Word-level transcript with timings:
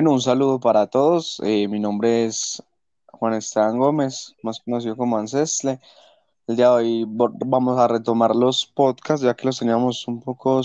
Bueno, 0.00 0.14
un 0.14 0.22
saludo 0.22 0.58
para 0.58 0.86
todos. 0.86 1.42
Eh, 1.44 1.68
mi 1.68 1.78
nombre 1.78 2.24
es 2.24 2.62
Juan 3.12 3.34
Esteban 3.34 3.78
Gómez, 3.78 4.34
más 4.42 4.58
conocido 4.60 4.96
como 4.96 5.18
Ancestle. 5.18 5.78
El 6.46 6.56
día 6.56 6.68
de 6.68 6.72
hoy 6.72 7.04
vamos 7.06 7.78
a 7.78 7.86
retomar 7.86 8.34
los 8.34 8.64
podcasts, 8.64 9.20
ya 9.20 9.34
que 9.34 9.44
los 9.44 9.58
teníamos 9.58 10.08
un 10.08 10.22
poco 10.22 10.62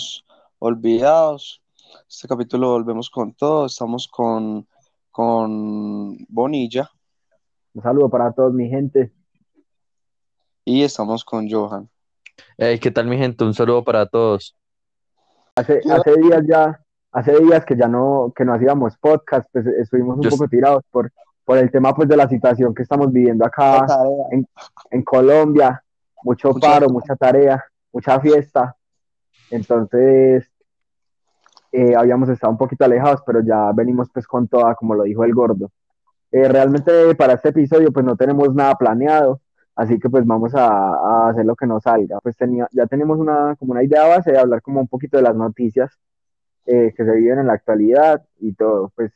olvidados. 0.59 1.61
Este 2.09 2.29
capítulo 2.29 2.69
volvemos 2.69 3.09
con 3.09 3.33
todo. 3.33 3.65
Estamos 3.65 4.07
con, 4.07 4.65
con 5.11 6.15
Bonilla 6.29 6.89
Un 7.73 7.83
saludo 7.83 8.09
para 8.09 8.31
todos 8.31 8.53
mi 8.53 8.69
gente. 8.69 9.11
y 10.63 10.81
estamos 10.83 11.25
con 11.25 11.51
Johan. 11.51 11.89
Hey, 12.57 12.79
¿qué 12.79 12.89
tal 12.89 13.07
mi 13.07 13.17
gente? 13.17 13.43
Un 13.43 13.53
saludo 13.53 13.83
para 13.83 14.05
todos. 14.05 14.55
Hace, 15.57 15.81
hace 15.91 16.15
días 16.21 16.41
ya, 16.47 16.84
hace 17.15 17.39
días 17.39 17.63
que 17.65 17.75
ya 17.75 17.87
no, 17.87 18.31
que 18.35 18.43
no 18.45 18.53
hacíamos 18.53 18.97
podcast, 18.97 19.47
pues 19.51 19.65
estuvimos 19.65 20.17
un 20.17 20.23
Yo- 20.23 20.29
poco 20.31 20.47
tirados 20.47 20.83
por, 20.91 21.11
por 21.43 21.57
el 21.57 21.71
tema 21.71 21.93
pues 21.95 22.07
de 22.09 22.17
la 22.17 22.27
situación 22.27 22.73
que 22.75 22.83
estamos 22.83 23.11
viviendo 23.11 23.45
acá 23.45 23.85
en, 24.31 24.45
en 24.91 25.01
Colombia, 25.03 25.81
mucho 26.23 26.49
Mucha- 26.51 26.67
paro, 26.67 26.89
mucha 26.89 27.15
tarea, 27.15 27.63
mucha 27.93 28.19
fiesta. 28.19 28.75
Entonces, 29.51 30.49
eh, 31.71 31.93
habíamos 31.95 32.29
estado 32.29 32.51
un 32.51 32.57
poquito 32.57 32.85
alejados, 32.85 33.21
pero 33.25 33.41
ya 33.41 33.71
venimos 33.73 34.09
pues 34.13 34.27
con 34.27 34.47
toda, 34.47 34.75
como 34.75 34.95
lo 34.95 35.03
dijo 35.03 35.23
el 35.23 35.33
gordo. 35.33 35.71
Eh, 36.31 36.47
realmente 36.47 37.15
para 37.15 37.33
este 37.33 37.49
episodio 37.49 37.91
pues 37.93 38.05
no 38.05 38.15
tenemos 38.17 38.53
nada 38.53 38.75
planeado, 38.75 39.39
así 39.75 39.99
que 39.99 40.09
pues 40.09 40.25
vamos 40.25 40.53
a, 40.55 40.67
a 40.67 41.29
hacer 41.29 41.45
lo 41.45 41.55
que 41.55 41.67
nos 41.67 41.83
salga. 41.83 42.19
Pues 42.23 42.35
tenía, 42.35 42.67
ya 42.71 42.85
tenemos 42.87 43.17
una, 43.19 43.55
como 43.57 43.71
una 43.73 43.83
idea 43.83 44.07
base 44.07 44.31
de 44.31 44.39
hablar 44.39 44.61
como 44.61 44.81
un 44.81 44.87
poquito 44.87 45.17
de 45.17 45.23
las 45.23 45.35
noticias 45.35 45.97
eh, 46.65 46.93
que 46.95 47.05
se 47.05 47.11
viven 47.11 47.39
en 47.39 47.47
la 47.47 47.53
actualidad 47.53 48.23
y 48.39 48.53
todo. 48.53 48.91
Pues 48.95 49.11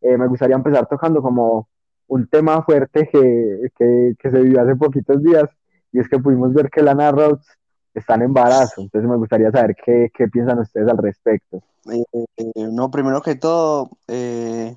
eh, 0.00 0.16
me 0.16 0.26
gustaría 0.26 0.56
empezar 0.56 0.86
tocando 0.86 1.22
como 1.22 1.68
un 2.06 2.26
tema 2.28 2.62
fuerte 2.62 3.08
que, 3.12 3.70
que, 3.76 4.14
que 4.18 4.30
se 4.30 4.38
vivió 4.40 4.62
hace 4.62 4.76
poquitos 4.76 5.22
días 5.22 5.48
y 5.92 6.00
es 6.00 6.08
que 6.08 6.18
pudimos 6.18 6.52
ver 6.52 6.70
que 6.70 6.82
Lana 6.82 7.10
Rhodes 7.10 7.46
está 7.94 8.14
en 8.14 8.22
embarazo. 8.22 8.80
Entonces 8.82 9.08
me 9.08 9.16
gustaría 9.16 9.50
saber 9.50 9.76
qué, 9.84 10.10
qué 10.14 10.28
piensan 10.28 10.58
ustedes 10.58 10.88
al 10.88 10.98
respecto. 10.98 11.62
Eh, 11.90 12.04
eh, 12.36 12.68
no, 12.70 12.90
primero 12.90 13.22
que 13.22 13.34
todo, 13.34 13.90
eh, 14.06 14.76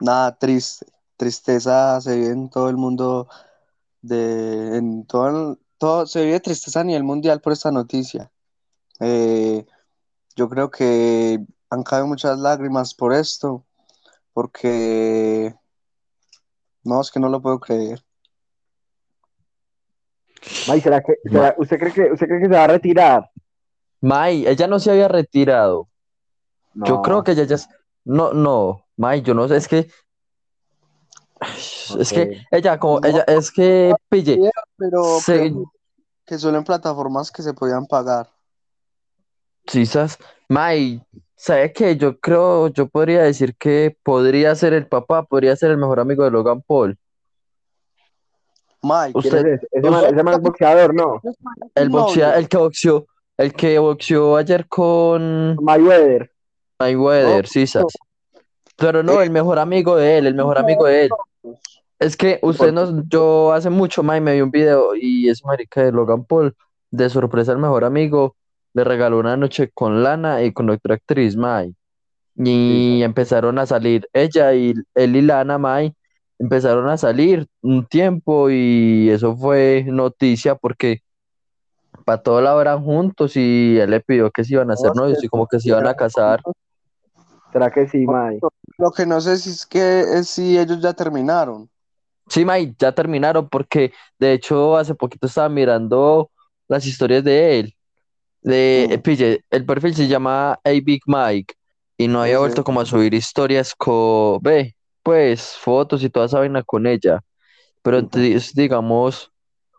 nada, 0.00 0.36
triste. 0.36 0.86
Tristeza 1.16 1.98
se 2.02 2.14
vive 2.14 2.30
en 2.30 2.50
todo 2.50 2.68
el 2.68 2.76
mundo, 2.76 3.26
de, 4.02 4.76
en 4.76 5.06
todo, 5.06 5.56
todo, 5.78 6.06
se 6.06 6.22
vive 6.22 6.40
tristeza 6.40 6.80
a 6.80 6.84
nivel 6.84 7.04
mundial 7.04 7.40
por 7.40 7.54
esta 7.54 7.70
noticia. 7.70 8.30
Eh, 9.00 9.64
yo 10.36 10.48
creo 10.48 10.70
que 10.70 11.38
han 11.70 11.82
caído 11.82 12.06
muchas 12.06 12.38
lágrimas 12.38 12.94
por 12.94 13.12
esto, 13.12 13.64
porque 14.32 15.54
no, 16.84 17.00
es 17.00 17.10
que 17.10 17.18
no 17.18 17.28
lo 17.28 17.40
puedo 17.40 17.58
creer. 17.58 18.04
May, 20.68 20.80
¿será 20.80 21.00
que, 21.02 21.14
será- 21.24 21.54
usted, 21.58 21.78
cree 21.78 21.92
que, 21.92 22.12
¿usted 22.12 22.26
cree 22.26 22.40
que 22.40 22.46
se 22.46 22.52
va 22.52 22.64
a 22.64 22.68
retirar? 22.68 23.30
May, 24.00 24.46
ella 24.46 24.66
no 24.66 24.78
se 24.78 24.90
había 24.90 25.08
retirado. 25.08 25.88
Yo 26.74 27.00
creo 27.00 27.24
que 27.24 27.32
ella 27.32 27.44
ya 27.44 27.54
es... 27.54 27.68
No, 28.04 28.32
no, 28.32 28.84
May, 28.96 29.22
yo 29.22 29.32
no 29.34 29.48
sé, 29.48 29.56
es 29.56 29.66
que... 29.66 29.90
Es 31.98 32.12
que 32.12 32.44
ella 32.50 32.78
como, 32.78 33.00
No. 33.00 33.08
ella, 33.08 33.24
es 33.26 33.50
que, 33.50 33.94
pille, 34.08 34.50
Pero 34.76 35.18
Se- 35.20 35.38
creo 35.50 35.72
que 36.26 36.38
solo 36.38 36.58
en 36.58 36.64
plataformas 36.64 37.30
que 37.30 37.42
se 37.42 37.54
podían 37.54 37.86
pagar. 37.86 38.28
Quizás, 39.66 40.18
May, 40.48 41.02
¿sabe 41.34 41.72
qué? 41.72 41.96
Yo 41.96 42.18
creo, 42.18 42.68
yo 42.68 42.86
podría 42.88 43.22
decir 43.22 43.54
que 43.56 43.96
podría 44.02 44.54
ser 44.54 44.72
el 44.72 44.86
papá, 44.86 45.24
podría 45.24 45.54
ser 45.56 45.70
el 45.70 45.76
mejor 45.78 46.00
amigo 46.00 46.24
de 46.24 46.30
Logan 46.30 46.62
Paul. 46.62 46.96
Mike, 48.82 49.18
Usted- 49.18 49.30
¿Quién 49.42 49.46
es 49.54 49.62
ese? 49.62 49.68
Ese 49.72 49.90
man, 49.90 50.04
ese 50.04 50.22
man 50.22 50.34
es 50.34 50.40
boxeador, 50.40 50.94
¿no? 50.94 51.20
El 51.74 51.88
boxea, 51.88 52.38
el 52.38 52.48
que 52.48 52.56
boxeó, 52.56 53.06
el 53.36 53.52
que 53.52 53.78
boxeó 53.78 54.36
ayer 54.36 54.66
con 54.68 55.56
Mayweather. 55.60 56.30
Mayweather, 56.78 57.42
No, 57.42 57.48
sí. 57.48 57.64
Pero 58.76 59.02
no, 59.02 59.22
el 59.22 59.30
mejor 59.30 59.58
amigo 59.58 59.96
de 59.96 60.18
él, 60.18 60.26
el 60.26 60.34
mejor 60.34 60.58
amigo 60.58 60.84
de 60.84 61.04
él. 61.04 61.10
Es 61.98 62.16
que 62.16 62.38
usted 62.42 62.72
no, 62.72 63.02
yo 63.08 63.52
hace 63.54 63.70
mucho, 63.70 64.02
May, 64.02 64.20
me 64.20 64.34
vi 64.34 64.42
un 64.42 64.50
video 64.50 64.94
y 64.94 65.30
es 65.30 65.42
marica 65.44 65.82
de 65.82 65.92
Logan 65.92 66.24
Paul, 66.24 66.54
de 66.90 67.08
sorpresa 67.08 67.52
el 67.52 67.58
mejor 67.58 67.84
amigo, 67.84 68.36
le 68.76 68.84
regaló 68.84 69.18
una 69.18 69.38
noche 69.38 69.70
con 69.72 70.02
Lana 70.02 70.42
y 70.44 70.52
con 70.52 70.68
otra 70.70 70.96
actriz, 70.96 71.34
May. 71.36 71.74
Y 72.36 73.02
Sí, 73.02 73.02
empezaron 73.02 73.58
a 73.58 73.66
salir, 73.66 74.08
ella 74.12 74.54
y 74.54 74.74
él 74.94 75.16
y 75.16 75.22
Lana, 75.22 75.58
May, 75.58 75.94
empezaron 76.38 76.88
a 76.88 76.98
salir 76.98 77.46
un 77.62 77.86
tiempo 77.86 78.50
y 78.50 79.08
eso 79.10 79.34
fue 79.36 79.84
noticia 79.88 80.56
porque 80.56 81.00
para 82.04 82.22
todo 82.22 82.42
la 82.42 82.60
eran 82.60 82.84
juntos 82.84 83.36
y 83.36 83.78
él 83.78 83.90
le 83.90 84.00
pidió 84.00 84.30
que 84.30 84.44
se 84.44 84.54
iban 84.54 84.70
a 84.70 84.74
hacer 84.74 84.94
No, 84.94 85.02
novios 85.02 85.24
y 85.24 85.28
como 85.28 85.46
que 85.46 85.58
se 85.58 85.70
iban 85.70 85.86
a 85.86 85.94
casar. 85.94 86.40
¿Será 87.52 87.70
que 87.70 87.88
sí, 87.88 88.06
May? 88.06 88.38
Lo 88.78 88.90
que 88.92 89.06
no 89.06 89.20
sé 89.22 89.38
si 89.38 89.50
es 89.50 89.64
que 89.66 90.00
es 90.00 90.28
si 90.28 90.58
ellos 90.58 90.80
ya 90.82 90.92
terminaron. 90.92 91.70
Sí, 92.28 92.44
May, 92.44 92.74
ya 92.78 92.92
terminaron 92.92 93.48
porque 93.48 93.92
de 94.18 94.32
hecho 94.32 94.76
hace 94.76 94.94
poquito 94.94 95.26
estaba 95.26 95.48
mirando 95.48 96.30
las 96.68 96.86
historias 96.86 97.24
de 97.24 97.60
él. 97.60 97.75
De, 98.46 98.86
Mm. 98.88 98.92
eh, 98.92 98.98
pille, 98.98 99.44
el 99.50 99.66
perfil 99.66 99.94
se 99.94 100.06
llama 100.08 100.52
A 100.64 100.70
Big 100.84 101.02
Mike 101.06 101.54
y 101.98 102.06
no 102.08 102.22
había 102.22 102.38
vuelto 102.38 102.62
como 102.64 102.80
a 102.80 102.86
subir 102.86 103.12
historias 103.14 103.74
con, 103.74 104.40
ve, 104.42 104.76
pues 105.02 105.56
fotos 105.58 106.02
y 106.04 106.10
toda 106.10 106.26
esa 106.26 106.38
vaina 106.40 106.62
con 106.62 106.86
ella. 106.86 107.20
Pero 107.82 108.02
digamos, 108.54 109.32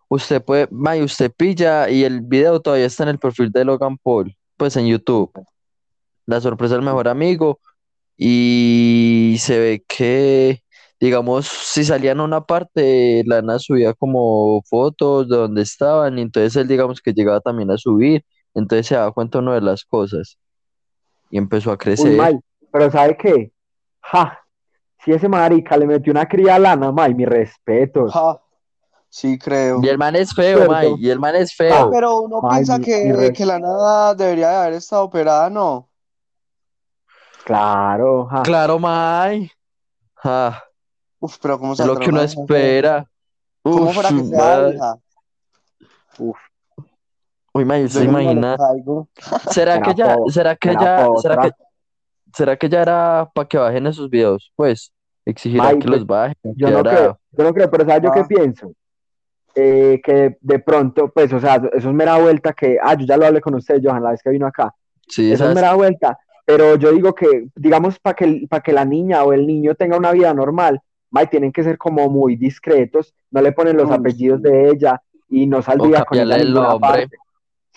usted 0.09 0.43
puede, 0.43 0.67
May, 0.71 1.01
usted 1.03 1.31
pilla 1.37 1.89
y 1.89 2.03
el 2.03 2.21
video 2.21 2.61
todavía 2.61 2.85
está 2.87 3.03
en 3.03 3.09
el 3.09 3.19
perfil 3.19 3.51
de 3.51 3.65
Logan 3.65 3.97
Paul, 3.97 4.35
pues 4.57 4.75
en 4.77 4.87
YouTube. 4.87 5.31
La 6.25 6.41
sorpresa 6.41 6.75
del 6.75 6.83
mejor 6.83 7.07
amigo 7.07 7.59
y 8.17 9.37
se 9.39 9.59
ve 9.59 9.83
que, 9.87 10.61
digamos, 10.99 11.47
si 11.47 11.85
salían 11.85 12.19
a 12.19 12.23
una 12.25 12.41
parte, 12.45 13.23
Lana 13.25 13.59
subía 13.59 13.93
como 13.93 14.61
fotos 14.63 15.29
de 15.29 15.37
donde 15.37 15.61
estaban 15.61 16.17
y 16.19 16.21
entonces 16.23 16.55
él, 16.57 16.67
digamos, 16.67 17.01
que 17.01 17.13
llegaba 17.13 17.39
también 17.41 17.71
a 17.71 17.77
subir, 17.77 18.23
entonces 18.59 18.87
se 18.87 18.95
daba 18.95 19.11
cuenta 19.11 19.39
uno 19.39 19.53
de 19.53 19.61
las 19.61 19.85
cosas 19.85 20.37
y 21.29 21.37
empezó 21.37 21.71
a 21.71 21.75
Uy, 21.75 21.83
crecer. 21.83 22.17
May, 22.17 22.39
pero 22.71 22.91
¿sabe 22.91 23.17
qué? 23.17 23.51
Ja, 24.01 24.39
si 25.03 25.11
ese 25.11 25.27
marica 25.29 25.77
le 25.77 25.85
metió 25.87 26.11
una 26.11 26.27
cría 26.27 26.55
a 26.55 26.59
lana, 26.59 26.91
May, 26.91 27.13
mi 27.13 27.25
respeto. 27.25 28.07
Ja, 28.07 28.41
sí, 29.09 29.37
creo. 29.37 29.81
Y 29.83 29.87
el 29.87 29.97
man 29.97 30.15
es 30.15 30.33
feo, 30.33 30.57
Cierto. 30.57 30.71
May, 30.71 30.95
y 30.99 31.09
el 31.09 31.19
man 31.19 31.35
es 31.35 31.51
Ah, 31.51 31.55
feo. 31.57 31.91
pero 31.91 32.19
uno 32.21 32.41
piensa 32.49 32.77
mi- 32.79 32.85
que, 32.85 33.03
mi 33.13 33.33
que 33.33 33.45
la 33.45 33.59
nada 33.59 34.15
debería 34.15 34.49
de 34.49 34.55
haber 34.55 34.73
estado 34.73 35.03
operada, 35.03 35.49
¿no? 35.49 35.89
Claro, 37.45 38.27
ja. 38.31 38.43
Claro, 38.43 38.79
May. 38.79 39.49
Ah, 40.23 40.63
Uf, 41.19 41.37
pero 41.41 41.57
¿cómo 41.59 41.73
es 41.73 41.79
lo 41.79 41.97
que 41.97 42.09
uno 42.09 42.21
espera. 42.21 43.05
¿Cómo 43.63 43.87
Uf, 43.87 43.93
fuera 43.95 44.09
que 44.09 44.23
sea? 44.23 44.97
Uf, 46.19 46.37
Uy, 47.57 47.65
May, 47.65 47.81
Yo 47.81 47.85
¿usted 47.87 48.05
no 48.05 48.11
me 48.11 48.23
lo 48.23 48.31
imagina? 48.31 48.57
¿Será 49.51 49.81
que 49.81 49.93
ya, 49.95 50.15
será 50.27 50.55
que 50.55 50.73
ya, 50.73 51.07
será 51.21 51.37
que, 51.41 51.51
será 52.33 52.55
que 52.57 52.69
ya 52.69 52.81
era 52.81 53.29
para 53.33 53.47
que 53.47 53.57
bajen 53.57 53.87
esos 53.87 54.09
videos? 54.09 54.51
Pues, 54.55 54.91
exigirá 55.25 55.63
May, 55.63 55.79
que 55.79 55.87
los 55.87 56.05
bajen, 56.05 56.35
yo 56.55 56.67
¿qué 56.67 56.73
no 56.73 56.83
creo, 56.83 57.19
yo 57.31 57.43
no 57.43 57.53
creo, 57.53 57.71
pero 57.71 57.85
¿sabes 57.85 58.03
yo 58.03 58.11
qué 58.11 58.19
Ah. 58.19 58.25
pienso? 58.27 58.71
Eh, 59.55 59.99
que 60.03 60.37
de 60.39 60.59
pronto, 60.59 61.09
pues, 61.09 61.33
o 61.33 61.39
sea, 61.39 61.55
eso 61.55 61.89
es 61.89 61.95
mera 61.95 62.19
vuelta 62.19 62.53
que, 62.53 62.77
ah, 62.81 62.93
yo 62.93 63.07
ya 63.07 63.17
lo 63.17 63.25
hablé 63.25 63.41
con 63.41 63.55
usted, 63.55 63.81
Johan, 63.83 64.03
la 64.03 64.11
vez 64.11 64.21
que 64.21 64.29
vino 64.29 64.45
acá. 64.45 64.71
Sí, 65.07 65.31
Eso 65.31 65.49
es 65.49 65.55
mera 65.55 65.73
vuelta, 65.73 66.15
pero 66.45 66.75
yo 66.75 66.91
digo 66.91 67.15
que, 67.15 67.47
digamos, 67.55 67.97
para 67.97 68.15
que, 68.15 68.45
para 68.47 68.61
que 68.61 68.71
la 68.71 68.85
niña 68.85 69.23
o 69.23 69.33
el 69.33 69.47
niño 69.47 69.73
tenga 69.73 69.97
una 69.97 70.11
vida 70.11 70.31
normal, 70.33 70.79
May, 71.09 71.25
tienen 71.27 71.51
que 71.51 71.63
ser 71.63 71.77
como 71.77 72.07
muy 72.09 72.35
discretos, 72.35 73.15
no 73.31 73.41
le 73.41 73.51
ponen 73.51 73.77
los 73.77 73.89
apellidos 73.89 74.41
sí. 74.43 74.49
de 74.49 74.69
ella 74.69 75.01
y 75.29 75.47
no 75.47 75.61
saldría 75.61 76.03
con 76.03 76.19
ella 76.19 76.35
el 76.35 76.53
nombre. 76.53 76.79
parte. 76.79 77.17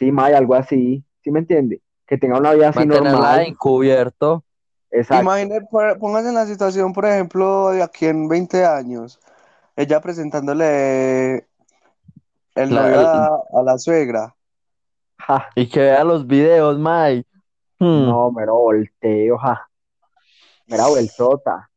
Sí, 0.00 0.10
May, 0.12 0.32
algo 0.32 0.54
así, 0.54 1.04
¿sí 1.22 1.30
me 1.30 1.40
entiende? 1.40 1.82
Que 2.06 2.16
tenga 2.16 2.38
una 2.38 2.54
vida 2.54 2.70
así 2.70 2.86
normal, 2.86 3.40
encubierto. 3.42 4.44
exacto. 4.90 5.22
Imagine, 5.22 5.60
póngase 6.00 6.28
en 6.30 6.34
la 6.34 6.46
situación, 6.46 6.94
por 6.94 7.04
ejemplo, 7.04 7.68
de 7.70 7.82
aquí 7.82 8.06
en 8.06 8.26
20 8.26 8.64
años, 8.64 9.20
ella 9.76 10.00
presentándole 10.00 11.46
el 12.54 12.70
La- 12.70 12.82
novio 12.82 13.00
a, 13.00 13.42
a 13.52 13.62
la 13.62 13.78
suegra. 13.78 14.34
Ja, 15.18 15.48
Y 15.54 15.68
que 15.68 15.80
vea 15.80 16.02
los 16.04 16.26
videos, 16.26 16.78
May. 16.78 17.24
Hmm. 17.78 18.06
no, 18.06 18.30
mero 18.32 18.54
volteo, 18.54 19.38
ja, 19.38 19.68
mera 20.66 20.86
vueltota. 20.88 21.70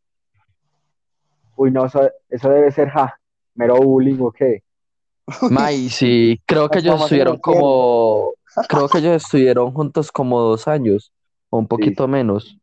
Uy, 1.56 1.72
no, 1.72 1.86
eso, 1.86 2.10
eso 2.30 2.50
debe 2.50 2.72
ser, 2.72 2.90
ja, 2.90 3.20
mero 3.56 3.76
bullying 3.78 4.20
o 4.22 4.32
qué. 4.32 4.64
May, 5.50 5.90
sí, 5.90 6.42
creo 6.46 6.70
que 6.70 6.80
ellos 6.80 7.02
estuvieron 7.02 7.38
como, 7.40 8.34
creo 8.68 8.88
que 8.90 8.98
ellos 9.00 9.24
estuvieron 9.24 9.72
juntos 9.74 10.12
como 10.12 10.40
dos 10.42 10.68
años, 10.68 11.12
o 11.50 11.58
un 11.60 11.68
poquito 11.68 12.08
menos. 12.08 12.58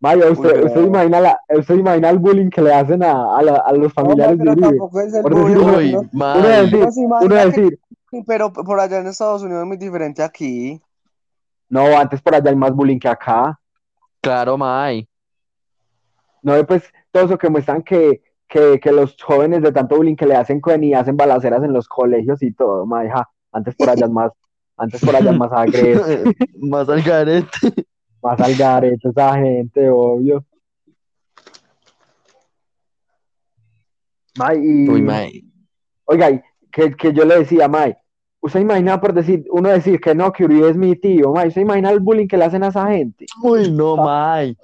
Mayo, 0.00 0.30
usted, 0.30 0.62
imagina 0.86 1.20
la, 1.20 1.40
usted 1.58 1.74
imagina 1.74 2.10
el 2.10 2.18
bullying 2.18 2.50
que 2.50 2.62
le 2.62 2.72
hacen 2.72 3.02
a, 3.02 3.36
a, 3.36 3.42
la- 3.42 3.56
a 3.66 3.72
los 3.72 3.82
No, 3.82 3.90
familiares 3.90 4.38
de 4.38 4.44
pero 4.44 4.52
Uribe. 4.52 4.68
tampoco 4.68 5.00
es 5.00 5.14
el 5.14 5.22
Por 5.22 5.34
decir 5.34 5.58
bullying, 5.58 5.66
uno- 5.66 5.76
Uy, 5.78 5.92
¿no? 5.92 5.98
Uno 5.98 6.08
May. 6.12 6.70
decir, 6.70 6.78
Uno 6.78 7.18
uno 7.20 7.28
que- 7.28 7.44
decir, 7.46 7.80
pero 8.26 8.52
por 8.52 8.78
allá 8.80 8.98
en 9.00 9.08
Estados 9.08 9.42
Unidos 9.42 9.62
es 9.62 9.66
muy 9.66 9.76
diferente 9.76 10.22
aquí. 10.22 10.80
no, 11.68 11.98
antes 11.98 12.22
por 12.22 12.34
allá 12.34 12.48
hay 12.50 12.56
más 12.56 12.72
bullying 12.72 12.98
que 13.00 13.08
acá. 13.08 13.58
Claro, 14.20 14.56
May. 14.56 15.08
No, 16.42 16.64
pues 16.64 16.84
todo 17.10 17.24
eso 17.24 17.36
que 17.38 17.48
muestran 17.50 17.82
que, 17.82 18.22
que, 18.48 18.80
que 18.80 18.92
los 18.92 19.16
jóvenes 19.22 19.62
de 19.62 19.72
tanto 19.72 19.96
bullying 19.96 20.16
que 20.16 20.26
le 20.26 20.34
hacen 20.34 20.60
con 20.60 20.82
y 20.82 20.94
hacen 20.94 21.16
balaceras 21.16 21.62
en 21.62 21.72
los 21.72 21.86
colegios 21.88 22.42
y 22.42 22.52
todo, 22.52 22.86
maja. 22.86 23.28
Antes 23.52 23.74
por 23.76 23.90
allá 23.90 24.06
es 24.06 24.10
más, 24.12 24.32
antes 24.76 25.00
por 25.04 25.14
allá 25.16 25.30
es 25.30 25.36
más 25.38 25.52
agresivo, 25.52 26.02
Más 26.60 26.88
al 26.88 27.02
garete. 27.02 27.48
más 28.22 28.40
al 28.40 28.54
garete 28.56 29.08
esa 29.08 29.34
gente, 29.36 29.88
obvio. 29.90 30.44
May, 34.38 34.58
y, 34.62 34.88
Uy, 34.88 35.02
May. 35.02 35.44
oiga, 36.04 36.30
y 36.30 36.40
que, 36.70 36.94
que 36.94 37.12
yo 37.12 37.24
le 37.24 37.38
decía, 37.40 37.66
May, 37.68 37.96
usted 38.40 38.60
imagina 38.60 39.00
por 39.00 39.12
decir, 39.12 39.44
uno 39.50 39.68
decir 39.68 40.00
que 40.00 40.14
no, 40.14 40.32
que 40.32 40.44
Uribe 40.44 40.70
es 40.70 40.76
mi 40.76 40.94
tío, 40.96 41.32
May, 41.32 41.48
usted 41.48 41.62
imagina 41.62 41.90
el 41.90 42.00
bullying 42.00 42.28
que 42.28 42.36
le 42.36 42.44
hacen 42.44 42.62
a 42.62 42.68
esa 42.68 42.86
gente. 42.88 43.26
Uy, 43.42 43.70
no, 43.72 43.96
May. 43.96 44.56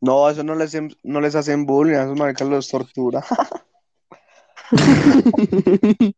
No, 0.00 0.28
eso 0.28 0.44
no 0.44 0.54
les, 0.54 0.74
hacen- 0.74 0.96
no 1.02 1.20
les 1.20 1.34
hacen 1.34 1.66
bullying, 1.66 1.96
a 1.96 2.02
esos 2.04 2.18
maricas 2.18 2.48
los 2.48 2.68
tortura. 2.68 3.24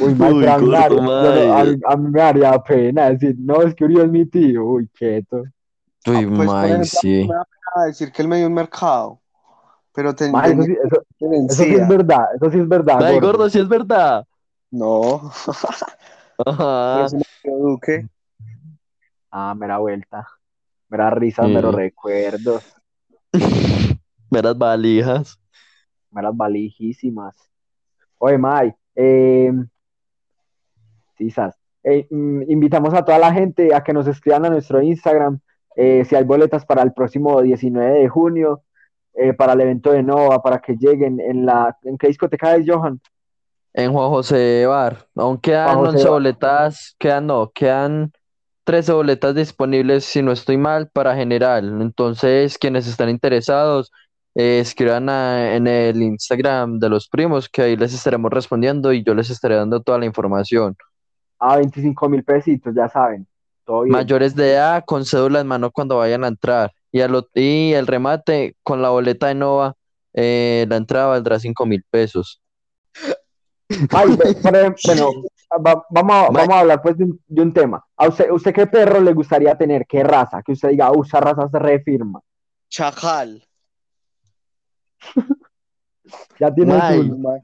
Uy, 0.00 0.14
Uy, 0.18 0.46
a 0.46 0.58
mí, 0.58 0.66
me 0.66 0.78
gordo, 0.78 0.78
daría- 0.78 0.88
yo 0.88 1.00
no- 1.00 1.52
a 1.54 1.64
May. 1.64 1.76
mí- 1.76 1.82
a 1.86 1.96
mí 1.96 2.10
me 2.10 2.20
daría 2.20 2.58
pena 2.58 3.10
decir, 3.10 3.36
no, 3.38 3.62
es 3.62 3.74
que 3.74 3.84
Uribe 3.84 4.02
es 4.04 4.10
mi 4.10 4.26
tío, 4.26 4.64
uy, 4.64 4.88
quieto. 4.88 5.44
Uy, 6.06 6.26
Pues, 6.26 6.48
ejemplo, 6.64 6.86
sí. 7.00 7.26
me 7.28 7.34
da 7.34 7.44
pena 7.44 7.86
decir 7.86 8.10
que 8.12 8.22
él 8.22 8.28
me 8.28 8.38
dio 8.38 8.46
un 8.48 8.54
mercado, 8.54 9.20
pero 9.94 10.12
eso, 10.52 10.62
sí, 10.64 10.72
eso, 10.84 11.02
que 11.18 11.26
eso 11.48 11.62
sí 11.62 11.74
es 11.74 11.88
verdad, 11.88 12.24
eso 12.34 12.50
sí 12.50 12.58
es 12.58 12.68
verdad, 12.68 12.98
May, 13.00 13.12
gordo. 13.14 13.26
gordo, 13.28 13.50
sí 13.50 13.58
es 13.60 13.68
verdad. 13.68 14.26
No, 14.72 15.30
Ajá. 16.46 16.94
pero 16.94 17.06
eso 17.06 17.16
no 17.16 17.22
me 17.44 17.58
Duque. 17.70 18.08
Ah, 19.30 19.54
mera 19.54 19.78
vuelta. 19.78 20.26
Mera 20.90 21.10
risas, 21.10 21.46
Sí. 21.46 21.52
meros 21.54 21.74
recuerdos, 21.74 22.64
Meras 24.30 24.58
valijas. 24.58 25.38
meras 26.10 26.36
valijísimas. 26.36 27.36
Oye, 28.18 28.36
May, 28.38 28.74
eh, 28.96 29.52
sisas, 31.16 31.56
eh, 31.84 32.06
mm, 32.10 32.42
invitamos 32.50 32.92
a 32.94 33.04
toda 33.04 33.18
la 33.18 33.32
gente 33.32 33.74
a 33.74 33.82
que 33.82 33.92
nos 33.92 34.06
escriban 34.06 34.44
a 34.44 34.50
nuestro 34.50 34.82
Instagram 34.82 35.38
eh, 35.76 36.04
si 36.04 36.16
hay 36.16 36.24
boletas 36.24 36.66
para 36.66 36.82
el 36.82 36.92
próximo 36.92 37.40
19 37.40 38.00
de 38.00 38.08
junio, 38.08 38.62
eh, 39.14 39.32
para 39.32 39.52
el 39.54 39.60
evento 39.60 39.92
de 39.92 40.02
Nova, 40.02 40.42
para 40.42 40.58
que 40.60 40.74
lleguen 40.76 41.20
en 41.20 41.46
la... 41.46 41.76
¿En 41.84 41.96
qué 41.96 42.08
discoteca 42.08 42.56
es, 42.56 42.66
Johan? 42.68 43.00
En 43.72 43.92
Juan 43.92 44.08
José 44.10 44.66
Bar. 44.66 45.06
Aún 45.14 45.38
quedan 45.38 45.66
Juan 45.66 45.78
José 45.78 45.90
11 45.98 46.04
Bar. 46.04 46.12
boletas, 46.12 46.96
quedan 46.98 47.26
no, 47.28 47.50
quedan 47.54 48.12
13 48.64 48.92
boletas 48.92 49.34
disponibles, 49.34 50.04
si 50.04 50.22
no 50.22 50.32
estoy 50.32 50.56
mal, 50.56 50.88
para 50.92 51.14
general. 51.16 51.80
Entonces, 51.82 52.58
quienes 52.58 52.86
están 52.86 53.08
interesados, 53.08 53.90
eh, 54.34 54.60
escriban 54.60 55.08
a- 55.08 55.54
en 55.56 55.66
el 55.66 56.00
Instagram 56.02 56.78
de 56.78 56.88
los 56.88 57.08
primos, 57.08 57.48
que 57.48 57.62
ahí 57.62 57.76
les 57.76 57.92
estaremos 57.94 58.30
respondiendo 58.30 58.92
y 58.92 59.02
yo 59.02 59.14
les 59.14 59.30
estaré 59.30 59.56
dando 59.56 59.80
toda 59.82 59.98
la 59.98 60.06
información. 60.06 60.76
A 61.38 61.56
25 61.56 62.08
mil 62.08 62.22
pesitos, 62.22 62.74
ya 62.74 62.88
saben. 62.88 63.26
Todo 63.64 63.82
bien. 63.82 63.92
Mayores 63.92 64.34
de 64.34 64.52
edad 64.52 64.84
con 64.86 65.04
cédula 65.04 65.40
en 65.40 65.46
mano 65.46 65.70
cuando 65.70 65.96
vayan 65.98 66.24
a 66.24 66.28
entrar. 66.28 66.70
Y, 66.92 67.00
al 67.00 67.12
ot- 67.12 67.30
y 67.34 67.72
el 67.72 67.86
remate 67.86 68.56
con 68.62 68.82
la 68.82 68.90
boleta 68.90 69.28
de 69.28 69.34
Nova, 69.34 69.74
eh, 70.12 70.66
la 70.68 70.76
entrada 70.76 71.06
valdrá 71.06 71.38
5 71.38 71.66
mil 71.66 71.84
pesos. 71.90 72.40
Ay, 73.92 74.16
ve- 74.16 74.34
por 74.42 74.56
ejemplo, 74.56 74.80
bueno, 74.86 75.12
va- 75.64 75.86
vamos, 75.90 76.16
a, 76.16 76.30
Ma- 76.32 76.38
vamos 76.40 76.54
a 76.54 76.60
hablar 76.60 76.82
pues 76.82 76.96
de 76.96 77.04
un, 77.04 77.20
de 77.26 77.42
un 77.42 77.52
tema. 77.52 77.84
¿A 77.96 78.08
usted, 78.08 78.30
usted 78.30 78.52
qué 78.52 78.66
perro 78.66 79.00
le 79.00 79.12
gustaría 79.12 79.56
tener? 79.56 79.86
¿Qué 79.86 80.02
raza? 80.02 80.42
Que 80.42 80.52
usted 80.52 80.70
diga, 80.70 80.90
usa 80.92 81.20
raza 81.20 81.48
se 81.48 81.58
refirma. 81.58 82.20
Chacal. 82.68 83.44
Ya 86.40 86.52
tiene 86.52 86.74
May. 86.76 87.06
su... 87.08 87.42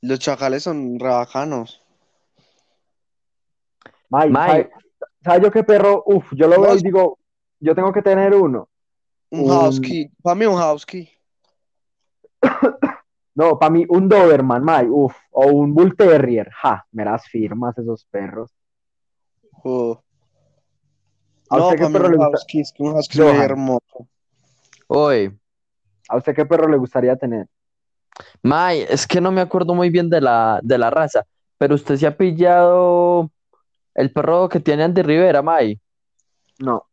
Los 0.00 0.18
chacales 0.18 0.62
son 0.64 0.98
re 0.98 1.08
bacanos. 1.10 1.80
May, 4.08 4.30
May. 4.30 4.48
¿sabe, 4.50 4.70
sabe 5.22 5.42
yo 5.44 5.50
qué 5.52 5.62
perro? 5.62 6.02
Uf, 6.06 6.24
yo 6.32 6.48
lo 6.48 6.60
veo 6.60 6.74
y 6.74 6.82
digo, 6.82 7.18
yo 7.60 7.74
tengo 7.74 7.92
que 7.92 8.02
tener 8.02 8.34
uno. 8.34 8.68
Un 9.30 9.50
Un- 9.50 9.66
husky. 9.68 10.08
Para 10.22 10.34
mí 10.34 10.46
un 10.46 10.60
husky. 10.60 11.08
No, 13.34 13.58
para 13.58 13.70
mí 13.70 13.84
un 13.88 14.08
Doberman, 14.08 14.62
May, 14.64 14.86
uf, 14.90 15.14
o 15.30 15.46
un 15.46 15.74
Bull 15.74 15.96
Terrier. 15.96 16.50
Ja, 16.52 16.86
meras 16.92 17.26
firmas 17.28 17.76
esos 17.78 18.04
perros. 18.06 18.50
Oh. 19.64 20.02
¿A 21.50 21.58
No, 21.58 21.60
usted 21.60 21.76
qué 21.78 21.86
para 21.86 21.90
mí 21.90 21.92
perro 21.92 22.08
le 22.08 22.16
gusta? 22.16 22.38
husky, 22.38 22.60
es 22.60 22.72
que 22.72 22.82
un 22.82 22.96
husky 22.96 23.18
es 23.18 23.24
muy 23.24 23.36
Johan. 23.36 23.40
hermoso. 23.40 24.08
Hoy. 24.88 25.36
¿A 26.08 26.16
usted 26.16 26.34
qué 26.34 26.46
perro 26.46 26.68
le 26.68 26.76
gustaría 26.78 27.16
tener? 27.16 27.48
May, 28.42 28.82
es 28.88 29.06
que 29.06 29.20
no 29.20 29.30
me 29.32 29.40
acuerdo 29.40 29.74
muy 29.74 29.90
bien 29.90 30.10
de 30.10 30.20
la, 30.20 30.60
de 30.62 30.78
la 30.78 30.90
raza, 30.90 31.24
pero 31.58 31.74
usted 31.74 31.96
se 31.96 32.06
ha 32.06 32.16
pillado 32.16 33.30
el 33.94 34.12
perro 34.12 34.48
que 34.48 34.60
tiene 34.60 34.84
Andy 34.84 35.02
Rivera, 35.02 35.42
May. 35.42 35.80
No. 36.60 36.86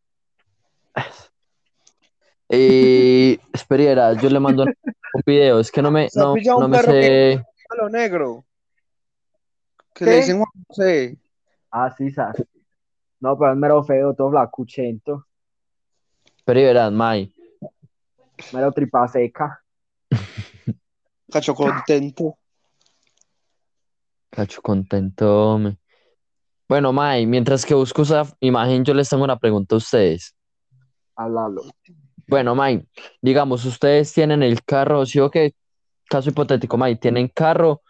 Y 2.50 3.40
espera, 3.54 4.14
yo 4.14 4.28
le 4.28 4.40
mando 4.40 4.64
un 4.64 4.74
video, 5.24 5.60
es 5.60 5.72
que 5.72 5.84
no 5.84 5.92
me, 5.92 6.10
¿Se 6.10 6.20
ha 6.20 6.24
no, 6.24 6.36
no 6.36 6.68
me 6.68 6.80
sé. 6.80 7.46
A 7.70 7.76
lo 7.76 7.90
negro. 7.90 8.44
Que 9.94 10.06
¿Qué? 10.06 10.12
le 10.12 10.16
dicen 10.18 10.38
Juan 10.38 10.66
José. 10.68 11.18
Ah, 11.70 11.94
sí, 11.96 12.10
sas. 12.10 12.36
No, 13.20 13.38
pero 13.38 13.52
es 13.52 13.58
mero 13.58 13.84
feo, 13.84 14.16
todo 14.16 14.32
flacuchento, 14.32 15.28
Pero 16.46 16.62
verás, 16.62 16.92
May, 16.92 17.32
mero 18.54 18.72
tripa 18.72 19.08
seca. 19.08 19.62
Cacho 21.32 21.54
contento. 21.54 22.38
cacho 24.32 24.62
contento, 24.62 25.60
me. 25.60 25.78
Bueno, 26.68 26.94
May, 26.94 27.28
mientras 27.28 27.66
que 27.66 27.74
busco 27.74 28.02
esa 28.04 28.24
imagen, 28.40 28.84
yo 28.84 28.94
les 28.94 29.10
tengo 29.10 29.24
una 29.24 29.38
pregunta 29.38 29.76
a 29.76 29.78
ustedes. 29.78 30.36
Háblalo. 31.16 31.64
Bueno, 32.30 32.54
May, 32.54 32.86
digamos, 33.22 33.66
ustedes 33.66 34.14
tienen 34.14 34.44
el 34.44 34.64
carro, 34.64 35.04
sí 35.06 35.20
o 35.20 35.32
qué, 35.32 35.56
caso 36.08 36.30
hipotético, 36.30 36.78
May, 36.78 36.96
tienen 36.96 37.28
carro 37.28 37.82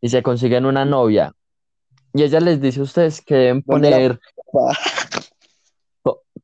y 0.00 0.10
se 0.10 0.22
consiguen 0.22 0.66
una 0.66 0.84
novia. 0.84 1.32
Y 2.12 2.22
ella 2.22 2.40
les 2.40 2.60
dice 2.60 2.80
a 2.80 2.82
ustedes 2.82 3.22
que 3.22 3.34
deben 3.34 3.62
¿Dónde 3.66 3.90
la- 3.90 3.96
poner. 3.96 4.20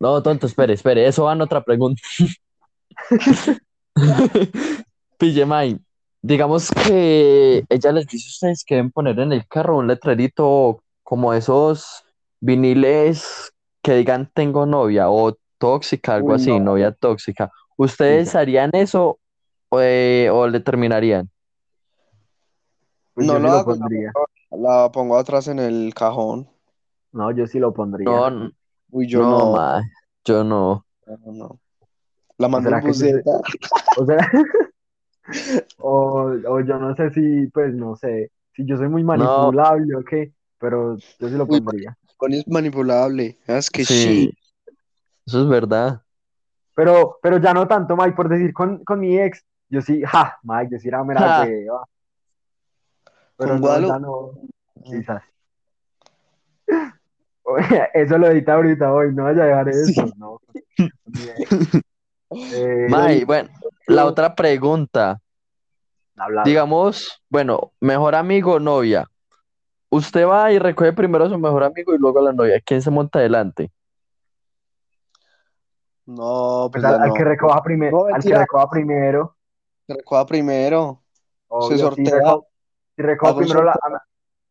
No, 0.01 0.23
tonto, 0.23 0.47
espere, 0.47 0.73
espere, 0.73 1.07
eso 1.07 1.25
va 1.25 1.35
en 1.35 1.43
otra 1.43 1.63
pregunta. 1.63 2.03
Pille, 5.19 5.47
May, 5.47 5.79
digamos 6.23 6.71
que 6.71 7.65
ella 7.69 7.93
les 7.93 8.07
dice 8.07 8.27
a 8.27 8.31
ustedes 8.31 8.65
que 8.65 8.77
deben 8.77 8.91
poner 8.91 9.19
en 9.21 9.33
el 9.33 9.47
carro 9.47 9.77
un 9.79 9.87
letrerito 9.87 10.83
como 11.03 11.35
esos 11.35 12.05
viniles 12.41 13.53
que 13.83 13.95
digan 13.95 14.31
tengo 14.35 14.65
novia 14.67 15.11
o 15.11 15.37
tóxica, 15.58 16.14
algo 16.14 16.30
Uy, 16.30 16.34
así, 16.37 16.50
no. 16.50 16.61
novia 16.61 16.92
tóxica. 16.92 17.50
¿Ustedes 17.76 18.34
harían 18.34 18.70
eso 18.73 19.18
o, 19.68 19.80
eh, 19.80 20.28
o 20.30 20.46
le 20.46 20.61
terminarían? 20.61 21.30
Pues 23.14 23.26
No 23.26 23.34
yo 23.34 23.38
sí 23.38 23.42
lo 23.44 23.50
hago, 23.52 23.64
pondría. 23.76 24.12
La 24.50 24.90
pongo 24.92 25.18
atrás 25.18 25.49
en 25.49 25.58
el 25.58 25.92
cajón. 25.94 26.49
No, 27.12 27.30
yo 27.30 27.46
sí 27.46 27.58
lo 27.58 27.73
pondría. 27.73 28.11
No, 28.11 28.50
Uy, 28.90 29.08
yo 29.08 29.20
no, 29.20 29.54
no. 29.56 29.82
Yo 30.25 30.44
no. 30.44 30.84
no, 31.06 31.32
no. 31.32 31.61
La 32.38 32.49
¿Será 32.61 32.78
en 32.78 32.87
buseta. 32.87 33.30
O 33.96 34.06
sea, 34.06 34.18
o, 35.78 36.32
o 36.49 36.61
yo 36.61 36.78
no 36.78 36.94
sé 36.96 37.11
si, 37.11 37.46
pues 37.49 37.73
no 37.75 37.96
sé, 37.96 38.30
si 38.52 38.66
yo 38.66 38.76
soy 38.76 38.88
muy 38.88 39.04
manipulable 39.04 39.96
o 39.96 40.04
qué, 40.04 40.32
pero 40.58 40.96
yo 40.96 41.28
sí 41.28 41.34
lo 41.34 41.46
Uy, 41.46 41.61
pondría. 41.61 41.96
Con 42.16 42.32
es 42.32 42.46
manipulable. 42.49 43.38
Es 43.46 43.70
que 43.70 43.84
Sí, 43.84 43.94
sí. 43.94 44.38
Eso 45.26 45.43
es 45.43 45.49
verdad. 45.49 46.02
Pero, 46.75 47.19
pero 47.23 47.38
ya 47.38 47.54
no 47.54 47.66
tanto, 47.69 47.97
Mike, 47.97 48.12
por 48.12 48.28
decir 48.28 48.52
con, 48.52 48.85
con 48.85 49.00
mi 49.00 49.19
ex, 49.19 49.45
yo 49.69 49.81
sí, 49.81 50.02
ja, 50.04 50.38
Mike, 50.43 50.69
yo 50.73 50.78
sí 50.78 50.88
era 50.88 51.04
mera 51.04 51.21
Ja. 51.21 51.47
Pero 53.37 53.50
Con 53.50 53.61
no, 53.61 53.66
Guadalupe. 53.66 54.00
no, 54.00 54.31
quizás. 54.85 55.23
Eso 57.95 58.19
lo 58.19 58.28
edita 58.28 58.54
ahorita 58.54 58.93
hoy, 58.93 59.14
no 59.14 59.25
vaya 59.25 59.43
a 59.43 59.47
dejar 59.47 59.69
eso, 59.69 60.07
no. 60.16 60.40
Eh, 62.37 62.87
May, 62.88 63.23
bueno, 63.23 63.49
la 63.87 64.07
otra 64.07 64.35
pregunta. 64.35 65.21
Digamos, 66.45 67.23
bueno, 67.28 67.73
mejor 67.81 68.16
amigo 68.16 68.54
o 68.54 68.61
novia. 68.61 69.07
Usted 69.88 70.26
va 70.26 70.50
y 70.50 70.59
recoge 70.59 70.93
primero 70.93 71.26
a 71.26 71.28
su 71.28 71.38
mejor 71.38 71.62
amigo 71.62 71.95
y 71.95 71.99
luego 71.99 72.19
a 72.19 72.23
la 72.23 72.33
novia. 72.33 72.61
¿Quién 72.64 72.83
se 72.83 72.90
monta 72.90 73.21
adelante? 73.21 73.71
No, 76.06 76.68
pues 76.70 76.82
Pues 76.84 76.94
al, 76.94 77.12
que 77.14 77.25
recoja 77.25 77.62
primero, 77.62 77.99
No, 78.08 78.14
al 78.14 78.23
que 78.23 78.37
recoja 78.37 78.68
primero. 78.70 79.37
Se 79.87 79.94
recoja 79.94 80.26
primero. 80.26 81.02
obvio, 81.49 81.78
sortea. 81.78 82.04
Si 82.96 83.02
un 83.02 83.37
primero 83.37 83.64
la, 83.64 83.75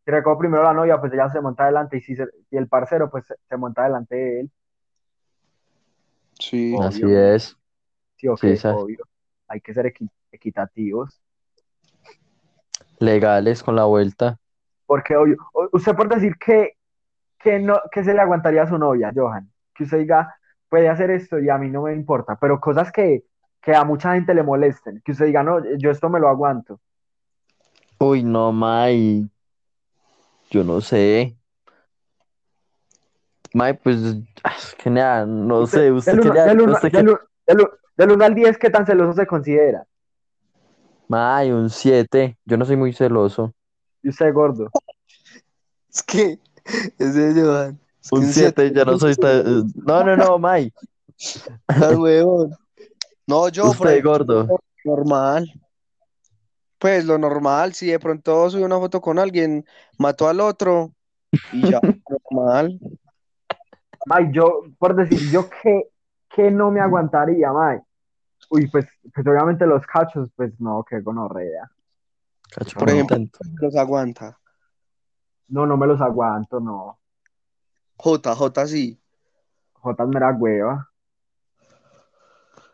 si 0.03 0.11
recojo 0.11 0.37
primero 0.37 0.63
la 0.63 0.73
novia, 0.73 0.99
pues 0.99 1.13
ella 1.13 1.29
se 1.31 1.39
monta 1.41 1.63
adelante 1.63 1.97
y 1.97 2.01
si, 2.01 2.15
se- 2.15 2.27
si 2.49 2.57
el 2.57 2.67
parcero, 2.67 3.09
pues 3.09 3.25
se, 3.27 3.35
se 3.47 3.57
monta 3.57 3.81
adelante 3.83 4.15
de 4.15 4.39
él. 4.41 4.51
Sí. 6.39 6.73
Obvio. 6.75 6.87
Así 6.87 7.03
es. 7.13 7.57
Sí, 8.17 8.27
ok, 8.27 8.39
Sí, 8.39 8.67
obvio. 8.67 9.05
Hay 9.47 9.61
que 9.61 9.73
ser 9.73 9.85
equi- 9.85 10.09
equitativos. 10.31 11.21
Legales 12.99 13.63
con 13.63 13.75
la 13.75 13.85
vuelta. 13.85 14.37
Porque 14.85 15.15
obvio, 15.15 15.37
usted 15.71 15.95
por 15.95 16.09
decir 16.09 16.35
que, 16.37 16.77
que 17.39 17.59
no, 17.59 17.79
que 17.91 18.03
se 18.03 18.13
le 18.13 18.21
aguantaría 18.21 18.63
a 18.63 18.67
su 18.67 18.77
novia, 18.77 19.11
Johan, 19.15 19.51
que 19.73 19.83
usted 19.83 19.99
diga, 19.99 20.35
puede 20.73 20.89
hacer 20.89 21.11
esto 21.11 21.37
y 21.37 21.51
a 21.51 21.57
mí 21.59 21.69
no 21.69 21.83
me 21.83 21.93
importa, 21.93 22.35
pero 22.35 22.59
cosas 22.59 22.91
que, 22.91 23.23
que 23.61 23.75
a 23.75 23.83
mucha 23.83 24.15
gente 24.15 24.33
le 24.33 24.41
molesten, 24.41 25.03
que 25.05 25.11
usted 25.11 25.27
diga, 25.27 25.43
no, 25.43 25.59
yo 25.77 25.91
esto 25.91 26.09
me 26.09 26.19
lo 26.19 26.27
aguanto. 26.27 26.79
Uy, 27.99 28.23
no, 28.23 28.51
May. 28.51 29.29
Yo 30.49 30.63
no 30.63 30.81
sé. 30.81 31.37
May, 33.53 33.73
pues, 33.73 33.99
ah, 34.43 34.53
es 34.57 34.73
que 34.73 34.89
nada, 34.89 35.27
no 35.27 35.67
sé, 35.67 35.91
usted 35.91 36.13
del 36.13 36.21
uno, 36.21 36.29
quería- 36.31 36.45
del 36.45 36.61
uno- 36.61 36.73
usted 36.73 36.91
del 36.91 36.91
quería- 36.91 37.11
uno- 37.11 37.19
del 37.45 37.57
uno- 37.59 37.69
del 37.95 38.11
uno 38.13 38.25
al 38.25 38.33
10, 38.33 38.57
¿qué 38.57 38.71
tan 38.71 38.87
celoso 38.87 39.13
se 39.13 39.27
considera? 39.27 39.85
May, 41.07 41.51
un 41.51 41.69
7. 41.69 42.35
Yo 42.45 42.57
no 42.57 42.65
soy 42.65 42.77
muy 42.77 42.93
celoso. 42.93 43.53
Y 44.01 44.09
usted, 44.09 44.33
gordo. 44.33 44.71
Es 45.87 46.01
que, 46.01 46.39
ese. 46.97 47.29
Es 47.29 47.35
que 47.35 47.75
Un 48.11 48.25
7, 48.25 48.73
ya 48.73 48.85
no 48.85 48.99
soy 48.99 49.15
tan... 49.15 49.67
No, 49.75 50.03
no, 50.03 50.15
no, 50.15 50.37
May. 50.39 50.71
Ah, 51.67 51.91
huevón. 51.95 52.55
No, 53.25 53.47
yo, 53.49 53.63
por 53.73 53.87
Usted, 53.87 54.03
gordo. 54.03 54.47
normal. 54.83 55.49
Pues 56.77 57.05
lo 57.05 57.17
normal, 57.17 57.73
si 57.73 57.87
de 57.87 57.99
pronto 57.99 58.49
sube 58.49 58.65
una 58.65 58.77
foto 58.77 58.99
con 58.99 59.17
alguien, 59.17 59.65
mató 59.97 60.27
al 60.27 60.41
otro 60.41 60.91
y 61.53 61.69
ya, 61.71 61.79
normal. 62.29 62.77
May, 64.05 64.31
yo, 64.33 64.63
por 64.77 64.95
decir, 64.95 65.31
yo 65.31 65.49
que, 65.49 65.89
que 66.29 66.51
no 66.51 66.71
me 66.71 66.81
aguantaría, 66.81 67.53
May. 67.53 67.79
Uy, 68.49 68.67
pues, 68.67 68.85
pues 69.13 69.25
obviamente 69.25 69.65
los 69.65 69.85
cachos, 69.85 70.29
pues 70.35 70.59
no, 70.59 70.85
qué 70.87 70.99
gonorrea. 70.99 71.71
Cacho, 72.53 72.77
Por 72.77 72.89
ejemplo. 72.89 73.17
Los 73.61 73.75
aguanta. 73.77 74.37
No, 75.47 75.65
no 75.65 75.77
me 75.77 75.87
los 75.87 76.01
aguanto, 76.01 76.59
no. 76.59 76.99
J, 78.03 78.35
J 78.35 78.67
sí. 78.67 78.99
Jotas 79.81 80.07
mera 80.09 80.31
hueva. 80.37 80.89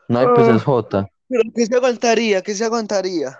No, 0.07 0.33
pues 0.33 0.47
Ah. 0.47 0.55
es 0.55 0.63
J. 0.63 1.07
Pero 1.27 1.43
¿qué 1.53 1.65
se 1.67 1.75
aguantaría? 1.75 2.41
¿Qué 2.41 2.55
se 2.55 2.65
aguantaría? 2.65 3.37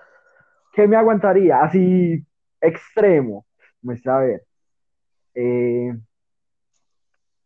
¿Qué 0.73 0.87
me 0.87 0.95
aguantaría? 0.95 1.61
Así, 1.63 2.23
extremo. 2.61 3.47
Muestra 3.81 4.17
a 4.17 4.19
ver. 4.19 4.45
Eh, 5.33 5.97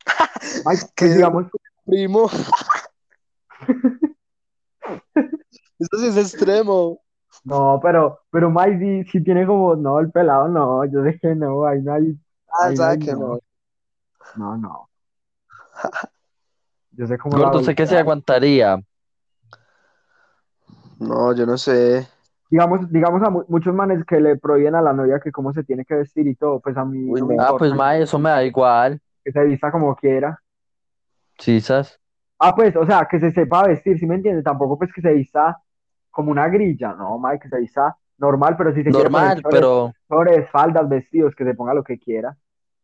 pues, 0.66 0.92
¿Qué? 0.94 1.06
digamos, 1.06 1.46
Primo. 1.86 2.30
Eso 5.80 5.98
sí 6.00 6.08
es 6.08 6.18
extremo. 6.18 7.02
no, 7.46 7.80
pero, 7.82 8.20
pero 8.30 8.50
May 8.50 8.78
sí, 8.78 9.04
sí 9.10 9.24
tiene 9.24 9.46
como, 9.46 9.76
no, 9.78 10.00
el 10.02 10.12
pelado 10.12 10.50
no, 10.50 10.84
yo 10.86 11.02
sé 11.04 11.18
que 11.20 11.34
no, 11.34 11.66
ahí 11.66 11.82
no 11.82 11.94
hay, 11.94 12.18
Ah, 12.52 12.70
no, 12.72 13.00
que 13.06 13.12
no. 13.14 13.20
no. 13.20 13.40
No, 14.36 14.58
no. 14.58 14.90
Yo 16.92 17.08
sé 17.08 17.18
cómo 17.18 17.38
Gordo, 17.38 17.60
¿usted 17.60 17.76
qué 17.76 17.86
se 17.88 17.98
aguantaría? 17.98 18.78
No, 21.00 21.34
yo 21.36 21.46
no 21.46 21.58
sé. 21.58 22.08
Digamos, 22.50 22.90
digamos 22.92 23.22
a 23.24 23.30
mu- 23.30 23.44
muchos 23.50 23.74
manes 23.76 24.06
que 24.06 24.20
le 24.22 24.38
prohíben 24.38 24.76
a 24.76 24.82
la 24.82 24.94
novia 24.94 25.20
que 25.20 25.32
cómo 25.32 25.52
se 25.54 25.64
tiene 25.64 25.84
que 25.86 25.96
vestir 25.96 26.28
y 26.28 26.36
todo, 26.36 26.60
pues 26.62 26.78
a 26.78 26.86
mí 26.86 27.00
Uy, 27.12 27.20
no 27.20 27.26
me. 27.26 27.36
Ah, 27.40 27.52
importa 27.52 27.58
pues, 27.58 27.74
May, 27.74 28.02
eso 28.04 28.20
me 28.20 28.30
da 28.30 28.44
igual. 28.44 29.00
que 29.24 29.32
se 29.32 29.44
vista 29.44 29.72
como 29.72 29.96
quiera. 29.96 30.40
Chisas. 31.38 32.00
Ah, 32.40 32.54
pues, 32.56 32.76
o 32.76 32.86
sea, 32.86 33.08
que 33.10 33.20
se 33.20 33.32
sepa 33.32 33.64
vestir, 33.68 33.98
¿sí 34.00 34.06
me 34.06 34.16
entiende? 34.16 34.44
Tampoco 34.44 34.78
pues 34.78 34.92
que 34.94 35.02
se 35.02 35.14
vista 35.14 35.58
como 36.12 36.32
una 36.32 36.48
grilla, 36.50 36.94
no, 36.94 37.18
Mike, 37.20 37.44
que 37.44 37.50
se 37.50 37.60
vista 37.60 37.98
normal, 38.18 38.56
pero 38.58 38.74
si 38.74 38.84
se 38.84 38.94
quiere 38.94 39.10
poner 39.10 39.34
Normal, 39.34 39.44
pero... 39.50 39.94
chores, 40.10 40.50
faldas, 40.52 40.90
vestidos, 40.90 41.36
que 41.36 41.46
se 41.46 41.56
ponga 41.56 41.74
lo 41.74 41.84
que 41.84 42.00
quiera. 42.00 42.38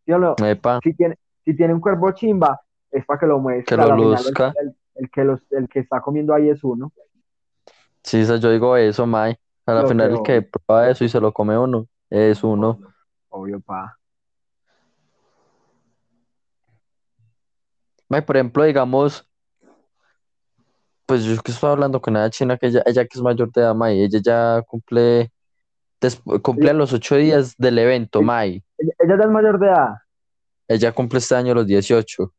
¿Sí 0.05 0.11
o 0.13 0.19
no? 0.19 0.35
Epa. 0.43 0.79
Si 0.83 0.93
tiene, 0.95 1.17
si 1.49 1.55
tiene 1.55 1.73
un 1.73 1.79
cuerpo 1.79 2.11
chimba, 2.11 2.61
es 2.91 3.03
para 3.07 3.19
que 3.19 3.25
lo 3.25 3.39
muestre. 3.39 3.65
Que 3.65 3.75
lo 3.75 3.87
el- 3.89 3.95
luzca. 3.95 4.53
El, 4.61 4.75
el 4.93 5.09
que 5.09 5.23
los, 5.23 5.41
el 5.51 5.67
que 5.67 5.79
está 5.79 5.99
comiendo 5.99 6.31
ahí 6.35 6.47
es 6.47 6.63
uno. 6.63 6.91
Chisas, 8.03 8.39
yo 8.39 8.51
digo 8.51 8.77
eso, 8.77 9.07
May. 9.07 9.35
A 9.65 9.73
la 9.73 9.81
Lo 9.81 9.87
final, 9.87 10.07
que 10.23 10.35
el 10.35 10.43
que 10.43 10.49
prueba 10.49 10.89
eso 10.89 11.03
y 11.03 11.09
se 11.09 11.19
lo 11.19 11.33
come 11.33 11.57
uno, 11.57 11.87
es 12.09 12.43
uno. 12.43 12.79
Obvio, 13.29 13.59
pa. 13.61 13.97
May, 18.09 18.21
por 18.21 18.37
ejemplo, 18.37 18.63
digamos, 18.63 19.27
pues 21.07 21.23
yo 21.23 21.41
que 21.41 21.51
estoy 21.51 21.71
hablando 21.71 21.99
con 21.99 22.15
una 22.15 22.29
china 22.29 22.57
que 22.57 22.67
ella, 22.67 22.83
ella 22.85 23.05
que 23.05 23.17
es 23.17 23.21
mayor 23.23 23.51
de 23.51 23.61
edad, 23.61 23.73
May, 23.73 24.03
ella 24.03 24.19
ya 24.23 24.61
cumple, 24.67 25.31
cumple 26.43 26.69
a 26.69 26.73
los 26.73 26.93
ocho 26.93 27.15
días 27.15 27.55
del 27.57 27.79
evento, 27.79 28.21
May. 28.21 28.63
Ella, 28.77 28.93
ella 28.99 29.17
ya 29.17 29.23
es 29.23 29.31
mayor 29.31 29.59
de 29.59 29.67
edad. 29.67 29.95
Ella 30.69 30.91
cumple 30.91 31.17
este 31.17 31.33
año 31.33 31.55
los 31.55 31.65
18. 31.65 32.31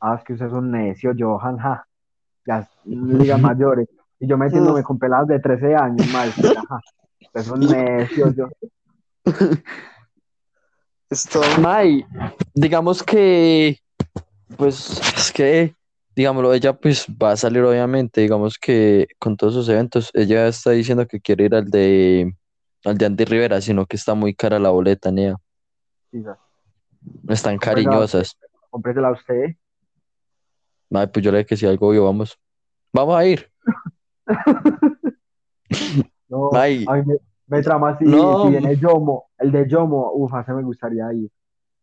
Ah, 0.00 0.16
es 0.18 0.24
que 0.24 0.32
usted 0.32 0.46
es 0.46 0.52
un 0.52 0.70
necio, 0.70 1.12
Johan, 1.16 1.58
ja. 1.58 1.86
Ya 2.46 2.60
es 2.60 2.68
ligas 2.86 3.40
mayores. 3.40 3.88
Y 4.18 4.26
yo 4.26 4.38
metiéndome 4.38 4.82
con 4.82 4.98
peladas 4.98 5.28
de 5.28 5.38
13 5.38 5.76
años, 5.76 6.06
mal. 6.12 6.30
Ajá. 6.30 6.80
Usted 7.20 7.40
es 7.40 7.48
un 7.50 7.60
necio, 7.60 8.32
yo. 8.32 8.48
Esto, 11.10 11.42
May, 11.60 12.06
digamos 12.54 13.02
que, 13.02 13.78
pues, 14.56 14.98
es 15.14 15.30
que, 15.30 15.74
digámoslo, 16.16 16.54
ella 16.54 16.72
pues 16.72 17.06
va 17.06 17.32
a 17.32 17.36
salir 17.36 17.62
obviamente, 17.62 18.22
digamos 18.22 18.56
que 18.58 19.08
con 19.18 19.36
todos 19.36 19.52
sus 19.52 19.68
eventos, 19.68 20.10
ella 20.14 20.48
está 20.48 20.70
diciendo 20.70 21.06
que 21.06 21.20
quiere 21.20 21.44
ir 21.44 21.54
al 21.54 21.70
de, 21.70 22.34
al 22.86 22.96
de 22.96 23.04
Andy 23.04 23.26
Rivera, 23.26 23.60
sino 23.60 23.84
que 23.84 23.96
está 23.96 24.14
muy 24.14 24.34
cara 24.34 24.58
la 24.58 24.70
boleta, 24.70 25.12
Nea. 25.12 25.36
Están 27.28 27.58
cariñosas. 27.58 28.36
Cómpresela 28.70 29.08
a 29.08 29.12
usted. 29.12 29.56
May, 30.90 31.06
pues 31.06 31.24
yo 31.24 31.32
le 31.32 31.38
dije 31.38 31.48
que 31.48 31.56
si 31.56 31.66
algo 31.66 31.94
yo 31.94 32.04
vamos. 32.04 32.38
Vamos 32.92 33.16
a 33.16 33.24
ir. 33.26 33.50
No, 36.28 36.48
Ay. 36.54 36.84
a 36.88 36.94
mí 36.94 37.02
me, 37.06 37.16
me 37.46 37.62
trama 37.62 37.90
así, 37.90 38.04
No. 38.06 38.44
si 38.44 38.50
viene 38.50 38.76
Yomo, 38.76 39.28
el 39.38 39.52
de 39.52 39.68
Yomo, 39.68 40.12
ufa, 40.14 40.42
se 40.44 40.52
me 40.54 40.62
gustaría 40.62 41.12
ir. 41.12 41.30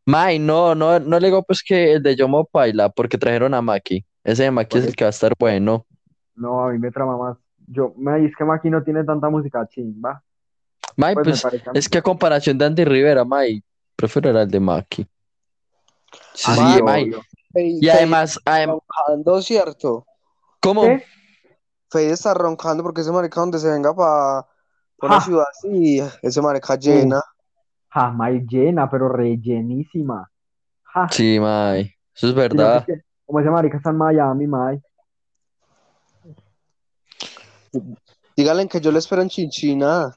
May, 0.06 0.40
no, 0.40 0.74
no, 0.74 1.00
no 1.00 1.20
le 1.20 1.28
digo 1.28 1.44
pues 1.44 1.62
que 1.62 1.94
el 1.94 2.02
de 2.02 2.16
Yomo 2.16 2.46
Paila, 2.46 2.90
porque 2.90 3.18
trajeron 3.20 3.54
a 3.54 3.62
Maki. 3.62 4.04
Ese 4.24 4.44
de 4.44 4.52
Maki 4.52 4.80
es 4.80 4.88
el 4.88 4.96
que 4.96 5.04
va 5.04 5.10
a 5.10 5.12
estar 5.12 5.34
bueno. 5.40 5.86
No, 6.36 6.64
a 6.66 6.72
mí 6.72 6.80
me 6.80 6.90
trama 6.90 7.16
más. 7.16 7.38
Yo, 7.68 7.94
me 7.96 8.18
dice 8.20 8.34
que 8.36 8.44
Maki 8.44 8.72
no 8.72 8.82
tiene 8.84 9.04
tanta 9.04 9.30
música 9.30 9.68
chimba. 9.68 10.24
May, 10.96 11.14
Pues 11.14 11.44
pues, 11.44 11.62
es 11.76 11.88
que 11.88 12.00
a 12.00 12.02
comparación 12.02 12.58
de 12.58 12.66
Andy 12.66 12.86
Rivera, 12.86 13.24
May, 13.24 13.62
prefiero 14.00 14.40
el 14.40 14.50
de 14.50 14.60
Maki. 14.62 15.06
Sí, 16.34 16.52
Ah. 16.58 16.80
Y 17.54 17.90
además, 17.90 18.40
adem- 18.46 18.80
roncando, 18.80 19.42
¿cierto? 19.42 20.06
¿cómo? 20.62 20.84
¿Qué? 20.84 21.04
Fede 21.92 22.12
está 22.14 22.34
roncando 22.34 22.82
porque 22.84 23.02
ese 23.02 23.12
marica 23.12 23.42
donde 23.42 23.60
se 23.60 23.68
venga 23.70 23.94
para 23.94 24.46
la 25.02 25.20
Ja. 25.20 25.22
ciudad, 25.22 25.46
sí, 25.62 26.02
ese 26.22 26.42
marica 26.42 26.76
llena. 26.76 27.22
Ja, 27.90 28.10
May 28.12 28.46
llena, 28.48 28.90
pero 28.90 29.10
rellenísima. 29.10 30.30
Ja. 30.84 31.10
Sí, 31.10 31.40
May, 31.40 31.82
eso 32.16 32.28
es 32.28 32.34
Sino 32.34 32.36
que 32.36 32.42
verdad. 32.42 32.78
es 32.78 32.86
que, 32.86 33.02
como 33.26 33.40
ese 33.42 33.50
marica 33.50 33.78
está 33.78 33.90
en 33.90 33.98
Miami, 33.98 34.48
May. 34.48 34.80
Díganle 38.36 38.68
que 38.68 38.80
yo 38.80 38.92
le 38.92 39.00
espero 39.00 39.22
en 39.22 39.30
Chinchina. 39.30 40.16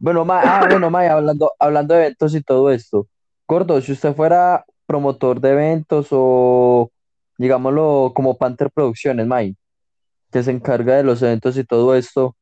Bueno, 0.00 0.24
May, 0.24 0.42
ah, 0.46 0.66
bueno, 0.68 0.90
May, 0.90 1.08
hablando, 1.08 1.52
hablando 1.58 1.94
de 1.94 2.00
eventos 2.00 2.34
y 2.34 2.42
todo 2.42 2.70
esto. 2.70 3.06
Gordo, 3.46 3.78
si 3.82 3.92
usted 3.92 4.16
fuera 4.16 4.64
promotor 4.86 5.42
de 5.42 5.50
eventos 5.50 6.08
o, 6.10 6.90
digámoslo, 7.36 8.12
como 8.14 8.38
Panther 8.38 8.70
Producciones, 8.70 9.26
May, 9.26 9.54
que 10.32 10.42
se 10.42 10.52
encarga 10.52 10.96
de 10.96 11.02
los 11.02 11.20
eventos 11.20 11.58
y 11.58 11.64
todo 11.64 11.94
esto, 11.94 12.34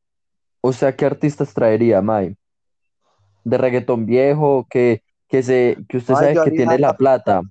¿usted 0.61 0.87
a 0.87 0.95
qué 0.95 1.05
artistas 1.05 1.53
traería, 1.53 2.01
May? 2.01 2.37
¿De 3.43 3.57
reggaetón 3.57 4.05
viejo, 4.05 4.65
que, 4.69 5.03
que, 5.27 5.43
se, 5.43 5.77
que 5.89 5.97
usted 5.97 6.13
Ay, 6.15 6.35
sabe 6.35 6.49
que 6.49 6.55
tiene 6.55 6.79
la 6.79 6.95
plata? 6.95 7.41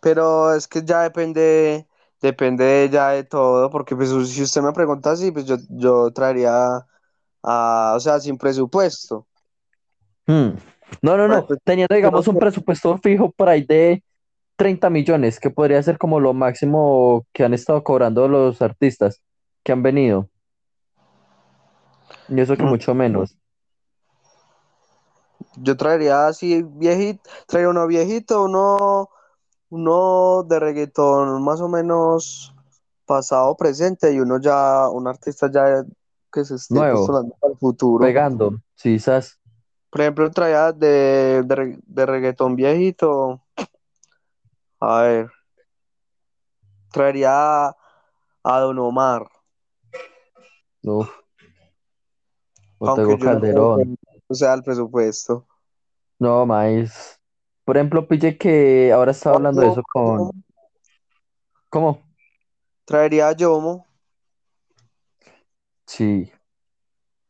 Pero 0.00 0.54
es 0.54 0.68
que 0.68 0.82
ya 0.84 1.04
depende, 1.04 1.86
depende 2.20 2.90
ya 2.92 3.08
de 3.10 3.24
todo, 3.24 3.70
porque 3.70 3.96
pues 3.96 4.10
si 4.28 4.42
usted 4.42 4.60
me 4.60 4.72
pregunta 4.72 5.12
así, 5.12 5.30
pues 5.30 5.46
yo, 5.46 5.56
yo 5.70 6.10
traería 6.10 6.84
a, 7.42 7.94
o 7.96 8.00
sea, 8.00 8.20
sin 8.20 8.36
presupuesto. 8.38 9.26
Hmm. 10.26 10.50
No, 11.00 11.16
no, 11.16 11.26
no, 11.26 11.46
Pues, 11.46 11.58
teniendo, 11.64 11.94
digamos, 11.94 12.28
un 12.28 12.38
presupuesto 12.38 12.98
fijo 12.98 13.30
por 13.32 13.48
ahí 13.48 13.64
de 13.64 14.02
30 14.56 14.90
millones, 14.90 15.40
que 15.40 15.50
podría 15.50 15.82
ser 15.82 15.98
como 15.98 16.20
lo 16.20 16.32
máximo 16.34 17.26
que 17.32 17.44
han 17.44 17.54
estado 17.54 17.82
cobrando 17.82 18.28
los 18.28 18.62
artistas 18.62 19.20
que 19.64 19.72
han 19.72 19.82
venido. 19.82 20.28
Y 22.28 22.40
eso 22.40 22.56
que 22.56 22.62
Mm. 22.62 22.68
mucho 22.68 22.94
menos. 22.94 23.36
Yo 25.56 25.76
traería 25.76 26.28
así 26.28 26.62
viejito, 26.62 27.28
traería 27.46 27.70
uno 27.70 27.86
viejito, 27.86 28.44
uno, 28.44 29.10
uno 29.70 30.44
de 30.44 30.60
reggaetón 30.60 31.42
más 31.42 31.60
o 31.60 31.68
menos 31.68 32.54
pasado, 33.04 33.56
presente, 33.56 34.12
y 34.12 34.20
uno 34.20 34.40
ya, 34.40 34.88
un 34.88 35.08
artista 35.08 35.50
ya 35.50 35.84
que 36.32 36.44
se 36.44 36.54
esté 36.56 36.74
Nuevo. 36.74 36.98
postulando 36.98 37.36
para 37.40 37.52
el 37.52 37.58
futuro. 37.58 38.04
Pegando, 38.04 38.60
sí, 38.74 38.98
sas. 38.98 39.38
Por 39.90 40.00
ejemplo, 40.00 40.30
traía 40.30 40.72
de, 40.72 41.42
de, 41.44 41.78
de 41.84 42.06
reggaetón 42.06 42.56
viejito. 42.56 43.42
A 44.80 45.02
ver. 45.02 45.30
Traería 46.90 47.66
a 47.68 48.60
Don 48.60 48.78
Omar. 48.78 49.26
Uf. 50.82 51.08
O 52.78 52.88
Aunque 52.88 53.02
Tego 53.02 53.10
yo 53.10 53.16
no 53.16 53.18
creo 53.18 53.32
Calderón. 53.40 53.96
que 53.96 54.22
no 54.28 54.34
sea 54.34 54.54
el 54.54 54.62
presupuesto. 54.62 55.46
No, 56.18 56.44
más. 56.46 57.20
Por 57.64 57.76
ejemplo, 57.76 58.08
pille 58.08 58.36
que 58.36 58.92
ahora 58.92 59.12
estaba 59.12 59.36
hablando 59.36 59.60
de 59.60 59.68
eso 59.68 59.82
con. 59.92 60.44
¿Cómo? 61.70 62.00
Traería 62.84 63.28
a 63.28 63.32
Yomo. 63.36 63.86
Sí. 65.92 66.32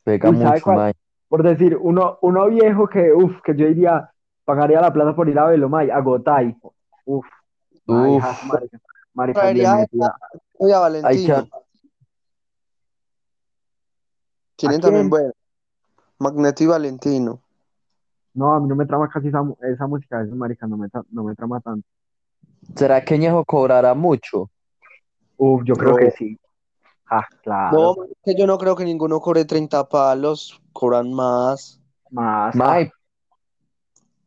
Pega 0.04 0.30
Uy, 0.30 0.36
¿sabe 0.36 0.52
mucho, 0.52 0.64
cuál? 0.64 0.76
mae. 0.76 0.92
Por 1.28 1.42
decir, 1.42 1.76
uno, 1.80 2.18
uno 2.22 2.46
viejo 2.46 2.86
que, 2.86 3.12
uff, 3.12 3.40
que 3.42 3.56
yo 3.56 3.66
diría, 3.66 4.08
pagaría 4.44 4.80
la 4.80 4.92
plata 4.92 5.16
por 5.16 5.28
ir 5.28 5.36
a 5.38 5.46
verlo, 5.46 5.68
May, 5.68 5.90
a 5.90 5.98
Gotay. 6.00 6.56
Uf, 7.04 7.26
May, 7.86 8.16
Uf. 8.16 8.24
a 8.24 8.36
Hay 9.34 9.54
Valentino. 10.78 11.48
Tienen 14.56 14.78
¿A 14.78 14.80
también 14.80 15.08
quién? 15.08 15.10
bueno. 15.10 15.32
Magneto 16.18 16.62
y 16.62 16.66
Valentino. 16.66 17.40
No, 18.34 18.52
a 18.54 18.60
mí 18.60 18.68
no 18.68 18.76
me 18.76 18.86
trama 18.86 19.08
casi 19.08 19.28
esa, 19.28 19.42
mu- 19.42 19.56
esa 19.60 19.86
música, 19.88 20.22
esa 20.22 20.34
marica, 20.36 20.66
no 20.68 20.76
me, 20.76 20.86
tra- 20.88 21.04
no 21.10 21.24
me 21.24 21.34
trama 21.34 21.60
tanto. 21.60 21.86
¿Será 22.76 23.04
que 23.04 23.18
Ñejo 23.18 23.44
cobrará 23.44 23.92
mucho? 23.94 24.50
Uf, 25.36 25.62
yo 25.64 25.74
creo 25.74 25.90
No. 25.92 25.96
que 25.96 26.10
sí. 26.12 26.38
Ah, 27.14 27.28
claro. 27.42 27.78
No, 27.78 27.94
man, 27.94 28.08
que 28.24 28.34
yo 28.34 28.46
no 28.46 28.56
creo 28.56 28.74
que 28.74 28.86
ninguno 28.86 29.20
cobre 29.20 29.44
30 29.44 29.86
palos. 29.86 30.58
Cobran 30.72 31.12
más. 31.12 31.78
Más. 32.10 32.54
Mai. 32.54 32.90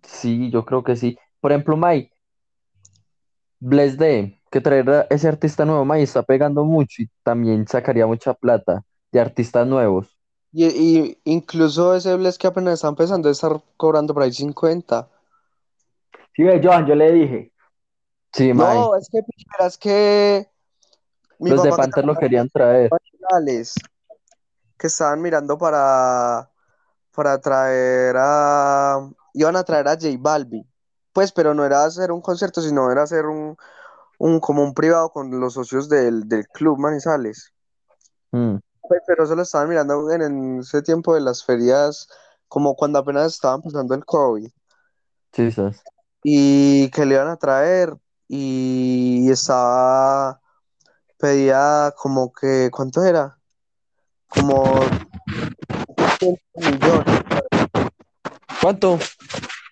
Sí, 0.04 0.52
yo 0.52 0.64
creo 0.64 0.84
que 0.84 0.96
sí. 0.96 1.18
Por 1.40 1.52
ejemplo, 1.52 1.76
Mai. 1.78 2.12
Bless 3.60 3.98
D, 3.98 4.40
que 4.52 4.62
traer 4.62 4.88
a 4.92 5.02
ese 5.10 5.28
artista 5.28 5.66
nuevo, 5.66 5.84
Mai, 5.84 6.04
está 6.04 6.22
pegando 6.22 6.64
mucho 6.64 7.02
y 7.02 7.10
también 7.24 7.68
sacaría 7.68 8.06
mucha 8.06 8.36
plata 8.36 8.84
de 9.12 9.20
artistas 9.20 9.66
nuevos. 9.66 10.20
Y, 10.52 10.66
y 10.66 11.18
incluso 11.24 11.96
ese 11.96 12.16
Bless 12.16 12.38
que 12.38 12.46
apenas 12.46 12.76
está 12.76 12.88
empezando 12.88 13.30
a 13.30 13.32
estar 13.32 13.60
cobrando 13.78 14.14
por 14.14 14.22
ahí 14.22 14.32
50. 14.32 15.10
Sí, 16.36 16.44
ve, 16.44 16.62
Johan, 16.64 16.86
yo 16.86 16.94
le 16.94 17.12
dije. 17.12 17.52
Sí, 18.32 18.54
Mai. 18.54 18.78
No, 18.78 18.96
es 18.96 19.10
que 19.10 19.22
es 19.66 19.78
que 19.80 20.55
mi 21.40 21.52
Los 21.52 21.64
de 21.64 21.70
Panther 21.70 22.06
lo 22.06 22.16
querían 22.16 22.50
traer. 22.50 22.90
que 24.78 24.88
estaban 24.88 25.22
mirando 25.22 25.58
para 25.58 26.52
para 27.16 27.40
traer 27.42 28.16
a 28.18 29.00
iban 29.34 29.56
a 29.56 29.64
traer 29.64 29.88
a 29.88 29.94
J 29.96 30.08
Balvin. 30.20 30.68
Pues, 31.14 31.32
pero 31.32 31.54
no 31.54 31.66
era 31.66 31.86
hacer 31.86 32.12
un 32.12 32.22
concierto, 32.22 32.62
sino 32.62 32.92
era 32.92 33.04
hacer 33.04 33.26
un, 33.26 33.56
un 34.20 34.40
como 34.42 34.64
un 34.64 34.74
privado 34.74 35.10
con 35.12 35.40
los 35.40 35.54
socios 35.56 35.90
del, 35.90 36.28
del 36.30 36.48
club 36.50 36.80
Manizales. 36.80 37.54
Mm, 38.34 38.60
Pues, 38.82 39.02
pero 39.06 39.26
eso 39.26 39.36
lo 39.36 39.42
estaban 39.42 39.68
mirando 39.70 40.10
en, 40.12 40.22
en 40.22 40.60
ese 40.60 40.82
tiempo 40.82 41.14
de 41.14 41.20
las 41.22 41.44
ferias, 41.44 42.08
como 42.48 42.76
cuando 42.76 43.00
apenas 43.00 43.34
estaba 43.34 43.56
empezando 43.56 43.94
el 43.96 44.06
COVID. 44.06 44.50
sí, 45.34 45.52
sas. 45.52 45.86
y 46.24 46.90
que 46.92 47.06
le 47.06 47.16
iban 47.16 47.28
a 47.30 47.38
traer 47.38 47.96
y 48.28 49.30
estaba 49.32 50.42
pedía 51.18 51.94
como 51.98 52.32
que 52.34 52.70
¿cuánto 52.72 53.04
era? 53.04 53.38
Como 54.28 54.64
200 55.98 56.40
millones, 56.56 57.22
¿Cuánto? 58.62 59.00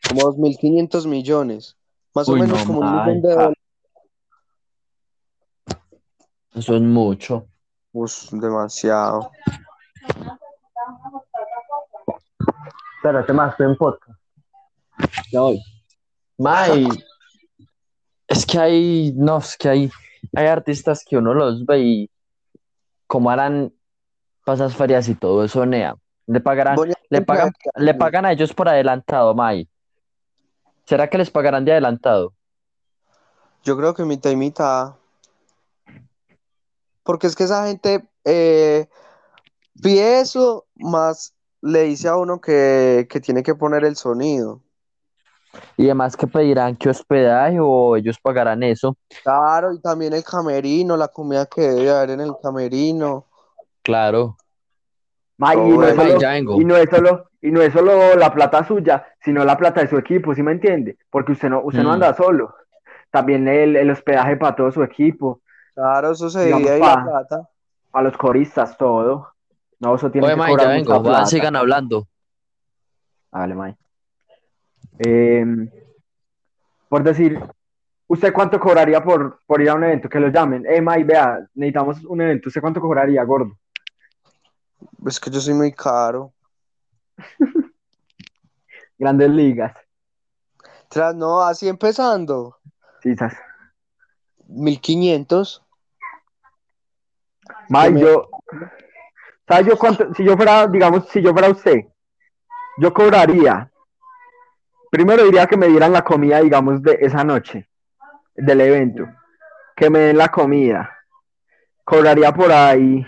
como 0.08 0.22
2.500 0.34 1.08
millones, 1.08 1.76
más 2.14 2.30
o 2.30 2.36
menos 2.36 2.60
no, 2.60 2.66
como 2.66 2.80
un 2.80 2.92
millón 2.92 3.22
de 3.22 3.32
Ah. 3.32 3.36
dólares. 3.36 3.58
Eso 6.56 6.76
es 6.76 6.82
mucho. 6.82 7.48
Uf, 7.94 8.30
demasiado. 8.32 9.32
Espérate 12.98 13.34
más, 13.34 13.52
estoy 13.52 13.66
en 13.68 13.78
podcast. 13.78 14.20
Ya 15.32 15.42
voy. 15.42 15.62
Mai, 16.38 16.88
es 18.28 18.46
que 18.46 18.60
hay, 18.60 19.14
no, 19.16 19.38
es 19.38 19.58
que 19.58 19.70
hay, 19.70 19.92
hay 20.36 20.48
artistas 20.48 21.04
que 21.08 21.18
uno 21.18 21.34
los 21.34 21.66
ve 21.66 21.80
y 21.80 22.12
como 23.08 23.30
harán 23.30 23.74
pasas 24.46 24.76
ferias 24.76 25.08
y 25.08 25.16
todo 25.16 25.44
eso, 25.44 25.66
Nea. 25.66 25.96
Le 26.26 26.40
pagarán, 26.40 26.78
le 27.10 27.22
pagan, 27.22 27.52
le 27.76 27.94
pagan 27.94 28.26
a 28.26 28.32
ellos 28.32 28.54
por 28.54 28.70
adelantado, 28.70 29.36
Mai. 29.36 29.68
¿Será 30.86 31.10
que 31.10 31.18
les 31.18 31.30
pagarán 31.30 31.66
de 31.66 31.74
adelantado? 31.74 32.34
Yo 33.64 33.78
creo 33.78 33.94
que 33.94 34.04
mitad 34.04 34.32
y 34.32 34.36
mitad. 34.36 34.96
Porque 37.04 37.28
es 37.28 37.36
que 37.36 37.44
esa 37.44 37.68
gente 37.68 38.08
eh, 38.26 38.88
pide 39.82 40.22
eso, 40.22 40.66
más 40.76 41.34
le 41.62 41.84
dice 41.84 42.08
a 42.08 42.18
uno 42.18 42.42
que, 42.42 43.08
que 43.10 43.22
tiene 43.22 43.44
que 43.44 43.56
poner 43.56 43.86
el 43.86 43.96
sonido. 43.96 44.63
Y 45.78 45.86
además 45.86 46.16
que 46.18 46.28
pedirán 46.28 46.76
que 46.76 46.90
hospedaje 46.90 47.58
o 47.60 47.96
ellos 47.96 48.18
pagarán 48.20 48.64
eso. 48.64 48.98
Claro, 49.24 49.74
y 49.74 49.82
también 49.82 50.14
el 50.14 50.24
camerino, 50.24 50.98
la 50.98 51.08
comida 51.08 51.46
que 51.46 51.62
debe 51.62 51.92
haber 51.92 52.12
en 52.12 52.22
el 52.22 52.34
camerino. 52.42 53.26
Claro. 53.84 54.38
May, 55.38 55.58
Oh, 55.58 55.68
y, 55.68 55.78
no 55.78 55.90
solo, 55.96 56.20
y 56.60 56.66
no 56.66 56.76
es 56.78 56.90
solo, 56.90 57.30
y 57.42 57.52
no 57.52 57.62
es 57.62 57.74
solo 57.74 58.16
la 58.16 58.32
plata 58.34 58.66
suya, 58.66 59.06
sino 59.22 59.44
la 59.44 59.58
plata 59.58 59.82
de 59.82 59.88
su 59.88 59.98
equipo, 59.98 60.34
¿sí 60.36 60.44
me 60.44 60.52
entiende? 60.52 60.98
Porque 61.10 61.32
usted 61.34 61.50
no, 61.50 61.62
usted 61.64 61.82
no 61.84 61.90
Mm. 61.90 61.94
anda 61.94 62.14
solo. 62.14 62.56
También 63.12 63.48
el, 63.48 63.76
el 63.76 63.90
hospedaje 63.92 64.38
para 64.38 64.56
todo 64.56 64.72
su 64.72 64.84
equipo, 64.84 65.42
Claro, 65.76 66.12
eso 66.12 66.30
se 66.30 66.46
divide 66.54 66.80
la 66.80 67.04
plata. 67.04 67.50
a 67.94 68.02
los 68.04 68.16
coristas, 68.16 68.78
todo. 68.78 69.34
No, 69.80 69.96
eso 69.96 70.10
tiene 70.12 70.28
Oye, 70.28 70.36
que 70.36 70.40
cobrar 70.42 70.66
ya 70.68 70.72
vengo. 70.72 71.04
Va, 71.04 71.26
sigan 71.26 71.56
hablando. 71.56 72.08
Hágale, 73.32 73.56
May. 73.56 73.76
Em, 75.00 75.70
por 76.90 77.04
decir, 77.04 77.40
¿usted 78.08 78.34
cuánto 78.34 78.60
cobraría 78.60 79.04
por, 79.04 79.40
por 79.46 79.62
ir 79.62 79.70
a 79.70 79.76
un 79.76 79.84
evento? 79.84 80.10
Que 80.10 80.20
lo 80.20 80.30
llamen. 80.30 80.66
Eh, 80.68 80.82
May, 80.82 81.04
vea, 81.04 81.40
necesitamos 81.56 82.04
un 82.06 82.22
evento. 82.22 82.50
¿Usted 82.50 82.62
cuánto 82.62 82.80
cobraría, 82.82 83.24
gordo? 83.24 83.58
Es 85.06 85.20
que 85.20 85.30
yo 85.32 85.40
soy 85.40 85.54
muy 85.56 85.72
caro. 85.74 86.34
Grandes 88.98 89.30
ligas. 89.30 89.74
Tras, 90.90 91.16
no, 91.16 91.42
así 91.42 91.68
empezando. 91.68 92.58
Sí, 93.02 93.16
sas. 93.16 93.34
1500. 94.48 95.64
May, 97.70 97.92
me- 97.92 98.02
yo, 98.02 98.30
¿sabe 99.48 99.70
yo 99.70 99.78
cuánto? 99.78 100.14
Si 100.14 100.24
yo 100.24 100.38
fuera, 100.38 100.68
digamos, 100.68 101.08
si 101.10 101.22
yo 101.22 101.32
fuera 101.34 101.50
usted, 101.50 101.88
yo 102.78 102.94
cobraría. 102.94 103.70
Primero 104.94 105.24
diría 105.24 105.48
que 105.48 105.58
me 105.58 105.66
dieran 105.70 105.92
la 105.92 106.04
comida, 106.04 106.40
digamos, 106.40 106.84
de 106.84 107.00
esa 107.02 107.24
noche, 107.24 107.68
del 108.36 108.62
evento. 108.62 109.08
Que 109.76 109.90
me 109.90 109.98
den 109.98 110.20
la 110.20 110.28
comida. 110.30 110.96
Cobraría 111.84 112.32
por 112.32 112.52
ahí. 112.52 113.04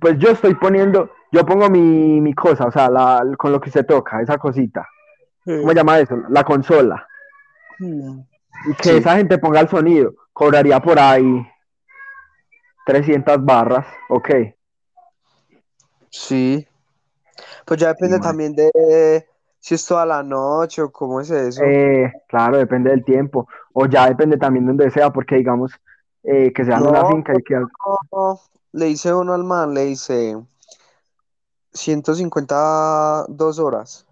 Pues 0.00 0.18
yo 0.18 0.30
estoy 0.30 0.54
poniendo, 0.54 1.10
yo 1.30 1.44
pongo 1.44 1.68
mi, 1.68 2.22
mi 2.22 2.32
cosa, 2.32 2.64
o 2.64 2.72
sea, 2.72 2.88
la, 2.88 3.22
con 3.36 3.52
lo 3.52 3.60
que 3.60 3.68
se 3.70 3.84
toca, 3.84 4.22
esa 4.22 4.38
cosita. 4.38 4.88
¿Cómo 5.44 5.68
se 5.68 5.74
llama 5.74 5.98
eso? 5.98 6.16
La 6.30 6.42
consola. 6.42 7.06
Y 7.78 8.74
que 8.80 8.88
Sí. 8.88 8.96
esa 8.96 9.16
gente 9.16 9.36
ponga 9.36 9.60
el 9.60 9.68
sonido. 9.68 10.14
Cobraría 10.32 10.80
por 10.80 10.98
ahí 10.98 11.46
300 12.86 13.44
barras, 13.44 13.86
ok. 14.08 14.30
Sí. 16.08 16.66
Pues 17.66 17.78
ya 17.78 17.88
depende 17.88 18.18
también 18.20 18.56
de 18.56 19.26
si 19.60 19.74
es 19.74 19.86
toda 19.86 20.06
la 20.06 20.22
noche 20.22 20.82
o 20.82 20.90
cómo 20.90 21.20
es 21.20 21.30
eso. 21.30 21.62
Eh, 21.64 22.12
claro, 22.28 22.56
depende 22.58 22.90
del 22.90 23.04
tiempo. 23.04 23.48
O 23.72 23.86
ya 23.86 24.08
depende 24.08 24.36
también 24.36 24.66
de 24.66 24.70
donde 24.70 24.90
sea, 24.90 25.12
porque 25.12 25.36
digamos 25.36 25.72
eh, 26.22 26.52
que 26.52 26.64
sea 26.64 26.78
en 26.78 26.86
una 26.86 27.02
No, 27.02 27.08
finca 27.08 27.32
y 27.38 27.42
que 27.42 27.54
No, 27.54 27.68
no, 28.12 28.40
le 28.72 28.86
dice 28.86 29.12
uno 29.14 29.34
al 29.34 29.44
man, 29.44 29.74
le 29.74 29.84
dice 29.86 30.36
152 31.72 33.58
horas. 33.58 34.06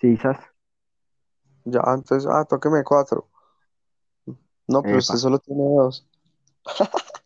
sí. 0.00 0.18
Ya, 1.64 1.82
entonces, 1.94 2.26
ah, 2.30 2.44
tóqueme 2.44 2.82
cuatro. 2.82 3.28
No, 4.66 4.82
pero 4.82 4.98
usted 4.98 5.16
solo 5.16 5.38
tiene 5.38 5.62
dos. 5.62 6.06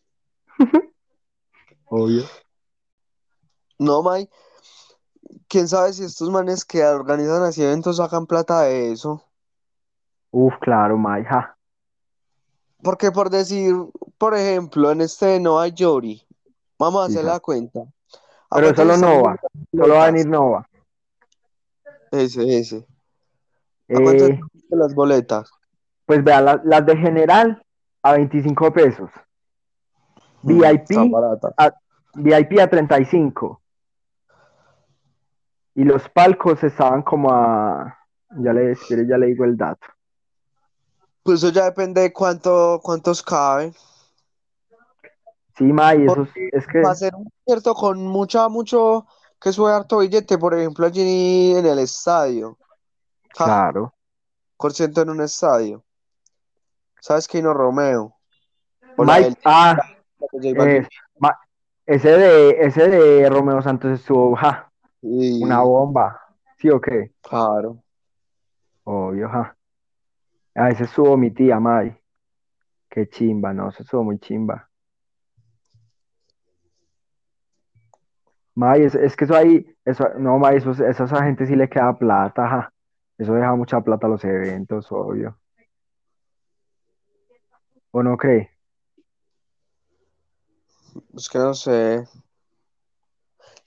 Obvio. 1.85 2.23
No, 3.79 4.01
May, 4.01 4.29
quién 5.47 5.67
sabe 5.67 5.93
si 5.93 6.03
estos 6.03 6.29
manes 6.29 6.65
que 6.65 6.83
organizan 6.83 7.43
así 7.43 7.63
eventos 7.63 7.97
sacan 7.97 8.25
plata 8.25 8.61
de 8.61 8.91
eso. 8.91 9.23
Uf, 10.31 10.53
claro, 10.61 10.97
mae, 10.97 11.23
ja. 11.23 11.55
Porque 12.83 13.11
por 13.11 13.29
decir, 13.29 13.73
por 14.17 14.35
ejemplo, 14.35 14.91
en 14.91 15.01
este 15.01 15.25
de 15.25 15.39
Nova 15.39 15.67
Yori, 15.67 16.21
vamos 16.77 17.01
a 17.01 17.05
hacer 17.05 17.23
la 17.23 17.39
cuenta. 17.39 17.81
¿A 18.49 18.55
Pero 18.57 18.75
solo 18.75 18.97
Nova. 18.97 19.39
Solo 19.71 19.93
va 19.95 20.03
a 20.03 20.05
las 20.05 20.13
venir 20.13 20.27
Nova. 20.27 20.67
Ese, 22.11 22.59
ese. 22.59 22.85
¿A 23.89 23.99
cuánto 24.01 24.25
Eh, 24.25 24.39
las 24.69 24.93
boletas? 24.93 25.49
pues 26.05 26.23
vea, 26.23 26.41
la- 26.41 26.61
las 26.63 26.85
de 26.85 26.95
general 26.97 27.63
a 28.03 28.13
25 28.13 28.71
pesos. 28.71 29.09
Mm, 30.43 30.59
VIP 30.59 31.13
a, 31.57 31.73
VIP 32.13 32.59
a 32.59 32.69
35. 32.69 33.61
Y 35.75 35.83
los 35.83 36.07
palcos 36.09 36.63
estaban 36.63 37.03
como 37.03 37.31
a. 37.31 37.97
Ya 38.37 38.53
le, 38.53 38.75
ya 39.07 39.17
le 39.17 39.27
digo 39.27 39.45
el 39.45 39.55
dato. 39.55 39.87
Pues 41.23 41.43
eso 41.43 41.51
ya 41.51 41.65
depende 41.65 42.01
de 42.01 42.13
cuánto, 42.13 42.79
cuántos 42.83 43.21
caben. 43.21 43.73
Sí, 45.57 45.63
May, 45.63 46.05
eso 46.05 46.27
es, 46.51 46.67
que. 46.67 46.81
va 46.81 46.91
a 46.91 46.95
ser 46.95 47.13
un 47.15 47.29
concierto 47.29 47.73
con 47.73 48.05
mucha, 48.05 48.49
mucho, 48.49 49.07
que 49.39 49.51
sube 49.53 49.71
harto 49.71 49.99
billete, 49.99 50.37
por 50.37 50.53
ejemplo, 50.53 50.85
allí 50.85 51.55
en 51.55 51.65
el 51.65 51.79
estadio. 51.79 52.57
Ja, 53.37 53.45
Claro. 53.45 53.93
concierto 54.57 55.01
en 55.01 55.09
un 55.09 55.21
estadio. 55.21 55.83
¿Sabes 56.99 57.27
Kino 57.27 57.53
Romeo? 57.53 58.15
O 58.97 59.03
la 59.03 59.13
Mike, 59.17 59.25
del 59.25 59.37
ah, 59.45 59.77
es, 60.43 60.87
Ma- 61.19 61.39
ese 61.85 62.09
de, 62.09 62.49
ese 62.61 62.87
de 62.89 63.29
Romeo 63.29 63.61
Santos 63.61 63.99
estuvo, 63.99 64.35
ja, 64.35 64.71
Y- 65.07 65.43
una 65.43 65.61
bomba. 65.61 66.19
¿Sí 66.57 66.69
o 66.69 66.81
qué? 66.81 67.11
Claro. 67.21 67.83
Obvio, 68.85 69.29
ja. 69.29 69.55
A 70.55 70.69
ese 70.69 70.85
estuvo 70.85 71.15
mi 71.15 71.31
tía, 71.31 71.59
May. 71.59 71.95
Qué 72.89 73.07
chimba, 73.07 73.53
no, 73.53 73.69
eso 73.69 73.83
estuvo 73.83 74.03
muy 74.03 74.17
chimba. 74.19 74.67
May, 78.55 78.83
es, 78.83 78.95
es 78.95 79.15
que 79.15 79.25
eso 79.25 79.35
ahí, 79.35 79.65
eso, 79.83 80.07
no, 80.17 80.39
May, 80.39 80.57
eso, 80.57 80.71
eso 80.71 81.03
a 81.03 81.05
esa 81.05 81.23
gente 81.23 81.45
sí 81.45 81.55
le 81.55 81.69
queda 81.69 81.95
plata, 81.97 82.47
ja. 82.47 82.73
Eso 83.17 83.33
deja 83.33 83.53
mucha 83.55 83.81
plata 83.81 84.07
a 84.07 84.09
los 84.09 84.23
eventos, 84.23 84.91
obvio. 84.91 85.37
¿O 87.91 88.01
no 88.01 88.17
cree? 88.17 88.49
Es 91.15 91.29
que 91.29 91.37
no 91.37 91.53
sé. 91.53 92.07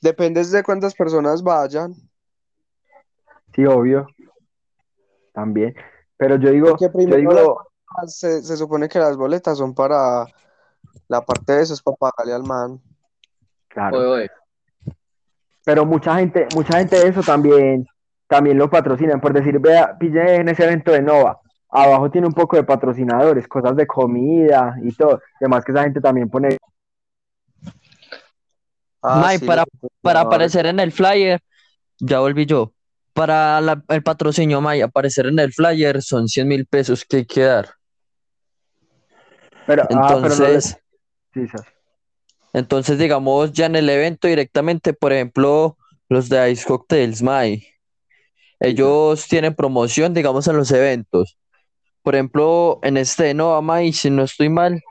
Depende 0.00 0.44
de 0.44 0.62
cuántas 0.62 0.94
personas 0.94 1.42
vayan. 1.42 1.94
Sí, 3.54 3.64
obvio. 3.66 4.06
También. 5.32 5.74
Pero 6.16 6.36
yo 6.36 6.50
digo, 6.50 6.76
yo 6.78 7.16
digo, 7.16 7.66
Se, 8.06 8.42
se 8.42 8.56
supone 8.56 8.88
que 8.88 8.98
las 8.98 9.16
boletas 9.16 9.58
son 9.58 9.74
para 9.74 10.26
la 11.08 11.20
parte 11.22 11.52
de 11.52 11.62
eso, 11.62 11.74
es 11.74 11.82
para 11.82 11.96
pagarle 11.96 12.34
al 12.34 12.42
man. 12.44 12.80
claro. 13.68 13.98
Oye, 13.98 14.06
oye. 14.06 14.30
Pero 15.64 15.84
mucha 15.84 16.16
gente, 16.16 16.46
mucha 16.54 16.78
gente 16.78 16.96
de 16.98 17.08
eso 17.08 17.22
también, 17.22 17.86
también 18.26 18.56
lo 18.56 18.70
patrocinan. 18.70 19.20
Por 19.20 19.32
decir, 19.32 19.58
vea, 19.58 19.98
pille 19.98 20.36
en 20.36 20.48
ese 20.48 20.64
evento 20.64 20.92
de 20.92 21.02
Nova. 21.02 21.40
Abajo 21.68 22.10
tiene 22.10 22.26
un 22.26 22.32
poco 22.32 22.56
de 22.56 22.64
patrocinadores, 22.64 23.46
cosas 23.46 23.76
de 23.76 23.86
comida 23.86 24.76
y 24.82 24.94
todo. 24.94 25.20
Además 25.40 25.64
que 25.64 25.72
esa 25.72 25.82
gente 25.82 26.00
también 26.00 26.30
pone, 26.30 26.56
Ah, 29.02 29.20
May, 29.20 29.38
sí, 29.38 29.46
para, 29.46 29.64
para 30.02 30.20
aparecer 30.20 30.66
en 30.66 30.80
el 30.80 30.92
flyer, 30.92 31.40
ya 32.00 32.20
volví 32.20 32.46
yo. 32.46 32.72
Para 33.12 33.60
la- 33.60 33.82
el 33.88 34.02
patrocinio, 34.02 34.60
May, 34.60 34.80
aparecer 34.80 35.26
en 35.26 35.38
el 35.38 35.52
flyer 35.52 36.02
son 36.02 36.28
100 36.28 36.48
mil 36.48 36.66
pesos 36.66 37.04
que 37.04 37.18
hay 37.18 37.26
que 37.26 37.42
dar. 37.42 37.68
pero, 39.66 39.82
ah, 39.82 40.18
pero 40.22 40.36
no 40.36 40.48
les, 40.48 40.64
Entonces, 40.70 40.76
sí, 41.34 41.40
entonces, 42.52 42.98
digamos, 42.98 43.52
ya 43.52 43.66
en 43.66 43.76
el 43.76 43.88
evento 43.88 44.26
directamente, 44.28 44.92
por 44.94 45.12
ejemplo, 45.12 45.76
los 46.08 46.28
de 46.28 46.50
Ice 46.50 46.64
Cocktails, 46.66 47.22
May, 47.22 47.62
ellos 48.60 49.26
tienen 49.28 49.54
promoción, 49.54 50.14
digamos, 50.14 50.48
en 50.48 50.56
los 50.56 50.70
eventos. 50.72 51.38
Por 52.02 52.14
ejemplo, 52.16 52.80
en 52.82 52.96
este 52.96 53.34
Nova, 53.34 53.62
May, 53.62 53.92
si 53.92 54.10
no 54.10 54.24
estoy 54.24 54.48
mal, 54.48 54.82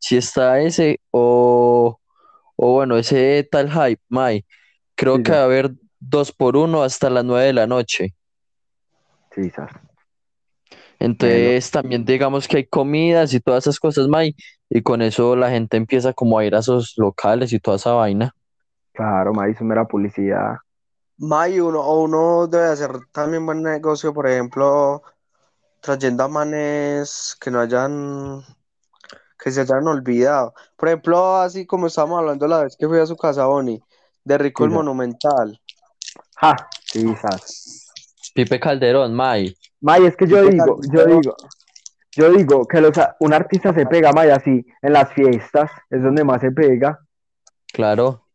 si 0.00 0.16
está 0.18 0.60
ese 0.60 1.00
o, 1.12 1.99
o 2.60 2.74
bueno, 2.74 2.96
ese 2.98 3.48
tal 3.50 3.70
hype, 3.70 4.02
May, 4.08 4.44
creo 4.96 5.18
Sí, 5.18 5.22
que 5.22 5.32
va 5.32 5.40
a 5.42 5.44
haber 5.44 5.72
dos 6.00 6.32
por 6.32 6.56
uno 6.56 6.82
hasta 6.82 7.10
las 7.10 7.24
nueve 7.24 7.46
de 7.46 7.52
la 7.54 7.66
noche. 7.66 8.14
Sí. 9.34 9.50
Entonces 10.98 11.70
también 11.70 12.04
digamos 12.04 12.46
que 12.46 12.58
hay 12.58 12.66
comidas 12.66 13.32
y 13.34 13.40
todas 13.40 13.64
esas 13.64 13.80
cosas, 13.80 14.06
May, 14.08 14.34
y 14.68 14.82
con 14.82 15.02
eso 15.02 15.34
la 15.36 15.50
gente 15.50 15.76
empieza 15.76 16.12
como 16.12 16.38
a 16.38 16.44
ir 16.44 16.54
a 16.54 16.60
esos 16.60 16.94
locales 16.96 17.52
y 17.52 17.58
toda 17.60 17.76
esa 17.76 17.92
vaina. 17.92 18.34
Claro, 18.92 19.32
me 19.34 19.50
hizo 19.50 19.64
mera 19.64 19.84
publicidad. 19.86 20.56
May, 21.18 21.60
uno, 21.60 21.80
o 21.80 22.02
uno 22.04 22.46
debe 22.48 22.66
hacer 22.68 22.92
también 23.12 23.46
buen 23.46 23.62
negocio, 23.62 24.12
por 24.14 24.26
ejemplo, 24.28 25.02
trayendo 25.80 26.24
a 26.24 26.28
manes 26.28 27.36
que 27.40 27.50
no 27.50 27.60
hayan, 27.60 28.42
que 29.42 29.50
se 29.50 29.62
hayan 29.62 29.86
olvidado. 29.86 30.54
Por 30.76 30.88
ejemplo, 30.88 31.36
así 31.36 31.66
como 31.66 31.86
estábamos 31.86 32.18
hablando 32.18 32.46
la 32.46 32.64
vez 32.64 32.76
que 32.76 32.86
fui 32.86 32.98
a 32.98 33.06
su 33.06 33.16
casa, 33.16 33.46
Bonnie, 33.46 33.82
de 34.24 34.38
Rico 34.38 34.64
Sí, 34.64 34.68
el. 34.68 34.74
Monumental. 34.74 35.60
Ja, 36.36 36.56
sí. 36.84 37.14
Pipe 38.34 38.60
Calderón, 38.60 39.14
May, 39.14 39.54
May, 39.80 40.06
es 40.06 40.16
que 40.16 40.26
yo 40.26 40.42
Pipe 40.42 40.52
digo, 40.52 40.80
yo 40.92 41.06
digo, 41.06 41.36
yo 42.12 42.30
digo 42.32 42.66
que 42.66 42.80
los, 42.80 42.92
un 43.20 43.32
artista 43.32 43.72
se 43.72 43.86
pega, 43.86 44.12
May, 44.12 44.30
así, 44.30 44.64
en 44.82 44.92
las 44.92 45.12
fiestas, 45.12 45.70
es 45.88 46.02
donde 46.02 46.24
más 46.24 46.40
se 46.40 46.50
pega. 46.50 46.98
claro. 47.72 48.26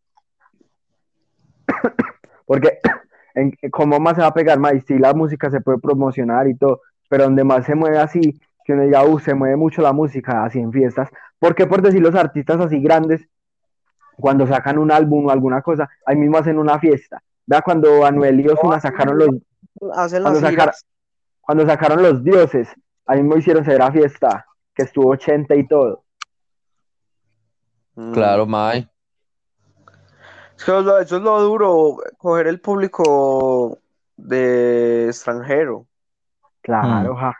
Porque, 2.45 2.79
en, 3.35 3.51
¿cómo 3.71 3.99
más 3.99 4.15
se 4.15 4.21
va 4.21 4.27
a 4.27 4.33
pegar? 4.33 4.59
Más, 4.59 4.73
sí, 4.87 4.97
la 4.97 5.13
música 5.13 5.49
se 5.49 5.61
puede 5.61 5.79
promocionar 5.79 6.47
y 6.47 6.55
todo, 6.55 6.81
pero 7.09 7.23
donde 7.25 7.43
más 7.43 7.65
se 7.65 7.75
mueve 7.75 7.97
así, 7.97 8.39
que 8.65 8.73
uno 8.73 8.81
diga, 8.83 9.05
uh, 9.05 9.19
se 9.19 9.33
mueve 9.33 9.55
mucho 9.55 9.81
la 9.81 9.93
música 9.93 10.43
así 10.43 10.59
en 10.59 10.73
fiestas. 10.73 11.09
Porque 11.39 11.65
por 11.67 11.81
decir 11.81 12.01
los 12.01 12.15
artistas 12.15 12.59
así 12.59 12.81
grandes, 12.81 13.21
cuando 14.17 14.45
sacan 14.47 14.77
un 14.79 14.91
álbum 14.91 15.27
o 15.27 15.29
alguna 15.31 15.61
cosa, 15.61 15.87
ahí 16.05 16.15
mismo 16.17 16.37
hacen 16.37 16.57
una 16.57 16.79
fiesta. 16.79 17.21
Vea 17.45 17.61
cuando 17.61 18.03
Anuel 18.05 18.39
y 18.41 18.47
Ozuna 18.49 18.79
sacaron 18.79 19.17
los, 19.19 19.29
Hacen 19.95 20.23
cuando 20.23 20.41
las 20.41 20.49
sacaron, 20.51 20.73
cuando 21.41 21.65
sacaron 21.67 22.01
los 22.03 22.23
dioses, 22.23 22.69
ahí 23.05 23.21
mismo 23.21 23.37
hicieron 23.37 23.63
severa 23.63 23.91
fiesta, 23.91 24.45
que 24.73 24.83
estuvo 24.83 25.09
80 25.11 25.55
y 25.55 25.67
todo. 25.67 26.03
Mm. 27.95 28.13
Claro, 28.13 28.45
May. 28.47 28.89
Es 30.57 30.63
que 30.63 30.71
lo- 30.71 30.97
eso 30.99 31.17
es 31.17 31.21
lo 31.21 31.39
duro, 31.41 31.97
coger 32.17 32.47
el 32.47 32.59
público 32.61 33.77
de 34.17 35.07
extranjero. 35.07 35.85
Claro, 36.61 37.13
Mm. 37.13 37.17
ja. 37.17 37.37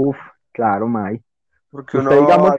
Uf, 0.00 0.16
claro, 0.52 0.86
May. 0.86 1.20
Porque 1.70 1.98
Usted, 1.98 2.16
uno 2.16 2.20
digamos, 2.26 2.54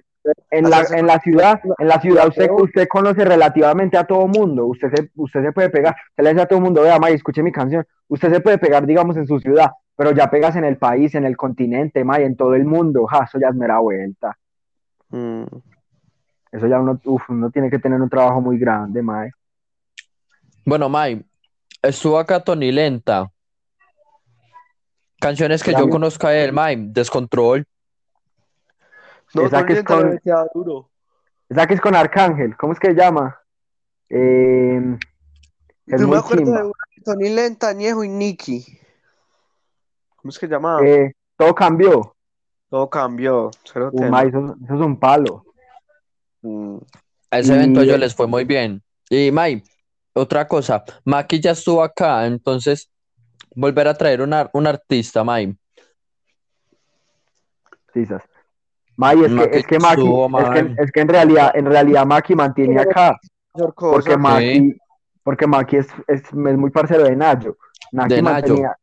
En 0.52 0.70
la, 0.70 0.84
en 0.92 1.08
la 1.08 1.20
ciudad, 1.22 1.62
en 1.78 1.88
la 1.88 2.02
ciudad 2.02 2.28
usted, 2.28 2.50
usted 2.52 2.88
conoce 2.90 3.24
relativamente 3.24 3.98
a 3.98 4.04
todo 4.04 4.28
mundo, 4.28 4.66
usted 4.66 4.90
se, 4.94 5.10
usted 5.16 5.42
se 5.42 5.54
puede 5.54 5.70
pegar, 5.70 5.96
usted 6.10 6.24
le 6.26 6.32
dice 6.32 6.42
a 6.42 6.48
todo 6.48 6.60
mundo, 6.60 6.82
vea, 6.82 7.00
May, 7.00 7.14
escuche 7.14 7.42
mi 7.42 7.54
canción, 7.54 7.86
usted 8.10 8.30
se 8.30 8.42
puede 8.42 8.58
pegar, 8.58 8.86
digamos, 8.86 9.16
en 9.16 9.26
su 9.26 9.40
ciudad, 9.40 9.72
pero 9.96 10.12
ya 10.12 10.30
pegas 10.30 10.58
en 10.58 10.66
el 10.66 10.78
país, 10.78 11.16
en 11.16 11.24
el 11.24 11.38
continente, 11.38 12.04
May, 12.04 12.26
en 12.26 12.36
todo 12.36 12.56
el 12.56 12.66
mundo, 12.66 13.06
ja, 13.06 13.24
eso 13.24 13.40
ya 13.40 13.48
es 13.48 13.56
mera 13.56 13.80
vuelta, 13.80 14.38
Mm. 15.12 15.44
eso 16.52 16.68
ya 16.68 16.80
uno, 16.82 17.00
uf, 17.06 17.30
uno 17.30 17.50
tiene 17.50 17.70
que 17.70 17.80
tener 17.80 18.02
un 18.02 18.10
trabajo 18.10 18.42
muy 18.42 18.60
grande, 18.60 19.02
May. 19.02 19.30
Bueno, 20.66 20.90
May, 20.90 21.24
estuvo 21.82 22.20
acá 22.20 22.42
Tony 22.42 22.74
Lenta. 22.74 23.32
Canciones 25.20 25.64
que 25.64 25.74
yo 25.74 25.90
conozca 25.90 26.30
de 26.30 26.46
él, 26.46 26.54
May, 26.54 26.76
Descontrol. 26.78 27.66
No, 29.34 29.46
Esa 29.46 29.66
que 29.66 29.74
es 29.74 29.84
con- 29.84 30.20
duro. 30.54 30.90
Esa 31.50 31.68
que 31.68 31.74
es 31.76 31.82
con 31.82 31.96
Arcángel, 31.96 32.56
¿cómo 32.58 32.74
es 32.74 32.80
que 32.80 32.88
se 32.90 32.94
llama? 32.96 33.40
Eh, 34.10 34.98
es 35.88 36.02
Yo 36.02 36.08
me 36.08 36.18
acuerdo 36.18 36.44
chimba. 36.44 36.58
de 36.60 36.64
una 36.66 36.74
Tony 37.04 37.30
Lenta, 37.30 37.74
Ñejo 37.74 38.04
y 38.04 38.10
Nicky. 38.10 38.66
¿Cómo 40.16 40.30
es 40.30 40.40
que 40.40 40.48
se 40.48 40.52
llama? 40.54 40.80
Eh, 40.86 41.12
todo 41.38 41.54
cambió, 41.56 42.16
Todo 42.70 42.88
cambió. 42.90 43.50
May, 44.12 44.28
eso, 44.30 44.56
eso 44.64 44.76
es 44.76 44.82
un 44.82 45.00
palo. 45.00 45.44
Mm. 46.42 46.78
A 47.32 47.40
ese 47.40 47.54
Y 47.54 47.56
evento 47.56 47.82
el- 47.82 48.00
les 48.00 48.14
fue 48.16 48.28
muy 48.28 48.44
bien. 48.46 48.84
Y 49.10 49.32
May, 49.32 49.64
otra 50.14 50.48
cosa, 50.48 50.84
Maki 51.04 51.40
ya 51.40 51.52
estuvo 51.52 51.82
acá, 51.82 52.26
entonces 52.28 52.90
volver 53.56 53.88
a 53.88 53.94
traer 53.94 54.22
una, 54.22 54.50
un 54.54 54.68
artista, 54.68 55.24
May. 55.24 55.56
Quizás. 57.94 58.22
May, 58.96 59.24
es 59.24 59.32
que, 59.34 59.58
es 59.60 59.68
que 59.68 59.80
Maki, 59.80 60.02
es 60.02 60.50
que, 60.54 60.64
man. 60.64 60.76
es 60.78 60.92
que 60.92 61.00
en 61.00 61.08
realidad, 61.08 61.52
en 61.56 61.66
realidad 61.66 62.06
Maki 62.06 62.36
mantiene 62.36 62.82
acá, 62.82 63.18
porque. 63.54 64.18
Maki, 64.18 64.78
porque 65.24 65.48
Maki 65.48 65.78
es, 65.78 65.88
es, 66.08 66.22
es 66.24 66.34
muy 66.34 66.70
parcero 66.70 67.06
de 67.06 67.16
Nayo. 67.16 67.58
Maki 67.94 68.16
De 68.16 68.22
Nayo. 68.22 68.34
mantenía, 68.34 68.78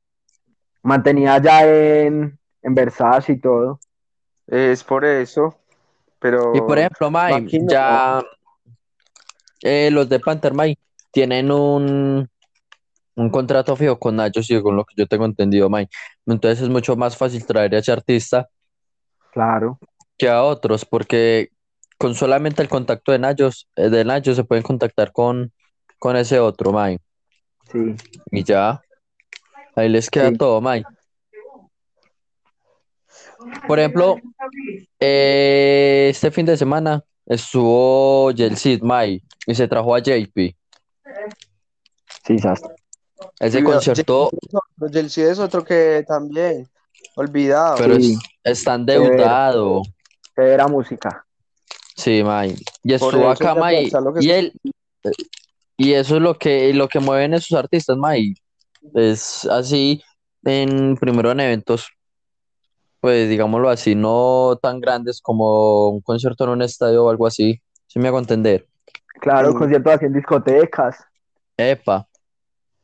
mantenía 0.83 1.39
ya 1.39 1.67
en, 1.67 2.39
en 2.63 2.75
Versace 2.75 3.33
y 3.33 3.41
todo. 3.41 3.79
Es 4.47 4.83
por 4.83 5.05
eso. 5.05 5.55
Pero. 6.19 6.53
Y 6.55 6.61
por 6.63 6.79
ejemplo, 6.79 7.11
May, 7.11 7.43
no. 7.43 7.69
ya 7.69 8.23
eh, 9.61 9.91
los 9.91 10.09
de 10.09 10.21
Panther, 10.21 10.55
May, 10.55 10.79
tienen 11.11 11.51
un, 11.51 12.29
un 13.17 13.31
contrato 13.31 13.75
fijo 13.77 13.99
con 13.99 14.17
Nacho, 14.17 14.41
con 14.63 14.77
lo 14.77 14.85
que 14.85 14.95
yo 14.97 15.07
tengo 15.07 15.25
entendido, 15.25 15.69
May. 15.69 15.89
Entonces 16.27 16.63
es 16.63 16.69
mucho 16.69 16.97
más 16.97 17.17
fácil 17.17 17.45
traer 17.45 17.75
a 17.75 17.79
ese 17.79 17.91
artista 17.93 18.49
Claro, 19.33 19.79
que 20.17 20.29
a 20.29 20.43
otros, 20.43 20.85
porque 20.85 21.51
con 21.99 22.15
solamente 22.15 22.63
el 22.63 22.69
contacto 22.69 23.13
de 23.13 23.19
Nachos, 23.19 23.69
eh, 23.77 23.89
de 23.89 24.05
Nacho 24.05 24.35
se 24.35 24.45
pueden 24.45 24.63
contactar 24.63 25.13
con, 25.13 25.53
con 25.99 26.17
ese 26.17 26.39
otro, 26.39 26.73
May. 26.73 26.99
sí. 27.73 27.95
Y 28.31 28.45
ya, 28.45 28.81
ahí 29.75 29.89
les 29.89 30.09
queda 30.11 30.29
Sí. 30.31 30.37
todo, 30.37 30.61
May. 30.61 30.85
Por 33.67 33.79
ejemplo, 33.79 34.17
eh, 35.01 36.09
este 36.11 36.31
fin 36.31 36.47
de 36.47 36.57
semana 36.57 37.03
estuvo 37.27 38.31
Yeltsin, 38.33 38.81
May, 38.83 39.23
y 39.47 39.55
se 39.55 39.69
trajo 39.69 39.95
a 39.95 40.01
JP. 40.01 40.57
Sí, 42.25 42.39
sas. 42.39 42.61
Ese 43.41 43.59
Sí, 43.59 43.65
concierto, 43.65 44.31
Pero 44.79 44.91
Chelsea 44.93 45.31
es 45.31 45.39
otro 45.39 45.65
que 45.65 46.05
también. 46.07 46.69
Olvidado. 47.17 47.77
pero 47.79 47.95
Sí. 47.99 48.13
es, 48.45 48.53
está 48.59 48.75
endeudado. 48.75 49.83
Era 50.37 50.69
música. 50.69 51.25
Sí, 51.97 52.23
May. 52.23 52.55
Y 52.83 52.93
estuvo 52.93 53.31
acá, 53.31 53.55
May. 53.55 53.87
Y 54.21 54.25
se- 54.29 54.39
él, 54.39 54.53
y 55.79 55.93
eso 55.95 56.17
es 56.17 56.23
lo 56.23 56.35
que, 56.39 56.73
lo 56.75 56.89
que 56.89 56.99
mueven 57.01 57.33
esos 57.35 57.59
artistas, 57.59 57.97
May. 57.97 58.35
Es 58.95 59.47
así, 59.47 60.03
en 60.45 60.97
primero 60.97 61.31
en 61.33 61.41
eventos, 61.41 61.89
pues 63.01 63.29
digámoslo 63.29 63.71
así, 63.71 63.95
no 63.95 64.59
tan 64.61 64.81
grandes 64.81 65.21
como 65.23 65.89
un 65.89 66.01
concierto 66.03 66.45
en 66.45 66.51
un 66.51 66.63
estadio 66.63 67.05
o 67.05 67.11
algo 67.11 67.27
así. 67.27 67.61
¿Sí 67.87 67.99
me 67.99 68.09
hago 68.09 68.19
entender? 68.19 68.67
Claro, 69.21 69.55
conciertos 69.55 69.95
así 69.95 70.05
en 70.05 70.13
discotecas. 70.13 70.97
Epa, 71.57 72.07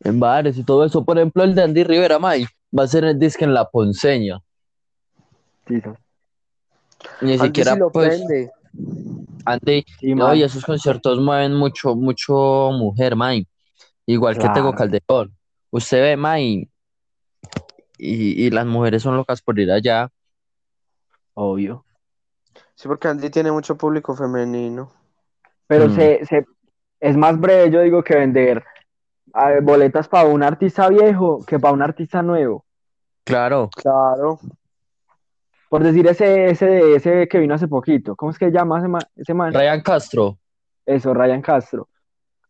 en 0.04 0.20
bares 0.20 0.56
y 0.58 0.64
todo 0.64 0.84
eso. 0.84 1.04
Por 1.04 1.18
ejemplo, 1.18 1.42
el 1.42 1.54
de 1.54 1.62
Andy 1.62 1.84
Rivera, 1.84 2.18
May, 2.18 2.46
va 2.76 2.84
a 2.84 2.88
ser 2.88 3.04
el 3.04 3.18
disco 3.18 3.44
en 3.44 3.54
La 3.54 3.68
Ponceña. 3.68 4.40
Sí. 5.66 5.80
Ni 7.20 7.32
Andy 7.32 7.46
siquiera, 7.46 7.72
sí 7.74 7.78
lo 7.78 7.90
pues, 7.90 8.08
prende. 8.18 8.50
Andy, 9.44 9.84
Sí, 9.98 10.14
no, 10.14 10.34
y 10.34 10.42
esos 10.42 10.64
conciertos 10.64 11.20
mueven 11.20 11.54
mucho, 11.54 11.94
mucho 11.94 12.70
mujer, 12.72 13.16
May. 13.16 13.46
Igual 14.06 14.38
que 14.38 14.48
Tego. 14.48 14.72
Calderón. 14.74 15.36
Usted 15.70 16.00
ve, 16.02 16.16
May, 16.16 16.68
y, 17.98 18.46
y 18.46 18.50
las 18.50 18.66
mujeres 18.66 19.02
son 19.02 19.16
locas 19.16 19.40
por 19.40 19.58
ir 19.58 19.70
allá. 19.70 20.08
Obvio. 21.34 21.84
Sí, 22.74 22.88
porque 22.88 23.08
Andy 23.08 23.30
tiene 23.30 23.52
mucho 23.52 23.76
público 23.76 24.14
femenino. 24.14 24.92
Pero 25.66 25.88
Mm. 25.88 25.94
se, 25.94 26.26
se, 26.26 26.46
es 27.00 27.16
más 27.16 27.38
breve, 27.38 27.70
yo 27.70 27.80
digo, 27.80 28.02
que 28.02 28.16
vender 28.16 28.62
eh, 29.34 29.60
boletas 29.62 30.08
para 30.08 30.28
un 30.28 30.42
artista 30.42 30.88
viejo 30.88 31.44
que 31.46 31.58
para 31.58 31.74
un 31.74 31.82
artista 31.82 32.22
nuevo. 32.22 32.64
Claro, 33.24 33.70
Claro. 33.76 34.38
Por 35.68 35.82
decir 35.82 36.06
ese, 36.06 36.50
ese, 36.50 36.96
ese 36.96 37.28
que 37.28 37.38
vino 37.38 37.54
hace 37.54 37.66
poquito. 37.66 38.14
¿Cómo 38.14 38.30
es 38.30 38.38
que 38.38 38.46
se 38.46 38.52
llama 38.52 38.78
ese 38.78 38.88
man? 38.88 39.02
Ese 39.16 39.32
man? 39.32 39.54
Ryan 39.54 39.80
Castro. 39.80 40.36
Eso, 40.84 41.14
Ryan 41.14 41.40
Castro. 41.40 41.88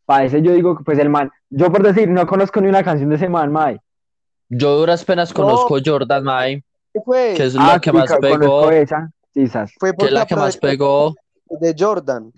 Para 0.04 0.24
ese 0.24 0.42
yo 0.42 0.52
digo, 0.52 0.76
pues 0.84 0.98
el 0.98 1.08
man, 1.08 1.30
yo 1.48 1.70
por 1.70 1.84
decir, 1.84 2.08
no 2.08 2.26
conozco 2.26 2.60
ni 2.60 2.68
una 2.68 2.82
canción 2.82 3.08
de 3.10 3.16
ese 3.16 3.28
man, 3.28 3.52
May. 3.52 3.78
Yo 4.48 4.76
duras 4.76 5.04
penas 5.04 5.30
No. 5.30 5.44
conozco 5.44 5.76
Jordan, 5.84 6.24
May, 6.24 6.64
¿Qué 6.92 7.00
fue? 7.04 7.34
que 7.36 7.44
es 7.44 7.56
Ah, 7.56 7.74
la 7.74 7.80
que 7.80 7.90
sí, 7.90 7.96
más 7.96 8.12
pegó, 8.20 8.70
esa. 8.72 9.10
Quizás. 9.32 9.72
Fue 9.78 9.90
que 9.90 9.92
es 9.92 9.96
porque 9.98 10.10
la 10.14 10.26
que 10.26 10.34
más 10.36 10.56
pegó. 10.56 11.14
de 11.48 11.74
Jordan. 11.78 12.32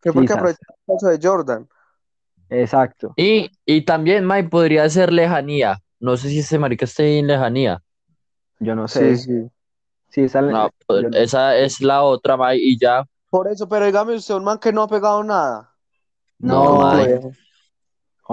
Fue 0.00 0.12
porque 0.12 0.32
aprovechó 0.32 0.58
el 0.68 0.94
caso 0.94 1.08
de 1.08 1.18
Jordan. 1.28 1.68
Exacto. 2.52 3.14
Y, 3.16 3.50
y 3.64 3.82
también, 3.82 4.24
May, 4.24 4.42
podría 4.48 4.88
ser 4.88 5.12
Lejanía. 5.12 5.78
No 6.00 6.16
sé 6.16 6.28
si 6.28 6.40
ese 6.40 6.58
marica 6.58 6.84
esté 6.84 7.18
en 7.18 7.26
Lejanía. 7.28 7.80
Yo 8.60 8.74
no 8.74 8.86
sé. 8.88 9.16
Sí, 9.16 9.24
sí. 9.24 9.48
Sí, 10.10 10.20
esa, 10.22 10.42
No, 10.42 10.68
pues, 10.86 11.04
no- 11.04 11.16
esa 11.16 11.56
es 11.56 11.80
la 11.80 12.02
otra, 12.02 12.36
May, 12.36 12.58
y 12.60 12.78
ya. 12.78 13.04
Por 13.30 13.48
eso, 13.48 13.66
pero 13.68 13.86
dígame 13.86 14.14
usted, 14.14 14.34
un 14.34 14.44
man 14.44 14.58
que 14.58 14.72
no 14.72 14.82
ha 14.82 14.88
pegado 14.88 15.24
nada. 15.24 15.72
No, 16.38 16.80
May. 16.80 17.06
complejo. 17.06 17.32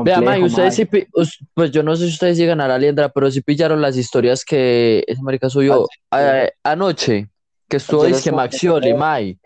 Vea, 0.04 0.22
May, 0.22 0.44
ustedes 0.44 0.76
sí, 0.76 0.86
pues 0.86 1.72
yo 1.72 1.84
no 1.84 1.96
sé 1.96 2.06
si 2.08 2.14
ustedes 2.14 2.38
llegan 2.38 2.60
a 2.62 2.68
la 2.68 2.78
liendra, 2.78 3.10
pero 3.10 3.30
sí 3.32 3.42
pillaron 3.42 3.82
las 3.82 3.98
historias 3.98 4.44
que 4.46 5.04
ese 5.08 5.22
marica 5.22 5.50
subió 5.50 5.88
eh, 6.16 6.52
anoche, 6.64 7.30
que 7.68 7.78
estuvo 7.78 8.06
estuvo- 8.06 8.36
Maxioli, 8.36 8.94
May. 8.94 9.38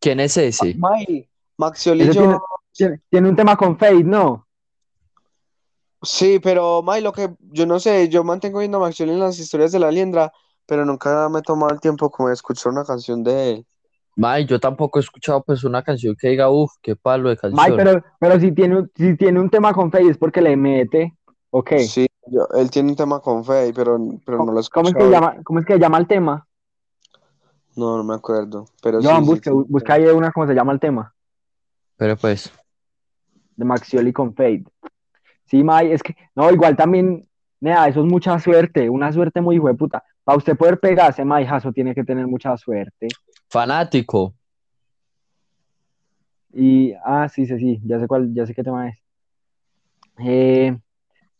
¿Quién 0.00 0.20
es 0.20 0.36
ese? 0.36 0.74
May, 0.76 1.28
Maxioli, 1.56 2.12
yo- 2.12 2.42
tiene- 3.10 3.28
un 3.28 3.36
tema 3.36 3.56
con 3.56 3.78
Fade, 3.78 4.04
¿no? 4.04 4.46
Sí, 6.02 6.38
pero 6.40 6.80
May, 6.82 7.02
lo 7.02 7.12
que 7.12 7.30
yo 7.50 7.66
no 7.66 7.80
sé, 7.80 8.08
yo 8.08 8.22
mantengo 8.22 8.60
viendo 8.60 8.84
a 8.84 8.90
en 8.96 9.18
las 9.18 9.38
historias 9.38 9.72
de 9.72 9.80
la 9.80 9.90
Liendra, 9.90 10.32
pero 10.64 10.84
nunca 10.84 11.28
me 11.28 11.40
he 11.40 11.42
tomado 11.42 11.72
el 11.74 11.80
tiempo 11.80 12.08
como 12.10 12.28
de 12.28 12.34
escuchar 12.34 12.72
una 12.72 12.84
canción 12.84 13.24
de 13.24 13.50
él. 13.50 13.66
May, 14.14 14.46
yo 14.46 14.58
tampoco 14.60 14.98
he 14.98 15.02
escuchado 15.02 15.42
pues 15.42 15.64
una 15.64 15.82
canción 15.82 16.14
que 16.16 16.28
diga, 16.28 16.50
uff, 16.50 16.72
qué 16.82 16.94
palo 16.96 17.28
de 17.28 17.38
May, 17.50 17.70
canción. 17.70 17.76
pero, 17.76 18.04
pero 18.20 18.40
si 18.40 18.52
tiene, 18.52 18.78
un- 18.78 18.90
si 18.94 19.16
tiene 19.16 19.40
un 19.40 19.50
tema 19.50 19.72
con 19.72 19.90
Fade 19.90 20.10
es 20.10 20.18
porque 20.18 20.40
le 20.40 20.56
mete. 20.56 21.16
Ok. 21.50 21.72
Sí, 21.78 22.06
yo- 22.26 22.46
él 22.56 22.70
tiene 22.70 22.90
un 22.90 22.96
tema 22.96 23.20
con 23.20 23.44
Faye, 23.44 23.72
pero, 23.72 23.98
pero 24.24 24.44
no 24.44 24.52
lo 24.52 24.60
he 24.60 24.64
¿Cómo 24.70 24.88
es 24.88 24.94
que 24.94 25.10
llama, 25.10 25.36
cómo 25.44 25.60
es 25.60 25.66
que 25.66 25.78
llama 25.78 25.98
el 25.98 26.06
tema? 26.06 26.46
No, 27.76 27.96
no 27.96 28.04
me 28.04 28.14
acuerdo, 28.14 28.66
pero 28.82 29.00
Joan, 29.00 29.20
sí, 29.20 29.24
sí, 29.24 29.30
busca, 29.30 29.50
sí. 29.50 29.56
busca 29.68 29.94
ahí 29.94 30.04
una 30.06 30.32
cómo 30.32 30.46
se 30.46 30.54
llama 30.54 30.72
el 30.72 30.80
tema. 30.80 31.14
Pero 31.96 32.16
pues, 32.16 32.52
De 33.58 33.64
Maxioli 33.64 34.12
con 34.12 34.34
Fade. 34.34 34.64
Sí, 35.44 35.64
May, 35.64 35.90
es 35.90 36.02
que, 36.02 36.14
no, 36.36 36.48
igual 36.50 36.76
también, 36.76 37.26
nada, 37.60 37.88
eso 37.88 38.00
es 38.00 38.06
mucha 38.06 38.38
suerte, 38.38 38.88
una 38.88 39.12
suerte 39.12 39.40
muy 39.40 39.56
hijo 39.56 39.66
de 39.66 39.74
puta. 39.74 40.04
Para 40.22 40.38
usted 40.38 40.56
poder 40.56 40.78
pegarse, 40.78 41.24
May, 41.24 41.44
eso 41.44 41.72
tiene 41.72 41.92
que 41.92 42.04
tener 42.04 42.26
mucha 42.28 42.56
suerte. 42.56 43.08
fanático. 43.48 44.34
Y, 46.52 46.92
ah, 47.04 47.28
sí, 47.28 47.46
sí, 47.46 47.58
sí, 47.58 47.80
ya 47.84 47.98
sé 47.98 48.06
cuál, 48.06 48.32
ya 48.32 48.46
sé 48.46 48.54
qué 48.54 48.62
tema 48.62 48.88
es. 48.88 48.98
Eh, 50.18 50.78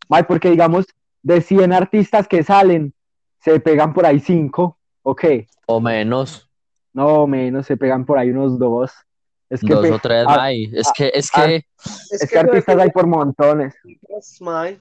May, 0.09 0.25
porque 0.25 0.51
digamos, 0.51 0.87
de 1.23 1.41
100 1.41 1.73
artistas 1.73 2.27
que 2.27 2.43
salen, 2.43 2.93
se 3.41 3.61
pegan 3.61 3.93
por 3.93 4.07
ahí 4.07 4.19
5, 4.19 4.77
ok, 5.03 5.25
O 5.67 5.81
menos, 5.81 6.51
no 6.93 7.27
menos, 7.29 7.67
se 7.67 7.77
pegan 7.77 8.05
por 8.05 8.19
ahí 8.19 8.31
unos 8.31 8.59
dos. 8.59 8.93
Es 9.51 9.61
que, 9.61 9.73
dos 9.73 9.91
o 9.91 9.99
tres, 9.99 10.25
ah, 10.29 10.37
May. 10.37 10.71
Es 10.75 10.93
que, 10.95 11.11
es 11.15 11.31
ah, 11.33 11.47
que, 11.47 11.57
Es 11.57 12.23
es 12.23 12.31
que 12.31 12.39
artistas 12.39 12.79
hay 12.79 12.91
por 12.91 13.07
montones. 13.07 13.75
es 14.09 14.41
May. 14.41 14.79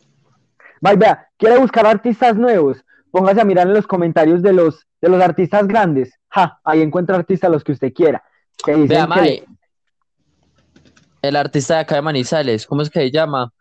May, 0.82 0.96
vea, 0.96 1.28
quiere 1.38 1.58
buscar 1.58 1.86
artistas 1.86 2.36
nuevos, 2.36 2.84
póngase 3.12 3.42
a 3.42 3.46
mirar 3.46 3.68
en 3.68 3.74
los 3.74 3.88
comentarios 3.88 4.42
de 4.42 4.54
los, 4.54 4.86
de 5.02 5.10
los 5.10 5.22
artistas 5.22 5.68
grandes. 5.68 6.14
Ja, 6.30 6.60
ahí 6.64 6.82
encuentra 6.82 7.16
artistas 7.16 7.50
los 7.50 7.64
que 7.64 7.72
usted 7.72 7.94
quiera. 7.94 8.24
Que 8.64 8.72
dicen 8.72 8.88
vea, 8.88 9.08
May, 9.08 9.44
el 11.22 11.36
artista 11.36 11.76
de 11.76 11.80
acá 11.82 11.96
de 11.96 12.02
Manizales, 12.02 12.66
¿cómo 12.66 12.82
es 12.82 12.90
que 12.90 13.00
se 13.00 13.12
llama? 13.12 13.52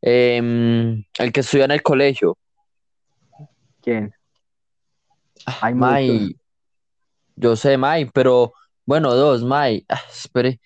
Em, 0.00 1.04
el 1.18 1.32
que 1.32 1.40
estudia 1.40 1.64
en 1.64 1.70
el 1.72 1.82
colegio. 1.82 2.36
¿Quién? 3.82 4.12
Hay 5.60 5.74
May, 5.74 6.36
yo 7.36 7.54
sé, 7.54 7.76
May, 7.76 8.06
pero 8.06 8.52
bueno, 8.86 9.14
dos, 9.14 9.42
May. 9.44 9.84
Ah, 9.88 10.00
espere, 10.10 10.60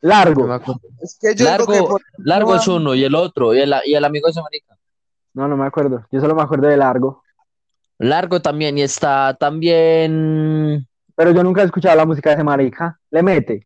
no 0.00 0.08
me 0.08 0.14
Largo. 0.14 0.52
acuerdo. 0.52 0.80
Es 1.02 1.18
que 1.20 1.34
yo 1.34 1.36
que 1.38 1.42
Largo, 1.44 1.88
por- 1.88 2.02
largo 2.18 2.54
no, 2.54 2.60
es 2.60 2.68
uno 2.68 2.94
y 2.94 3.04
el 3.04 3.14
otro, 3.14 3.54
y 3.54 3.60
el, 3.60 3.74
y 3.84 3.94
el 3.94 4.04
amigo 4.04 4.26
de 4.26 4.30
ese 4.30 4.40
marica. 4.42 4.76
No, 5.34 5.46
no 5.48 5.56
me 5.56 5.66
acuerdo. 5.66 6.06
Yo 6.10 6.20
solo 6.20 6.34
me 6.34 6.42
acuerdo 6.42 6.68
de 6.68 6.76
largo. 6.76 7.22
Largo 7.98 8.40
también, 8.40 8.78
y 8.78 8.82
está 8.82 9.36
también. 9.38 10.86
Pero 11.16 11.32
yo 11.32 11.42
nunca 11.42 11.62
he 11.62 11.64
escuchado 11.64 11.96
la 11.96 12.06
música 12.06 12.30
de 12.30 12.34
ese 12.36 12.44
marica. 12.44 12.98
Le 13.10 13.22
mete. 13.22 13.64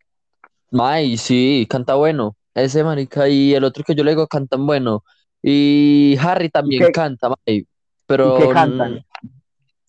May, 0.71 1.17
sí, 1.19 1.67
canta 1.69 1.95
bueno. 1.95 2.35
Ese 2.55 2.83
marica 2.83 3.29
y 3.29 3.55
el 3.55 3.65
otro 3.65 3.85
que 3.85 3.95
yo 3.95 4.05
le 4.05 4.13
digo 4.13 4.27
cantan 4.27 4.67
bueno. 4.67 5.05
Y 5.43 6.17
Harry 6.21 6.49
también 6.49 6.87
qué- 6.87 6.93
canta, 6.93 7.29
May. 7.47 7.67
Pero. 8.07 8.39
¿Y 8.39 8.43
qué 8.43 8.49
cantan? 8.55 9.05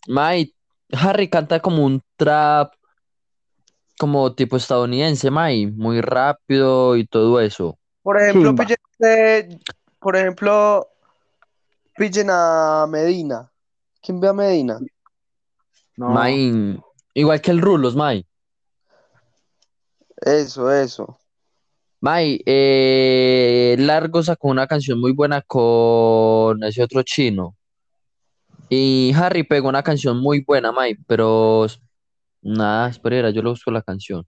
May, 0.07 0.53
Harry 0.91 1.29
canta 1.29 1.59
como 1.61 1.85
un 1.85 2.01
trap, 2.17 2.73
como 3.97 4.33
tipo 4.33 4.57
estadounidense, 4.57 5.31
May, 5.31 5.67
muy 5.67 6.01
rápido 6.01 6.95
y 6.95 7.05
todo 7.05 7.39
eso. 7.39 7.77
por 8.01 8.21
ejemplo, 8.21 8.53
usted, 8.91 9.57
por 9.99 10.15
ejemplo, 10.15 10.87
pillen 11.95 12.27
a 12.29 12.85
Medina. 12.89 13.51
¿Quién 14.01 14.19
ve 14.19 14.27
a 14.27 14.33
Medina? 14.33 14.79
No, 15.95 16.09
Mae, 16.09 16.77
igual 17.13 17.41
que 17.41 17.51
el 17.51 17.61
Rulos, 17.61 17.95
Mae. 17.95 18.25
Eso, 20.17 20.71
eso. 20.71 21.17
Mae, 22.01 22.41
eh, 22.45 23.75
Largo 23.79 24.23
sacó 24.23 24.49
una 24.49 24.67
canción 24.67 24.99
muy 24.99 25.13
buena 25.13 25.41
con 25.41 26.61
ese 26.63 26.83
otro 26.83 27.03
chino. 27.03 27.55
Y 28.69 29.13
Harry 29.15 29.43
pegó 29.43 29.69
una 29.69 29.83
canción 29.83 30.19
muy 30.19 30.43
buena, 30.43 30.71
Mae, 30.71 30.97
pero 31.07 31.67
nada, 32.43 32.89
espera, 32.89 33.29
yo 33.29 33.41
le 33.41 33.49
busco 33.49 33.71
la 33.71 33.81
canción. 33.81 34.25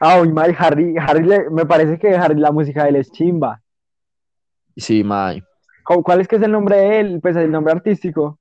Ah, 0.00 0.20
uy, 0.20 0.32
Harry, 0.58 0.94
Harry 0.98 1.22
le- 1.24 1.48
me 1.50 1.64
parece 1.64 1.98
que 1.98 2.14
Harry, 2.16 2.38
la 2.40 2.50
música 2.50 2.82
de 2.84 2.90
él 2.90 2.96
es 2.96 3.10
chimba. 3.12 3.62
Sí. 4.76 5.04
¿Cu- 5.84 6.02
¿Cuál 6.02 6.20
es 6.22 6.28
que 6.28 6.36
es 6.36 6.42
el 6.42 6.50
nombre 6.50 6.76
de 6.76 7.00
él? 7.00 7.20
Pues 7.22 7.36
el 7.36 7.50
nombre 7.50 7.72
artístico. 7.72 8.38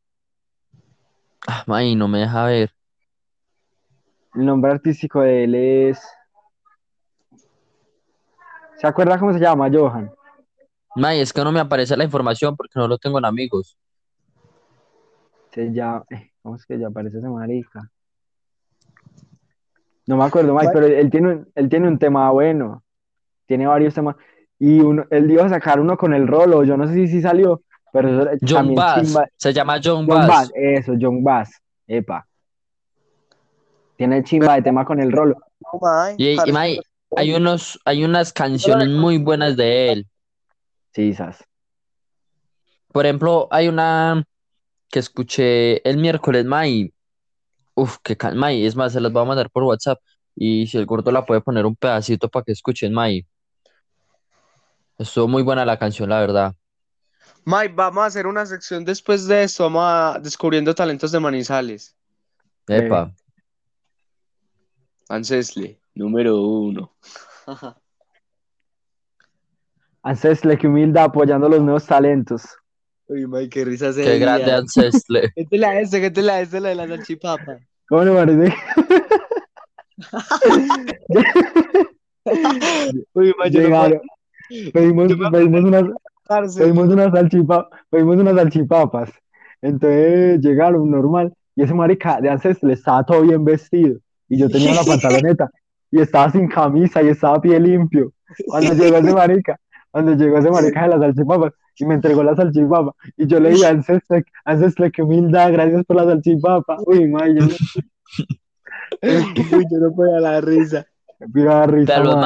Ah, 1.47 1.63
Mae, 1.67 1.95
no 1.95 2.07
me 2.07 2.19
deja 2.19 2.45
ver. 2.45 2.71
El 4.33 4.45
nombre 4.45 4.71
artístico 4.71 5.21
de 5.21 5.43
él 5.43 5.55
es. 5.55 6.01
¿Se 8.77 8.87
acuerda 8.87 9.19
cómo 9.19 9.33
se 9.33 9.39
llama, 9.39 9.69
Johan? 9.71 10.11
Mae, 10.95 11.21
es 11.21 11.31
que 11.31 11.43
no 11.43 11.51
me 11.51 11.59
aparece 11.59 11.95
la 11.95 12.03
información 12.03 12.55
porque 12.55 12.79
no 12.79 12.87
lo 12.87 12.97
tengo 12.97 13.19
en 13.19 13.25
amigos. 13.25 13.77
Se 15.51 15.71
llama. 15.71 16.05
eh, 16.09 16.31
¿Cómo 16.41 16.55
es 16.55 16.65
que 16.65 16.79
ya 16.79 16.87
aparece 16.87 17.17
ese 17.19 17.27
marica? 17.27 17.91
No 20.07 20.17
me 20.17 20.23
acuerdo, 20.23 20.53
Mike, 20.53 20.71
pero 20.73 20.85
él 20.87 21.09
tiene, 21.09 21.27
un- 21.29 21.51
él 21.55 21.69
tiene 21.69 21.87
un 21.87 21.99
tema 21.99 22.29
bueno. 22.31 22.83
Tiene 23.45 23.67
varios 23.67 23.93
temas. 23.93 24.15
Y 24.59 24.79
uno, 24.79 25.05
él 25.09 25.29
iba 25.29 25.45
a 25.45 25.49
sacar 25.49 25.79
uno 25.79 25.97
con 25.97 26.13
el 26.13 26.27
rolo. 26.27 26.63
Yo 26.63 26.77
no 26.77 26.87
sé 26.87 26.93
si 26.93 27.07
sí 27.07 27.21
salió, 27.21 27.61
pero 27.91 28.29
eso 28.31 28.39
John 28.41 28.57
también 28.57 28.75
Bass, 28.75 29.01
chimba. 29.01 29.27
se 29.37 29.53
llama 29.53 29.79
John 29.83 30.05
John 30.07 30.07
Bass. 30.07 30.27
Bass, 30.27 30.51
eso, 30.55 30.93
John 30.99 31.23
Bass. 31.23 31.51
Epa. 31.87 32.25
Tiene 33.97 34.23
chimba 34.23 34.55
de 34.55 34.61
tema 34.61 34.85
con 34.85 34.99
el 34.99 35.11
rolo. 35.11 35.37
Y, 36.17 36.37
hay 37.15 37.33
unos, 37.33 37.79
hay 37.85 38.03
unas 38.03 38.31
canciones 38.33 38.87
muy 38.89 39.17
buenas 39.17 39.57
de 39.57 39.91
él. 39.91 40.07
Sí, 40.93 41.13
sas. 41.13 41.43
Por 42.91 43.05
ejemplo, 43.05 43.47
hay 43.51 43.67
una 43.67 44.23
que 44.89 44.99
escuché 44.99 45.87
el 45.87 45.97
miércoles, 45.97 46.45
May. 46.45 46.93
Uf, 47.81 47.97
que 48.03 48.15
can... 48.15 48.37
May, 48.37 48.63
es 48.63 48.75
más, 48.75 48.93
se 48.93 49.01
las 49.01 49.11
voy 49.11 49.23
a 49.23 49.25
mandar 49.25 49.49
por 49.49 49.63
WhatsApp. 49.63 49.99
Y 50.35 50.67
si 50.67 50.77
el 50.77 50.85
gordo 50.85 51.11
la 51.11 51.25
puede 51.25 51.41
poner 51.41 51.65
un 51.65 51.75
pedacito 51.75 52.29
para 52.29 52.43
que 52.43 52.51
escuchen, 52.51 52.93
May. 52.93 53.25
Estuvo 54.99 55.27
muy 55.27 55.41
buena 55.41 55.65
la 55.65 55.79
canción, 55.79 56.09
la 56.09 56.19
verdad. 56.19 56.55
Mike, 57.43 57.73
vamos 57.75 58.03
a 58.03 58.05
hacer 58.05 58.27
una 58.27 58.45
sección 58.45 58.85
después 58.85 59.27
de 59.27 59.43
esto. 59.43 59.63
Vamos 59.63 59.83
a 59.83 60.19
descubriendo 60.19 60.75
talentos 60.75 61.11
de 61.11 61.19
Manizales. 61.19 61.95
Epa. 62.67 63.11
Ancesle, 65.09 65.81
número 65.95 66.39
uno. 66.39 66.95
Ancestle, 70.03 70.55
que 70.55 70.67
humilda 70.67 71.03
apoyando 71.03 71.49
los 71.49 71.61
nuevos 71.61 71.87
talentos. 71.87 72.43
Uy, 73.07 73.25
Mike, 73.25 73.49
qué 73.49 73.65
risa 73.65 73.91
se 73.91 74.03
Qué 74.03 74.19
grande 74.19 74.51
Ancestle. 74.51 75.31
¿Qué 75.35 75.45
te 75.45 75.57
la 75.57 75.79
este? 75.79 75.99
¿Qué 75.99 76.11
te 76.11 76.21
la 76.21 76.41
este? 76.41 76.59
La 76.59 76.69
de 76.69 76.75
la 76.75 76.87
salchipapa. 76.87 77.57
¿Cómo 77.91 78.05
le 78.05 78.11
parece? 78.13 78.53
Uy, 83.13 83.33
no 83.37 83.45
Llegaron. 83.49 83.99
Pedimos, 84.73 85.11
unas, 85.11 85.33
pedimos 86.55 86.87
unas 86.89 87.11
salchipa- 87.11 87.67
pedimos 87.89 88.15
unas 88.17 88.35
salchipapas. 88.35 89.11
Entonces 89.61 90.39
llegaron 90.39 90.89
normal. 90.89 91.33
Y 91.57 91.63
ese 91.63 91.73
marica 91.73 92.21
de 92.21 92.29
Ancestle 92.29 92.71
estaba 92.71 93.03
todo 93.03 93.23
bien 93.23 93.43
vestido. 93.43 93.99
Y 94.29 94.37
yo 94.37 94.49
tenía 94.49 94.73
la 94.73 94.83
pantaloneta. 94.87 95.49
Y 95.91 95.99
estaba 95.99 96.31
sin 96.31 96.47
camisa 96.47 97.03
y 97.03 97.09
estaba 97.09 97.35
a 97.35 97.41
pie 97.41 97.59
limpio. 97.59 98.13
Cuando 98.47 98.73
llegó 98.73 98.97
ese 98.99 99.13
marica, 99.13 99.59
cuando 99.91 100.13
llegó 100.13 100.37
ese 100.37 100.49
marica 100.49 100.83
de 100.83 100.87
las 100.87 100.99
salchipapas 101.01 101.51
y 101.77 101.85
me 101.85 101.95
entregó 101.95 102.23
la 102.23 102.35
salchipapa. 102.35 102.93
Y 103.17 103.27
yo 103.27 103.39
le 103.39 103.51
dije, 103.51 103.65
Ancestle, 103.67 104.23
Ancestle, 104.45 104.91
qué 104.91 105.01
humildad, 105.01 105.51
gracias 105.51 105.83
por 105.85 105.97
la 105.97 106.05
salchipapa. 106.05 106.77
Uy, 106.85 107.07
may, 107.07 107.35
yo 107.35 107.45
Uy, 109.01 109.65
yo 109.71 109.79
no 109.79 109.95
podía 109.95 110.19
la 110.19 110.41
risa. 110.41 110.85
me 111.19 111.27
pido 111.27 111.45
la 111.45 111.65
risa, 111.65 111.95
Pero, 111.95 112.21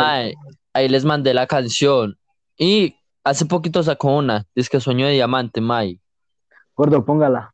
ahí 0.73 0.89
les 0.89 1.05
mandé 1.05 1.33
la 1.33 1.47
canción. 1.47 2.17
Y 2.57 2.95
hace 3.23 3.45
poquito 3.45 3.83
sacó 3.83 4.15
una, 4.15 4.45
es 4.55 4.69
que 4.69 4.79
Sueño 4.79 5.05
de 5.07 5.13
Diamante, 5.13 5.61
May. 5.61 5.99
Gordo, 6.75 7.05
póngala. 7.05 7.53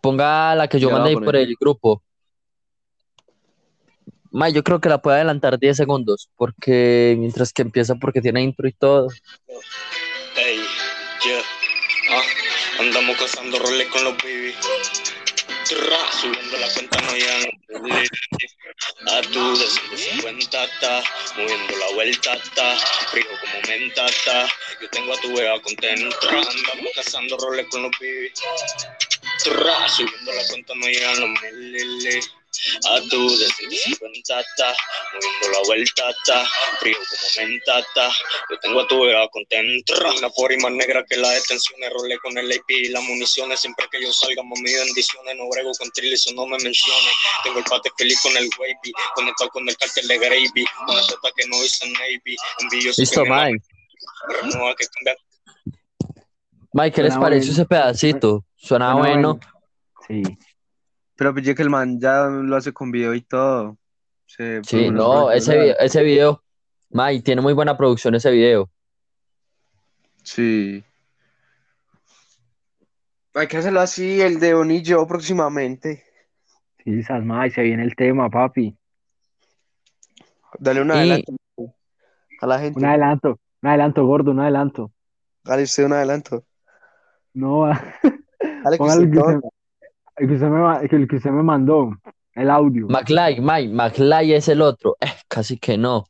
Ponga 0.00 0.54
la 0.56 0.66
que 0.66 0.80
yo 0.80 0.90
mandé 0.90 1.16
por 1.16 1.36
el 1.36 1.54
grupo. 1.60 2.02
May, 4.32 4.52
yo 4.52 4.64
creo 4.64 4.80
que 4.80 4.88
la 4.88 5.00
puedo 5.00 5.14
adelantar 5.14 5.58
10 5.58 5.76
segundos, 5.76 6.30
porque 6.36 7.14
mientras 7.18 7.52
que 7.52 7.62
empieza, 7.62 7.94
porque 7.96 8.22
tiene 8.22 8.42
intro 8.42 8.66
y 8.66 8.72
todo. 8.72 9.08
Andamos 12.82 13.16
cazando 13.16 13.60
roles 13.60 13.86
con 13.90 14.02
los 14.02 14.16
baby. 14.18 14.52
Subiendo 16.20 16.58
la 16.58 16.68
cuenta 16.74 17.00
no 17.02 17.16
ya 17.16 17.38
A 19.06 19.22
tu 19.22 19.56
de 19.56 19.66
150 19.66 20.64
está, 20.64 21.02
moviendo 21.36 21.76
la 21.76 21.94
vuelta 21.94 22.34
está, 22.34 22.76
frío 23.12 23.24
como 23.40 23.62
menta 23.68 24.04
está. 24.06 24.48
Yo 24.80 24.90
tengo 24.90 25.14
a 25.14 25.20
tu 25.20 25.32
vea 25.32 25.60
contenta, 25.62 26.28
andamos 26.28 26.92
cazando 26.96 27.36
roles 27.38 27.66
con 27.70 27.82
los. 27.82 27.92
Tra, 29.44 29.88
subiendo 29.88 30.32
la 30.32 30.44
cuenta 30.48 30.74
no 30.74 30.86
llegan 30.86 31.20
los 31.20 31.40
miles. 31.40 32.32
A 32.90 33.00
tu 33.08 33.38
de 33.38 33.46
150 33.46 34.40
está, 34.40 34.74
moviendo 35.12 35.48
la 35.52 35.66
vuelta 35.66 36.10
está, 36.10 36.46
frío 36.80 36.96
como 36.96 37.48
menta 37.48 37.78
está. 37.78 38.08
Yo 38.50 38.58
tengo 38.60 38.80
a 38.80 38.86
tu 38.86 39.04
vea 39.04 39.26
contenta. 39.28 39.94
Una 40.18 40.28
por 40.30 40.60
más 40.60 40.72
negra 40.72 41.04
que 41.08 41.16
la 41.16 41.30
detención. 41.30 41.80
Rolé 41.92 42.18
con 42.18 42.36
el 42.36 42.52
AP 42.52 42.70
y 42.70 42.88
las 42.88 43.02
municiones. 43.02 43.60
Siempre 43.60 43.86
que 43.90 44.02
yo 44.02 44.12
salga, 44.12 44.42
mami, 44.42 44.72
bendiciones. 44.72 45.36
No 45.36 45.48
brego 45.48 45.72
con 45.78 45.90
trill, 45.90 46.12
eso 46.12 46.30
no 46.34 46.46
me 46.46 46.58
menciones. 46.58 47.12
Tengo 47.42 47.58
el 47.58 47.64
pate 47.64 47.90
feliz 47.96 48.20
con 48.22 48.36
el 48.36 48.50
wavy. 48.58 48.92
Conectado 49.14 49.50
con 49.50 49.68
el 49.68 49.76
cartel 49.76 50.08
de 50.08 50.18
Gravy. 50.18 50.64
Una 50.88 51.00
teta 51.06 51.30
que 51.34 51.46
no 51.48 51.64
hice 51.64 51.90
Navy. 51.90 52.36
Envidioso 52.60 53.00
Listo, 53.00 53.24
mata, 53.24 53.50
no 54.44 54.74
que 54.74 54.86
cambia. 54.86 55.16
May, 56.72 56.90
¿qué 56.90 57.02
les 57.02 57.16
pareció 57.16 57.52
bueno. 57.52 57.52
ese 57.52 57.64
pedacito? 57.66 58.44
Suena 58.56 58.92
Suena 58.92 58.94
bueno. 58.94 59.40
Sí. 60.06 60.22
Pero 61.22 61.32
pillé 61.36 61.54
que 61.54 61.62
el 61.62 61.70
man 61.70 62.00
ya 62.00 62.24
lo 62.26 62.56
hace 62.56 62.72
con 62.72 62.90
video 62.90 63.14
y 63.14 63.20
todo. 63.20 63.78
Se- 64.26 64.60
Sí, 64.64 64.90
no, 64.90 65.30
ese, 65.30 65.56
vi- 65.56 65.74
ese 65.78 66.02
video, 66.02 66.42
May, 66.90 67.20
tiene 67.20 67.40
muy 67.40 67.52
buena 67.52 67.76
producción 67.76 68.16
ese 68.16 68.32
video. 68.32 68.68
Sí. 70.24 70.82
Hay 73.34 73.46
que 73.46 73.56
hacerlo 73.56 73.80
así, 73.82 74.20
el 74.20 74.40
de 74.40 74.52
Oni 74.54 74.78
y 74.78 74.82
yo 74.82 75.06
próximamente. 75.06 76.02
Sí, 76.82 77.04
Salma, 77.04 77.46
y 77.46 77.52
se 77.52 77.62
viene 77.62 77.84
el 77.84 77.94
tema, 77.94 78.28
papi. 78.28 78.76
Dale 80.58 80.82
un 80.82 80.88
Y- 80.88 80.90
adelanto 80.90 81.32
a 82.40 82.46
la 82.48 82.58
gente. 82.58 82.80
Un 82.80 82.84
adelanto, 82.84 83.38
un 83.62 83.68
adelanto, 83.68 84.04
gordo, 84.06 84.32
un 84.32 84.40
adelanto. 84.40 84.90
Dale 85.44 85.62
usted 85.62 85.84
un 85.84 85.92
adelanto. 85.92 86.44
No, 87.34 87.66
Dale 88.64 88.76
que 88.76 88.82
usted 88.82 89.08
que. 89.12 89.48
El 90.16 90.28
que 90.28 90.34
usted 90.34 90.48
me, 90.48 90.86
el 90.96 91.08
que 91.08 91.16
usted 91.16 91.30
me 91.30 91.42
mandó, 91.42 91.90
el 92.34 92.50
audio. 92.50 92.86
McFly, 92.88 93.40
May, 93.40 93.68
McFly 93.68 94.32
es 94.34 94.48
el 94.48 94.62
otro. 94.62 94.96
Eh, 95.00 95.06
casi 95.28 95.58
que 95.58 95.76
no. 95.76 96.04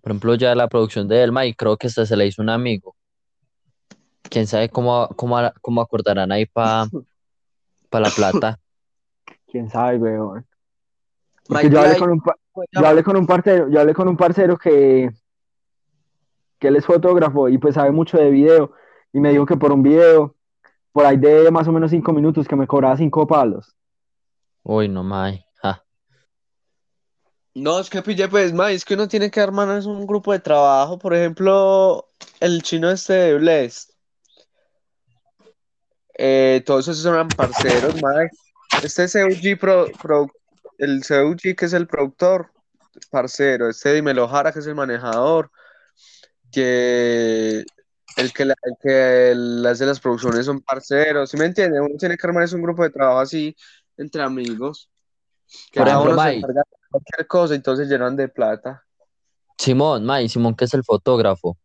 Por 0.00 0.12
ejemplo, 0.12 0.34
ya 0.34 0.54
la 0.54 0.68
producción 0.68 1.08
de 1.08 1.22
él, 1.22 1.32
May, 1.32 1.54
creo 1.54 1.76
que 1.76 1.86
hasta 1.86 2.04
se 2.04 2.16
le 2.16 2.26
hizo 2.26 2.42
un 2.42 2.50
amigo. 2.50 2.94
Quién 4.22 4.46
sabe 4.46 4.68
cómo, 4.68 5.08
cómo, 5.16 5.38
cómo 5.60 5.80
acordarán 5.80 6.30
ahí 6.32 6.46
para 6.46 6.88
la 7.92 8.10
plata. 8.10 8.58
Quién 9.46 9.70
sabe, 9.70 9.98
weón. 9.98 10.46
Mike 11.48 11.70
yo 11.70 11.80
hablé 11.80 11.96
con 11.98 12.10
un, 12.10 12.20
pa- 12.20 12.36
¿cómo 12.52 12.64
se 12.70 12.80
yo 12.80 12.86
hablé 12.86 13.02
con 13.02 13.16
un 13.16 13.26
parcero, 13.26 13.68
yo 13.68 13.80
hablé 13.80 13.94
con 13.94 14.08
un 14.08 14.16
parcero 14.16 14.56
que, 14.56 15.10
que 16.58 16.68
él 16.68 16.76
es 16.76 16.86
fotógrafo 16.86 17.48
y 17.48 17.58
pues 17.58 17.74
sabe 17.74 17.90
mucho 17.92 18.18
de 18.18 18.30
video. 18.30 18.72
Y 19.12 19.20
me 19.20 19.30
dijo 19.30 19.46
que 19.46 19.56
por 19.56 19.70
un 19.72 19.82
video, 19.82 20.34
por 20.94 21.04
ahí 21.04 21.16
de 21.16 21.50
más 21.50 21.66
o 21.66 21.72
menos 21.72 21.90
cinco 21.90 22.12
minutos, 22.12 22.46
que 22.46 22.54
me 22.54 22.68
cobraba 22.68 22.96
cinco 22.96 23.26
palos. 23.26 23.74
Uy, 24.62 24.88
no, 24.88 25.02
May. 25.02 25.44
ja. 25.60 25.84
No, 27.52 27.80
es 27.80 27.90
que 27.90 28.00
pillé, 28.00 28.28
pues, 28.28 28.52
ma, 28.52 28.70
es 28.70 28.84
que 28.84 28.94
uno 28.94 29.08
tiene 29.08 29.28
que 29.28 29.40
armar 29.40 29.76
es 29.76 29.86
un 29.86 30.06
grupo 30.06 30.30
de 30.32 30.38
trabajo. 30.38 30.96
Por 30.96 31.12
ejemplo, 31.12 32.06
el 32.38 32.62
chino 32.62 32.88
este 32.92 33.12
de 33.12 33.34
Blessed. 33.38 33.92
Eh, 36.16 36.62
todos 36.64 36.86
esos 36.86 37.04
eran 37.04 37.28
parceros, 37.28 38.00
ma. 38.00 38.12
Este 38.80 39.06
CUG, 39.08 39.58
pro, 39.58 39.86
pro- 40.00 40.30
el 40.78 41.02
CUG 41.02 41.56
que 41.56 41.64
es 41.64 41.72
el 41.72 41.88
productor, 41.88 42.52
parcero. 43.10 43.68
Este 43.68 43.92
Dimelo 43.94 44.28
Jara 44.28 44.52
que 44.52 44.60
es 44.60 44.66
el 44.68 44.76
manejador. 44.76 45.50
Que 46.52 47.64
el 48.16 48.32
que, 48.32 48.44
la- 48.44 48.54
el 48.62 48.74
que 48.80 49.30
el 49.32 49.66
hace 49.66 49.86
las 49.86 50.00
producciones 50.00 50.46
son 50.46 50.60
parceros, 50.60 51.30
¿sí 51.30 51.36
me 51.36 51.46
entiende? 51.46 51.80
Uno 51.80 51.94
tiene 51.98 52.16
que 52.16 52.26
armar 52.26 52.42
es 52.44 52.52
un 52.52 52.62
grupo 52.62 52.82
de 52.82 52.90
trabajo 52.90 53.20
así 53.20 53.54
entre 53.96 54.22
amigos, 54.22 54.90
que 55.72 55.80
Por 55.80 55.88
ejemplo, 55.88 56.12
uno 56.12 56.20
se 56.22 56.26
Mike. 56.28 56.38
encarga 56.38 56.62
de 56.70 56.76
cualquier 56.90 57.26
cosa, 57.26 57.54
entonces 57.54 57.88
llenan 57.88 58.16
de 58.16 58.28
plata. 58.28 58.84
Simón, 59.58 60.04
May, 60.04 60.28
Simón 60.28 60.54
que 60.54 60.64
es 60.64 60.74
el 60.74 60.84
fotógrafo. 60.84 61.56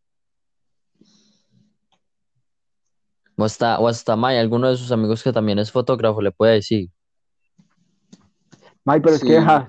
O 3.36 3.44
hasta, 3.44 3.78
o 3.78 3.88
hasta 3.88 4.16
May, 4.16 4.36
alguno 4.38 4.68
de 4.68 4.76
sus 4.76 4.92
amigos 4.92 5.22
que 5.22 5.32
también 5.32 5.58
es 5.58 5.72
fotógrafo, 5.72 6.20
le 6.20 6.30
puede 6.30 6.54
decir. 6.54 6.90
May, 8.84 9.00
pero 9.00 9.14
es 9.14 9.22
que 9.24 9.40
ja, 9.40 9.66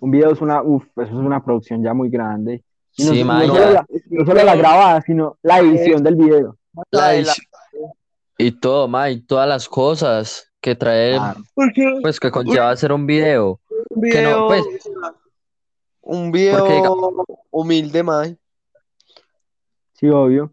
un 0.00 0.10
video 0.10 0.32
es 0.32 0.40
una, 0.40 0.62
uf, 0.62 0.84
eso 0.96 1.02
es 1.08 1.12
una 1.12 1.42
producción 1.44 1.82
ya 1.82 1.94
muy 1.94 2.10
grande. 2.10 2.62
Y 2.96 3.04
no, 3.04 3.12
Sí, 3.12 3.20
no 3.20 3.26
May, 3.26 3.46
solo 3.48 3.70
la, 3.72 3.86
no 4.10 4.26
solo 4.26 4.44
la 4.44 4.56
grabada, 4.56 5.00
sino 5.02 5.38
la 5.42 5.58
edición 5.58 6.02
del 6.02 6.14
video. 6.16 6.56
La 6.90 7.14
edición- 7.14 7.46
Y 8.38 8.52
todo, 8.52 8.88
May, 8.88 9.20
todas 9.20 9.48
las 9.48 9.68
cosas 9.68 10.50
que 10.60 10.74
trae, 10.74 11.18
pues 12.02 12.18
que 12.20 12.30
conlleva 12.30 12.70
hacer 12.70 12.92
un 12.92 13.06
video. 13.06 13.60
un 13.90 14.02
que 14.02 14.22
no, 14.22 14.28
video, 14.28 14.46
pues, 14.48 14.64
un 16.02 16.32
video 16.32 16.58
porque 16.58 16.82
humilde, 17.50 18.02
Mike. 18.02 18.38
Sí, 19.94 20.08
obvio. 20.08 20.52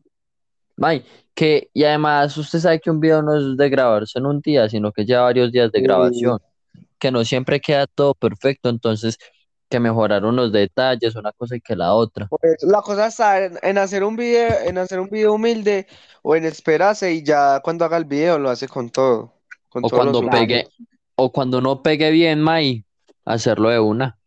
May, 0.77 1.03
que, 1.33 1.69
y 1.73 1.83
además 1.83 2.35
usted 2.37 2.59
sabe 2.59 2.79
que 2.79 2.89
un 2.91 2.99
video 2.99 3.21
no 3.21 3.37
es 3.37 3.57
de 3.57 3.69
grabarse 3.69 4.19
en 4.19 4.25
un 4.25 4.41
día, 4.41 4.67
sino 4.69 4.91
que 4.91 5.05
lleva 5.05 5.23
varios 5.23 5.51
días 5.51 5.71
de 5.71 5.79
Sí. 5.79 5.83
grabación, 5.85 6.39
que 6.99 7.11
no 7.11 7.23
siempre 7.25 7.59
queda 7.59 7.87
todo 7.87 8.13
perfecto, 8.13 8.69
entonces 8.69 9.17
que 9.71 9.79
mejorar 9.79 10.25
unos 10.25 10.51
detalles, 10.51 11.15
una 11.15 11.31
cosa 11.31 11.55
y 11.55 11.61
que 11.61 11.75
la 11.77 11.93
otra. 11.93 12.27
Pues, 12.27 12.61
la 12.61 12.81
cosa 12.81 13.07
está 13.07 13.43
en, 13.43 13.57
en 13.63 13.77
hacer 13.77 14.03
un 14.03 14.17
video, 14.17 14.49
en 14.65 14.77
hacer 14.77 14.99
un 14.99 15.09
video 15.09 15.33
humilde 15.33 15.87
o 16.21 16.35
en 16.35 16.43
esperarse 16.43 17.13
y 17.13 17.23
ya 17.23 17.61
cuando 17.63 17.85
haga 17.85 17.95
el 17.97 18.03
video 18.05 18.37
lo 18.37 18.49
hace 18.49 18.67
con 18.67 18.89
todo, 18.89 19.33
con 19.69 19.83
O 19.85 19.87
los 19.87 19.91
cuando 19.91 20.29
pegue, 20.29 20.67
o 21.15 21.31
cuando 21.31 21.61
no 21.61 21.81
pegue 21.81 22.11
bien, 22.11 22.41
May, 22.41 22.83
hacerlo 23.23 23.69
de 23.69 23.79
una. 23.79 24.17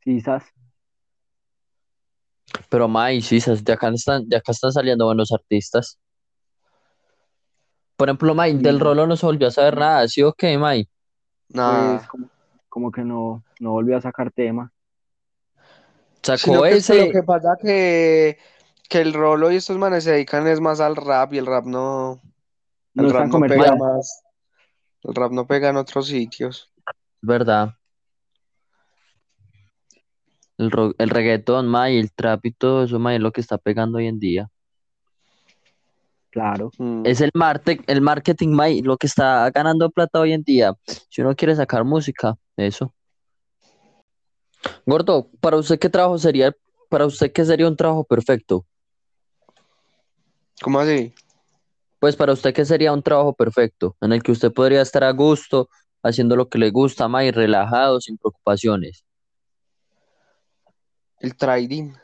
Quizás. 0.00 0.42
Pero 2.68 2.88
May, 2.88 3.22
sí, 3.22 3.40
sas- 3.40 3.64
de 3.64 3.72
acá 3.72 3.90
están, 3.94 4.28
de 4.28 4.36
acá 4.36 4.50
están 4.52 4.72
saliendo 4.72 5.06
buenos 5.06 5.32
artistas. 5.32 5.98
Por 7.96 8.08
ejemplo, 8.08 8.34
May, 8.34 8.54
del. 8.54 8.80
Rolo 8.80 9.06
no 9.06 9.16
se 9.16 9.24
volvió 9.24 9.46
a 9.46 9.50
saber 9.52 9.78
nada, 9.78 10.08
¿sí 10.08 10.20
o 10.22 10.32
qué, 10.32 10.58
May? 10.58 10.88
Nada. 11.48 12.08
Pues 12.10 12.24
como, 12.74 12.90
que 12.90 13.02
no, 13.02 13.44
no 13.60 13.70
volvió 13.70 13.96
a 13.96 14.00
sacar 14.00 14.32
tema. 14.32 14.72
Sacó 16.24 16.38
Sino 16.38 16.62
que 16.64 16.74
ese, 16.74 17.06
lo 17.06 17.12
que 17.12 17.22
pasa 17.22 17.56
que, 17.62 18.36
que 18.88 19.00
el 19.00 19.14
Rolo 19.14 19.52
y 19.52 19.56
estos 19.56 19.78
manes 19.78 20.02
se 20.02 20.10
dedican 20.10 20.44
es 20.48 20.60
más 20.60 20.80
al 20.80 20.96
rap 20.96 21.32
y 21.34 21.38
el 21.38 21.46
rap 21.46 21.66
no, 21.66 22.20
No 22.94 23.02
el 23.04 23.06
es 23.06 23.12
rap 23.14 23.26
no 23.28 23.40
pega 23.42 23.76
más, 23.76 24.24
el 25.04 25.14
rap 25.14 25.30
no 25.30 25.46
pega 25.46 25.68
en 25.68 25.76
otros 25.76 26.08
sitios. 26.08 26.72
¿verdad? 27.22 27.74
El, 30.58 30.72
ro- 30.72 30.94
el 30.98 31.10
reggaetón, 31.10 31.68
May, 31.68 31.96
el 31.96 32.12
trap 32.12 32.44
y 32.44 32.50
todo 32.50 32.82
eso, 32.82 32.98
May, 32.98 33.16
es 33.16 33.22
lo 33.22 33.30
que 33.30 33.40
está 33.40 33.56
pegando 33.56 33.98
hoy 33.98 34.08
en 34.08 34.18
día. 34.18 34.48
Claro. 36.30 36.72
Mm. 36.78 37.06
Es 37.06 37.20
el, 37.20 37.30
el 37.86 38.00
marketing, 38.00 38.48
May, 38.48 38.82
lo 38.82 38.96
que 38.96 39.06
está 39.06 39.48
ganando 39.52 39.88
plata 39.90 40.18
hoy 40.18 40.32
en 40.32 40.42
día. 40.42 40.74
Si 41.08 41.22
uno 41.22 41.36
quiere 41.36 41.54
sacar 41.54 41.84
música, 41.84 42.34
eso. 42.56 42.94
Gordo, 44.86 45.30
¿para 45.40 45.56
usted 45.56 45.78
qué 45.78 45.88
trabajo 45.88 46.18
sería, 46.18 46.54
para 46.88 47.06
usted 47.06 47.32
qué 47.32 47.44
sería 47.44 47.68
un 47.68 47.76
trabajo 47.76 48.04
perfecto? 48.04 48.66
¿Cómo 50.62 50.80
así? 50.80 51.14
Pues 51.98 52.16
para 52.16 52.32
usted 52.32 52.54
qué 52.54 52.64
sería 52.64 52.92
un 52.92 53.02
trabajo 53.02 53.32
perfecto, 53.32 53.96
en 54.00 54.12
el 54.12 54.22
que 54.22 54.32
usted 54.32 54.52
podría 54.52 54.82
estar 54.82 55.04
a 55.04 55.10
gusto, 55.12 55.68
haciendo 56.02 56.36
lo 56.36 56.48
que 56.48 56.58
le 56.58 56.70
gusta, 56.70 57.08
May, 57.08 57.30
relajado, 57.30 58.00
sin 58.00 58.18
preocupaciones. 58.18 59.04
El 61.18 61.34
trading. 61.36 61.94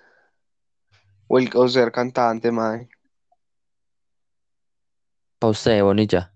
O, 1.29 1.39
el, 1.39 1.51
o 1.55 1.69
ser 1.69 1.93
cantante, 1.93 2.51
mae. 2.51 2.89
Para 5.39 5.51
usted, 5.51 5.83
Bonilla. 5.83 6.30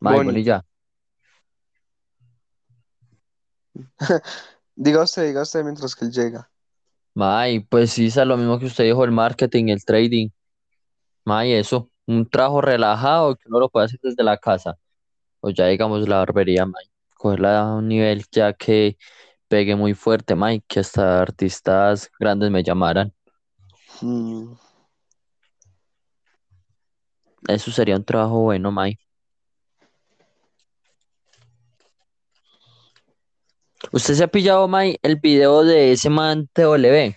May, 0.00 0.16
Boni. 0.16 0.26
Bonilla. 0.28 0.64
Diga 4.74 5.02
usted, 5.02 5.26
diga 5.26 5.42
usted 5.42 5.62
mientras 5.62 5.94
que 5.94 6.06
él 6.06 6.12
llega. 6.12 6.50
May, 7.14 7.60
pues 7.60 7.90
sí, 7.92 8.06
es 8.06 8.16
lo 8.16 8.36
mismo 8.36 8.58
que 8.58 8.66
usted 8.66 8.84
dijo, 8.84 9.04
el 9.04 9.10
marketing, 9.10 9.68
el 9.68 9.84
trading. 9.84 10.30
May, 11.24 11.52
eso, 11.52 11.90
un 12.06 12.28
trabajo 12.28 12.60
relajado 12.62 13.36
que 13.36 13.42
uno 13.48 13.60
lo 13.60 13.68
puede 13.68 13.86
hacer 13.86 14.00
desde 14.02 14.22
la 14.22 14.38
casa. 14.38 14.78
O 15.40 15.50
ya 15.50 15.66
digamos 15.66 16.08
la 16.08 16.18
barbería, 16.18 16.64
May. 16.66 16.84
Cogerla 17.14 17.60
a 17.60 17.74
un 17.74 17.88
nivel 17.88 18.24
ya 18.32 18.52
que 18.54 18.96
pegue 19.48 19.76
muy 19.76 19.94
fuerte, 19.94 20.34
May, 20.34 20.62
que 20.66 20.80
hasta 20.80 21.20
artistas 21.20 22.10
grandes 22.18 22.50
me 22.50 22.62
llamaran. 22.62 23.12
Mm. 24.00 24.54
Eso 27.48 27.70
sería 27.70 27.96
un 27.96 28.04
trabajo 28.04 28.40
bueno, 28.40 28.70
May. 28.70 28.98
¿Usted 33.92 34.14
se 34.14 34.22
ha 34.22 34.28
pillado, 34.28 34.68
May, 34.68 34.98
el 35.02 35.16
video 35.16 35.64
de 35.64 35.90
ese 35.90 36.10
man 36.10 36.48
TW? 36.52 37.12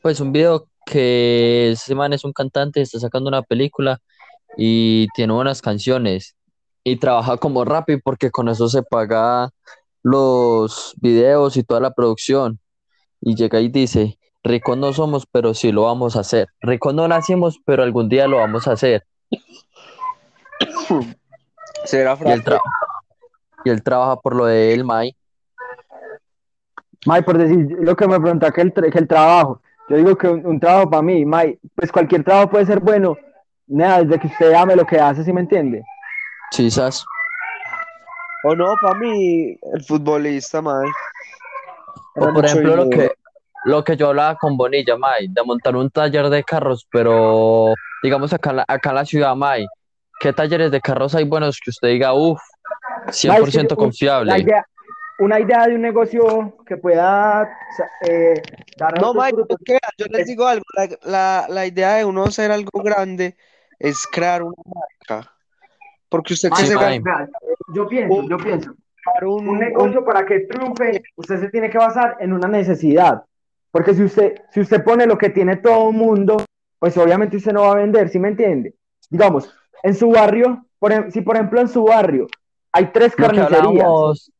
Pues 0.00 0.20
un 0.20 0.32
video 0.32 0.68
que 0.86 1.72
ese 1.72 1.94
man 1.94 2.14
es 2.14 2.24
un 2.24 2.32
cantante, 2.32 2.80
está 2.80 2.98
sacando 2.98 3.28
una 3.28 3.42
película 3.42 4.00
y 4.56 5.06
tiene 5.14 5.34
buenas 5.34 5.60
canciones 5.60 6.34
y 6.82 6.96
trabaja 6.96 7.36
como 7.36 7.66
Rappi 7.66 7.98
porque 7.98 8.30
con 8.30 8.48
eso 8.48 8.70
se 8.70 8.84
paga 8.84 9.50
los 10.02 10.94
videos 10.96 11.58
y 11.58 11.62
toda 11.62 11.80
la 11.80 11.90
producción. 11.90 12.58
Y 13.20 13.34
llega 13.34 13.60
y 13.60 13.68
dice, 13.68 14.18
ricos 14.42 14.78
no 14.78 14.94
somos, 14.94 15.26
pero 15.30 15.52
sí 15.52 15.72
lo 15.72 15.82
vamos 15.82 16.16
a 16.16 16.20
hacer. 16.20 16.48
Ricos 16.62 16.94
no 16.94 17.06
nacimos, 17.06 17.58
pero 17.66 17.82
algún 17.82 18.08
día 18.08 18.26
lo 18.28 18.38
vamos 18.38 18.66
a 18.66 18.72
hacer. 18.72 19.04
Será 21.84 22.18
Y 22.24 22.30
él, 22.30 22.42
y 23.66 23.70
él 23.70 23.82
trabaja 23.82 24.16
por 24.16 24.34
lo 24.34 24.46
de 24.46 24.72
él, 24.72 24.82
May. 24.82 25.14
May, 27.06 27.22
por 27.22 27.38
decir 27.38 27.68
lo 27.80 27.94
que 27.96 28.06
me 28.08 28.18
pregunta 28.20 28.50
que 28.50 28.60
el, 28.62 28.72
que 28.72 28.98
el 28.98 29.08
trabajo. 29.08 29.62
Yo 29.88 29.96
digo 29.96 30.16
que 30.16 30.28
un, 30.28 30.44
un 30.44 30.58
trabajo 30.60 30.90
para 30.90 31.02
mí, 31.02 31.24
May, 31.24 31.58
pues 31.74 31.92
cualquier 31.92 32.24
trabajo 32.24 32.50
puede 32.50 32.66
ser 32.66 32.80
bueno. 32.80 33.16
Nada, 33.68 34.02
desde 34.02 34.18
que 34.20 34.26
usted 34.28 34.52
ame 34.54 34.76
lo 34.76 34.84
que 34.84 34.98
hace, 34.98 35.24
¿sí 35.24 35.32
me 35.32 35.40
entiende? 35.40 35.82
Sí. 36.50 36.68
O 38.44 38.54
no, 38.54 38.74
para 38.80 38.98
mí, 38.98 39.56
el 39.72 39.84
futbolista, 39.84 40.60
mae. 40.62 40.86
O 42.14 42.32
por 42.32 42.44
ejemplo, 42.44 42.76
lo 42.76 42.88
que, 42.88 43.10
lo 43.64 43.84
que 43.84 43.96
yo 43.96 44.08
hablaba 44.08 44.36
con 44.36 44.56
Bonilla, 44.56 44.96
May, 44.96 45.28
de 45.28 45.42
montar 45.44 45.74
un 45.76 45.90
taller 45.90 46.28
de 46.30 46.44
carros, 46.44 46.86
pero 46.90 47.74
digamos 48.02 48.32
acá, 48.32 48.50
en 48.50 48.56
la- 48.56 48.64
acá 48.68 48.90
en 48.90 48.94
la 48.96 49.04
ciudad, 49.04 49.34
May, 49.34 49.66
¿qué 50.20 50.32
talleres 50.32 50.70
de 50.70 50.80
carros 50.80 51.14
hay 51.14 51.24
buenos 51.24 51.58
que 51.62 51.70
usted 51.70 51.88
diga, 51.88 52.12
uff, 52.14 52.40
100% 53.10 53.32
May, 53.40 53.50
sí, 53.50 53.60
un- 53.60 53.68
La 53.68 53.76
confiable? 53.76 54.38
idea, 54.38 54.66
una 55.18 55.40
idea 55.40 55.66
de 55.66 55.74
un 55.74 55.82
negocio 55.82 56.56
que 56.66 56.76
pueda 56.76 57.48
eh, 58.08 58.42
dar 58.76 59.00
No, 59.00 59.14
Mike, 59.14 59.44
yo 59.98 60.06
les 60.10 60.26
digo 60.26 60.46
algo, 60.46 60.64
la, 60.74 60.88
la, 61.02 61.46
la 61.48 61.66
idea 61.66 61.94
de 61.94 62.04
uno 62.04 62.24
hacer 62.24 62.50
algo 62.50 62.82
grande 62.82 63.36
es 63.78 64.06
crear 64.06 64.42
una 64.42 64.56
marca. 64.64 65.32
Porque 66.08 66.34
usted 66.34 66.50
que 66.50 66.56
Sí, 66.56 66.66
se 66.68 66.74
gana 66.74 67.30
Yo 67.74 67.88
pienso, 67.88 68.28
yo 68.28 68.38
pienso. 68.38 68.74
un, 69.22 69.48
un 69.48 69.58
negocio 69.58 70.04
para 70.04 70.24
que 70.24 70.40
triunfe, 70.40 71.02
usted 71.16 71.40
se 71.40 71.48
tiene 71.50 71.70
que 71.70 71.78
basar 71.78 72.16
en 72.20 72.32
una 72.32 72.48
necesidad. 72.48 73.22
Porque 73.70 73.94
si 73.94 74.04
usted, 74.04 74.34
si 74.50 74.60
usted 74.60 74.84
pone 74.84 75.06
lo 75.06 75.18
que 75.18 75.30
tiene 75.30 75.56
todo 75.56 75.90
el 75.90 75.96
mundo, 75.96 76.36
pues 76.78 76.96
obviamente 76.96 77.36
usted 77.36 77.52
no 77.52 77.62
va 77.62 77.72
a 77.72 77.76
vender, 77.76 78.08
¿sí 78.08 78.18
me 78.18 78.28
entiende? 78.28 78.74
Digamos, 79.10 79.52
en 79.82 79.94
su 79.94 80.10
barrio, 80.10 80.64
por, 80.78 80.92
em- 80.92 81.10
si 81.10 81.20
por 81.20 81.36
ejemplo 81.36 81.60
en 81.60 81.68
su 81.68 81.84
barrio 81.84 82.26
hay 82.72 82.86
tres 82.92 83.14
carnicerías, 83.16 84.30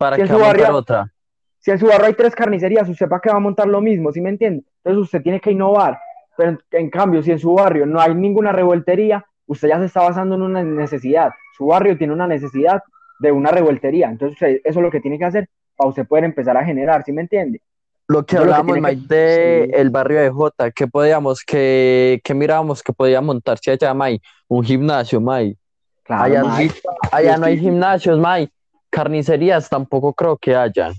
¿para 0.00 0.16
Si 0.16 0.22
su 0.26 0.28
va 0.32 0.34
a 0.36 0.38
montar 0.38 0.60
barrio- 0.62 0.76
otra? 0.78 1.12
si 1.58 1.70
en 1.70 1.78
su 1.78 1.86
barrio 1.86 2.06
hay 2.06 2.14
tres 2.14 2.34
carnicerías, 2.34 2.88
usted 2.88 3.06
para 3.06 3.20
qué 3.20 3.28
va 3.28 3.36
a 3.36 3.40
montar 3.40 3.66
lo 3.68 3.82
mismo, 3.82 4.10
¿sí 4.12 4.22
me 4.22 4.30
entiende? 4.30 4.64
Entonces 4.82 5.02
usted 5.04 5.22
tiene 5.22 5.40
que 5.40 5.50
innovar. 5.52 5.98
Pero 6.38 6.52
en, 6.52 6.58
en 6.70 6.88
cambio, 6.90 7.22
si 7.22 7.32
en 7.32 7.38
su 7.38 7.52
barrio 7.52 7.84
no 7.84 8.00
hay 8.00 8.14
ninguna 8.14 8.50
revoltería, 8.50 9.22
usted 9.46 9.68
ya 9.68 9.78
se 9.78 9.84
está 9.84 10.00
basando 10.00 10.36
en 10.36 10.42
una 10.42 10.62
necesidad. 10.64 11.32
Su 11.54 11.66
barrio 11.66 11.98
tiene 11.98 12.14
una 12.14 12.26
necesidad 12.26 12.82
de 13.18 13.30
una 13.30 13.50
revoltería. 13.50 14.08
Entonces 14.08 14.36
usted- 14.36 14.60
eso 14.64 14.78
es 14.78 14.82
lo 14.82 14.90
que 14.90 15.00
tiene 15.00 15.18
que 15.18 15.26
hacer 15.26 15.48
para 15.76 15.90
usted 15.90 16.06
poder 16.06 16.24
empezar 16.24 16.56
a 16.56 16.64
generar, 16.64 17.02
¿sí 17.04 17.12
me 17.12 17.20
entiende? 17.20 17.60
Lo 18.08 18.24
que 18.24 18.36
que 18.36 18.38
hablábamos, 18.38 18.74
que- 18.76 18.80
Mike, 18.80 19.02
de 19.06 19.66
sí. 19.66 19.72
el 19.78 19.90
barrio 19.90 20.20
de 20.20 20.30
Jota, 20.30 20.70
que 20.70 20.86
podíamos, 20.88 21.44
que, 21.44 22.20
que 22.24 22.32
mirábamos 22.34 22.82
que 22.82 22.92
podía 22.94 23.20
montarse 23.20 23.70
allá, 23.72 23.92
Mike, 23.92 24.24
un 24.48 24.64
gimnasio, 24.64 25.20
Mike. 25.20 25.58
Claro, 26.04 26.22
Allá, 26.24 26.42
mae. 26.42 26.70
allá 27.12 27.36
no 27.36 27.46
hay 27.46 27.58
gimnasios, 27.58 28.18
Mike. 28.18 28.50
Carnicerías 28.90 29.68
tampoco 29.68 30.12
creo 30.12 30.36
que 30.36 30.54
hayan. 30.54 30.94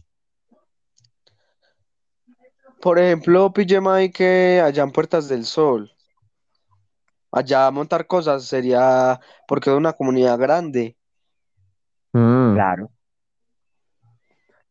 Por 2.82 2.98
ejemplo, 2.98 3.54
pille 3.54 3.80
Mike 3.80 4.12
que 4.12 4.62
allá 4.62 4.84
en 4.84 4.92
Puertas 4.92 5.28
del 5.28 5.46
Sol, 5.46 5.92
allá 7.32 7.70
montar 7.70 8.08
cosas 8.08 8.46
sería 8.46 9.20
porque 9.48 9.70
es 9.70 9.76
una 9.76 9.94
comunidad 9.94 10.39
grande. 10.39 10.98
Mm. 12.14 12.56
Claro. 12.56 12.89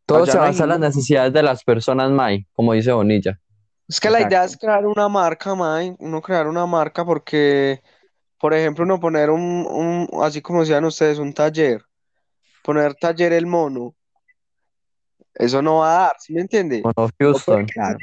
Todo 0.05 0.23
Allá 0.23 0.31
se 0.31 0.37
basa 0.37 0.63
en 0.63 0.69
las 0.69 0.79
necesidades 0.79 1.31
de 1.31 1.41
las 1.41 1.63
personas, 1.63 2.11
May, 2.11 2.45
como 2.51 2.73
dice 2.73 2.91
Bonilla. 2.91 3.39
Es 3.87 3.99
que 3.99 4.09
la 4.09 4.21
idea 4.21 4.43
es 4.43 4.57
crear 4.57 4.85
una 4.85 5.07
marca, 5.07 5.55
Mike, 5.55 5.97
uno 5.99 6.21
crear 6.21 6.47
una 6.47 6.65
marca 6.65 7.05
porque, 7.05 7.81
por 8.37 8.53
ejemplo, 8.53 8.83
uno 8.83 8.99
poner 8.99 9.29
un, 9.29 9.65
un, 9.69 10.09
así 10.23 10.41
como 10.41 10.61
decían 10.61 10.83
ustedes, 10.85 11.17
un 11.17 11.33
taller, 11.33 11.83
poner 12.63 12.95
taller 12.95 13.33
el 13.33 13.45
mono, 13.45 13.93
eso 15.33 15.61
no 15.61 15.77
va 15.79 15.91
a 15.95 16.01
dar, 16.03 16.11
¿sí 16.19 16.33
me 16.33 16.41
entiende? 16.41 16.81
Bueno, 16.81 17.09
Houston. 17.19 17.65
Claro. 17.65 17.97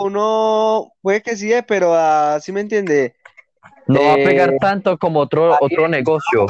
Uno 0.00 0.92
puede 1.00 1.22
que 1.22 1.36
sí, 1.36 1.52
pero 1.66 1.94
ah, 1.94 2.38
¿sí 2.40 2.50
me 2.52 2.60
entiende? 2.60 3.14
No 3.86 4.00
va 4.02 4.14
a 4.14 4.18
Eh, 4.18 4.24
pegar 4.24 4.56
tanto 4.60 4.98
como 4.98 5.20
otro, 5.20 5.56
otro 5.60 5.86
negocio. 5.88 6.46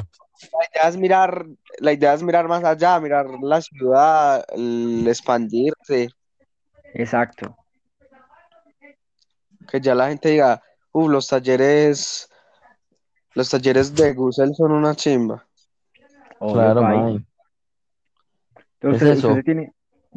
La 0.52 0.66
idea 0.70 0.88
es 0.88 0.96
mirar, 0.96 1.46
la 1.78 1.92
idea 1.92 2.14
es 2.14 2.22
mirar 2.22 2.46
más 2.48 2.62
allá, 2.64 2.98
mirar 3.00 3.26
la 3.42 3.60
ciudad, 3.60 4.44
el 4.54 5.06
expandirse, 5.08 6.08
Exacto. 6.94 7.56
que 9.68 9.80
ya 9.80 9.94
la 9.94 10.08
gente 10.08 10.30
diga, 10.30 10.62
uff, 10.92 11.10
los 11.10 11.26
talleres, 11.28 12.28
los 13.34 13.50
talleres 13.50 13.94
de 13.94 14.12
Gusel 14.14 14.54
son 14.54 14.72
una 14.72 14.94
chimba. 14.94 15.44
Claro. 16.38 16.82
May. 16.82 17.26
Entonces, 18.80 19.10
Es 19.10 19.18
eso. 19.18 19.28
usted 19.28 19.44
tiene 19.44 19.72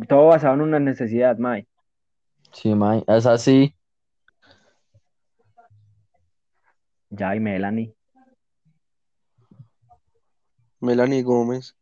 todo 0.07 0.27
basado 0.27 0.53
en 0.55 0.61
una 0.61 0.79
necesidad, 0.79 1.37
May. 1.37 1.67
Sí, 2.51 2.73
May. 2.75 3.03
Es 3.07 3.25
así. 3.25 3.75
Ya, 7.09 7.35
y 7.35 7.39
Melanie. 7.39 7.93
Melanie 10.79 11.23
Gómez. 11.23 11.75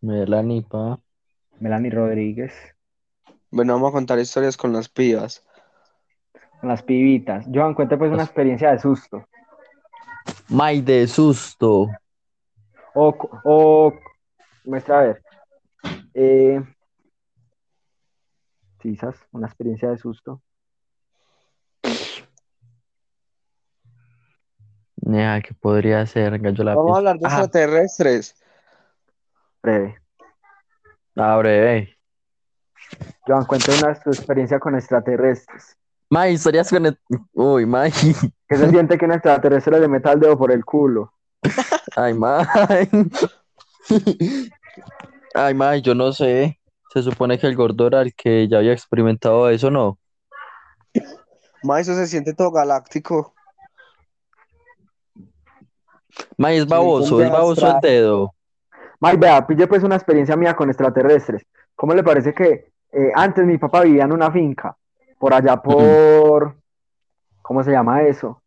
Melanie, 0.00 0.62
pa. 0.62 1.00
Melanie 1.58 1.90
Rodríguez. 1.90 2.54
Bueno, 3.50 3.74
vamos 3.74 3.90
a 3.90 3.92
contar 3.92 4.18
historias 4.18 4.56
con 4.56 4.72
las 4.72 4.88
pibas. 4.88 5.44
Con 6.60 6.68
las 6.68 6.82
pibitas. 6.82 7.46
Joan, 7.52 7.74
cuente 7.74 7.96
pues 7.96 8.12
una 8.12 8.22
experiencia 8.24 8.70
de 8.72 8.78
susto. 8.78 9.26
May 10.48 10.80
de 10.80 11.06
susto. 11.06 11.88
O, 12.98 13.14
o 13.44 13.92
muestra 14.64 15.00
a 15.00 15.02
ver. 15.02 15.22
Eh, 16.14 16.62
quizás 18.78 19.14
una 19.32 19.46
experiencia 19.46 19.90
de 19.90 19.98
susto. 19.98 20.40
Nea, 24.96 25.42
¿qué 25.42 25.52
podría 25.54 26.06
ser? 26.06 26.38
Gallo 26.38 26.64
Vamos 26.64 26.94
a 26.94 26.98
hablar 26.98 27.18
de 27.18 27.26
Ajá. 27.26 27.42
extraterrestres. 27.42 28.34
Breve. 29.62 30.00
Ah, 31.16 31.36
breve. 31.36 31.98
Joan, 33.26 33.44
cuente 33.44 33.72
una 33.78 33.94
su 34.02 34.08
experiencia 34.08 34.58
con 34.58 34.74
extraterrestres. 34.74 35.76
May, 36.08 36.32
historias 36.32 36.70
con... 36.70 36.86
el- 36.86 36.98
Uy, 37.34 37.66
May. 37.66 37.90
¿Qué 38.48 38.56
se 38.56 38.70
siente 38.70 38.96
que 38.96 39.04
un 39.04 39.12
extraterrestre 39.12 39.80
le 39.80 39.88
meta 39.88 40.12
el 40.12 40.20
dedo 40.20 40.38
por 40.38 40.50
el 40.50 40.64
culo? 40.64 41.12
Ay, 41.96 42.12
May. 42.12 42.88
Ay, 45.34 45.54
May, 45.54 45.80
yo 45.80 45.94
no 45.94 46.12
sé. 46.12 46.60
Se 46.92 47.02
supone 47.02 47.38
que 47.38 47.46
el 47.46 47.56
gordo 47.56 47.86
era 47.86 48.02
el 48.02 48.14
que 48.14 48.48
ya 48.48 48.58
había 48.58 48.72
experimentado 48.72 49.48
eso, 49.48 49.70
¿no? 49.70 49.98
Ma, 51.62 51.80
eso 51.80 51.94
se 51.94 52.06
siente 52.06 52.34
todo 52.34 52.50
galáctico. 52.50 53.34
May, 56.36 56.58
es 56.58 56.66
baboso, 56.66 57.22
es 57.22 57.30
baboso 57.30 57.66
el 57.66 57.80
dedo. 57.80 58.34
May, 59.00 59.16
vea, 59.16 59.46
pille 59.46 59.66
pues 59.66 59.82
una 59.82 59.96
experiencia 59.96 60.36
mía 60.36 60.54
con 60.54 60.68
extraterrestres. 60.68 61.46
¿Cómo 61.74 61.94
le 61.94 62.02
parece 62.02 62.34
que 62.34 62.72
eh, 62.92 63.12
antes 63.14 63.44
mi 63.46 63.56
papá 63.56 63.82
vivía 63.82 64.04
en 64.04 64.12
una 64.12 64.30
finca? 64.30 64.76
Por 65.18 65.32
allá 65.32 65.56
por... 65.56 66.56
¿Cómo 67.42 67.64
se 67.64 67.70
llama 67.70 68.02
eso? 68.02 68.42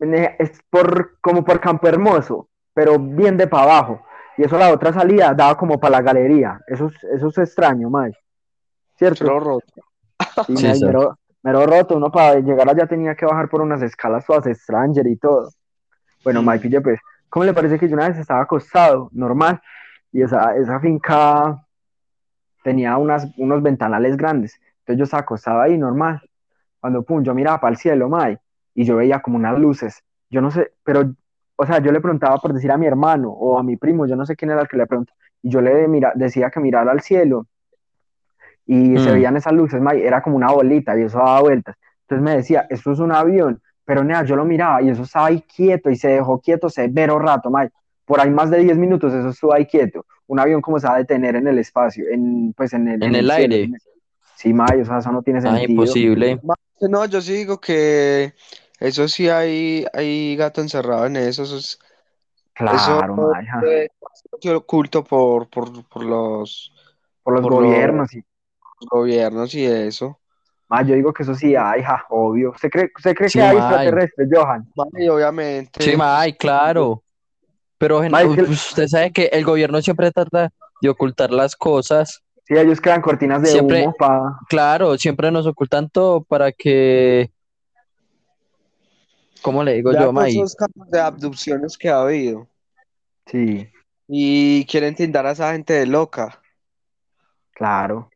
Ne- 0.00 0.36
Es 0.38 0.60
por, 0.70 1.18
como 1.20 1.44
por 1.44 1.60
Campo 1.60 1.88
Hermoso, 1.88 2.48
pero 2.72 2.98
bien 2.98 3.36
de 3.36 3.46
para 3.46 3.64
abajo. 3.64 4.04
Y 4.36 4.44
eso 4.44 4.56
la 4.56 4.72
otra 4.72 4.92
salida 4.92 5.34
daba 5.34 5.56
como 5.56 5.80
para 5.80 5.96
la 5.98 6.02
galería. 6.02 6.60
Eso 6.66 6.86
es, 6.86 7.04
eso 7.04 7.28
es 7.28 7.38
extraño, 7.38 7.90
May. 7.90 8.12
¿Cierto? 8.96 9.24
Pero 9.24 9.40
roto. 9.40 9.66
Sí, 10.46 10.56
Sí, 10.56 10.66
May, 10.66 10.78
sí. 10.78 10.84
mero, 10.84 11.18
mero 11.42 11.66
roto. 11.66 11.96
Uno 11.96 12.10
para 12.12 12.38
llegar 12.38 12.68
allá 12.68 12.86
tenía 12.86 13.14
que 13.16 13.26
bajar 13.26 13.48
por 13.48 13.60
unas 13.60 13.82
escalas 13.82 14.24
todas 14.24 14.44
Stranger 14.56 15.06
y 15.08 15.16
todo. 15.16 15.50
Bueno. 16.22 16.42
Mike, 16.42 16.60
pille, 16.60 16.80
pues, 16.80 17.00
¿cómo 17.28 17.44
le 17.44 17.52
parece 17.54 17.78
que 17.78 17.88
yo 17.88 17.94
una 17.94 18.08
vez 18.08 18.18
estaba 18.18 18.42
acostado, 18.42 19.08
normal, 19.12 19.60
y 20.12 20.22
esa, 20.22 20.56
esa 20.56 20.78
finca 20.80 21.64
tenía 22.62 22.96
unas, 22.96 23.26
unos 23.38 23.62
ventanales 23.62 24.16
grandes? 24.16 24.60
Entonces 24.80 24.98
yo 24.98 25.04
estaba 25.04 25.22
acostado 25.22 25.60
ahí, 25.60 25.76
normal. 25.78 26.20
Cuando, 26.80 27.02
pum, 27.02 27.22
yo 27.22 27.34
miraba 27.34 27.60
para 27.60 27.72
el 27.72 27.76
cielo, 27.76 28.08
Mike, 28.08 28.40
y 28.80 28.84
yo 28.84 28.94
veía 28.94 29.20
como 29.20 29.36
unas 29.38 29.58
luces. 29.58 30.04
Yo 30.30 30.40
no 30.40 30.52
sé, 30.52 30.70
pero, 30.84 31.12
o 31.56 31.66
sea, 31.66 31.80
yo 31.82 31.90
le 31.90 32.00
preguntaba 32.00 32.38
por 32.38 32.52
decir 32.52 32.70
a 32.70 32.76
mi 32.78 32.86
hermano 32.86 33.28
o 33.28 33.58
a 33.58 33.62
mi 33.64 33.76
primo, 33.76 34.06
yo 34.06 34.14
no 34.14 34.24
sé 34.24 34.36
quién 34.36 34.52
era 34.52 34.60
el 34.60 34.68
que 34.68 34.76
le 34.76 34.86
preguntó, 34.86 35.12
y 35.42 35.50
yo 35.50 35.60
le 35.60 35.88
mira, 35.88 36.12
decía 36.14 36.48
que 36.48 36.60
mirara 36.60 36.92
al 36.92 37.00
cielo, 37.00 37.46
y 38.66 38.96
se 38.98 39.10
Mm. 39.10 39.12
veían 39.14 39.36
esas 39.36 39.52
luces, 39.52 39.80
Mike, 39.80 40.06
era 40.06 40.22
como 40.22 40.36
una 40.36 40.52
bolita, 40.52 40.96
y 40.96 41.02
eso 41.02 41.18
daba 41.18 41.40
vueltas. 41.40 41.74
Entonces 42.02 42.22
me 42.22 42.36
decía, 42.36 42.66
esto 42.70 42.92
es 42.92 43.00
un 43.00 43.10
avión, 43.10 43.60
pero 43.84 44.04
nea, 44.04 44.22
yo 44.24 44.36
lo 44.36 44.44
miraba 44.44 44.80
y 44.80 44.90
eso 44.90 45.02
estaba 45.02 45.26
ahí 45.26 45.42
quieto 45.42 45.90
y 45.90 45.96
se 45.96 46.08
dejó 46.10 46.40
quieto 46.40 46.68
severo 46.70 47.18
rato, 47.18 47.50
Mike. 47.50 47.72
Por 48.04 48.20
ahí 48.20 48.30
más 48.30 48.48
de 48.48 48.58
10 48.58 48.78
minutos 48.78 49.12
eso 49.12 49.30
estuvo 49.30 49.52
ahí 49.54 49.66
quieto. 49.66 50.06
Un 50.28 50.38
avión 50.38 50.60
como 50.60 50.78
se 50.78 50.86
va 50.86 50.94
a 50.94 50.98
detener 50.98 51.34
en 51.34 51.48
el 51.48 51.58
espacio, 51.58 52.04
en, 52.08 52.52
pues 52.56 52.72
en 52.74 52.86
el, 52.86 53.02
En 53.02 53.14
el 53.16 53.28
cielo. 53.32 53.54
aire. 53.54 53.70
Sí, 54.36 54.52
Mike, 54.52 54.82
o 54.82 54.84
sea, 54.84 54.98
eso 54.98 55.10
no 55.10 55.22
tiene 55.22 55.40
Ah, 55.40 55.58
sentido. 55.58 55.80
imposible. 55.82 56.38
Ma, 56.44 56.54
No, 56.88 57.04
yo 57.06 57.20
sí 57.20 57.32
digo 57.32 57.60
que 57.60 58.32
eso 58.80 59.08
sí 59.08 59.28
hay, 59.28 59.84
hay 59.92 60.36
gato 60.36 60.60
encerrado 60.60 61.06
en 61.06 61.16
eso. 61.16 61.42
Eso 61.42 61.56
es 61.58 61.78
Claro, 62.54 63.32
Eso- 63.40 63.66
eh, 63.66 63.88
oculto 64.54 65.04
por, 65.04 65.48
por, 65.48 65.84
por 65.88 66.04
los 66.04 66.72
por 67.22 67.34
los 67.34 67.42
por 67.42 67.52
gobiernos. 67.52 68.12
Y, 68.14 68.24
gobiernos 68.90 69.54
y 69.54 69.64
eso. 69.64 70.18
Yo 70.84 70.94
digo 70.94 71.12
que 71.12 71.22
eso 71.22 71.34
sí 71.34 71.54
hay, 71.56 71.82
ja, 71.82 72.04
obvio. 72.10 72.50
¿Usted 72.50 72.68
cree, 72.68 72.90
usted 72.96 73.14
cree 73.14 73.28
Sí, 73.28 73.38
que 73.38 73.44
hay 73.44 73.56
extraterrestres, 73.56 74.28
Johan? 74.32 74.68
Ma, 74.76 74.84
y 74.98 75.08
obviamente. 75.08 75.82
Sí, 75.82 75.96
May, 75.96 76.34
claro. 76.34 77.02
Pero 77.78 78.00
que- 78.00 78.42
usted 78.42 78.86
sabe 78.88 79.12
que 79.12 79.26
el 79.26 79.44
gobierno 79.44 79.80
siempre 79.80 80.10
trata 80.10 80.50
de 80.82 80.88
ocultar 80.88 81.30
las 81.30 81.54
cosas. 81.54 82.22
Sí, 82.44 82.54
ellos 82.54 82.80
crean 82.80 83.00
cortinas 83.02 83.40
de 83.42 83.48
Siempre- 83.48 83.82
humo 83.84 83.94
para... 83.98 84.36
Claro, 84.48 84.98
siempre 84.98 85.30
nos 85.30 85.46
ocultan 85.46 85.88
todo 85.90 86.22
para 86.22 86.50
que... 86.50 87.30
¿Cómo 89.48 89.64
le 89.64 89.74
digo 89.74 89.92
yo, 89.92 90.12
May? 90.12 90.30
esos 90.32 90.54
casos 90.54 90.90
de 90.90 91.00
abducciones 91.00 91.76
que 91.78 91.88
ha 91.88 92.02
habido. 92.02 92.48
Sí, 93.26 93.68
Y 94.06 94.64
quieren 94.66 94.94
tildar 94.94 95.26
a 95.26 95.32
esa 95.32 95.52
gente 95.52 95.72
de 95.74 95.86
loca. 95.86 96.40
claro. 97.52 98.10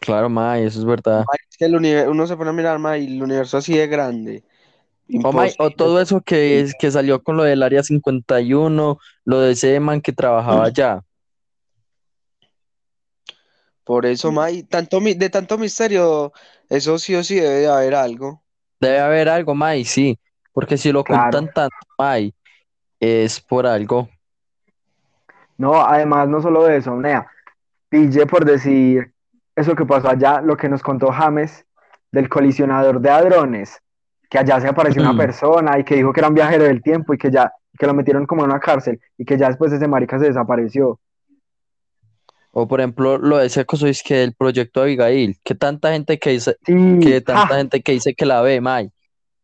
Claro, 0.00 0.28
May, 0.28 0.64
eso 0.64 0.78
es 0.78 0.84
verdad. 0.84 1.24
Es 1.50 1.56
que 1.56 1.64
el 1.64 1.74
universo, 1.74 2.10
uno 2.10 2.26
se 2.26 2.36
pone 2.36 2.50
a 2.50 2.52
mirar, 2.52 2.78
ma, 2.78 2.96
y 2.96 3.06
el 3.06 3.22
universo 3.22 3.56
así 3.56 3.76
de 3.76 3.86
grande. 3.86 4.44
O, 5.24 5.32
May, 5.32 5.52
o 5.58 5.70
todo 5.70 6.00
eso 6.00 6.20
que, 6.20 6.60
es- 6.60 6.74
que 6.78 6.90
salió 6.90 7.22
con 7.22 7.36
lo 7.36 7.42
del 7.44 7.62
Área 7.62 7.82
51, 7.82 8.98
lo 9.24 9.40
de 9.40 9.52
ese 9.52 9.80
man 9.80 10.00
que 10.00 10.12
trabajaba 10.12 10.66
allá. 10.66 11.02
Por 13.84 14.04
eso, 14.04 14.32
ma, 14.32 14.50
y 14.50 14.64
tanto, 14.64 15.00
de 15.00 15.30
tanto 15.30 15.58
misterio, 15.58 16.32
eso 16.68 16.98
sí 16.98 17.14
o 17.14 17.22
sí 17.22 17.36
debe 17.36 17.60
de 17.60 17.68
haber 17.68 17.94
algo. 17.94 18.42
Debe 18.80 19.00
haber 19.00 19.28
algo, 19.28 19.54
May, 19.54 19.84
sí. 19.84 20.18
Porque 20.52 20.76
si 20.76 20.92
lo 20.92 21.04
Claro. 21.04 21.22
ocultan 21.24 21.52
tanto, 21.52 21.76
May, 21.98 22.34
es 23.00 23.40
por 23.40 23.66
algo. 23.66 24.08
No, 25.58 25.80
además, 25.80 26.28
no 26.28 26.40
solo 26.40 26.68
eso, 26.68 26.94
Nea, 26.96 27.26
pille 27.88 28.26
por 28.26 28.44
decir 28.44 29.12
eso 29.54 29.74
que 29.74 29.86
pasó 29.86 30.10
allá, 30.10 30.40
lo 30.42 30.56
que 30.56 30.68
nos 30.68 30.82
contó 30.82 31.10
James 31.10 31.64
del 32.12 32.28
colisionador 32.28 33.00
de 33.00 33.10
hadrones, 33.10 33.80
que 34.28 34.38
allá 34.38 34.60
se 34.60 34.68
apareció 34.68 35.00
una 35.00 35.14
Mm. 35.14 35.16
persona 35.16 35.78
y 35.78 35.84
que 35.84 35.96
dijo 35.96 36.12
que 36.12 36.20
era 36.20 36.28
un 36.28 36.34
viajero 36.34 36.64
del 36.64 36.82
tiempo 36.82 37.14
y 37.14 37.18
que 37.18 37.30
ya, 37.30 37.52
que 37.78 37.86
lo 37.86 37.94
metieron 37.94 38.26
como 38.26 38.44
en 38.44 38.50
una 38.50 38.60
cárcel 38.60 39.00
y 39.16 39.24
que 39.24 39.38
ya 39.38 39.48
después 39.48 39.72
ese 39.72 39.88
marica 39.88 40.18
se 40.18 40.26
desapareció. 40.26 40.98
O 42.58 42.66
por 42.66 42.80
ejemplo, 42.80 43.18
lo 43.18 43.36
de 43.36 43.48
ese 43.48 43.66
coso 43.66 43.86
es 43.86 44.02
que 44.02 44.22
el 44.22 44.32
proyecto 44.32 44.80
Abigail, 44.80 45.38
que 45.44 45.54
tanta 45.54 45.92
gente 45.92 46.18
que 46.18 46.30
dice, 46.30 46.56
Sí, 46.64 46.72
que 47.02 47.20
tanta 47.20 47.48
ja, 47.48 47.56
gente 47.58 47.82
que 47.82 47.92
dice 47.92 48.14
que 48.14 48.24
la 48.24 48.40
ve, 48.40 48.62
May. 48.62 48.90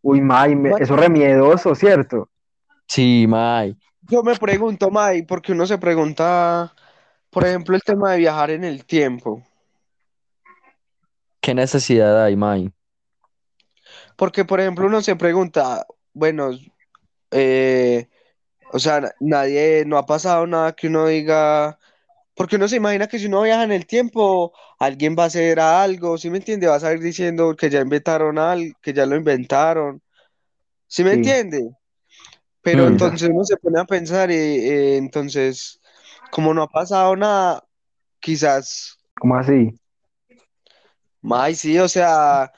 uy, 0.00 0.22
May, 0.22 0.56
me- 0.56 0.70
May. 0.70 0.82
eso 0.82 0.96
remiedoso, 0.96 1.74
¿cierto? 1.74 2.30
Sí, 2.88 3.26
May. 3.28 3.76
yo 4.08 4.22
me 4.22 4.34
pregunto, 4.36 4.90
May, 4.90 5.26
porque 5.26 5.52
uno 5.52 5.66
se 5.66 5.76
pregunta, 5.76 6.74
por 7.28 7.44
ejemplo, 7.44 7.76
el 7.76 7.82
tema 7.82 8.12
de 8.12 8.18
viajar 8.20 8.50
en 8.50 8.64
el 8.64 8.86
tiempo. 8.86 9.42
¿Qué 11.42 11.54
necesidad 11.54 12.24
hay, 12.24 12.34
May? 12.34 12.72
Porque, 14.16 14.46
por 14.46 14.58
ejemplo, 14.58 14.86
uno 14.86 15.02
se 15.02 15.16
pregunta, 15.16 15.86
bueno, 16.14 16.52
eh, 17.30 18.08
o 18.72 18.78
sea, 18.78 19.12
nadie, 19.20 19.84
no 19.86 19.98
ha 19.98 20.06
pasado 20.06 20.46
nada 20.46 20.72
que 20.72 20.86
uno 20.86 21.08
diga, 21.08 21.78
porque 22.34 22.56
uno 22.56 22.68
se 22.68 22.76
imagina 22.76 23.06
que 23.06 23.18
si 23.18 23.26
uno 23.26 23.42
viaja 23.42 23.64
en 23.64 23.72
el 23.72 23.86
tiempo, 23.86 24.52
alguien 24.78 25.14
va 25.18 25.24
a 25.24 25.26
hacer 25.26 25.60
algo, 25.60 26.16
¿sí 26.18 26.30
me 26.30 26.38
entiende? 26.38 26.66
Va 26.66 26.76
a 26.76 26.80
salir 26.80 27.00
diciendo 27.00 27.54
que 27.56 27.70
ya 27.70 27.80
inventaron 27.80 28.38
algo, 28.38 28.74
que 28.80 28.92
ya 28.92 29.06
lo 29.06 29.16
inventaron, 29.16 30.02
¿sí 30.86 31.04
me 31.04 31.10
Sí. 31.10 31.16
entiende? 31.16 31.70
Pero 32.62 32.84
Mm. 32.84 32.92
entonces 32.92 33.28
uno 33.28 33.44
se 33.44 33.56
pone 33.56 33.80
a 33.80 33.84
pensar 33.84 34.30
y 34.30 34.34
eh, 34.34 34.96
entonces, 34.96 35.80
como 36.30 36.54
no 36.54 36.62
ha 36.62 36.68
pasado 36.68 37.16
nada, 37.16 37.64
quizás, 38.20 38.98
¿Cómo 39.20 39.36
así? 39.36 39.78
ay, 41.30 41.54
sí, 41.54 41.78
o 41.78 41.88
sea, 41.88 42.50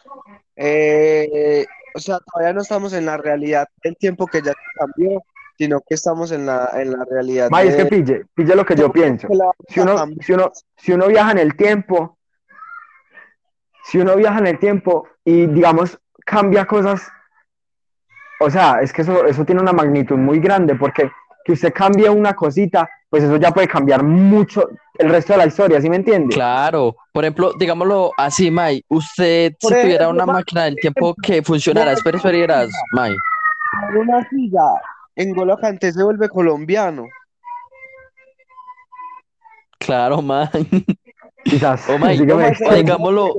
eh, 0.56 1.64
o 1.94 1.98
sea, 1.98 2.18
todavía 2.18 2.52
no 2.52 2.62
estamos 2.62 2.92
en 2.92 3.06
la 3.06 3.16
realidad 3.16 3.66
del 3.82 3.96
tiempo 3.96 4.26
que 4.26 4.42
ya 4.42 4.52
cambió, 4.78 5.22
sino 5.56 5.80
que 5.80 5.94
estamos 5.94 6.32
en 6.32 6.46
la, 6.46 6.70
en 6.74 6.92
la 6.92 7.04
realidad 7.08 7.50
May, 7.50 7.68
es 7.68 7.76
que 7.76 7.84
de 7.84 7.90
pille, 7.90 8.26
pille 8.34 8.54
lo 8.54 8.64
que 8.64 8.74
yo 8.74 8.92
pienso. 8.92 9.28
Si 9.68 9.80
uno, 9.80 10.04
si 10.20 10.32
uno, 10.32 10.52
si 10.76 10.92
uno 10.92 11.06
viaja 11.06 11.32
en 11.32 11.38
el 11.38 11.56
tiempo, 11.56 12.18
si 13.84 13.98
uno 13.98 14.16
viaja 14.16 14.38
en 14.38 14.46
el 14.46 14.58
tiempo 14.58 15.08
y 15.24 15.46
digamos 15.46 15.98
cambia 16.24 16.66
cosas, 16.66 17.08
o 18.40 18.50
sea, 18.50 18.80
es 18.82 18.92
que 18.92 19.02
eso, 19.02 19.26
eso 19.26 19.44
tiene 19.44 19.60
una 19.60 19.72
magnitud 19.72 20.16
muy 20.16 20.40
grande 20.40 20.74
porque 20.74 21.10
que 21.44 21.52
usted 21.52 21.72
cambie 21.72 22.08
una 22.08 22.34
cosita, 22.34 22.88
pues 23.10 23.22
eso 23.22 23.36
ya 23.36 23.52
puede 23.52 23.68
cambiar 23.68 24.02
mucho 24.02 24.70
el 24.98 25.10
resto 25.10 25.34
de 25.34 25.38
la 25.38 25.46
historia, 25.46 25.80
¿sí 25.80 25.90
me 25.90 25.96
entiende? 25.96 26.34
Claro, 26.34 26.96
por 27.12 27.24
ejemplo, 27.24 27.52
digámoslo 27.58 28.12
así, 28.16 28.50
May, 28.50 28.82
usted 28.88 29.52
Por 29.60 29.74
si 29.74 29.80
tuviera 29.82 30.04
ejemplo, 30.04 30.24
una 30.24 30.26
May, 30.26 30.34
máquina 30.36 30.64
del 30.64 30.76
tiempo 30.76 31.14
que 31.22 31.42
funcionara, 31.42 31.92
espera, 31.92 32.16
espera, 32.16 32.66
May. 32.92 33.14
una 33.94 34.26
silla, 34.30 34.62
N'Golo 35.16 35.56
Kanté 35.58 35.92
se 35.92 36.02
vuelve 36.02 36.28
colombiano. 36.28 37.06
Claro, 39.78 40.22
May. 40.22 40.48
Quizás, 41.44 41.88
O 41.90 41.98
May, 41.98 42.16
sígueme 42.18 42.42
May, 42.42 42.46
o 42.46 42.50
diciendo. 42.50 42.76
digámoslo, 42.76 43.34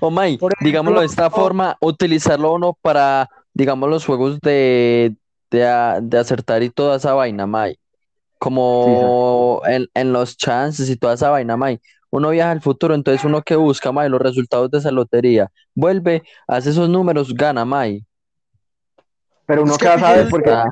o 0.00 0.10
May, 0.10 0.38
Por 0.38 0.52
digámoslo 0.60 1.00
de 1.00 1.06
esta 1.06 1.30
forma, 1.30 1.76
utilizarlo 1.80 2.54
uno 2.54 2.78
para, 2.80 3.28
digamos, 3.52 3.88
los 3.90 4.06
juegos 4.06 4.38
de, 4.40 5.16
de, 5.50 5.66
a- 5.66 5.98
de 6.00 6.18
acertar 6.18 6.62
y 6.62 6.70
toda 6.70 6.96
esa 6.96 7.14
vaina, 7.14 7.46
May. 7.46 7.72
Sí, 7.74 7.78
Como 8.38 9.62
en, 9.66 9.88
en 9.94 10.12
los 10.12 10.36
chances 10.36 10.88
y 10.88 10.96
toda 10.96 11.14
esa 11.14 11.30
vaina, 11.30 11.56
May. 11.56 11.80
Uno 12.10 12.30
viaja 12.30 12.50
al 12.52 12.60
futuro, 12.60 12.94
entonces 12.94 13.24
uno 13.24 13.42
que 13.42 13.56
busca, 13.56 13.90
May, 13.90 14.08
los 14.08 14.20
resultados 14.20 14.70
de 14.70 14.78
esa 14.78 14.90
lotería. 14.92 15.50
Vuelve, 15.74 16.22
hace 16.46 16.70
esos 16.70 16.88
números, 16.88 17.34
gana, 17.34 17.64
May. 17.64 18.04
Pero 19.46 19.62
uno 19.62 19.72
es 19.72 19.78
que 19.78 19.84
que 19.84 19.88
va 19.90 19.94
a 19.96 19.98
saber 20.00 20.20
pille- 20.24 20.30
porque 20.30 20.50
Ah, 20.50 20.68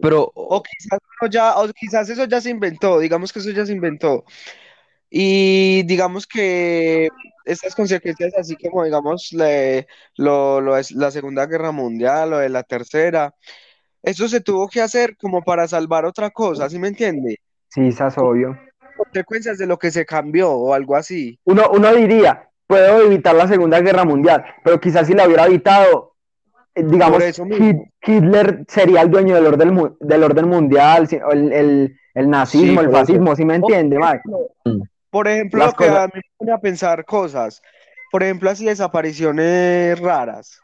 pero, 0.00 0.30
o 0.34 0.62
quizás 0.62 0.98
uno 1.20 1.30
ya, 1.30 1.58
o 1.58 1.68
quizás 1.72 2.08
eso 2.08 2.24
ya 2.26 2.40
se 2.40 2.50
inventó, 2.50 2.98
digamos 3.00 3.32
que 3.32 3.40
eso 3.40 3.50
ya 3.50 3.66
se 3.66 3.72
inventó. 3.72 4.24
Y 5.10 5.82
digamos 5.84 6.26
que 6.26 7.08
estas 7.44 7.74
consecuencias, 7.74 8.32
así 8.38 8.56
como 8.56 8.84
digamos 8.84 9.32
le- 9.32 9.86
lo, 10.16 10.60
lo 10.60 10.76
es 10.76 10.92
la 10.92 11.10
Segunda 11.10 11.46
Guerra 11.46 11.72
Mundial 11.72 12.32
o 12.34 12.38
de 12.38 12.48
la 12.50 12.62
Tercera, 12.62 13.34
eso 14.02 14.28
se 14.28 14.40
tuvo 14.40 14.68
que 14.68 14.80
hacer 14.82 15.16
como 15.16 15.42
para 15.42 15.66
salvar 15.66 16.04
otra 16.04 16.30
cosa, 16.30 16.68
¿sí 16.68 16.78
me 16.78 16.88
entiende? 16.88 17.38
sí, 17.68 17.88
esas 17.88 18.16
obvio. 18.18 18.58
consecuencias 18.96 19.58
de 19.58 19.66
lo 19.66 19.78
que 19.78 19.90
se 19.90 20.04
cambió 20.04 20.50
o 20.52 20.74
algo 20.74 20.96
así. 20.96 21.38
Uno, 21.44 21.70
uno 21.72 21.94
diría, 21.94 22.50
puedo 22.66 23.02
evitar 23.02 23.34
la 23.34 23.48
Segunda 23.48 23.80
Guerra 23.80 24.04
Mundial, 24.04 24.44
pero 24.64 24.80
quizás 24.80 25.06
si 25.06 25.14
la 25.14 25.26
hubiera 25.26 25.46
evitado, 25.46 26.14
digamos, 26.74 27.22
Hit- 27.22 27.44
mismo. 27.44 27.84
Hitler 28.02 28.64
sería 28.68 29.02
el 29.02 29.10
dueño 29.10 29.34
del 29.34 29.46
orden, 29.46 29.74
mu- 29.74 29.96
del 30.00 30.22
orden 30.24 30.48
mundial, 30.48 31.08
si- 31.08 31.16
el, 31.30 31.52
el- 31.52 31.98
el 32.14 32.24
Sí, 32.24 32.28
nazismo, 32.28 32.80
el 32.80 32.86
por 32.86 32.94
fascismo, 32.96 33.36
¿sí 33.36 33.44
me 33.44 33.58
Por 33.60 33.72
entiende, 33.72 33.98
Mike? 33.98 34.20
ejemplo, 34.24 34.38
mm, 34.64 34.82
por 35.10 35.28
ejemplo, 35.28 35.64
lo 35.66 35.72
que 35.72 35.76
cosas, 35.86 35.96
a 35.98 36.06
mí 36.06 36.12
me 36.14 36.22
pone 36.36 36.52
a 36.52 36.58
pensar 36.58 37.04
cosas. 37.04 37.62
Por 38.10 38.22
ejemplo, 38.22 38.50
así 38.50 38.64
desapariciones 38.64 39.98
raras. 40.00 40.60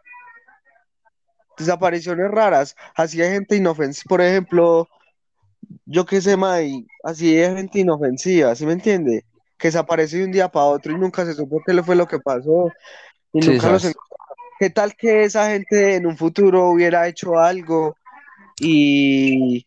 Desapariciones 1.56 2.30
raras. 2.30 2.74
Así 2.94 3.20
hay 3.22 3.30
gente 3.32 3.56
inofensiva. 3.56 4.08
Por 4.08 4.20
ejemplo, 4.20 4.88
yo 5.86 6.04
qué 6.04 6.20
sé, 6.20 6.36
May, 6.36 6.86
así 7.04 7.36
hay 7.38 7.54
gente 7.54 7.78
inofensiva, 7.80 8.54
¿sí 8.54 8.66
me 8.66 8.72
entiende? 8.72 9.24
Que 9.58 9.68
desaparece 9.68 10.18
de 10.18 10.24
un 10.24 10.32
día 10.32 10.48
para 10.48 10.66
otro 10.66 10.92
y 10.92 10.98
nunca 10.98 11.24
se 11.24 11.34
supo 11.34 11.62
qué 11.64 11.80
fue 11.82 11.94
lo 11.96 12.06
que 12.06 12.18
pasó 12.18 12.72
y 13.32 13.40
sí, 13.42 13.50
nunca 13.50 13.68
los 13.70 13.82
sas. 13.82 13.92
encontraron. 13.92 14.03
¿Qué 14.58 14.70
tal 14.70 14.94
que 14.94 15.24
esa 15.24 15.50
gente 15.50 15.96
en 15.96 16.06
un 16.06 16.16
futuro 16.16 16.70
hubiera 16.70 17.08
hecho 17.08 17.38
algo 17.38 17.96
y, 18.60 19.66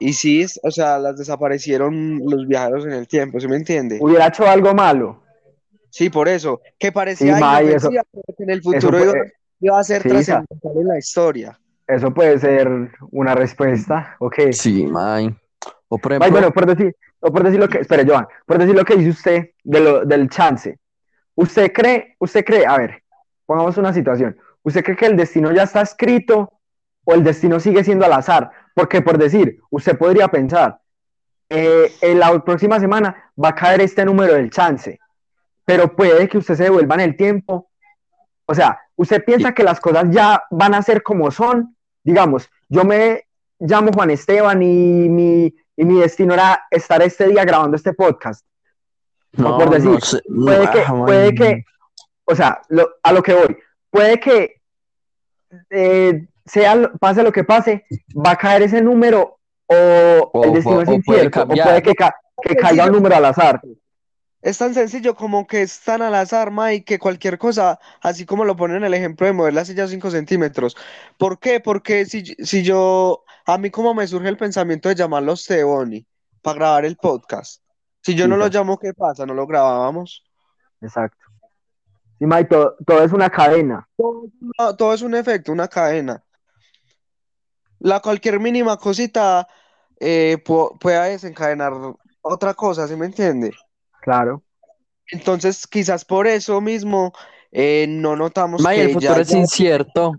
y 0.00 0.12
sí, 0.12 0.42
es- 0.42 0.58
o 0.62 0.70
sea, 0.70 0.98
las 0.98 1.16
desaparecieron 1.16 2.20
los 2.24 2.46
viajeros 2.46 2.84
en 2.84 2.92
el 2.92 3.06
tiempo, 3.06 3.38
¿sí 3.40 3.46
me 3.46 3.56
entiende? 3.56 3.98
hubiera 4.00 4.26
hecho 4.26 4.46
algo 4.46 4.74
malo. 4.74 5.22
Sí, 5.90 6.08
por 6.10 6.28
eso, 6.28 6.60
que 6.78 6.88
Sí, 6.88 6.92
parecía 6.94 7.36
Mike, 7.36 7.74
eso, 7.74 7.90
que 7.90 8.44
en 8.44 8.50
el 8.50 8.62
futuro 8.62 8.98
iba, 9.00 9.12
puede, 9.12 9.32
iba 9.60 9.78
a 9.80 9.84
ser 9.84 10.02
sí, 10.02 10.08
trascendental 10.08 10.72
en 10.76 10.88
la 10.88 10.98
historia. 10.98 11.60
eso 11.86 12.14
puede 12.14 12.38
ser 12.38 12.68
una 13.10 13.34
respuesta, 13.34 14.16
ok. 14.20 14.52
Sí, 14.52 14.84
May. 14.86 15.34
O 15.88 15.98
por 15.98 16.12
ejemplo, 16.12 16.30
bueno, 16.30 16.52
por 16.52 16.66
decir, 16.66 16.96
o 17.20 17.32
por 17.32 17.42
decir 17.42 17.58
lo 17.58 17.68
que, 17.68 17.78
espere, 17.78 18.04
Joan, 18.06 18.26
por 18.46 18.58
decir 18.58 18.74
lo 18.74 18.84
que 18.84 18.96
dice 18.96 19.10
usted 19.10 19.50
de 19.64 19.80
lo, 19.80 20.04
del 20.04 20.28
chance. 20.30 20.78
¿Usted 21.34 21.72
cree, 21.72 22.14
usted 22.20 22.44
cree, 22.44 22.64
a 22.66 22.78
ver, 22.78 23.02
pongamos 23.50 23.76
una 23.78 23.92
situación, 23.92 24.38
¿usted 24.62 24.84
cree 24.84 24.96
que 24.96 25.06
el 25.06 25.16
destino 25.16 25.50
ya 25.50 25.64
está 25.64 25.80
escrito 25.80 26.52
o 27.02 27.14
el 27.14 27.24
destino 27.24 27.58
sigue 27.58 27.82
siendo 27.82 28.06
al 28.06 28.12
azar? 28.12 28.48
Porque 28.76 29.02
por 29.02 29.18
decir, 29.18 29.58
usted 29.70 29.98
podría 29.98 30.28
pensar, 30.28 30.78
eh, 31.48 31.92
en 32.00 32.20
la 32.20 32.44
próxima 32.44 32.78
semana 32.78 33.32
va 33.36 33.48
a 33.48 33.54
caer 33.56 33.80
este 33.80 34.04
número 34.04 34.34
del 34.34 34.50
chance, 34.50 35.00
pero 35.64 35.96
puede 35.96 36.28
que 36.28 36.38
usted 36.38 36.54
se 36.54 36.62
devuelva 36.62 36.94
en 36.94 37.00
el 37.00 37.16
tiempo. 37.16 37.68
O 38.46 38.54
sea, 38.54 38.78
usted 38.94 39.24
piensa 39.24 39.52
que 39.52 39.64
las 39.64 39.80
cosas 39.80 40.04
ya 40.10 40.44
van 40.52 40.74
a 40.74 40.82
ser 40.82 41.02
como 41.02 41.32
son. 41.32 41.76
Digamos, 42.04 42.48
yo 42.68 42.84
me 42.84 43.24
llamo 43.58 43.90
Juan 43.92 44.10
Esteban 44.10 44.62
y 44.62 45.08
mi, 45.08 45.52
y 45.76 45.84
mi 45.84 45.98
destino 45.98 46.34
era 46.34 46.68
estar 46.70 47.02
este 47.02 47.26
día 47.26 47.44
grabando 47.44 47.74
este 47.74 47.94
podcast. 47.94 48.46
O 49.36 49.58
por 49.58 49.66
no, 49.66 49.72
decir, 49.72 49.90
no 49.90 50.00
sé, 50.00 50.22
puede 50.28 50.70
que, 50.70 50.80
ah, 50.86 51.04
puede 51.04 51.26
May. 51.26 51.34
que, 51.34 51.64
o 52.30 52.34
sea, 52.36 52.60
lo- 52.68 52.90
a 53.02 53.12
lo 53.12 53.22
que 53.22 53.34
voy, 53.34 53.56
puede 53.90 54.18
que 54.20 54.60
eh, 55.70 56.26
sea, 56.44 56.74
lo- 56.74 56.92
pase 56.98 57.22
lo 57.22 57.32
que 57.32 57.44
pase, 57.44 57.84
va 58.16 58.32
a 58.32 58.36
caer 58.36 58.62
ese 58.62 58.80
número 58.80 59.38
o 59.66 59.74
el 60.44 60.50
O, 60.50 60.52
destino 60.54 60.78
pu- 60.78 60.82
es 60.82 60.88
o 60.88 60.90
puede 60.90 60.96
incierto, 60.96 61.42
o 61.42 61.46
puede 61.48 61.82
que, 61.82 61.94
ca- 61.94 62.16
que 62.42 62.56
caiga 62.56 62.86
un 62.86 62.92
número 62.92 63.16
al 63.16 63.24
azar. 63.24 63.60
es 64.42 64.56
tan 64.58 64.72
sencillo 64.74 65.14
como 65.14 65.46
que 65.46 65.62
es 65.62 65.80
tan 65.80 66.02
al 66.02 66.14
azar, 66.14 66.50
Mike, 66.50 66.84
que 66.84 66.98
cualquier 66.98 67.36
cosa, 67.38 67.78
así 68.00 68.24
como 68.24 68.44
lo 68.44 68.56
ponen 68.56 68.78
en 68.78 68.84
el 68.84 68.94
ejemplo 68.94 69.26
de 69.26 69.32
mover 69.32 69.54
la 69.54 69.64
silla 69.64 69.86
5 69.86 70.10
centímetros. 70.10 70.76
¿Por 71.18 71.38
qué? 71.38 71.60
Porque 71.60 72.06
si, 72.06 72.24
si 72.24 72.62
yo, 72.62 73.24
a 73.46 73.58
mí 73.58 73.70
como 73.70 73.92
me 73.92 74.06
surge 74.06 74.28
el 74.28 74.36
pensamiento 74.38 74.88
de 74.88 74.94
llamarlo 74.94 75.34
Bonnie, 75.64 76.06
para 76.42 76.54
grabar 76.58 76.84
el 76.86 76.96
podcast. 76.96 77.62
Si 78.02 78.14
yo 78.14 78.26
no 78.26 78.36
lo 78.38 78.48
llamo, 78.48 78.78
¿qué 78.78 78.94
pasa? 78.94 79.26
¿No 79.26 79.34
lo 79.34 79.46
grabábamos? 79.46 80.24
exacto. 80.80 81.18
Sí, 82.20 82.26
Mike, 82.26 82.44
todo, 82.50 82.76
todo 82.86 83.02
es 83.02 83.12
una 83.12 83.30
cadena. 83.30 83.88
Todo, 84.76 84.92
es 84.92 85.00
un 85.00 85.14
efecto, 85.14 85.52
una 85.52 85.68
cadena. 85.68 86.22
La 87.78 88.00
cualquier 88.00 88.38
mínima 88.38 88.76
cosita 88.76 89.48
eh, 89.98 90.36
pu- 90.44 90.78
pueda 90.78 91.04
desencadenar 91.04 91.72
otra 92.20 92.52
cosa, 92.52 92.86
¿sí 92.86 92.94
me 92.94 93.06
entiende? 93.06 93.52
Claro. 94.02 94.42
Entonces, 95.10 95.66
quizás 95.66 96.04
por 96.04 96.26
eso 96.26 96.60
mismo 96.60 97.14
eh, 97.52 97.86
no 97.88 98.16
notamos 98.16 98.60
May, 98.60 98.80
el 98.80 98.86
que 98.88 98.92
futuro 98.92 99.14
ya, 99.14 99.20
es 99.22 99.28
ya, 99.28 99.38
incierto. 99.38 100.12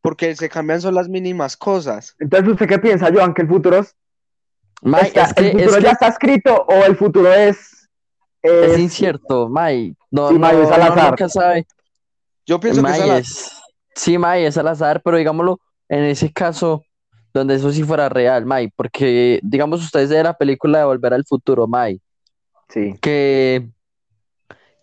porque 0.00 0.34
se 0.34 0.48
cambian 0.48 0.80
son 0.80 0.94
las 0.94 1.10
mínimas 1.10 1.58
cosas. 1.58 2.16
Entonces, 2.20 2.52
¿usted 2.52 2.66
qué 2.68 2.78
piensa, 2.78 3.10
Joan? 3.12 3.34
¿Que 3.34 3.42
el 3.42 3.48
futuro, 3.48 3.76
es- 3.80 3.94
May, 4.80 5.08
está, 5.08 5.24
es 5.24 5.34
que, 5.34 5.44
el 5.48 5.52
futuro 5.52 5.76
es 5.76 5.82
ya 5.82 5.88
que 5.90 5.92
está 5.92 6.06
escrito 6.08 6.64
o 6.66 6.72
el 6.86 6.96
futuro 6.96 7.30
es, 7.34 7.77
es 8.42 8.72
es, 8.72 8.78
incierto, 8.78 9.48
May. 9.48 9.94
No, 10.10 10.28
sí, 10.28 10.38
Mike, 10.38 10.62
es 10.62 10.70
al 10.70 10.82
azar? 10.82 11.10
nunca 11.10 11.28
sabe. 11.28 11.66
Yo 12.46 12.60
pienso 12.60 12.82
que 12.82 12.90
es 12.90 12.98
May 12.98 13.10
al 13.10 13.24
sí, 13.94 14.18
May 14.18 14.44
es 14.44 14.56
al 14.56 14.68
azar, 14.68 15.02
pero 15.02 15.16
digámoslo, 15.16 15.60
en 15.88 16.04
ese 16.04 16.32
caso, 16.32 16.82
donde 17.34 17.54
eso 17.56 17.70
sí 17.72 17.82
fuera 17.82 18.08
real, 18.08 18.46
May, 18.46 18.68
porque, 18.68 19.40
digamos, 19.42 19.82
ustedes 19.84 20.08
de 20.08 20.22
la 20.22 20.34
película 20.34 20.78
de 20.78 20.84
Volver 20.84 21.14
al 21.14 21.24
Futuro, 21.24 21.66
May, 21.66 22.00
Sí, 22.68 22.94
que, 23.00 23.70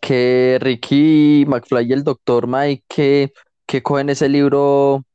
que 0.01 0.57
Ricky 0.59 1.45
McFly 1.47 1.87
y 1.87 1.93
el 1.93 2.03
doctor 2.03 2.47
Mike 2.47 2.83
que, 2.87 3.31
que 3.67 3.83
cogen 3.83 4.09
ese 4.09 4.27
libro 4.27 5.05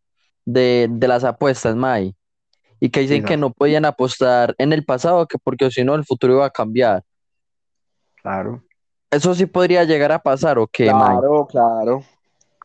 de, 0.45 0.88
de 0.88 1.09
las 1.09 1.24
apuestas, 1.24 1.74
May. 1.74 2.14
Y 2.78 2.91
que 2.91 3.01
dicen 3.01 3.22
Sí, 3.22 3.24
que 3.26 3.36
no 3.36 3.53
podían 3.53 3.84
apostar 3.84 4.55
en 4.59 4.72
el 4.72 4.84
pasado, 4.84 5.26
que 5.26 5.36
porque 5.38 5.70
si 5.70 5.84
no 5.84 5.95
el 5.95 6.05
futuro 6.05 6.34
iba 6.34 6.47
a 6.47 6.51
cambiar. 6.51 7.03
Claro, 8.23 8.62
¿Eso 9.11 9.35
sí 9.35 9.47
podría 9.47 9.85
llegar 9.85 10.12
a 10.12 10.23
pasar 10.23 10.59
o 10.59 10.66
qué? 10.66 10.85
Claro, 10.85 11.47
claro. 11.47 12.05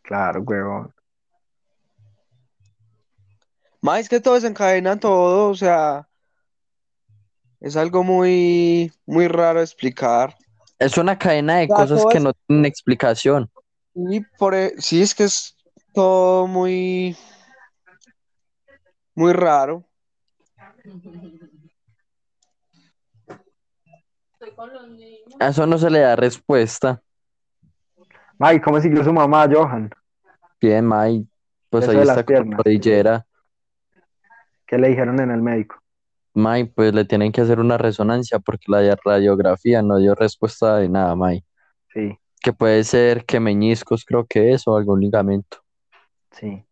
claro, 0.03 0.41
huevón. 0.41 0.93
Más 3.81 4.01
es 4.01 4.09
que 4.09 4.19
todo 4.19 4.33
desencadena 4.35 4.99
todo, 4.99 5.49
o 5.49 5.55
sea, 5.55 6.07
es 7.61 7.75
algo 7.77 8.03
muy, 8.03 8.91
muy 9.05 9.27
raro 9.27 9.61
explicar. 9.61 10.35
Es 10.77 10.97
una 10.97 11.17
cadena 11.17 11.57
de 11.57 11.65
O 11.65 11.67
sea, 11.67 11.75
cosas 11.75 12.05
que 12.11 12.17
es- 12.17 12.23
no 12.23 12.33
tienen 12.33 12.65
explicación. 12.65 13.49
Y 13.95 14.19
por, 14.37 14.53
e- 14.53 14.73
sí, 14.79 15.01
es 15.01 15.15
que 15.15 15.23
es 15.23 15.55
todo 15.93 16.47
muy, 16.47 17.15
muy 19.15 19.33
raro. 19.33 19.83
A 25.39 25.47
eso 25.49 25.65
no 25.65 25.77
se 25.77 25.89
le 25.89 25.99
da 25.99 26.15
respuesta. 26.15 27.01
May, 28.37 28.59
¿cómo 28.59 28.79
siguió 28.81 29.03
su 29.03 29.13
mamá, 29.13 29.47
Johan? 29.51 29.89
Bien, 30.59 30.85
May, 30.85 31.27
pues 31.69 31.83
Eso 31.83 31.91
ahí 31.91 32.07
está 32.07 32.23
con 32.23 32.49
la 32.49 32.57
rodillera. 32.57 33.25
¿Qué 34.65 34.77
le 34.77 34.89
dijeron 34.89 35.19
en 35.19 35.31
el 35.31 35.41
médico? 35.41 35.77
May, 36.33 36.65
pues 36.65 36.93
le 36.93 37.05
tienen 37.05 37.31
que 37.31 37.41
hacer 37.41 37.59
una 37.59 37.77
resonancia 37.77 38.39
porque 38.39 38.65
la 38.67 38.97
radiografía 39.03 39.81
no 39.81 39.97
dio 39.97 40.15
respuesta 40.15 40.77
de 40.77 40.89
nada, 40.89 41.15
May. 41.15 41.45
Sí, 41.93 42.17
Que 42.41 42.51
puede 42.51 42.83
ser 42.83 43.23
que 43.25 43.39
meñiscos, 43.39 44.03
creo 44.03 44.25
que 44.25 44.51
es, 44.51 44.67
o 44.67 44.75
algún 44.75 44.99
ligamento. 44.99 45.59
sí. 46.31 46.63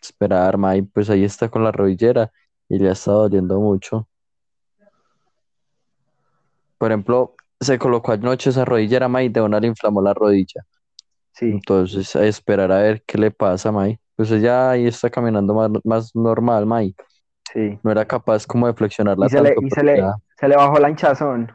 Esperar, 0.00 0.56
May, 0.58 0.82
pues 0.82 1.10
ahí 1.10 1.24
está 1.24 1.48
con 1.48 1.64
la 1.64 1.72
rodillera 1.72 2.30
y 2.68 2.78
le 2.78 2.90
está 2.90 3.10
doliendo 3.10 3.58
mucho. 3.58 4.06
Por 6.78 6.90
ejemplo, 6.90 7.34
se 7.60 7.78
colocó 7.78 8.12
anoche 8.12 8.50
esa 8.50 8.64
rodillera, 8.64 9.08
May, 9.08 9.26
y 9.26 9.28
de 9.30 9.40
una 9.40 9.60
le 9.60 9.66
inflamó 9.68 10.00
la 10.00 10.14
rodilla. 10.14 10.64
Sí, 11.32 11.46
Entonces, 11.50 12.14
a 12.16 12.24
esperar 12.24 12.72
a 12.72 12.78
ver 12.78 13.02
qué 13.06 13.18
le 13.18 13.30
pasa, 13.30 13.70
May. 13.72 13.98
Pues 14.16 14.30
ella 14.30 14.70
ahí 14.70 14.86
está 14.86 15.10
caminando 15.10 15.54
más, 15.54 15.70
más 15.84 16.14
normal, 16.14 16.66
May. 16.66 16.94
sí. 17.52 17.78
No 17.82 17.90
era 17.92 18.04
capaz 18.04 18.46
como 18.46 18.66
de 18.66 18.74
flexionarla 18.74 19.26
Y 19.26 19.28
se 19.28 19.40
le, 19.40 19.54
y 19.60 19.70
se 19.70 19.82
le, 19.84 19.96
ya- 19.98 20.14
se 20.38 20.48
le 20.48 20.56
bajó 20.56 20.78
la 20.78 20.90
hinchazón. 20.90 21.52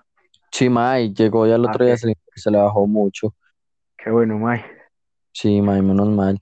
Sí, 0.52 0.70
May, 0.70 1.14
llegó 1.14 1.46
ya 1.48 1.56
el 1.56 1.66
otro 1.66 1.84
Ah, 1.84 1.86
día, 1.86 1.94
ok. 1.96 2.00
se 2.00 2.08
le, 2.08 2.18
se 2.36 2.52
le 2.52 2.58
bajó 2.60 2.86
mucho. 2.88 3.34
Qué 3.98 4.10
bueno, 4.12 4.38
May. 4.38 4.62
Sí, 5.32 5.62
May, 5.62 5.82
menos 5.82 6.08
mal. 6.10 6.40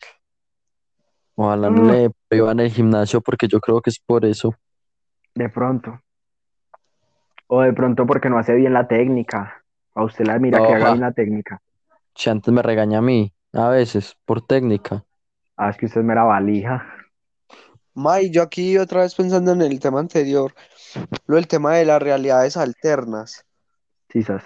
Ojalá 1.36 1.70
no 1.70 1.82
Mm. 1.82 1.88
le 1.88 2.12
prohíban 2.28 2.60
el 2.60 2.72
gimnasio 2.72 3.22
porque 3.22 3.48
yo 3.48 3.60
creo 3.60 3.82
que 3.82 3.90
es 3.90 4.00
por 4.00 4.26
eso. 4.26 4.54
De 5.34 5.50
pronto. 5.50 6.00
O 7.54 7.60
de 7.60 7.74
pronto 7.74 8.06
porque 8.06 8.30
no 8.30 8.38
hace 8.38 8.56
bien 8.56 8.72
la 8.72 8.88
técnica. 8.88 9.66
A 9.94 10.06
usted 10.06 10.26
la 10.26 10.40
mira 10.40 10.60
que 10.60 10.74
haga 10.74 10.92
bien 10.92 11.02
la 11.02 11.12
técnica. 11.12 11.62
Si 12.16 12.30
antes 12.30 12.54
me 12.54 12.62
regaña 12.62 13.00
a 13.00 13.02
mí, 13.02 13.34
a 13.52 13.68
veces, 13.68 14.16
por 14.24 14.42
técnica. 14.42 15.04
Ah, 15.58 15.70
es 15.70 15.76
que 15.76 15.88
usted 15.88 16.00
es 16.00 16.08
mera 16.08 16.24
valija. 16.24 16.88
May, 17.94 18.32
yo 18.32 18.42
aquí 18.42 18.78
otra 18.78 19.02
vez 19.02 19.14
pensando 19.16 19.52
en 19.52 19.62
el 19.64 19.82
tema 19.82 20.00
anterior, 20.00 20.54
lo 21.28 21.36
del 21.36 21.50
tema 21.50 21.76
de 21.76 21.84
las 21.84 22.02
realidades 22.02 22.56
alternas. 22.56 23.46
Quizás. 24.08 24.44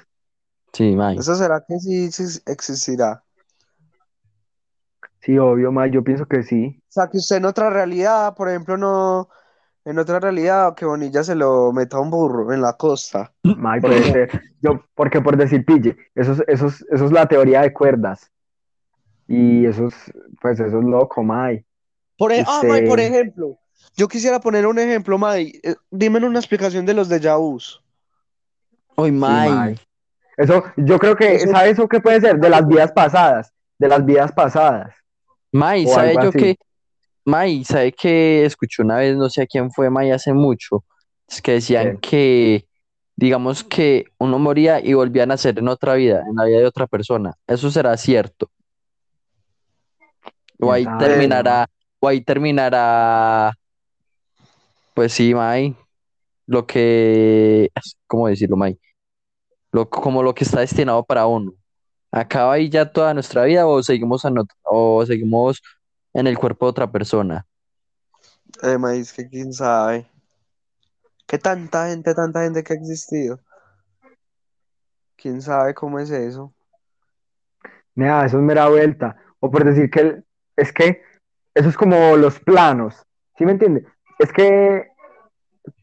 Sí, 0.74 0.95
May. 0.95 1.20
¿Eso 1.20 1.36
será 1.36 1.64
que 1.68 1.78
sí, 1.78 2.12
sí 2.12 2.41
existirá? 2.47 3.24
Sí, 5.22 5.38
obvio, 5.38 5.72
May. 5.72 5.91
Yo 5.91 6.03
pienso 6.03 6.26
que 6.26 6.41
sí. 6.41 6.82
O 6.89 6.91
sea, 6.91 7.08
que 7.08 7.20
usted 7.20 7.36
en 7.36 7.45
otra 7.45 7.70
realidad, 7.70 8.34
por 8.34 8.49
ejemplo, 8.49 8.78
no, 8.78 9.30
en 9.86 9.99
otra 9.99 10.19
realidad, 10.19 10.73
que 10.75 10.86
Bonilla 10.86 11.23
se 11.23 11.36
lo 11.36 11.71
meta 11.71 11.97
a 11.97 11.99
un 12.01 12.09
burro 12.09 12.51
en 12.51 12.61
la 12.61 12.73
costa. 12.73 13.31
May 13.43 13.79
puede 13.79 14.03
ser. 14.03 14.41
Yo, 14.61 14.83
porque 14.95 15.21
por 15.21 15.38
decir 15.38 15.63
pille, 15.63 15.95
eso 16.15 16.33
es, 16.33 16.43
eso 16.47 16.67
es, 16.67 16.83
eso 16.91 17.05
es 17.05 17.11
la 17.11 17.27
teoría 17.27 17.61
de 17.61 17.71
cuerdas. 17.71 18.31
Y 19.27 19.65
eso 19.65 19.88
es, 19.88 19.95
pues 20.41 20.59
eso 20.59 20.79
es 20.79 20.83
loco, 20.86 21.23
May. 21.23 21.63
Por, 22.17 22.31
e- 22.31 22.43
ah, 22.47 22.61
May, 22.67 22.88
por 22.88 22.99
ejemplo, 22.99 23.57
yo 23.95 24.07
quisiera 24.07 24.39
poner 24.39 24.65
un 24.65 24.79
ejemplo, 24.79 25.17
May. 25.17 25.59
eh, 25.63 25.75
dime 25.91 26.23
una 26.25 26.39
explicación 26.39 26.86
de 26.86 26.93
los 26.95 27.09
déjà 27.09 27.38
vus. 27.38 27.81
Uy, 28.97 29.11
May. 29.11 29.49
May. 29.49 29.79
Eso, 30.38 30.63
yo 30.77 30.97
creo 30.99 31.15
que, 31.15 31.36
Eso- 31.36 31.51
¿sabe 31.51 31.69
eso 31.69 31.88
qué 31.88 31.99
puede 31.99 32.21
ser? 32.21 32.39
De 32.39 32.49
las 32.49 32.67
vidas 32.67 32.91
pasadas. 32.91 33.53
De 33.77 33.88
las 33.88 34.03
vidas 34.05 34.31
pasadas. 34.31 34.93
May, 35.51 35.86
O 35.86 35.93
¿sabe 35.93 36.09
algo 36.09 36.23
yo 36.23 36.29
así. 36.29 36.57
May, 37.26 37.63
¿sabe 37.65 37.91
que 37.91 38.45
escuché 38.45 38.84
una 38.84 38.97
vez, 38.97 39.17
no 39.17 39.30
sé 39.30 39.41
a 39.41 39.47
quién 39.47 39.71
fue, 39.71 39.89
May, 39.89 40.11
hace 40.11 40.32
mucho? 40.34 40.84
Es 41.28 41.41
que 41.41 41.53
decían 41.53 41.97
que, 41.97 42.67
digamos 43.15 43.63
que 43.63 44.05
uno 44.19 44.38
moría 44.38 44.80
y 44.80 44.93
volvía 44.93 45.23
a 45.23 45.26
nacer 45.26 45.57
en 45.57 45.67
otra 45.67 45.95
vida, 45.95 46.23
en 46.30 46.36
la 46.36 46.45
vida 46.45 46.59
de 46.59 46.65
otra 46.67 46.86
persona. 46.86 47.34
¿Eso 47.47 47.71
será 47.71 47.97
cierto? 47.97 48.51
O 50.59 50.71
¿Quién 50.71 50.71
ahí 50.71 50.88
terminará, 50.99 51.67
o 51.99 52.07
ahí 52.07 52.21
terminará, 52.21 53.57
pues 54.93 55.11
sí, 55.13 55.34
May, 55.34 55.76
lo 56.45 56.67
que, 56.67 57.71
¿cómo 58.05 58.28
decirlo, 58.28 58.55
May? 58.55 58.78
Lo, 59.71 59.89
como 59.89 60.21
lo 60.23 60.34
que 60.36 60.43
está 60.43 60.59
destinado 60.59 61.03
para 61.03 61.26
uno. 61.26 61.53
¿Acaba 62.11 62.53
ahí 62.53 62.69
ya 62.69 62.89
toda 62.89 63.13
nuestra 63.13 63.43
vida 63.43 63.67
o 63.67 63.84
seguimos, 63.84 64.23
ot- 64.23 64.47
o 64.63 65.05
seguimos 65.05 65.61
en 66.16 66.28
el 66.28 66.38
cuerpo 66.38 66.66
de 66.66 66.70
otra 66.72 66.91
persona? 66.91 67.45
Eh, 68.63 68.78
es 68.93 69.13
que 69.13 69.28
quién 69.28 69.53
sabe. 69.53 70.07
¿Qué 71.28 71.38
tanta 71.38 71.89
gente, 71.89 72.13
tanta 72.13 72.43
gente 72.43 72.63
que 72.63 72.74
ha 72.74 72.76
existido? 72.78 73.39
¿Quién 75.18 75.41
sabe 75.41 75.74
cómo 75.74 75.99
es 75.99 76.09
eso? 76.11 76.53
Mira, 77.95 78.26
eso 78.26 78.38
es 78.38 78.43
mera 78.43 78.70
vuelta. 78.70 79.18
O 79.39 79.49
por 79.51 79.63
decir 79.66 79.89
que 79.89 79.99
el- 79.99 80.26
es 80.55 80.72
que 80.72 81.01
eso 81.53 81.70
es 81.70 81.76
como 81.78 82.16
los 82.16 82.39
planos. 82.39 83.05
¿Sí 83.38 83.45
me 83.45 83.51
entiende? 83.53 83.86
Es 84.20 84.32
que, 84.32 84.88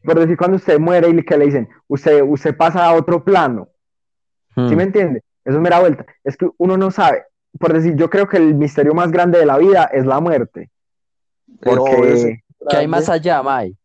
por 0.03 0.19
decir, 0.19 0.37
cuando 0.37 0.57
usted 0.57 0.79
muere 0.79 1.09
y 1.09 1.23
que 1.23 1.37
le 1.37 1.45
dicen, 1.45 1.69
usted, 1.87 2.23
usted 2.23 2.55
pasa 2.57 2.85
a 2.85 2.93
otro 2.95 3.23
plano. 3.23 3.67
¿Sí 4.55 4.61
Hmm. 4.61 4.75
me 4.77 4.83
entiende? 4.83 5.23
Eso 5.45 5.57
es 5.57 5.61
mera 5.61 5.79
vuelta. 5.79 6.05
Es 6.23 6.37
que 6.37 6.49
uno 6.57 6.77
no 6.77 6.89
sabe. 6.89 7.25
Por 7.59 7.73
decir, 7.73 7.95
yo 7.95 8.09
creo 8.09 8.27
que 8.27 8.37
el 8.37 8.55
misterio 8.55 8.93
más 8.93 9.11
grande 9.11 9.39
de 9.39 9.45
la 9.45 9.57
vida 9.57 9.85
es 9.85 10.05
la 10.05 10.19
muerte. 10.19 10.69
Porque, 11.61 12.43
¿Qué 12.69 12.77
hay 12.77 12.87
más 12.87 13.09
allá, 13.09 13.41
May? 13.43 13.75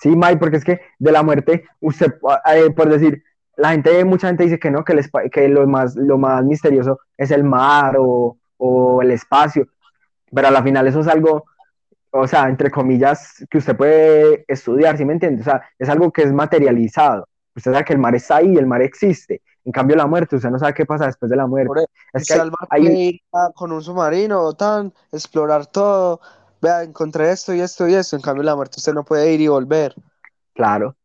sí, 0.00 0.16
May, 0.16 0.36
porque 0.36 0.56
es 0.56 0.64
que 0.64 0.80
de 0.98 1.12
la 1.12 1.22
muerte, 1.22 1.64
usted, 1.80 2.14
eh, 2.54 2.70
por 2.70 2.88
decir, 2.88 3.22
la 3.56 3.70
gente, 3.70 4.04
mucha 4.04 4.28
gente 4.28 4.44
dice 4.44 4.58
que 4.58 4.70
no, 4.70 4.84
que, 4.84 4.92
el 4.94 5.00
espa- 5.00 5.28
que 5.30 5.48
lo 5.48 5.66
más, 5.66 5.94
lo 5.96 6.16
más 6.18 6.44
misterioso 6.44 7.00
es 7.16 7.30
el 7.30 7.44
mar 7.44 7.96
o, 7.98 8.38
o 8.56 9.02
el 9.02 9.10
espacio, 9.10 9.66
pero 10.32 10.48
a 10.48 10.50
la 10.50 10.62
final 10.62 10.86
eso 10.86 11.00
es 11.00 11.08
algo, 11.08 11.44
o 12.10 12.26
sea, 12.26 12.48
entre 12.48 12.70
comillas, 12.70 13.44
que 13.50 13.58
usted 13.58 13.76
puede 13.76 14.44
estudiar, 14.48 14.96
¿sí 14.96 15.04
me 15.04 15.12
entiende? 15.14 15.42
O 15.42 15.44
sea, 15.44 15.62
es 15.78 15.88
algo 15.88 16.10
que 16.12 16.22
es 16.22 16.32
materializado. 16.32 17.28
Usted 17.54 17.72
sabe 17.72 17.84
que 17.84 17.92
el 17.92 17.98
mar 17.98 18.14
está 18.14 18.36
ahí, 18.36 18.56
el 18.56 18.66
mar 18.66 18.82
existe. 18.82 19.42
En 19.64 19.72
cambio, 19.72 19.96
la 19.96 20.06
muerte, 20.06 20.36
usted 20.36 20.50
no 20.50 20.58
sabe 20.58 20.72
qué 20.74 20.86
pasa 20.86 21.06
después 21.06 21.30
de 21.30 21.36
la 21.36 21.46
muerte. 21.46 21.84
Es 22.12 22.26
que 22.26 22.34
hay- 22.34 22.50
hay- 22.70 22.82
puede 22.82 22.94
ir 22.98 23.20
a- 23.32 23.50
con 23.54 23.72
un 23.72 23.82
submarino, 23.82 24.52
tan, 24.54 24.92
explorar 25.12 25.66
todo. 25.66 26.20
Vea, 26.62 26.82
encontré 26.82 27.30
esto 27.30 27.52
y 27.54 27.60
esto 27.60 27.86
y 27.88 27.94
esto. 27.94 28.16
En 28.16 28.22
cambio, 28.22 28.42
la 28.42 28.56
muerte 28.56 28.76
usted 28.78 28.92
no 28.94 29.04
puede 29.04 29.32
ir 29.32 29.40
y 29.40 29.48
volver. 29.48 29.94
Claro. 30.54 30.96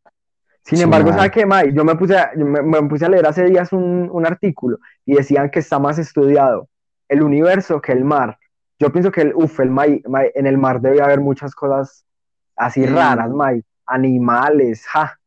Sin 0.64 0.78
Sí, 0.80 0.84
embargo. 0.84 1.12
¿sabe 1.14 1.30
qué, 1.32 1.46
May? 1.46 1.74
Yo 1.74 1.86
me 1.86 1.96
puse 1.96 2.18
a, 2.18 2.32
yo 2.36 2.44
me, 2.46 2.62
me 2.62 2.82
puse 2.90 3.06
a 3.06 3.10
leer 3.10 3.26
hace 3.28 3.44
días 3.46 3.72
un, 3.72 4.10
un 4.12 4.26
artículo 4.26 4.80
y 5.06 5.14
decían 5.16 5.50
que 5.52 5.60
está 5.60 5.78
más 5.80 6.00
estudiado 6.00 6.68
el 7.08 7.22
universo 7.22 7.80
que 7.82 7.92
el 7.92 8.04
mar. 8.04 8.38
Yo 8.80 8.92
pienso 8.92 9.12
que 9.12 9.22
el, 9.22 9.34
uf, 9.36 9.60
el 9.60 9.70
May, 9.70 10.02
May, 10.08 10.32
en 10.34 10.48
el 10.48 10.58
mar 10.58 10.82
debe 10.82 11.02
haber 11.02 11.22
muchas 11.22 11.54
cosas 11.54 12.04
así 12.56 12.82
Mm. 12.82 12.96
raras, 12.96 13.30
May. 13.30 13.64
Animales, 13.86 14.86
ja. 14.88 15.18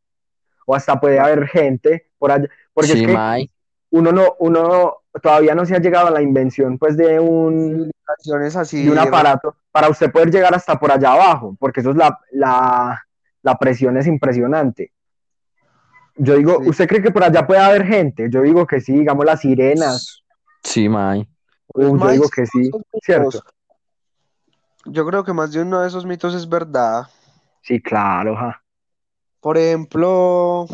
O 0.65 0.75
hasta 0.75 0.99
puede 0.99 1.19
haber 1.19 1.47
gente 1.47 2.11
por 2.19 2.31
allá. 2.31 2.47
Porque 2.79 2.93
Sí, 2.93 3.03
es 3.03 3.07
que 3.07 3.49
uno 3.91 4.11
no, 4.11 4.35
uno 4.39 4.97
todavía 5.21 5.55
no 5.55 5.65
se 5.65 5.75
ha 5.75 5.79
llegado 5.79 6.07
a 6.07 6.11
la 6.11 6.21
invención 6.21 6.77
pues 6.77 6.95
de 6.95 7.19
un, 7.19 7.91
así. 8.55 8.85
de 8.85 8.91
un 8.91 8.99
aparato 8.99 9.55
para 9.71 9.89
usted 9.89 10.11
poder 10.11 10.31
llegar 10.31 10.53
hasta 10.53 10.79
por 10.79 10.91
allá 10.91 11.13
abajo, 11.13 11.55
porque 11.59 11.81
eso 11.81 11.91
es 11.91 11.95
la, 11.97 12.17
la, 12.31 13.03
la 13.41 13.57
presión 13.57 13.97
es 13.97 14.07
impresionante. 14.07 14.93
Yo 16.15 16.35
digo, 16.35 16.59
Sí. 16.61 16.69
¿usted 16.69 16.87
cree 16.87 17.01
que 17.01 17.11
por 17.11 17.23
allá 17.23 17.47
puede 17.47 17.61
haber 17.61 17.85
gente? 17.85 18.29
Yo 18.29 18.41
digo 18.41 18.67
que 18.67 18.81
sí, 18.81 18.93
digamos 18.93 19.25
las 19.25 19.39
sirenas. 19.41 20.23
Sí, 20.63 20.87
May. 20.89 21.27
Pues, 21.67 21.87
Uh, 21.87 21.97
yo 21.97 22.05
May, 22.05 22.13
digo 22.13 22.29
que 22.29 22.45
sí, 22.45 22.69
¿cierto? 23.03 23.41
Yo 24.85 25.05
creo 25.05 25.23
que 25.23 25.33
más 25.33 25.51
de 25.51 25.61
uno 25.61 25.81
de 25.81 25.87
esos 25.87 26.05
mitos 26.05 26.33
es 26.33 26.47
verdad. 26.49 27.03
Sí, 27.61 27.81
claro, 27.81 28.35
ja. 28.35 28.61
Por 29.39 29.57
ejemplo, 29.57 30.65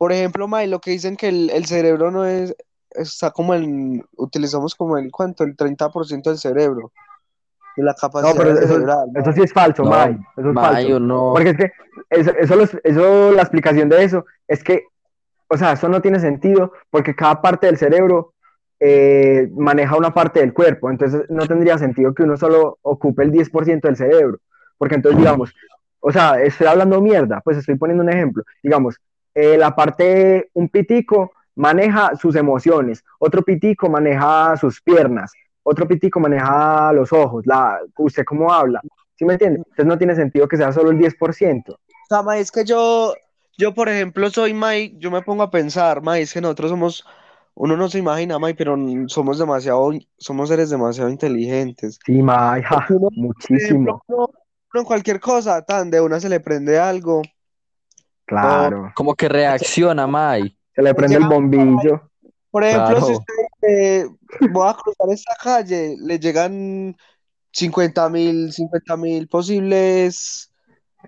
por 0.00 0.12
ejemplo, 0.12 0.48
May, 0.48 0.66
lo 0.66 0.80
que 0.80 0.92
dicen 0.92 1.14
que 1.14 1.28
el, 1.28 1.50
el 1.50 1.66
cerebro 1.66 2.10
no 2.10 2.24
es, 2.24 2.56
está 2.92 3.32
como 3.32 3.54
en, 3.54 4.02
utilizamos 4.16 4.74
como 4.74 4.96
el 4.96 5.10
cuánto, 5.12 5.44
el 5.44 5.54
30% 5.54 6.30
del 6.30 6.38
cerebro. 6.38 6.90
de 7.76 7.82
la 7.82 7.92
No, 7.92 7.96
capacidad 8.00 8.34
pero 8.34 8.50
eso, 8.58 8.66
cerebral. 8.66 9.08
eso 9.14 9.32
sí 9.32 9.42
es 9.42 9.52
falso, 9.52 9.82
No, 9.84 9.90
May. 9.90 10.12
Eso 10.38 10.48
es 10.48 10.54
May, 10.54 10.64
falso. 10.84 11.00
no. 11.00 11.32
Porque 11.34 11.50
es 11.50 11.56
que 11.58 11.72
eso, 12.08 12.30
eso, 12.30 12.56
los- 12.56 12.78
eso, 12.82 13.32
la 13.32 13.42
explicación 13.42 13.90
de 13.90 14.02
eso 14.02 14.24
es 14.48 14.64
que, 14.64 14.84
o 15.48 15.58
sea, 15.58 15.72
eso 15.72 15.86
no 15.90 16.00
tiene 16.00 16.18
sentido 16.18 16.72
porque 16.88 17.14
cada 17.14 17.42
parte 17.42 17.66
del 17.66 17.76
cerebro 17.76 18.32
eh, 18.80 19.50
maneja 19.54 19.98
una 19.98 20.14
parte 20.14 20.40
del 20.40 20.54
cuerpo. 20.54 20.90
Entonces 20.90 21.24
no 21.28 21.46
tendría 21.46 21.76
sentido 21.76 22.14
que 22.14 22.22
uno 22.22 22.38
solo 22.38 22.78
ocupe 22.80 23.22
el 23.22 23.32
10% 23.32 23.82
del 23.82 23.96
cerebro. 23.96 24.38
Porque 24.78 24.94
entonces, 24.94 25.18
digamos, 25.18 25.52
o 26.00 26.10
sea, 26.10 26.40
estoy 26.40 26.68
hablando 26.68 27.02
mierda, 27.02 27.42
pues 27.44 27.58
estoy 27.58 27.74
poniendo 27.76 28.02
un 28.02 28.08
ejemplo. 28.08 28.42
Digamos, 28.62 28.96
eh, 29.34 29.56
la 29.56 29.74
parte, 29.74 30.50
un 30.54 30.68
pitico 30.68 31.32
maneja 31.54 32.16
sus 32.16 32.36
emociones, 32.36 33.04
otro 33.18 33.42
pitico 33.42 33.88
maneja 33.88 34.56
sus 34.56 34.80
piernas, 34.80 35.32
otro 35.62 35.86
pitico 35.86 36.18
maneja 36.20 36.92
los 36.92 37.12
ojos, 37.12 37.46
la, 37.46 37.78
usted 37.98 38.24
cómo 38.24 38.52
habla. 38.52 38.80
¿Sí 39.16 39.24
me 39.24 39.34
entiende? 39.34 39.58
Entonces 39.58 39.86
no 39.86 39.98
tiene 39.98 40.14
sentido 40.14 40.48
que 40.48 40.56
sea 40.56 40.72
solo 40.72 40.90
el 40.90 40.98
10%. 40.98 41.72
O 41.72 41.76
sea, 42.08 42.22
ma, 42.22 42.38
es 42.38 42.50
que 42.50 42.64
yo, 42.64 43.14
yo, 43.58 43.74
por 43.74 43.88
ejemplo, 43.88 44.30
soy 44.30 44.54
Mike, 44.54 44.96
yo 44.98 45.10
me 45.10 45.22
pongo 45.22 45.42
a 45.42 45.50
pensar, 45.50 46.00
ma, 46.02 46.18
es 46.18 46.32
que 46.32 46.40
nosotros 46.40 46.70
somos, 46.70 47.04
uno 47.54 47.76
no 47.76 47.88
se 47.90 47.98
imagina, 47.98 48.38
Mike, 48.38 48.56
pero 48.56 48.76
somos 49.08 49.38
demasiado, 49.38 49.90
somos 50.16 50.48
seres 50.48 50.70
demasiado 50.70 51.10
inteligentes. 51.10 51.98
Sí, 52.04 52.22
May, 52.22 52.62
ja, 52.62 52.86
uno, 52.88 53.10
por 53.10 53.12
ejemplo, 53.12 53.22
muchísimo. 53.22 54.02
uno, 54.06 54.30
uno 54.72 54.80
en 54.80 54.84
cualquier 54.84 55.20
cosa, 55.20 55.62
tan 55.62 55.90
de 55.90 56.00
una 56.00 56.18
se 56.18 56.30
le 56.30 56.40
prende 56.40 56.78
algo, 56.78 57.20
Claro. 58.30 58.92
Como 58.94 59.14
que 59.16 59.28
reacciona, 59.28 60.06
May. 60.06 60.56
Se 60.74 60.82
le 60.82 60.94
prende 60.94 61.16
el 61.16 61.26
bombillo. 61.26 62.10
Por 62.50 62.62
ejemplo, 62.64 63.00
si 63.04 63.12
usted 63.12 63.34
dice, 63.60 64.08
voy 64.52 64.68
a 64.70 64.74
cruzar 64.74 65.08
esta 65.10 65.34
calle, 65.42 65.96
le 66.00 66.18
llegan 66.18 66.96
50 67.52 68.08
mil, 68.08 68.52
50 68.52 68.96
mil 68.96 69.26
posibles 69.28 70.52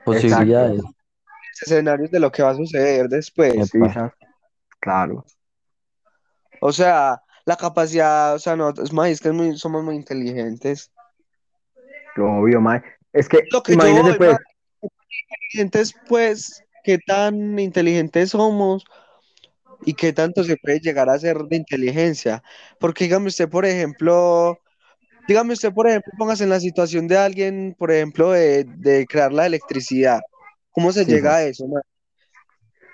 Posibilidades. 0.05 0.83
escenarios 1.63 2.11
de 2.11 2.19
lo 2.19 2.33
que 2.33 2.43
va 2.43 2.51
a 2.51 2.55
suceder 2.57 3.09
después. 3.09 3.71
Sí, 3.71 3.79
Claro. 4.81 5.25
O 6.61 6.73
sea, 6.73 7.23
la 7.45 7.57
capacidad, 7.57 8.35
o 8.35 8.39
sea, 8.41 8.57
no, 8.57 8.71
es 8.71 8.93
más, 8.93 9.09
es 9.11 9.21
que 9.21 9.29
es 9.29 9.35
muy- 9.35 9.57
somos 9.57 9.85
muy 9.85 9.95
inteligentes. 9.95 10.91
Obvio, 12.17 12.61
May. 12.61 12.81
Es 13.13 13.29
que, 13.29 13.45
Lo 13.53 13.63
que 13.63 13.73
yo 13.73 13.79
imagínese 13.81 14.19
voy, 14.19 14.19
pues, 14.19 14.37
inteligentes, 15.53 15.95
pues, 16.09 16.65
qué 16.83 16.99
tan 16.99 17.59
inteligentes 17.59 18.31
somos 18.31 18.85
y 19.85 19.95
qué 19.95 20.13
tanto 20.13 20.45
se 20.45 20.57
puede 20.57 20.81
llegar 20.81 21.09
a 21.11 21.19
ser 21.19 21.39
de 21.45 21.57
inteligencia. 21.57 22.43
Porque 22.79 23.05
dígame 23.05 23.29
usted, 23.29 23.49
por 23.49 23.67
ejemplo, 23.67 24.59
dígame 25.29 25.55
usted, 25.55 25.73
por 25.73 25.89
ejemplo, 25.89 26.13
póngase 26.19 26.45
en 26.45 26.51
la 26.51 26.61
situación 26.61 27.09
de 27.09 27.19
alguien, 27.19 27.75
por 27.79 27.91
ejemplo, 27.91 28.33
de, 28.33 28.65
de 28.65 29.07
crear 29.07 29.33
la 29.33 29.47
electricidad. 29.47 30.21
¿Cómo 30.71 30.93
se 30.93 31.05
Sí, 31.05 31.11
llega 31.11 31.37
a 31.37 31.45
eso, 31.45 31.67
ma? 31.67 31.81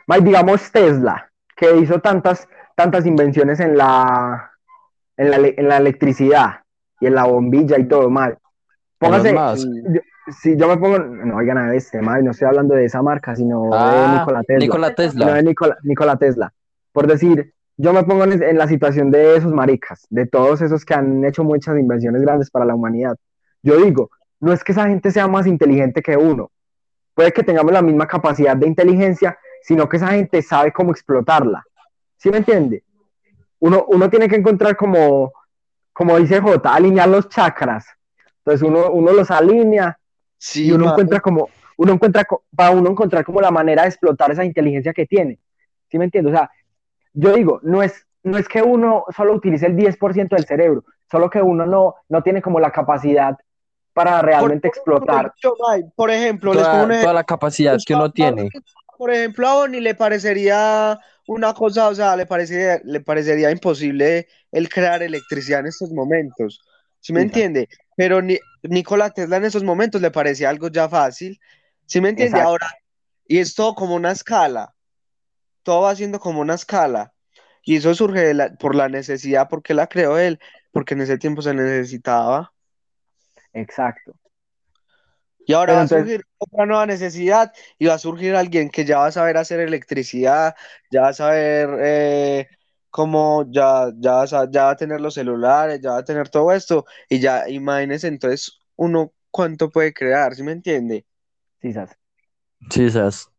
May, 0.07 0.23
digamos 0.23 0.71
Tesla, 0.73 1.31
que 1.57 1.77
hizo 1.77 2.01
tantas, 2.01 2.49
tantas 2.77 3.07
invenciones 3.07 3.61
en 3.61 3.77
la, 3.77 4.53
en 5.17 5.31
la, 5.31 5.37
en 5.37 5.69
la 5.69 5.77
electricidad 5.77 6.61
y 7.01 7.07
en 7.07 7.15
la 7.15 7.25
bombilla 7.25 7.79
y 7.79 7.87
todo, 7.87 8.09
May. 8.09 8.33
Póngase, 8.99 9.35
Si 10.33 10.57
yo 10.57 10.69
me 10.69 10.77
pongo, 10.77 10.99
no 10.99 11.37
oigan 11.37 11.59
a 11.59 11.75
este, 11.75 12.01
no 12.01 12.31
estoy 12.31 12.49
hablando 12.49 12.75
de 12.75 12.85
esa 12.85 13.03
marca, 13.03 13.35
sino 13.35 13.65
de 13.65 13.71
Ah, 13.73 14.17
Nikola 14.19 14.43
Tesla. 14.43 14.65
Nikola 14.65 14.89
No, 14.89 14.95
Tesla. 14.95 15.35
de 15.35 15.43
Nikola, 15.43 15.77
Nikola 15.83 16.17
Tesla. 16.17 16.53
Por 16.93 17.07
decir, 17.07 17.55
yo 17.77 17.93
me 17.93 18.03
pongo 18.05 18.25
en, 18.25 18.43
en 18.43 18.59
la 18.59 18.67
situación 18.67 19.11
de 19.11 19.37
esos 19.37 19.53
maricas, 19.53 20.07
de 20.11 20.27
todos 20.27 20.61
esos 20.63 20.85
que 20.85 20.95
han 20.95 21.25
hecho 21.25 21.45
muchas 21.45 21.79
invenciones 21.79 22.23
grandes 22.23 22.51
para 22.51 22.65
la 22.65 22.75
humanidad. 22.75 23.17
Yo 23.63 23.77
digo, 23.77 24.11
no 24.41 24.53
es 24.53 24.63
que 24.65 24.73
esa 24.73 24.87
gente 24.87 25.11
sea 25.11 25.29
más 25.29 25.47
inteligente 25.47 26.03
que 26.03 26.17
uno, 26.17 26.51
puede 27.15 27.33
que 27.33 27.43
tengamos 27.43 27.73
la 27.73 27.83
misma 27.83 28.07
capacidad 28.07 28.57
de 28.57 28.67
inteligencia, 28.67 29.39
sino 29.63 29.89
que 29.89 29.97
esa 29.97 30.09
gente 30.09 30.43
sabe 30.43 30.73
cómo 30.73 30.91
explotarla. 30.93 31.63
¿Sí 32.17 32.31
me 32.31 32.39
entiende? 32.39 32.85
Uno, 33.61 33.85
uno 33.89 34.09
tiene 34.11 34.29
que 34.29 34.37
encontrar 34.37 34.77
como, 34.77 35.33
como 35.93 36.17
dice 36.19 36.41
J, 36.41 36.73
alinear 36.75 37.09
los 37.09 37.29
chakras. 37.29 37.87
Entonces 38.39 38.67
uno, 38.69 38.91
uno 38.91 39.13
los 39.13 39.31
alinea 39.31 39.98
Sí, 40.39 40.67
y 40.67 40.73
uno 40.73 40.87
ma, 40.87 40.91
encuentra 40.93 41.21
como, 41.21 41.49
uno 41.77 41.93
encuentra, 41.93 42.25
para 42.55 42.71
uno 42.71 42.91
encontrar 42.91 43.25
como 43.25 43.41
la 43.41 43.51
manera 43.51 43.83
de 43.83 43.89
explotar 43.89 44.31
esa 44.31 44.45
inteligencia 44.45 44.93
que 44.93 45.07
tiene. 45.07 45.39
¿Sí 45.91 45.99
me 45.99 46.05
entiendes? 46.05 46.33
O 46.33 46.37
sea, 46.37 46.51
yo 47.13 47.33
digo, 47.33 47.61
no 47.63 47.83
es, 47.83 48.07
no 48.23 48.39
es 48.39 48.49
que 48.49 48.63
uno 48.63 49.05
solo 49.15 49.35
utilice 49.35 49.67
el 49.67 49.77
10% 49.77 50.37
del 50.37 50.47
cerebro, 50.47 50.85
solo 51.11 51.29
que 51.29 51.43
uno 51.43 51.67
no, 51.67 51.95
no 52.09 52.23
tiene 52.23 52.41
como 52.41 52.61
la 52.61 52.71
capacidad 52.71 53.37
para 53.93 54.21
por, 54.21 54.27
realmente 54.27 54.69
por 54.69 54.77
explotar. 54.77 55.33
por 55.97 56.11
ejemplo, 56.11 56.55
les 56.55 56.63
pongo 56.63 56.75
un 56.75 56.81
Toda, 56.83 56.93
ejemplo. 56.93 57.01
toda 57.03 57.15
la 57.15 57.25
capacidad 57.25 57.79
que 57.85 57.95
uno 57.95 58.11
tiene. 58.13 58.49
Por 58.97 59.13
ejemplo, 59.13 59.49
a 59.49 59.55
Bonnie 59.55 59.81
le 59.81 59.95
parecería 59.95 60.99
una 61.29 61.55
cosa, 61.55 61.89
o 61.89 61.95
sea, 61.95 62.17
le 62.17 62.27
parecería, 62.27 62.81
le 62.85 63.01
parecería 63.01 63.51
imposible 63.51 64.27
el 64.51 64.69
crear 64.69 65.03
electricidad 65.03 65.61
en 65.61 65.67
estos 65.67 65.91
momentos. 65.91 66.61
¿Sí 67.01 67.13
me 67.13 67.23
entiende? 67.23 67.69
Pero 67.97 68.21
ni, 68.21 68.39
Nikola 68.69 69.11
Tesla 69.11 69.37
en 69.39 69.45
esos 69.45 69.65
momentos 69.65 70.01
le 70.01 70.11
parecía 70.11 70.51
algo 70.51 70.69
ya 70.69 70.89
fácil. 70.89 71.41
¿Sí 71.87 72.01
me 72.01 72.11
entiende? 72.11 72.41
Exacto. 72.41 72.49
Ahora, 72.51 72.69
y 73.27 73.39
es 73.39 73.55
todo 73.55 73.75
como 73.75 73.95
una 73.95 74.13
escala. 74.13 74.75
Todo 75.63 75.83
va 75.83 75.95
siendo 75.97 76.21
como 76.21 76.41
una 76.41 76.55
escala. 76.55 77.13
Y 77.63 77.77
eso 77.77 77.95
surge 77.95 78.21
de 78.21 78.35
la- 78.35 78.55
por 78.57 78.75
la 78.75 78.89
necesidad, 78.89 79.49
porque 79.49 79.75
la 79.75 79.87
creó 79.89 80.19
él, 80.19 80.39
porque 80.73 80.95
en 80.95 81.03
ese 81.03 81.19
tiempo 81.19 81.43
se 81.43 81.55
necesitaba. 81.55 82.53
Exacto. 83.53 84.15
Y 85.47 85.55
ahora 85.55 85.73
Pero 85.73 85.79
va 85.79 85.85
a 85.85 85.89
surgir 85.89 86.25
otra 86.39 86.67
nueva 86.67 86.87
necesidad 86.87 87.53
y 87.79 87.87
va 87.87 87.95
a 87.95 87.99
surgir 87.99 88.35
alguien 88.37 88.69
que 88.71 88.85
ya 88.85 88.99
va 88.99 89.07
a 89.07 89.13
saber 89.13 89.39
hacer 89.39 89.61
electricidad, 89.61 90.55
ya 90.91 91.03
va 91.03 91.09
a 91.09 91.13
saber 91.15 91.71
eh, 91.81 92.49
cómo, 92.91 93.47
ya, 93.51 93.91
ya, 93.99 94.13
va 94.13 94.23
a 94.23 94.27
sa- 94.27 94.51
ya 94.51 94.65
va 94.65 94.71
a 94.73 94.77
tener 94.77 95.01
los 95.01 95.15
celulares, 95.15 95.81
ya 95.81 95.93
va 95.93 95.99
a 95.99 96.05
tener 96.05 96.29
todo 96.29 96.53
esto 96.53 96.85
y 97.09 97.19
ya, 97.21 97.49
imagínense 97.49 98.09
entonces 98.09 98.58
uno 98.79 99.13
cuánto 99.31 99.71
puede 99.71 99.93
crear, 99.93 100.35
¿sí 100.35 100.43
me 100.43 100.53
entiende? 100.53 101.05
Sí, 101.61 101.73
sas. 102.91 103.31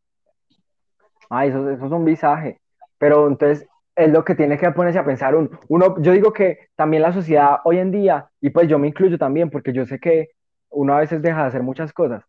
Ah, 1.29 1.45
eso, 1.45 1.69
eso 1.69 1.85
es 1.85 1.91
un 1.91 2.05
visaje. 2.05 2.59
Pero 2.97 3.27
entonces 3.27 3.67
es 3.95 4.11
lo 4.11 4.23
que 4.23 4.35
tiene 4.35 4.57
que 4.57 4.71
ponerse 4.71 4.99
a 4.99 5.05
pensar 5.05 5.35
uno. 5.35 5.49
Uno, 5.67 6.01
yo 6.01 6.11
digo 6.11 6.31
que 6.33 6.67
también 6.75 7.03
la 7.03 7.13
sociedad 7.13 7.57
hoy 7.63 7.77
en 7.79 7.91
día, 7.91 8.29
y 8.41 8.49
pues 8.49 8.67
yo 8.67 8.79
me 8.79 8.87
incluyo 8.87 9.17
también, 9.17 9.49
porque 9.49 9.73
yo 9.73 9.85
sé 9.85 9.99
que 9.99 10.29
uno 10.69 10.93
a 10.95 10.99
veces 10.99 11.21
deja 11.21 11.41
de 11.41 11.47
hacer 11.47 11.63
muchas 11.63 11.93
cosas. 11.93 12.23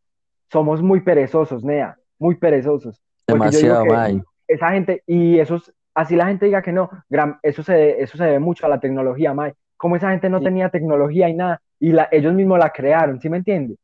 Somos 0.51 0.83
muy 0.83 1.01
perezosos, 1.01 1.63
Nea, 1.65 1.97
muy 2.19 2.37
perezosos. 2.37 3.01
Demasiado, 3.27 3.87
May. 3.87 4.23
esa 4.49 4.71
gente, 4.71 5.03
y 5.07 5.39
eso 5.39 5.57
es- 5.57 5.73
así 5.95 6.17
la 6.17 6.27
gente 6.27 6.47
diga 6.47 6.63
que 6.63 6.73
no, 6.73 6.91
gran- 7.09 7.39
eso 7.43 7.63
se, 7.63 8.03
eso 8.03 8.17
se 8.17 8.25
debe 8.25 8.41
mucho 8.41 8.67
a 8.67 8.69
la 8.69 8.81
tecnología, 8.81 9.33
May. 9.35 9.53
Como 9.77 9.97
esa 9.97 10.11
gente 10.11 10.29
no 10.29 10.39
Sí. 10.39 10.45
tenía 10.45 10.71
tecnología 10.71 11.29
y 11.29 11.35
nada, 11.35 11.63
y 11.81 11.93
la, 11.93 12.09
ellos 12.13 12.33
mismos 12.35 12.59
la 12.59 12.71
crearon, 12.71 13.21
¿sí 13.21 13.29
me 13.29 13.39
entiende? 13.39 13.77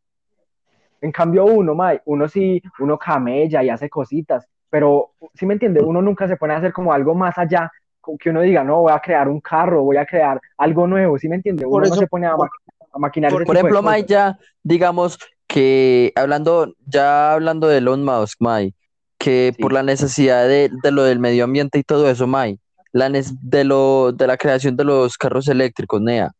En 1.01 1.12
cambio 1.12 1.44
uno, 1.44 1.74
May, 1.74 2.01
uno 2.07 2.28
sí, 2.28 2.62
uno 2.78 2.99
camella 2.99 3.62
y 3.62 3.68
hace 3.70 3.88
cositas, 3.88 4.47
pero, 4.70 5.12
¿sí 5.34 5.47
me 5.47 5.55
entiende? 5.55 5.80
Uno 5.82 6.01
nunca 6.03 6.26
se 6.26 6.36
pone 6.36 6.55
a 6.55 6.59
hacer 6.59 6.72
como 6.72 6.92
algo 6.92 7.14
más 7.14 7.36
allá, 7.38 7.70
como 8.01 8.18
que 8.18 8.30
uno 8.30 8.40
diga, 8.42 8.64
no, 8.64 8.80
voy 8.82 8.92
a 8.92 8.99
crear 9.01 9.28
un 9.28 9.40
carro, 9.40 9.82
voy 9.82 9.97
a 9.97 10.07
crear 10.07 10.40
algo 10.59 10.86
nuevo, 10.86 11.18
¿sí 11.18 11.28
me 11.28 11.36
entiende? 11.36 11.66
Uno 11.66 11.86
no 11.86 11.94
se 11.94 12.07
pone 12.07 12.26
a, 12.26 12.36
ma- 12.36 12.49
a 12.92 12.99
maquinar 12.99 13.32
por- 13.32 13.42
ejemplo, 13.57 13.82
May, 13.82 14.05
ya, 14.07 14.38
digamos 14.62 15.18
que 15.47 16.12
hablando, 16.16 16.74
ya 16.86 17.32
hablando 17.32 17.68
de 17.68 17.78
Elon 17.78 18.05
Musk, 18.05 18.40
May, 18.40 18.74
que 19.18 19.53
Sí. 19.55 19.62
por 19.62 19.72
la 19.72 19.82
necesidad 19.82 20.47
de, 20.49 20.70
de 20.82 20.90
lo 20.90 21.05
del 21.05 21.18
medio 21.18 21.44
ambiente 21.44 21.78
y 21.78 21.82
todo 21.82 22.11
eso, 22.11 22.26
May, 22.26 22.59
la 22.92 23.11
de 23.11 23.64
lo, 23.64 24.12
de 24.12 24.26
la 24.26 24.36
creación 24.36 24.76
de 24.76 24.84
los 24.84 25.16
carros 25.18 25.49
eléctricos, 25.49 26.01
Nea. 26.01 26.30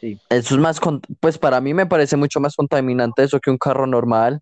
Sí. 0.00 0.18
Eso 0.30 0.54
es 0.54 0.60
más, 0.60 0.80
con- 0.80 1.02
pues 1.20 1.36
para 1.38 1.60
mí 1.60 1.74
me 1.74 1.86
parece 1.86 2.16
mucho 2.16 2.40
más 2.40 2.56
contaminante 2.56 3.22
eso 3.22 3.38
que 3.40 3.50
un 3.50 3.58
carro 3.58 3.86
normal, 3.86 4.40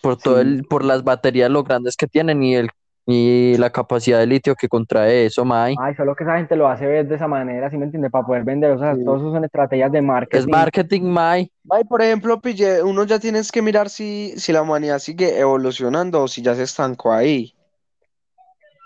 por 0.00 0.16
todo 0.16 0.36
Sí. 0.36 0.40
el, 0.42 0.64
por 0.64 0.84
las 0.84 1.04
baterías 1.04 1.48
lo 1.50 1.62
grandes 1.62 1.96
que 1.96 2.06
tienen 2.08 2.42
y 2.42 2.56
el, 2.56 2.68
y 3.06 3.56
la 3.58 3.70
capacidad 3.70 4.18
de 4.18 4.26
litio 4.26 4.54
que 4.56 4.66
contrae 4.68 5.26
eso, 5.26 5.44
May. 5.44 5.76
Ay, 5.78 5.94
solo 5.94 6.16
que 6.16 6.24
esa 6.24 6.38
gente 6.38 6.56
lo 6.56 6.66
hace 6.68 6.86
ver 6.86 7.06
de 7.06 7.14
esa 7.16 7.28
manera, 7.28 7.70
¿sí 7.70 7.76
me 7.76 7.84
entiende? 7.84 8.10
Para 8.10 8.26
poder 8.26 8.42
vender, 8.44 8.72
o 8.72 8.78
sea, 8.78 8.94
Sí. 8.96 9.04
todos 9.04 9.20
esos 9.20 9.32
son 9.32 9.44
estrategias 9.44 9.92
de 9.92 9.98
Es 9.98 10.04
marketing. 10.04 10.50
marketing, 10.50 11.02
May. 11.02 11.52
Ay, 11.70 11.84
por 11.84 12.02
ejemplo, 12.02 12.40
pille, 12.40 12.82
uno 12.82 13.04
ya 13.04 13.18
tienes 13.18 13.52
que 13.52 13.62
mirar 13.62 13.88
si, 13.90 14.32
si 14.38 14.52
la 14.52 14.62
humanidad 14.62 14.98
sigue 14.98 15.38
evolucionando 15.38 16.22
o 16.22 16.28
si 16.28 16.42
ya 16.42 16.54
se 16.54 16.62
estancó 16.64 17.12
ahí. 17.12 17.54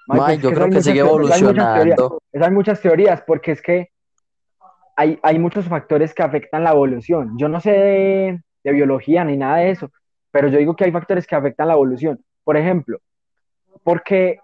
May, 0.07 0.19
May, 0.19 0.27
pues 0.27 0.37
es 0.39 0.43
yo 0.43 0.51
creo 0.53 0.71
que 0.71 0.83
sigue 0.83 1.03
teo- 1.03 1.07
eso 1.07 1.35
hay 1.35 1.43
muchas 1.43 1.43
teorías. 1.43 1.77
evolucionando. 1.99 2.19
Eso 2.33 2.45
hay 2.45 2.51
muchas 2.51 2.81
teorías, 2.81 3.23
porque 3.27 3.53
es 3.53 3.63
que 3.63 3.89
hay, 4.99 5.17
hay 5.23 5.39
muchos 5.39 5.67
factores 5.67 6.13
que 6.13 6.25
afectan 6.25 6.65
la 6.65 6.73
evolución. 6.73 7.39
Yo 7.39 7.49
no 7.49 7.61
sé 7.61 7.71
de, 7.71 8.41
de 8.65 8.73
biología 8.73 9.25
ni 9.25 9.37
nada 9.37 9.59
de 9.59 9.71
eso, 9.71 9.93
pero 10.33 10.49
yo 10.49 10.59
digo 10.59 10.75
que 10.75 10.87
hay 10.87 10.91
factores 10.91 11.25
que 11.25 11.37
afectan 11.37 11.69
la 11.69 11.75
evolución. 11.75 12.19
Por 12.43 12.57
ejemplo, 12.57 12.99
porque, 13.85 14.41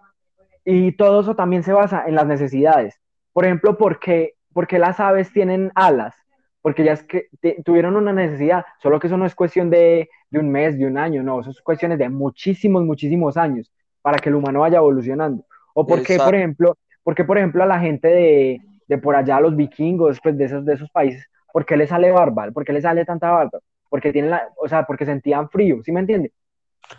y 0.65 0.93
todo 0.93 1.23
eso 1.23 1.35
también 1.35 1.65
se 1.65 1.73
basa 1.73 2.05
en 2.07 2.15
las 2.15 2.29
necesidades. 2.29 3.01
Por 3.33 3.45
ejemplo, 3.45 3.77
porque, 3.77 4.35
porque 4.53 4.79
las 4.79 5.01
aves 5.01 5.33
tienen 5.33 5.73
alas, 5.75 6.15
porque 6.63 6.85
ya 6.85 6.93
es 6.93 7.03
que 7.03 7.27
te- 7.41 7.61
tuvieron 7.65 7.97
una 7.97 8.13
necesidad, 8.13 8.65
solo 8.81 9.01
que 9.01 9.09
eso 9.09 9.17
no 9.17 9.27
es 9.27 9.35
cuestión 9.35 9.71
de, 9.71 10.09
de 10.31 10.39
un 10.39 10.51
mes, 10.51 10.79
de 10.79 10.87
un 10.87 10.99
año, 10.99 11.25
no, 11.25 11.41
eso 11.41 11.51
es 11.51 11.61
cuestiones 11.63 11.99
de 11.99 12.09
muchísimos, 12.09 12.85
muchísimos 12.85 13.37
años 13.37 13.73
para 14.03 14.21
que 14.21 14.29
el 14.29 14.37
humano 14.37 14.61
vaya 14.61 14.79
evolucionando. 14.79 15.45
O 15.75 15.85
porque, 15.85 16.13
Exacto. 16.13 16.27
por 16.27 16.35
ejemplo, 16.37 16.79
porque, 17.03 17.25
por 17.25 17.39
ejemplo, 17.39 17.65
a 17.65 17.67
la 17.67 17.81
gente 17.81 18.07
de, 18.07 18.61
de 18.87 18.99
por 18.99 19.17
allá, 19.17 19.41
los 19.41 19.57
vikingos, 19.57 20.21
pues 20.23 20.37
de 20.37 20.45
esos, 20.45 20.65
de 20.65 20.75
esos 20.75 20.91
países, 20.91 21.27
¿por 21.53 21.65
qué 21.65 21.77
les 21.77 21.89
sale 21.89 22.11
barba? 22.11 22.51
¿Por 22.53 22.65
qué 22.65 22.73
les 22.73 22.83
sale 22.83 23.05
tanta 23.05 23.31
barba? 23.31 23.61
Porque 23.89 24.13
tienen 24.13 24.31
la, 24.31 24.49
o 24.57 24.69
sea, 24.69 24.85
porque 24.85 25.05
sentían 25.07 25.49
frío, 25.49 25.83
¿sí 25.85 25.93
me 25.93 26.01
entiendes? 26.01 26.33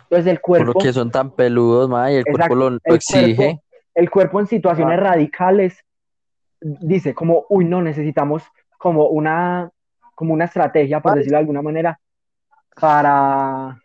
Entonces 0.04 0.26
el 0.26 0.40
cuerpo, 0.40 0.80
que 0.80 0.92
son 0.92 1.10
tan 1.10 1.30
peludos, 1.30 1.88
mae, 1.88 2.14
y 2.14 2.16
el 2.16 2.20
Exacto, 2.26 2.36
cuerpo 2.36 2.54
lo, 2.56 2.70
lo 2.70 2.78
el 2.82 2.94
exige. 2.94 3.36
cuerpo, 3.36 3.62
el 3.94 4.10
cuerpo 4.10 4.40
en 4.40 4.46
situaciones 4.46 5.00
radicales 5.00 5.84
dice 6.60 7.14
como, 7.14 7.44
uy, 7.48 7.64
no, 7.64 7.82
necesitamos 7.82 8.42
como 8.78 9.06
una, 9.06 9.70
como 10.14 10.34
una 10.34 10.46
estrategia, 10.46 11.00
por 11.00 11.14
decirlo 11.14 11.36
de 11.36 11.40
alguna 11.40 11.62
manera, 11.62 11.98
para, 12.80 13.80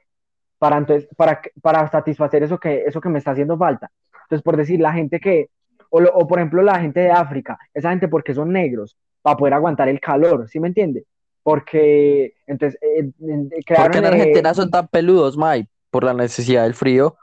para, 0.58 0.78
entonces, 0.78 1.08
para, 1.16 1.42
para 1.62 1.88
satisfacer 1.90 2.44
eso 2.44 2.60
que, 2.60 2.84
eso 2.86 3.00
que 3.00 3.10
me 3.10 3.20
está 3.20 3.32
haciendo 3.32 3.58
falta. 3.58 3.90
Entonces, 4.24 4.44
por 4.44 4.58
decir, 4.58 4.80
la 4.80 4.94
gente 4.94 5.20
que, 5.20 5.50
o, 5.92 6.02
lo- 6.02 6.14
o 6.16 6.28
por 6.28 6.40
ejemplo 6.40 6.64
la 6.64 6.80
gente 6.82 7.02
de 7.02 7.12
África, 7.12 7.60
esa 7.76 7.92
gente 7.92 8.08
porque 8.10 8.34
son 8.34 8.52
negros, 8.52 8.98
para 9.22 9.38
poder 9.38 9.54
aguantar 9.54 9.90
el 9.90 10.00
calor, 10.00 10.50
¿sí 10.50 10.60
me 10.60 10.70
entiende? 10.70 11.06
Porque, 11.44 12.34
entonces, 12.48 12.80
eh, 12.82 13.00
eh, 13.00 13.64
Porque 13.76 14.00
en 14.00 14.06
crearon, 14.06 14.06
eh, 14.06 14.08
Argentina 14.08 14.54
son 14.54 14.72
tan 14.72 14.88
peludos, 14.88 15.38
mae, 15.38 15.68
por 15.92 16.04
la 16.04 16.14
necesidad 16.14 16.64
del 16.64 16.74
frío. 16.74 17.16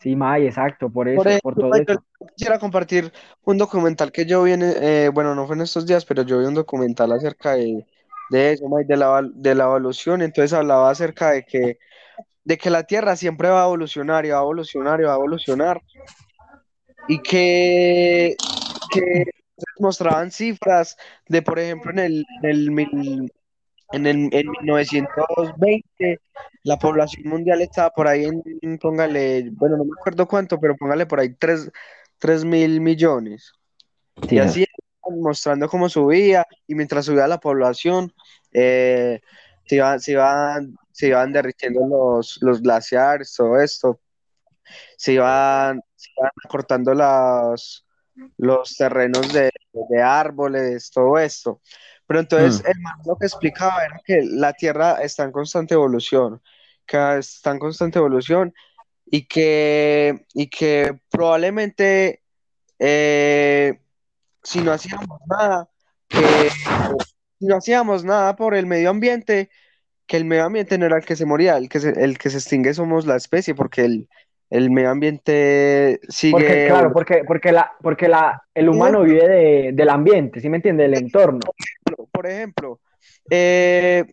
Sí, 0.00 0.14
May, 0.14 0.46
exacto, 0.46 0.90
por 0.90 1.08
eso, 1.08 1.28
Por 1.42 1.54
todo 1.56 1.70
May, 1.70 1.82
eso. 1.82 1.94
yo 1.94 2.26
quisiera 2.36 2.58
compartir 2.58 3.12
un 3.44 3.58
documental 3.58 4.12
que 4.12 4.26
yo 4.26 4.42
vi, 4.42 4.52
en, 4.52 4.62
eh, 4.62 5.10
bueno, 5.12 5.34
no 5.34 5.46
fue 5.46 5.56
en 5.56 5.62
estos 5.62 5.86
días, 5.86 6.04
pero 6.04 6.22
yo 6.22 6.38
vi 6.38 6.46
un 6.46 6.54
documental 6.54 7.12
acerca 7.12 7.52
de, 7.54 7.84
de 8.30 8.52
eso, 8.52 8.68
May, 8.68 8.84
de 8.84 8.96
la, 8.96 9.08
val- 9.08 9.32
de 9.34 9.54
la 9.54 9.64
evolución. 9.64 10.22
Entonces 10.22 10.52
hablaba 10.52 10.90
acerca 10.90 11.30
de 11.32 11.44
que, 11.44 11.78
de 12.44 12.58
que 12.58 12.70
la 12.70 12.84
Tierra 12.84 13.16
siempre 13.16 13.48
va 13.50 13.62
a 13.62 13.66
evolucionar 13.66 14.26
y 14.26 14.30
va 14.30 14.38
a 14.38 14.42
evolucionar 14.42 15.00
y 15.00 15.04
va 15.04 15.12
a 15.14 15.16
evolucionar. 15.16 15.80
Y 17.08 17.20
que, 17.22 18.36
que 18.92 19.24
mostraban 19.78 20.30
cifras 20.30 20.96
de, 21.28 21.42
por 21.42 21.58
ejemplo, 21.58 21.90
en 21.92 21.98
el, 22.00 22.26
en 22.42 22.50
el, 22.50 22.70
mil- 22.70 23.32
en 23.92 24.06
el, 24.06 24.16
en 24.32 24.50
1920 24.50 26.20
la 26.64 26.78
población 26.78 27.28
mundial 27.28 27.62
estaba 27.62 27.90
por 27.90 28.08
ahí 28.08 28.24
en, 28.24 28.78
póngale, 28.78 29.50
bueno, 29.52 29.76
no 29.76 29.84
me 29.84 29.92
acuerdo 29.98 30.26
cuánto, 30.26 30.58
pero 30.60 30.76
póngale 30.76 31.06
por 31.06 31.20
ahí 31.20 31.34
3, 31.38 31.70
mil 32.44 32.80
millones. 32.80 33.52
Sí, 34.28 34.36
Y 34.36 34.38
así 34.40 34.66
mostrando 35.08 35.68
cómo 35.68 35.88
subía, 35.88 36.44
y 36.66 36.74
mientras 36.74 37.06
subía 37.06 37.28
la 37.28 37.38
población, 37.38 38.12
eh, 38.52 39.20
se 39.66 39.76
iban, 39.76 40.00
se 40.00 40.12
iban, 40.12 40.74
se 40.92 41.08
iban 41.08 41.32
derritiendo 41.32 41.86
los, 41.86 42.38
los 42.42 42.60
glaciares, 42.60 43.32
todo 43.36 43.60
esto, 43.60 44.00
se 44.96 45.12
iban, 45.12 45.80
se 45.94 46.10
iban 46.16 46.30
cortando 46.48 46.94
las, 46.94 47.84
los 48.38 48.76
terrenos 48.76 49.32
de, 49.32 49.50
de 49.72 50.02
árboles, 50.02 50.90
todo 50.90 51.18
esto. 51.18 51.60
Pero 52.06 52.20
entonces 52.20 52.62
Mm. 52.62 52.70
el 52.70 52.80
man 52.80 52.94
lo 53.04 53.16
que 53.16 53.26
explicaba 53.26 53.84
era 53.84 54.00
que 54.04 54.20
la 54.22 54.52
Tierra 54.52 55.02
está 55.02 55.24
en 55.24 55.32
constante 55.32 55.74
evolución, 55.74 56.40
que 56.86 57.18
está 57.18 57.50
en 57.50 57.58
constante 57.58 57.98
evolución 57.98 58.54
y 59.04 59.26
que, 59.26 60.26
y 60.34 60.48
que 60.48 61.00
probablemente 61.10 62.22
eh, 62.78 63.80
si 64.42 64.60
no 64.60 64.72
hacíamos 64.72 65.18
nada, 65.28 65.68
que 66.08 66.50
si 67.38 67.46
no 67.46 67.56
hacíamos 67.56 68.04
nada 68.04 68.36
por 68.36 68.54
el 68.54 68.66
medio 68.66 68.90
ambiente, 68.90 69.50
que 70.06 70.16
el 70.16 70.24
medio 70.24 70.44
ambiente 70.44 70.78
no 70.78 70.86
era 70.86 70.98
el 70.98 71.04
que 71.04 71.16
se 71.16 71.26
moría, 71.26 71.56
el 71.56 71.68
que 71.68 71.80
se, 71.80 71.90
el 72.02 72.18
que 72.18 72.30
se 72.30 72.38
extingue 72.38 72.72
somos 72.74 73.06
la 73.06 73.16
especie, 73.16 73.54
porque 73.54 73.84
el, 73.84 74.08
el 74.50 74.70
medio 74.70 74.90
ambiente 74.90 75.98
Porque, 76.02 76.12
sigue 76.12 76.66
claro, 76.68 76.92
porque, 76.92 77.24
porque, 77.26 77.52
la, 77.52 77.72
porque 77.82 78.08
la, 78.08 78.42
el 78.54 78.68
humano 78.68 79.02
vive 79.02 79.28
de, 79.28 79.70
del 79.72 79.88
ambiente, 79.88 80.40
¿sí 80.40 80.48
me 80.48 80.56
entiende? 80.56 80.84
Del 80.84 80.94
entorno. 80.94 81.40
por 82.10 82.26
ejemplo, 82.26 82.80
eh, 83.30 84.04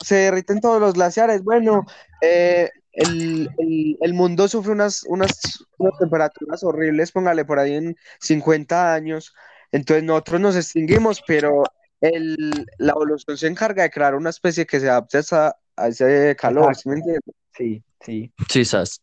se 0.00 0.14
derriten 0.16 0.60
todos 0.60 0.80
los 0.80 0.94
glaciares. 0.94 1.42
Bueno, 1.42 1.86
eh, 2.20 2.70
el, 2.92 3.48
el- 3.58 3.98
el 4.00 4.14
mundo 4.14 4.48
sufre 4.48 4.72
unas, 4.72 5.02
unas, 5.04 5.64
unas 5.78 5.98
temperaturas 5.98 6.62
horribles, 6.64 7.12
póngale 7.12 7.44
por 7.44 7.58
ahí 7.58 7.74
en 7.74 7.96
50 8.20 8.94
años. 8.94 9.34
Entonces 9.70 10.04
nosotros 10.04 10.40
nos 10.40 10.56
extinguimos, 10.56 11.22
pero 11.26 11.62
el, 12.00 12.66
la 12.78 12.92
evolución 12.92 13.36
se 13.38 13.46
encarga 13.46 13.84
de 13.84 13.90
crear 13.90 14.14
una 14.14 14.30
especie 14.30 14.66
que 14.66 14.80
se 14.80 14.88
adapte 14.90 15.18
a, 15.18 15.20
esa- 15.20 15.56
a 15.76 15.88
ese 15.88 16.36
calor, 16.36 16.76
¿sí 16.76 16.88
me 16.88 16.96
entiendes? 16.96 17.22
Sí, 17.56 17.82
sí, 18.00 18.32
Quizás. 18.48 19.00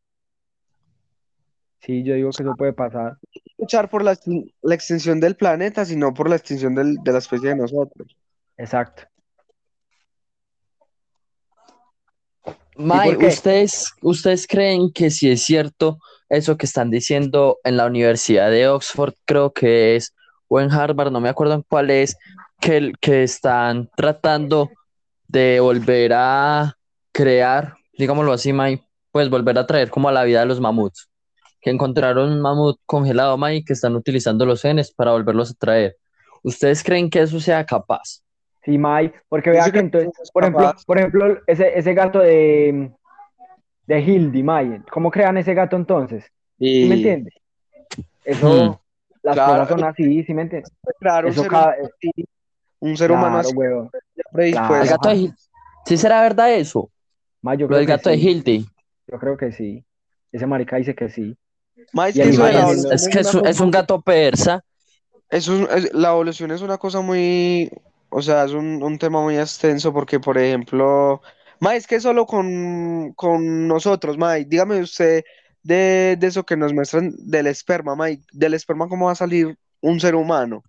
Sí, 1.79 2.03
yo 2.03 2.13
digo 2.15 2.29
que 2.35 2.43
eso 2.43 2.55
puede 2.55 2.73
pasar. 2.73 3.17
Luchar 3.57 3.89
por 3.89 4.03
la, 4.03 4.13
extin- 4.13 4.53
la 4.61 4.75
extinción 4.75 5.19
del 5.19 5.35
planeta, 5.35 5.85
sino 5.85 6.13
por 6.13 6.29
la 6.29 6.35
extinción 6.35 6.75
del- 6.75 6.95
de 7.03 7.11
la 7.11 7.19
especie 7.19 7.49
de 7.49 7.55
nosotros. 7.55 8.15
Exacto. 8.57 9.03
Qué? 13.17 13.27
¿ustedes, 13.27 13.91
¿ustedes 14.01 14.47
creen 14.47 14.91
que 14.93 15.09
si 15.09 15.29
es 15.29 15.43
cierto 15.43 15.99
eso 16.29 16.57
que 16.57 16.65
están 16.65 16.89
diciendo 16.89 17.57
en 17.63 17.75
la 17.75 17.85
Universidad 17.85 18.49
de 18.51 18.67
Oxford, 18.67 19.13
creo 19.25 19.51
que 19.51 19.95
es, 19.95 20.13
o 20.47 20.59
en 20.61 20.71
Harvard, 20.71 21.11
no 21.11 21.19
me 21.19 21.29
acuerdo 21.29 21.55
en 21.55 21.63
cuál 21.63 21.89
es, 21.89 22.15
que, 22.61 22.77
el- 22.77 22.97
que 22.99 23.23
están 23.23 23.89
tratando 23.95 24.69
de 25.27 25.59
volver 25.59 26.13
a 26.13 26.75
crear, 27.11 27.75
digámoslo 27.97 28.31
así, 28.33 28.53
Mae, 28.53 28.81
pues 29.11 29.29
volver 29.29 29.57
a 29.57 29.67
traer 29.67 29.89
como 29.89 30.07
a 30.09 30.11
la 30.11 30.23
vida 30.23 30.39
de 30.41 30.45
los 30.45 30.59
mamuts, 30.59 31.09
que 31.61 31.69
encontraron 31.69 32.31
un 32.31 32.41
mamut 32.41 32.79
congelado, 32.85 33.37
Mae, 33.37 33.57
y 33.57 33.63
que 33.65 33.73
están 33.73 33.95
utilizando 33.95 34.45
los 34.45 34.61
genes 34.61 34.91
para 34.91 35.11
volverlos 35.11 35.51
a 35.51 35.55
traer. 35.55 35.97
¿Ustedes 36.43 36.83
creen 36.83 37.09
que 37.09 37.21
eso 37.21 37.39
sea 37.39 37.65
capaz? 37.65 38.21
Sí, 38.63 38.77
May, 38.77 39.11
porque 39.27 39.49
vea 39.49 39.71
que 39.71 39.79
entonces, 39.79 40.31
por 40.31 40.43
ejemplo, 40.43 40.73
por 40.85 40.97
ejemplo, 40.97 41.37
ese, 41.47 41.77
ese 41.77 41.93
gato 41.93 42.19
de, 42.19 42.91
de 43.87 44.01
Hildy, 44.01 44.43
May, 44.43 44.81
¿cómo 44.91 45.09
crean 45.11 45.37
ese 45.37 45.53
gato 45.53 45.75
entonces? 45.75 46.23
¿Sí 46.57 46.85
me 46.85 46.95
Y 46.95 46.97
entiende? 46.97 47.31
Eso, 48.23 48.81
las 49.23 49.35
Claro. 49.35 49.53
cosas 49.53 49.69
son 49.69 49.83
así, 49.83 50.23
¿sí 50.23 50.33
me 50.33 50.43
entiende? 50.43 50.69
crear 50.99 51.25
un 51.25 51.31
Eso 51.31 51.41
ser 51.43 51.51
cada- 51.51 51.75
humano 51.75 51.89
así, 51.97 52.25
un 52.79 52.97
ser 52.97 53.11
humano 53.11 53.27
Claro, 53.27 53.39
así 53.39 53.55
predispuesto. 54.31 54.75
El 54.75 54.87
Claro. 54.87 54.89
gato 54.89 55.09
de. 55.09 55.33
¿Sí 55.85 55.97
será 55.97 56.21
verdad 56.21 56.53
eso? 56.53 56.91
May, 57.41 57.57
yo 57.57 57.63
Lo 57.63 57.67
creo 57.69 57.77
del 57.79 57.85
que 57.87 57.91
gato 57.93 58.09
de 58.09 58.17
Hildy. 58.17 58.65
yo 59.07 59.19
creo 59.19 59.37
que 59.37 59.51
sí. 59.51 59.83
Ese 60.31 60.45
marica 60.45 60.75
dice 60.77 60.93
que 60.93 61.09
sí. 61.09 61.35
Es 62.07 62.15
Y 62.15 62.21
que 62.21 62.29
eso 62.29 62.47
Es, 62.47 62.85
es 62.91 63.07
que 63.09 63.19
es 63.19 63.33
un, 63.33 63.47
es 63.47 63.59
un 63.59 63.71
gato 63.71 64.01
persa. 64.01 64.63
es- 65.29 65.47
es- 65.47 65.93
la 65.93 66.09
evolución 66.09 66.51
es 66.51 66.61
una 66.61 66.77
cosa 66.77 67.01
muy, 67.01 67.69
o 68.09 68.21
sea, 68.21 68.45
es 68.45 68.51
un, 68.51 68.81
un 68.83 68.97
tema 68.97 69.21
muy 69.21 69.37
extenso 69.37 69.93
porque, 69.93 70.19
por 70.19 70.37
ejemplo, 70.37 71.21
ma, 71.59 71.75
es 71.75 71.87
que 71.87 71.99
solo 71.99 72.25
con, 72.25 73.13
con 73.13 73.67
nosotros, 73.67 74.17
ma, 74.17 74.35
dígame 74.35 74.81
usted 74.81 75.23
de, 75.63 76.15
de 76.19 76.27
eso 76.27 76.43
que 76.45 76.57
nos 76.57 76.73
muestran 76.73 77.11
del 77.17 77.47
esperma, 77.47 77.95
ma, 77.95 78.07
del 78.31 78.53
esperma 78.53 78.87
cómo 78.87 79.07
va 79.07 79.11
a 79.13 79.15
salir 79.15 79.55
un 79.81 79.99
ser 79.99 80.15
humano, 80.15 80.63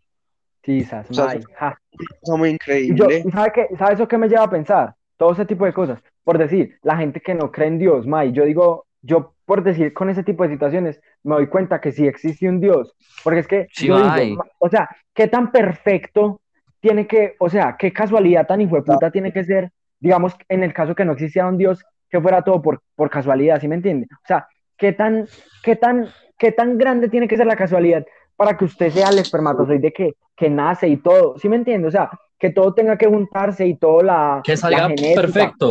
Sí, 0.64 0.84
sas, 0.84 1.10
O 1.10 1.14
sea, 1.14 1.26
May, 1.26 1.42
ja. 1.58 1.78
cosa 2.20 2.36
muy 2.36 2.48
yo, 2.50 2.54
increíble. 2.54 3.24
¿y 3.26 3.30
sabe 3.30 3.52
qué, 3.54 3.76
sabe 3.78 3.94
eso 3.94 4.06
que 4.08 4.18
me 4.18 4.28
lleva 4.28 4.44
a 4.44 4.50
pensar? 4.50 4.94
Todo 5.16 5.32
ese 5.32 5.46
tipo 5.46 5.64
de 5.64 5.72
cosas. 5.72 6.00
Por 6.22 6.38
decir, 6.38 6.78
la 6.82 6.96
gente 6.96 7.20
que 7.20 7.34
no 7.34 7.50
cree 7.50 7.68
en 7.68 7.78
Dios, 7.78 8.06
May, 8.06 8.32
yo 8.32 8.44
digo, 8.44 8.86
yo 9.02 9.34
por 9.50 9.64
decir 9.64 9.92
con 9.92 10.08
ese 10.08 10.22
tipo 10.22 10.44
de 10.44 10.50
situaciones, 10.50 11.00
me 11.24 11.34
doy 11.34 11.48
cuenta 11.48 11.80
que 11.80 11.90
sí 11.90 12.06
existe 12.06 12.48
un 12.48 12.60
Dios. 12.60 12.94
Porque 13.24 13.40
es 13.40 13.48
que 13.48 13.66
Sí, 13.72 13.88
yo 13.88 13.98
digo, 14.14 14.44
o 14.60 14.68
sea, 14.68 14.88
qué 15.12 15.26
tan 15.26 15.50
perfecto 15.50 16.40
tiene 16.78 17.08
que, 17.08 17.34
o 17.40 17.50
sea, 17.50 17.74
qué 17.76 17.92
casualidad 17.92 18.46
tan 18.46 18.60
hijueputa 18.60 19.10
tiene 19.10 19.32
que 19.32 19.42
ser, 19.42 19.72
digamos, 19.98 20.36
en 20.48 20.62
el 20.62 20.72
caso 20.72 20.94
que 20.94 21.04
no 21.04 21.14
existiera 21.14 21.48
un 21.48 21.58
Dios, 21.58 21.84
que 22.08 22.20
fuera 22.20 22.42
todo 22.42 22.62
por, 22.62 22.80
por 22.94 23.10
casualidad, 23.10 23.60
¿sí 23.60 23.66
me 23.66 23.74
entiende? 23.74 24.06
O 24.12 24.24
sea, 24.24 24.46
qué 24.78 24.92
tan, 24.92 25.26
qué 25.64 25.74
tan, 25.74 26.06
qué 26.38 26.52
tan 26.52 26.78
grande 26.78 27.08
tiene 27.08 27.26
que 27.26 27.36
ser 27.36 27.46
la 27.46 27.56
casualidad 27.56 28.06
para 28.36 28.56
que 28.56 28.66
usted 28.66 28.92
sea 28.92 29.08
el 29.08 29.18
espermatozoide 29.18 29.92
que, 29.92 30.12
que 30.36 30.48
nace 30.48 30.86
y 30.86 30.98
todo, 30.98 31.36
¿sí 31.40 31.48
me 31.48 31.56
entiende? 31.56 31.88
O 31.88 31.90
sea, 31.90 32.08
que 32.38 32.50
todo 32.50 32.72
tenga 32.72 32.96
que 32.96 33.08
juntarse 33.08 33.66
y 33.66 33.76
todo 33.76 34.00
la, 34.00 34.42
Que 34.44 34.52
la 34.52 34.58
salga 34.58 34.82
genética. 34.90 35.20
perfecto. 35.22 35.70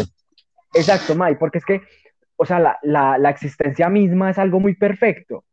Exacto, 0.73 1.15
May, 1.15 1.35
porque 1.37 1.59
es 1.59 1.65
que, 1.65 1.81
o 2.41 2.45
sea, 2.45 2.59
la, 2.59 2.79
la, 2.83 3.17
la 3.17 3.29
existencia 3.29 3.89
misma 3.89 4.29
es 4.31 4.37
algo 4.39 4.59
muy 4.59 4.75
perfecto. 4.75 5.43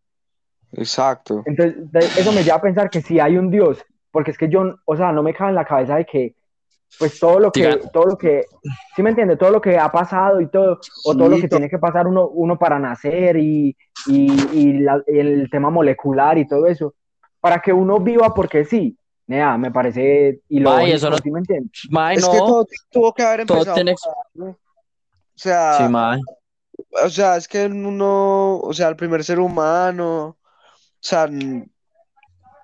Exacto. 0.73 1.43
Entonces, 1.47 1.77
eso 2.19 2.33
me 2.33 2.43
lleva 2.45 2.57
a 2.57 2.61
pensar 2.61 2.91
que 2.91 3.03
sí 3.03 3.19
hay 3.19 3.37
un 3.37 3.51
Dios, 3.51 3.85
porque 4.11 4.31
es 4.31 4.39
que 4.39 4.49
yo, 4.49 4.77
o 4.85 4.97
sea, 4.97 5.11
no 5.13 5.23
me 5.23 5.35
cabe 5.35 5.51
en 5.51 5.57
la 5.57 5.65
cabeza 5.65 5.97
de 5.97 6.05
que, 6.05 6.35
pues 6.99 7.19
todo 7.19 7.41
lo 7.41 7.51
que, 7.51 7.61
Diga. 7.67 7.91
todo 7.93 8.05
lo 8.07 8.17
que, 8.19 8.45
¿sí 8.95 9.03
me 9.03 9.11
entiende? 9.11 9.37
Todo 9.37 9.51
lo 9.51 9.61
que 9.61 9.77
ha 9.79 9.91
pasado 9.91 10.41
y 10.41 10.49
todo, 10.49 10.79
o 11.05 11.17
todo 11.17 11.29
lo 11.29 11.37
Sí, 11.37 11.43
que 11.43 11.49
to- 11.49 11.57
tiene 11.57 11.69
que 11.71 11.79
pasar 11.79 12.07
uno, 12.07 12.29
uno 12.29 12.57
para 12.59 12.79
nacer 12.79 13.37
y, 13.37 13.77
y, 14.07 14.33
y 14.53 14.73
la- 14.79 15.03
el 15.07 15.49
tema 15.51 15.71
molecular 15.71 16.39
y 16.39 16.47
todo 16.47 16.67
eso, 16.67 16.95
para 17.41 17.61
que 17.61 17.73
uno 17.73 17.99
viva 17.99 18.33
porque 18.35 18.65
sí, 18.65 18.97
Nea, 19.29 19.59
me 19.59 19.73
parece 19.73 20.41
Mae, 20.49 20.59
ilógico, 20.61 20.87
eso 20.95 21.11
no- 21.11 21.19
¿sí 21.19 21.31
me 21.33 21.41
entiendes? 21.41 21.73
Mae, 21.91 22.15
Es 22.17 22.29
que 22.29 22.39
no. 22.39 22.47
todo 22.47 22.67
tuvo 22.91 23.13
que 23.13 23.23
haber 23.25 23.45
Todo 23.47 23.59
empezado 23.59 23.75
tiene- 23.75 23.95
por 23.95 24.45
algo. 24.45 24.57
O 24.57 25.39
sea, 25.39 25.73
Sí. 25.75 25.85
O 27.05 27.11
sea, 27.11 27.37
es 27.37 27.49
que 27.49 27.67
uno, 27.67 28.59
o 28.59 28.73
sea, 28.73 28.89
el 28.89 28.97
primer 28.97 29.25
ser 29.25 29.39
humano, 29.41 30.27
o 30.29 30.39
sea, 31.01 31.29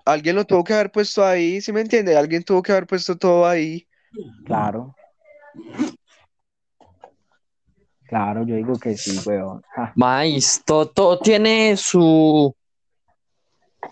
alguien 0.05 0.37
lo 0.37 0.45
tuvo 0.45 0.65
que 0.65 0.75
haber 0.75 0.91
puesto 0.91 1.25
ahí, 1.25 1.61
¿sí 1.61 1.73
me 1.73 1.81
entiende? 1.81 2.17
Alguien 2.17 2.43
tuvo 2.43 2.63
que 2.63 2.73
haber 2.73 2.87
puesto 2.87 3.17
todo 3.17 3.47
ahí. 3.47 3.87
Claro. 4.45 4.95
Claro, 8.13 8.45
yo 8.45 8.57
digo 8.57 8.79
que 8.79 8.95
sí, 8.97 9.19
weón. 9.27 9.63
Mae, 9.95 10.39
todo, 10.67 10.87
todo 10.87 11.19
tiene 11.19 11.77
su. 11.77 12.55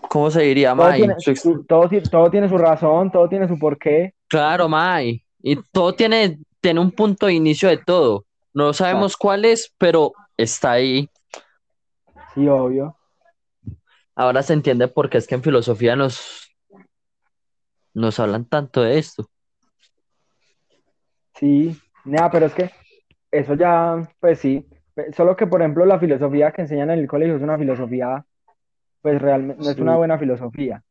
¿Cómo 0.09 0.29
se 0.29 0.43
diría, 0.43 0.75
Todo 0.75 0.93
tiene, 0.93 1.15
Su 1.19 1.63
todo, 1.65 1.89
todo 2.09 2.29
tiene 2.29 2.47
su 2.47 2.57
razón, 2.57 3.11
todo 3.11 3.27
tiene 3.27 3.47
su 3.47 3.57
porqué. 3.57 4.13
Claro, 4.27 4.69
mae. 4.69 5.23
Y 5.41 5.55
todo 5.71 5.95
tiene, 5.95 6.39
tiene 6.59 6.79
un 6.79 6.91
punto 6.91 7.25
de 7.25 7.33
inicio 7.33 7.67
de 7.67 7.77
todo. 7.77 8.25
No 8.53 8.73
sabemos 8.73 9.17
cuál 9.17 9.45
es, 9.45 9.73
pero 9.77 10.13
está 10.41 10.71
ahí. 10.71 11.09
Sí, 12.33 12.47
obvio. 12.47 12.97
Ahora 14.15 14.43
se 14.43 14.53
entiende 14.53 14.87
por 14.87 15.09
qué 15.09 15.17
es 15.17 15.27
que 15.27 15.35
en 15.35 15.43
filosofía 15.43 15.95
nos, 15.95 16.51
nos 17.93 18.19
hablan 18.19 18.45
tanto 18.45 18.81
de 18.81 18.97
esto. 18.99 19.29
Sí, 21.35 21.75
nada, 22.05 22.29
pero 22.29 22.45
es 22.45 22.53
que 22.53 22.71
eso 23.31 23.55
ya, 23.55 24.07
pues 24.19 24.39
sí. 24.39 24.67
Solo 25.15 25.35
que, 25.35 25.47
por 25.47 25.61
ejemplo, 25.61 25.85
la 25.85 25.99
filosofía 25.99 26.51
que 26.51 26.61
enseñan 26.63 26.91
en 26.91 26.99
el 26.99 27.07
colegio 27.07 27.35
es 27.37 27.41
una 27.41 27.57
filosofía, 27.57 28.23
pues 29.01 29.21
realmente 29.21 29.63
no 29.63 29.69
es 29.69 29.75
Sí. 29.75 29.81
una 29.81 29.95
buena 29.95 30.19
filosofía. 30.19 30.83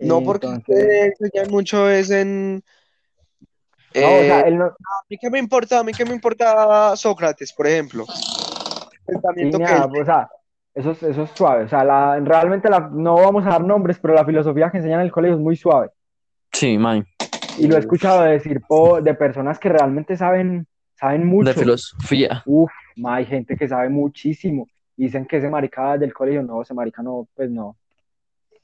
No, 0.00 0.22
porque 0.22 0.46
Entonces, 0.46 1.14
enseñan 1.20 1.50
mucho 1.50 1.88
es 1.90 2.10
en... 2.10 2.62
no, 3.94 4.06
o 4.16 4.24
sea, 4.24 4.40
eh, 4.40 4.48
él 4.48 4.58
no, 4.58 4.64
a 4.66 4.74
mí 5.08 5.18
qué 5.20 5.30
me 5.30 5.38
importa, 5.38 5.78
a 5.80 5.84
mí 5.84 5.92
qué 5.92 6.04
me 6.04 6.14
importa 6.14 6.96
Sócrates, 6.96 7.52
por 7.52 7.66
ejemplo. 7.66 8.06
sí, 8.06 8.22
Pensamiento 9.06 9.58
que 9.58 9.64
nada, 9.64 9.84
él- 9.84 10.00
o 10.00 10.04
sea, 10.04 10.28
eso 10.74 10.90
es, 10.92 11.02
eso 11.02 11.22
es 11.24 11.30
suave. 11.30 11.64
O 11.64 11.68
sea, 11.68 11.84
la, 11.84 12.18
realmente 12.20 12.68
la, 12.70 12.88
no 12.92 13.14
vamos 13.16 13.44
a 13.46 13.50
dar 13.50 13.64
nombres, 13.64 13.98
pero 14.00 14.14
la 14.14 14.24
filosofía 14.24 14.70
que 14.70 14.78
enseñan 14.78 15.00
en 15.00 15.06
el 15.06 15.12
colegio 15.12 15.36
es 15.36 15.42
muy 15.42 15.56
suave. 15.56 15.90
Sí, 16.52 16.78
mae. 16.78 17.04
Y 17.56 17.66
lo 17.66 17.76
he 17.76 17.80
escuchado 17.80 18.22
decir 18.22 18.60
po- 18.66 19.00
de 19.02 19.14
personas 19.14 19.58
que 19.58 19.68
realmente 19.68 20.16
saben, 20.16 20.66
saben 20.94 21.26
mucho. 21.26 21.50
De 21.50 21.54
filosofía. 21.54 22.42
Uf, 22.46 22.70
ma, 22.96 23.16
hay 23.16 23.26
gente 23.26 23.56
que 23.56 23.68
sabe 23.68 23.88
muchísimo. 23.90 24.68
Dicen 24.96 25.26
que 25.26 25.36
ese 25.38 25.48
marica 25.50 25.98
del 25.98 26.14
colegio, 26.14 26.42
no, 26.42 26.62
ese 26.62 26.72
marica 26.74 27.02
no, 27.02 27.28
pues 27.34 27.50
no. 27.50 27.76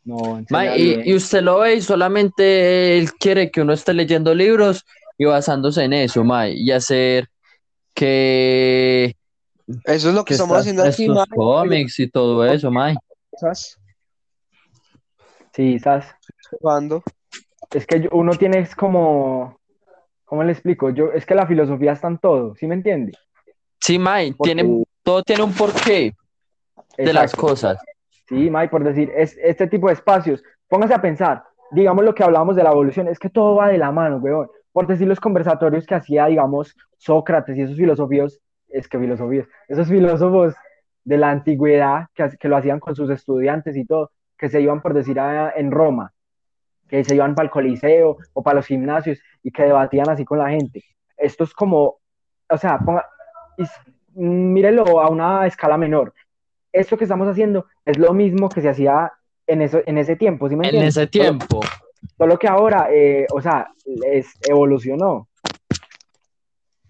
No, 0.04 0.40
bien. 0.48 1.02
y, 1.04 1.10
y 1.10 1.14
usted 1.14 1.42
lo 1.42 1.58
ve 1.58 1.74
y 1.74 1.80
solamente 1.82 2.96
él 2.96 3.12
quiere 3.12 3.50
que 3.50 3.60
uno 3.60 3.74
esté 3.74 3.92
leyendo 3.92 4.34
libros 4.34 4.86
y 5.18 5.24
basándose 5.24 5.82
en 5.84 5.92
eso, 5.92 6.22
mae, 6.24 6.52
y 6.54 6.70
hacer 6.70 7.28
que, 7.92 9.14
Eso 9.84 10.08
es 10.08 10.14
lo 10.14 10.24
que 10.24 10.28
que 10.28 10.34
estamos 10.34 10.56
haciendo 10.58 10.84
aquí, 10.84 11.02
estos 11.02 11.16
mae, 11.16 11.26
cómics 11.36 11.98
y 11.98 12.08
todo 12.08 12.44
eso, 12.46 12.70
mae. 12.70 12.94
cosas, 13.30 13.76
Sí, 15.52 15.78
¿sabes? 15.80 16.06
jugando. 16.60 17.02
Es 17.74 17.86
que 17.86 18.00
yo- 18.00 18.10
uno 18.12 18.32
tiene 18.34 18.60
es 18.60 18.74
como, 18.76 19.58
¿cómo 20.24 20.44
le 20.44 20.52
explico? 20.52 20.90
Yo, 20.90 21.12
es 21.12 21.26
que 21.26 21.34
la 21.34 21.46
filosofía 21.46 21.92
está 21.92 22.06
en 22.08 22.18
todo, 22.18 22.54
¿sí 22.54 22.66
me 22.66 22.74
entiende? 22.74 23.12
Sí, 23.80 23.98
mae, 23.98 24.32
Porque- 24.34 24.54
tiene, 24.54 24.84
todo 25.02 25.22
tiene 25.22 25.42
un 25.42 25.52
porqué 25.52 26.14
de 26.96 27.12
las 27.12 27.34
cosas. 27.34 27.78
Sí, 28.28 28.50
May, 28.50 28.68
por 28.68 28.84
decir, 28.84 29.10
es, 29.16 29.36
este 29.42 29.66
tipo 29.66 29.88
de 29.88 29.94
espacios, 29.94 30.42
póngase 30.68 30.94
a 30.94 31.00
pensar, 31.02 31.44
digamos 31.70 32.04
lo 32.04 32.14
que 32.14 32.22
hablábamos 32.22 32.56
de 32.56 32.62
la 32.62 32.70
evolución, 32.70 33.08
es 33.08 33.18
que 33.18 33.30
todo 33.30 33.56
va 33.56 33.68
de 33.68 33.78
la 33.78 33.90
mano, 33.90 34.18
weón. 34.18 34.48
Por 34.78 34.86
decir 34.86 35.08
los 35.08 35.18
conversatorios 35.18 35.84
que 35.86 35.96
hacía, 35.96 36.26
digamos, 36.26 36.76
Sócrates 36.98 37.56
y 37.58 37.62
esos 37.62 37.76
filosofíos, 37.76 38.38
es 38.68 38.86
que 38.86 38.96
filosofías, 38.96 39.48
esos 39.66 39.88
filósofos 39.88 40.54
de 41.02 41.16
la 41.16 41.30
antigüedad 41.32 42.06
que, 42.14 42.28
que 42.38 42.46
lo 42.46 42.56
hacían 42.56 42.78
con 42.78 42.94
sus 42.94 43.10
estudiantes 43.10 43.76
y 43.76 43.84
todo, 43.84 44.12
que 44.38 44.48
se 44.48 44.60
iban, 44.60 44.80
por 44.80 44.94
decir, 44.94 45.18
a- 45.18 45.50
en 45.56 45.72
Roma, 45.72 46.12
que 46.88 47.02
se 47.02 47.16
iban 47.16 47.34
para 47.34 47.46
el 47.46 47.50
Coliseo 47.50 48.18
o 48.34 48.42
para 48.44 48.54
los 48.54 48.66
gimnasios 48.66 49.18
y 49.42 49.50
que 49.50 49.64
debatían 49.64 50.08
así 50.10 50.24
con 50.24 50.38
la 50.38 50.50
gente. 50.50 50.84
Esto 51.16 51.42
es 51.42 51.52
como, 51.54 51.96
o 52.48 52.56
sea, 52.56 52.78
ponga, 52.78 53.04
is- 53.56 53.80
mírelo 54.14 55.00
a 55.00 55.08
una 55.10 55.44
escala 55.48 55.76
menor. 55.76 56.14
Esto 56.72 56.96
que 56.96 57.02
estamos 57.02 57.26
haciendo 57.26 57.66
es 57.84 57.98
lo 57.98 58.14
mismo 58.14 58.48
que 58.48 58.60
se 58.60 58.68
hacía 58.68 59.12
en, 59.44 59.60
eso, 59.60 59.80
en 59.86 59.98
ese 59.98 60.14
tiempo, 60.14 60.48
¿sí 60.48 60.54
me 60.54 60.68
En 60.68 60.82
ese 60.82 61.08
tiempo. 61.08 61.62
Solo 62.18 62.38
que 62.38 62.48
ahora, 62.48 62.88
eh, 62.92 63.26
o 63.32 63.40
sea, 63.40 63.72
es, 64.10 64.34
evolucionó. 64.46 65.28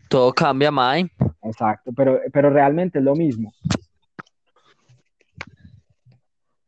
Todo 0.08 0.32
cambia, 0.32 0.70
mae. 0.70 1.10
Exacto, 1.42 1.92
pero, 1.94 2.20
pero 2.32 2.50
realmente 2.50 2.98
es 2.98 3.04
lo 3.04 3.14
mismo. 3.14 3.52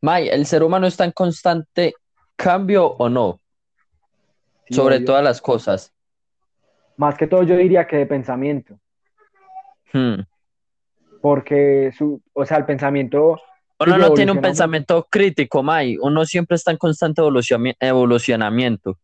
Mae, 0.01 0.29
¿el 0.29 0.45
ser 0.45 0.63
humano 0.63 0.87
está 0.87 1.05
en 1.05 1.11
constante 1.11 1.93
cambio 2.35 2.85
o 2.85 3.09
no? 3.09 3.39
Sí, 4.67 4.75
Sobre 4.75 4.99
todas 4.99 5.23
las 5.23 5.41
cosas. 5.41 5.93
Más 6.97 7.17
que 7.17 7.27
todo 7.27 7.43
yo 7.43 7.57
diría 7.57 7.87
que 7.87 7.97
de 7.97 8.05
pensamiento, 8.05 8.79
Hmm. 9.93 10.21
porque 11.21 11.91
su, 11.97 12.21
o 12.31 12.45
sea, 12.45 12.57
el 12.57 12.65
pensamiento, 12.65 13.41
Uno 13.85 13.97
no 13.97 14.13
tiene 14.13 14.31
un 14.31 14.41
pensamiento 14.41 15.07
crítico, 15.09 15.63
May. 15.63 15.97
Uno 16.01 16.25
siempre 16.25 16.55
está 16.55 16.71
en 16.71 16.77
constante 16.77 17.21
evolucionamiento. 17.79 18.97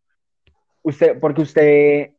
usted, 0.83 1.19
porque 1.19 1.41
usted, 1.41 2.11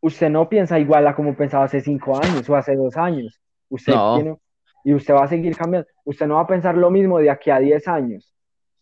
usted 0.00 0.28
no 0.30 0.48
piensa 0.48 0.78
igual 0.78 1.06
a 1.06 1.14
como 1.16 1.34
pensaba 1.36 1.64
hace 1.64 1.80
cinco 1.80 2.16
años 2.22 2.48
o 2.48 2.54
hace 2.54 2.76
dos 2.76 2.96
años. 2.96 3.40
Usted 3.68 3.92
No. 3.94 4.14
tiene, 4.16 4.36
y 4.84 4.94
usted 4.94 5.12
va 5.14 5.24
a 5.24 5.28
seguir 5.28 5.56
cambiando. 5.56 5.88
Usted 6.04 6.26
no 6.26 6.36
va 6.36 6.42
a 6.42 6.46
pensar 6.46 6.76
lo 6.76 6.90
mismo 6.90 7.18
de 7.18 7.30
aquí 7.30 7.50
a 7.50 7.58
10 7.58 7.88
años. 7.88 8.32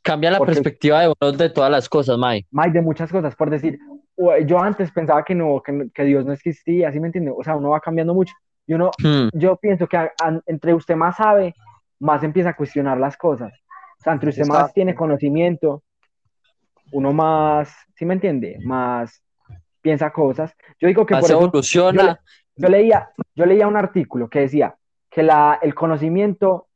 Cambia 0.03 0.31
la 0.31 0.37
Porque- 0.39 0.53
perspectiva 0.53 1.01
de 1.01 1.15
de 1.39 1.49
todas 1.49 1.71
las 1.71 1.89
cosas, 1.89 2.19
May. 2.19 2.45
Más 2.51 2.71
de 2.75 2.83
muchas 2.83 3.11
cosas, 3.11 3.35
por 3.35 3.49
decir, 3.49 3.79
yo 4.45 4.59
antes 4.61 4.91
pensaba 4.93 5.25
que 5.25 5.35
no, 5.35 5.63
que, 5.65 5.89
que 5.95 6.05
Dios 6.05 6.27
no 6.27 6.33
existía, 6.35 6.93
¿sí 6.93 7.01
me 7.01 7.07
entiende? 7.07 7.33
O 7.35 7.43
sea, 7.43 7.57
uno 7.57 7.71
va 7.71 7.81
cambiando 7.81 8.13
mucho. 8.13 8.35
Y 8.67 8.75
uno, 8.75 8.91
Hmm. 9.03 9.29
yo 9.33 9.57
pienso 9.57 9.87
que 9.87 9.97
a- 9.97 10.13
a- 10.23 10.41
entre 10.47 10.75
usted 10.75 10.97
más 10.97 11.17
sabe, 11.17 11.55
más 12.05 12.23
empieza 12.23 12.51
a 12.51 12.57
cuestionar 12.57 12.99
las 12.99 13.17
cosas. 13.17 13.53
O 13.99 14.03
sea, 14.03 14.13
entre 14.13 14.29
usted 14.29 14.47
más 14.47 14.75
tiene 14.75 14.95
conocimiento, 14.95 15.83
uno 16.93 17.13
más, 17.15 17.75
¿sí 17.97 18.05
me 18.05 18.15
entiende? 18.15 18.59
Más 18.63 19.23
piensa 19.81 20.13
cosas. 20.13 20.55
Yo 20.79 20.89
digo 20.89 21.07
que 21.07 21.15
Más 21.15 21.23
por 21.23 21.31
eso 21.31 21.39
evoluciona. 21.41 22.21
yo 22.57 22.69
leía, 22.69 23.11
yo 23.35 23.47
leía 23.47 23.67
un 23.67 23.77
artículo 23.77 24.29
que 24.29 24.41
decía 24.41 24.75
que 25.11 25.23
la, 25.23 25.59
el 25.63 25.75
conocimiento 25.75 26.69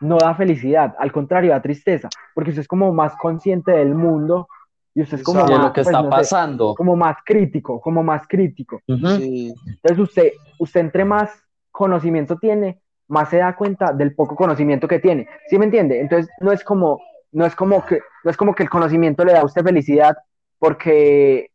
no 0.00 0.18
da 0.18 0.34
felicidad, 0.34 0.94
al 0.98 1.12
contrario, 1.12 1.52
da 1.52 1.62
tristeza, 1.62 2.08
porque 2.34 2.50
usted 2.50 2.62
es 2.62 2.68
como 2.68 2.92
más 2.92 3.14
consciente 3.16 3.70
del 3.70 3.94
mundo 3.94 4.48
y 4.94 5.02
usted 5.02 5.18
es 5.18 5.22
como 5.22 5.40
Exacto. 5.40 5.58
más, 5.58 5.66
lo 5.66 5.72
que 5.72 5.82
pues, 5.82 5.86
está 5.86 6.02
no 6.02 6.10
sé, 6.10 6.16
pasando. 6.16 6.74
como 6.74 6.96
más 6.96 7.16
crítico, 7.24 7.80
como 7.80 8.02
más 8.02 8.26
crítico. 8.26 8.80
Sí. 8.86 9.54
Entonces 9.64 9.98
usted, 9.98 10.32
usted 10.58 10.80
entre 10.80 11.04
más 11.04 11.30
conocimiento 11.70 12.36
tiene, 12.36 12.81
más 13.12 13.28
se 13.28 13.36
da 13.38 13.54
cuenta 13.54 13.92
del 13.92 14.14
poco 14.14 14.34
conocimiento 14.34 14.88
que 14.88 14.98
tiene. 14.98 15.28
¿Sí 15.48 15.58
me 15.58 15.66
entiende? 15.66 16.00
Entonces 16.00 16.30
no 16.40 16.50
es 16.50 16.64
como, 16.64 17.00
no 17.32 17.44
es 17.44 17.54
como 17.54 17.84
que, 17.84 18.00
no 18.24 18.30
es 18.30 18.36
como 18.36 18.54
que 18.54 18.62
el 18.62 18.70
conocimiento 18.70 19.24
le 19.24 19.32
da 19.32 19.40
a 19.40 19.44
usted 19.44 19.62
felicidad, 19.62 20.16
porque, 20.58 21.50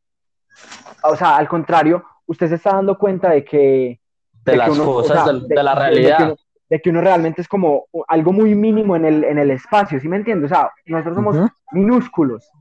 o 1.04 1.16
sea, 1.16 1.36
al 1.38 1.48
contrario, 1.48 2.04
usted 2.28 2.48
se 2.50 2.56
está 2.56 2.74
dando 2.76 2.98
cuenta 2.98 3.32
de 3.32 3.44
que 3.44 4.00
De 4.46 4.52
que 4.52 4.58
las 4.58 4.70
uno- 4.70 4.84
o 4.84 4.94
cosas, 5.02 5.24
sea, 5.26 5.34
de, 5.34 5.56
de 5.56 5.64
la 5.64 5.74
de 5.74 5.80
realidad. 5.80 6.18
que 6.18 6.24
uno- 6.24 6.36
de 6.70 6.82
que 6.82 6.90
uno 6.90 7.00
realmente 7.00 7.42
es 7.42 7.48
como 7.48 7.86
algo 8.10 8.34
muy 8.34 8.54
mínimo 8.54 8.98
en 8.98 9.06
el, 9.06 9.24
en 9.24 9.38
el 9.40 9.52
espacio, 9.52 10.02
¿sí 10.02 10.10
me 10.10 10.18
entiende? 10.18 10.48
O 10.48 10.50
sea, 10.50 10.70
nosotros 10.86 11.16
somos 11.16 11.38
Ujú. 11.38 11.50
minúsculos. 11.72 12.52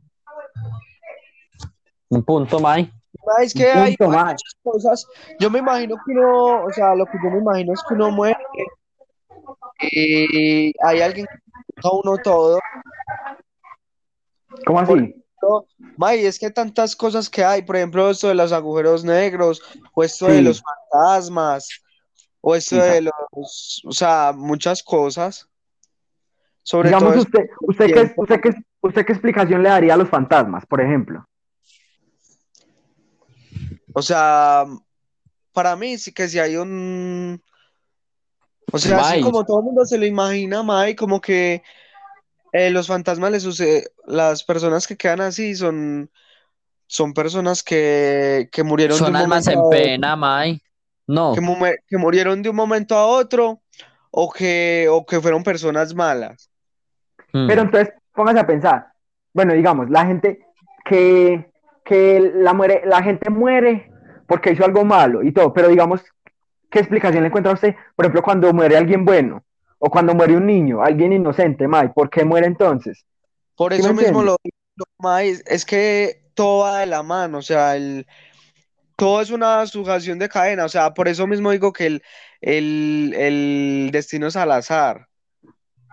Un 2.08 2.22
punto, 2.22 2.60
May. 2.60 2.88
Ma, 3.26 3.42
Es 3.42 3.52
que 3.52 3.64
punto 3.72 3.82
hay 3.82 3.96
muchas 4.22 4.54
cosas. 4.62 5.06
Yo 5.40 5.50
me 5.50 5.58
imagino 5.58 5.96
que 6.06 6.12
uno, 6.12 6.62
o 6.66 6.70
sea, 6.70 6.94
lo 6.94 7.04
que 7.06 7.18
yo 7.20 7.30
me 7.30 7.38
imagino 7.40 7.72
es 7.72 7.82
que 7.88 7.94
uno 7.94 8.12
muere 8.12 8.35
y 9.80 10.72
hay 10.84 11.00
alguien 11.00 11.26
a 11.82 11.90
uno 11.92 12.16
todo. 12.18 12.60
¿Cómo 14.64 14.80
así? 14.80 15.14
May, 15.96 16.24
es 16.24 16.38
que 16.38 16.50
tantas 16.50 16.96
cosas 16.96 17.28
que 17.30 17.44
hay, 17.44 17.62
por 17.62 17.76
ejemplo, 17.76 18.10
esto 18.10 18.28
de 18.28 18.34
los 18.34 18.52
agujeros 18.52 19.04
negros, 19.04 19.62
o 19.92 20.02
esto 20.02 20.26
de 20.26 20.42
los 20.42 20.62
fantasmas, 20.62 21.68
o 22.40 22.54
esto 22.54 22.76
de 22.76 23.02
los, 23.02 23.82
o 23.84 23.92
sea, 23.92 24.32
muchas 24.34 24.82
cosas. 24.82 25.48
Sobre 26.62 26.88
Digamos, 26.88 27.12
todo 27.12 27.22
usted, 27.22 27.46
usted, 27.60 27.86
qué, 27.86 28.14
usted, 28.16 28.40
qué, 28.40 28.50
¿usted 28.80 29.06
qué 29.06 29.12
explicación 29.12 29.62
le 29.62 29.68
daría 29.68 29.94
a 29.94 29.96
los 29.96 30.08
fantasmas, 30.08 30.66
por 30.66 30.80
ejemplo? 30.80 31.24
O 33.92 34.02
sea, 34.02 34.64
para 35.52 35.76
mí 35.76 35.96
sí 35.96 36.12
que 36.12 36.28
si 36.28 36.38
hay 36.38 36.56
un, 36.56 37.40
o 38.72 38.78
sea, 38.78 38.98
así 38.98 39.20
como 39.20 39.44
todo 39.44 39.60
el 39.60 39.64
mundo 39.64 39.84
se 39.84 39.98
lo 39.98 40.06
imagina, 40.06 40.62
May, 40.62 40.94
como 40.94 41.20
que 41.20 41.62
eh, 42.52 42.70
los 42.70 42.86
fantasmas 42.86 43.30
les 43.32 43.42
sucede, 43.42 43.90
las 44.06 44.42
personas 44.44 44.86
que 44.86 44.96
quedan 44.96 45.20
así 45.20 45.54
son, 45.54 46.10
son 46.86 47.14
personas 47.14 47.62
que, 47.62 48.48
que 48.50 48.62
murieron 48.62 48.98
de 48.98 49.10
un 49.10 49.16
almas 49.16 49.46
momento 49.46 49.50
en 49.50 49.58
a 49.58 49.62
otro, 49.62 49.70
pena, 49.78 50.16
May. 50.16 50.62
No, 51.08 51.34
que, 51.34 51.40
mu- 51.40 51.56
que 51.86 51.96
murieron 51.98 52.42
de 52.42 52.48
un 52.50 52.56
momento 52.56 52.96
a 52.96 53.06
otro 53.06 53.60
o 54.10 54.32
que, 54.32 54.88
o 54.90 55.06
que 55.06 55.20
fueron 55.20 55.44
personas 55.44 55.94
malas. 55.94 56.50
Mm. 57.32 57.46
Pero 57.46 57.62
entonces, 57.62 57.94
póngase 58.12 58.40
a 58.40 58.46
pensar. 58.46 58.86
Bueno, 59.32 59.52
digamos, 59.52 59.88
la 59.90 60.06
gente 60.06 60.46
que, 60.84 61.52
que 61.84 62.32
la, 62.34 62.54
muere, 62.54 62.82
la 62.86 63.02
gente 63.02 63.30
muere 63.30 63.92
porque 64.26 64.52
hizo 64.52 64.64
algo 64.64 64.84
malo 64.84 65.22
y 65.22 65.32
todo, 65.32 65.52
pero 65.52 65.68
digamos, 65.68 66.00
¿qué 66.70 66.78
explicación 66.80 67.22
le 67.22 67.28
encuentra 67.28 67.52
a 67.52 67.54
usted? 67.54 67.74
Por 67.94 68.04
ejemplo, 68.04 68.22
cuando 68.22 68.52
muere 68.52 68.76
alguien 68.76 69.04
bueno 69.04 69.44
o 69.78 69.90
cuando 69.90 70.14
muere 70.14 70.36
un 70.36 70.46
niño, 70.46 70.82
alguien 70.82 71.12
inocente, 71.12 71.68
May, 71.68 71.88
¿por 71.88 72.10
qué 72.10 72.24
muere 72.24 72.46
entonces? 72.46 73.04
Por 73.54 73.74
¿Sí 73.74 73.82
me 73.82 73.88
eso 73.88 73.94
mismo 73.94 74.20
entiende? 74.20 74.24
lo, 74.24 74.36
lo 74.76 74.84
más 74.98 75.22
es 75.22 75.64
que 75.64 76.22
todo 76.34 76.64
va 76.64 76.80
de 76.80 76.86
la 76.86 77.02
mano, 77.02 77.38
o 77.38 77.42
sea, 77.42 77.76
el, 77.76 78.06
todo 78.96 79.20
es 79.20 79.30
una 79.30 79.66
sujeción 79.66 80.18
de 80.18 80.28
cadena, 80.28 80.64
o 80.64 80.68
sea, 80.68 80.94
por 80.94 81.08
eso 81.08 81.26
mismo 81.26 81.50
digo 81.50 81.72
que 81.72 81.86
el, 81.86 82.02
el, 82.40 83.14
el 83.16 83.90
destino 83.92 84.26
es 84.26 84.36
al 84.36 84.52
azar. 84.52 85.08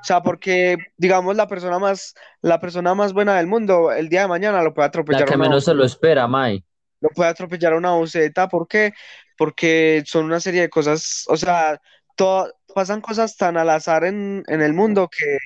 O 0.02 0.06
sea, 0.06 0.22
porque, 0.22 0.78
digamos, 0.98 1.38
la 1.38 1.48
persona 1.48 1.80
más, 1.80 2.14
la 2.42 2.60
persona 2.60 2.94
más 2.94 3.14
buena 3.14 3.36
del 3.36 3.48
mundo, 3.48 3.92
el 3.92 4.10
día 4.10 4.22
de 4.22 4.28
mañana 4.28 4.62
lo 4.62 4.74
puede 4.74 4.88
La 4.88 4.88
atropellar 4.88 5.26
que 5.26 5.36
una, 5.36 5.46
menos 5.46 5.64
se 5.64 5.74
lo 5.74 5.86
espera, 5.86 6.28
May. 6.28 6.64
Lo 7.04 7.10
puede 7.10 7.30
atropellar 7.30 7.74
una 7.74 7.94
buceta. 7.96 8.48
¿Por 8.48 8.68
qué? 8.68 8.94
Porque 9.38 10.04
son 10.06 10.26
una 10.26 10.40
serie 10.40 10.62
de 10.62 10.70
cosas, 10.70 11.26
o 11.28 11.36
sea, 11.38 11.80
to- 12.16 12.52
pasan 12.74 13.02
cosas 13.02 13.36
tan 13.36 13.58
al 13.58 13.70
azar 13.70 14.06
en, 14.06 14.44
en 14.48 14.62
el 14.62 14.74
mundo 14.74 15.10
que, 15.10 15.38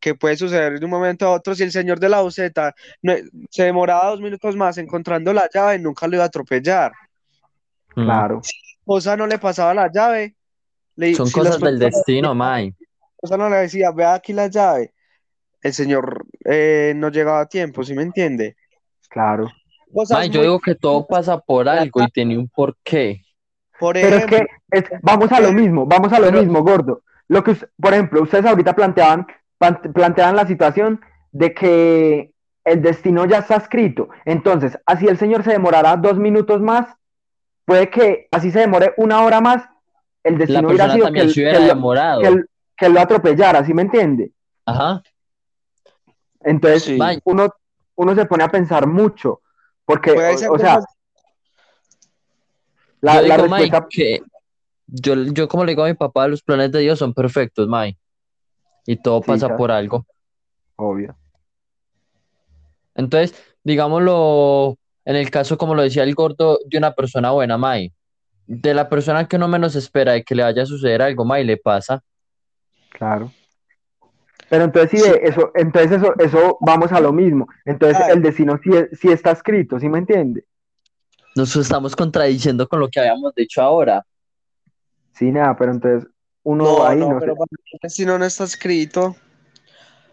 que 0.00 0.14
puede 0.14 0.36
suceder 0.36 0.78
de 0.78 0.84
un 0.84 0.90
momento 0.90 1.26
a 1.26 1.32
otro. 1.32 1.54
Si 1.54 1.62
el 1.62 1.72
señor 1.72 2.00
de 2.00 2.08
la 2.08 2.22
buceta 2.22 2.74
no- 3.02 3.14
se 3.50 3.64
demoraba 3.64 4.10
dos 4.10 4.20
minutos 4.20 4.56
más 4.56 4.78
encontrando 4.78 5.32
la 5.32 5.48
llave, 5.52 5.78
nunca 5.78 6.08
lo 6.08 6.16
iba 6.16 6.24
a 6.24 6.28
atropellar. 6.28 6.92
Claro, 7.88 8.40
Cosa 8.84 9.16
no 9.16 9.26
le 9.26 9.38
pasaba 9.38 9.74
la 9.74 9.90
llave. 9.92 10.34
Le, 10.96 11.14
Son 11.14 11.26
si 11.26 11.32
cosas 11.34 11.60
del 11.60 11.78
destino, 11.78 12.34
May. 12.34 12.74
Cosa 13.16 13.36
no 13.36 13.48
le 13.50 13.56
decía, 13.56 13.90
vea 13.90 14.14
aquí 14.14 14.32
la 14.32 14.48
llave. 14.48 14.92
El 15.62 15.72
señor 15.72 16.26
eh, 16.44 16.92
no 16.96 17.10
llegaba 17.10 17.40
a 17.40 17.46
tiempo, 17.46 17.84
¿sí 17.84 17.94
me 17.94 18.02
entiende? 18.02 18.56
claro. 19.08 19.50
Yo 19.94 20.16
muy- 20.18 20.28
digo 20.28 20.60
que 20.60 20.74
todo 20.74 21.06
pasa 21.06 21.38
por 21.38 21.68
algo 21.68 22.02
y 22.02 22.06
tiene 22.10 22.36
un 22.38 22.48
porqué. 22.48 23.22
por 23.78 23.94
Pero 23.94 24.16
es 24.16 24.26
que 24.26 24.46
es- 24.70 24.84
vamos 25.02 25.30
a 25.32 25.40
lo 25.40 25.52
mismo, 25.52 25.84
vamos 25.86 26.12
a 26.12 26.18
lo 26.20 26.26
Pero- 26.26 26.40
mismo, 26.40 26.62
gordo. 26.62 27.02
Lo 27.28 27.42
que, 27.42 27.56
por 27.80 27.92
ejemplo, 27.92 28.22
ustedes 28.22 28.46
ahorita 28.46 28.74
planteaban, 28.74 29.26
planteaban 29.58 30.36
la 30.36 30.46
situación 30.46 31.00
de 31.32 31.52
que 31.54 32.30
el 32.64 32.80
destino 32.82 33.24
ya 33.26 33.38
está 33.38 33.56
escrito. 33.56 34.08
Entonces, 34.24 34.78
así 34.86 35.06
el 35.06 35.18
señor 35.18 35.42
se 35.42 35.50
demorará 35.52 35.96
dos 35.96 36.16
minutos 36.18 36.60
más, 36.60 36.86
puede 37.64 37.90
que 37.90 38.28
así 38.30 38.50
se 38.50 38.60
demore 38.60 38.94
una 38.96 39.22
hora 39.22 39.40
más, 39.40 39.64
el 40.22 40.38
destino 40.38 40.68
hubiera 40.68 40.92
sido 40.92 41.12
que, 41.12 41.20
el- 41.20 41.28
se 41.28 41.34
que 41.34 41.40
hubiera 41.42 41.58
lo- 41.60 41.66
demorado. 41.66 42.20
que 42.20 42.28
el- 42.28 42.46
que 42.76 42.88
lo 42.88 43.00
atropellara, 43.00 43.64
¿sí 43.64 43.74
me 43.74 43.82
entiende? 43.82 44.30
Ajá. 44.66 45.02
Entonces, 46.40 46.84
Sí. 46.84 46.98
Uno, 47.24 47.48
uno 47.96 48.14
se 48.14 48.26
pone 48.26 48.44
a 48.44 48.48
pensar 48.48 48.86
mucho, 48.86 49.40
porque, 49.84 50.12
puede 50.14 50.34
o, 50.34 50.38
ser 50.38 50.50
o 50.50 50.58
sea, 50.58 50.80
la, 53.00 53.20
yo 53.22 53.28
la 53.28 53.36
digo, 53.36 53.48
May, 53.48 53.62
respuesta, 53.62 53.88
que 53.90 54.20
yo, 54.86 55.14
yo 55.14 55.48
como 55.48 55.64
le 55.64 55.72
digo 55.72 55.84
a 55.84 55.88
mi 55.88 55.94
papá, 55.94 56.26
los 56.28 56.42
planes 56.42 56.72
de 56.72 56.80
Dios 56.80 56.98
son 56.98 57.12
perfectos, 57.14 57.68
May. 57.68 57.96
Y 58.86 58.96
todo 58.96 59.20
Sí, 59.20 59.26
pasa 59.28 59.56
por 59.56 59.70
algo. 59.70 60.06
obvio. 60.76 61.16
Entonces, 62.94 63.34
digámoslo, 63.62 64.76
en 65.04 65.16
el 65.16 65.30
caso, 65.30 65.58
como 65.58 65.74
lo 65.74 65.82
decía 65.82 66.02
el 66.02 66.14
gordo, 66.14 66.58
de 66.66 66.78
una 66.78 66.94
persona 66.94 67.30
buena, 67.30 67.58
May. 67.58 67.92
De 68.46 68.74
la 68.74 68.88
persona 68.88 69.26
que 69.26 69.36
uno 69.36 69.48
menos 69.48 69.74
espera 69.74 70.12
de 70.12 70.22
que 70.22 70.34
le 70.34 70.42
vaya 70.42 70.62
a 70.62 70.66
suceder 70.66 71.02
algo, 71.02 71.24
May, 71.24 71.44
le 71.44 71.56
pasa. 71.56 72.02
Claro. 72.90 73.32
Pero 74.48 74.64
entonces 74.64 74.90
sí, 74.90 74.98
Sí. 75.06 75.12
eso, 75.22 75.50
entonces 75.54 75.92
eso, 75.92 76.14
eso 76.18 76.58
vamos 76.60 76.92
a 76.92 77.00
lo 77.00 77.12
mismo. 77.12 77.48
Entonces 77.64 77.96
Claro. 77.98 78.14
el 78.14 78.22
destino 78.22 78.58
sí, 78.62 78.70
es- 78.72 78.98
sí 78.98 79.10
está 79.10 79.30
escrito, 79.32 79.78
¿sí 79.80 79.88
me 79.88 79.98
entiende? 79.98 80.44
Nos 81.36 81.56
estamos 81.56 81.96
contradiciendo 81.96 82.68
con 82.68 82.80
lo 82.80 82.88
que 82.88 83.00
habíamos 83.00 83.34
dicho 83.34 83.60
ahora. 83.62 84.04
Sí, 85.12 85.30
nada, 85.30 85.56
pero 85.56 85.72
entonces 85.72 86.08
uno 86.42 86.64
No, 86.64 86.86
ahí 86.86 86.98
no, 87.00 87.08
no 87.14 87.20
sé. 87.20 87.26
pero 87.26 87.34
el 87.72 87.78
destino 87.82 88.18
no 88.18 88.24
está 88.24 88.44
escrito. 88.44 89.16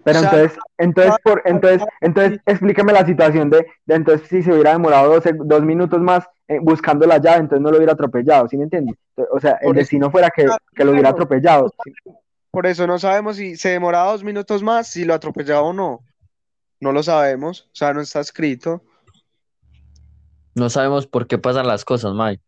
Pero 0.04 0.20
o 0.20 0.22
sea, 0.24 0.32
entonces, 0.32 0.60
entonces, 0.80 1.16
por, 1.24 1.42
entonces, 1.46 1.88
entonces 2.02 2.40
explíqueme 2.48 2.92
la 2.92 3.06
situación 3.06 3.52
de, 3.52 3.68
de 3.86 3.96
entonces 3.96 4.28
si 4.28 4.42
se 4.42 4.52
hubiera 4.52 4.72
demorado 4.72 5.14
dos, 5.14 5.24
dos 5.46 5.62
minutos 5.62 6.02
más 6.02 6.26
eh, 6.48 6.58
buscando 6.60 7.06
la 7.06 7.20
llave, 7.20 7.42
entonces 7.42 7.62
no 7.62 7.70
lo 7.70 7.78
hubiera 7.78 7.94
atropellado, 7.94 8.48
¿sí 8.48 8.58
me 8.58 8.64
entiende? 8.64 8.96
O 9.32 9.40
sea, 9.40 9.60
el 9.62 9.74
destino 9.74 10.10
fuera 10.10 10.32
que, 10.36 10.48
que 10.74 10.84
lo 10.84 10.92
hubiera 10.94 11.10
atropellado. 11.10 11.72
¿sí? 11.84 11.94
Por 12.52 12.68
eso 12.68 12.86
no 12.86 13.00
sabemos 13.00 13.38
si 13.38 13.56
se 13.56 13.70
demoraba 13.70 14.12
dos 14.12 14.24
minutos 14.24 14.62
más, 14.62 14.88
si 14.88 15.06
lo 15.06 15.14
atropellaba 15.14 15.62
o 15.62 15.74
no. 15.74 16.04
No 16.80 16.92
lo 16.92 17.02
sabemos, 17.04 17.62
o 17.68 17.76
sea, 17.76 17.94
no 17.94 18.02
está 18.02 18.20
escrito. 18.20 18.84
No 20.54 20.70
sabemos 20.70 21.08
por 21.08 21.28
qué 21.28 21.38
pasan 21.38 21.68
las 21.68 21.86
cosas, 21.86 22.14
May. 22.14 22.42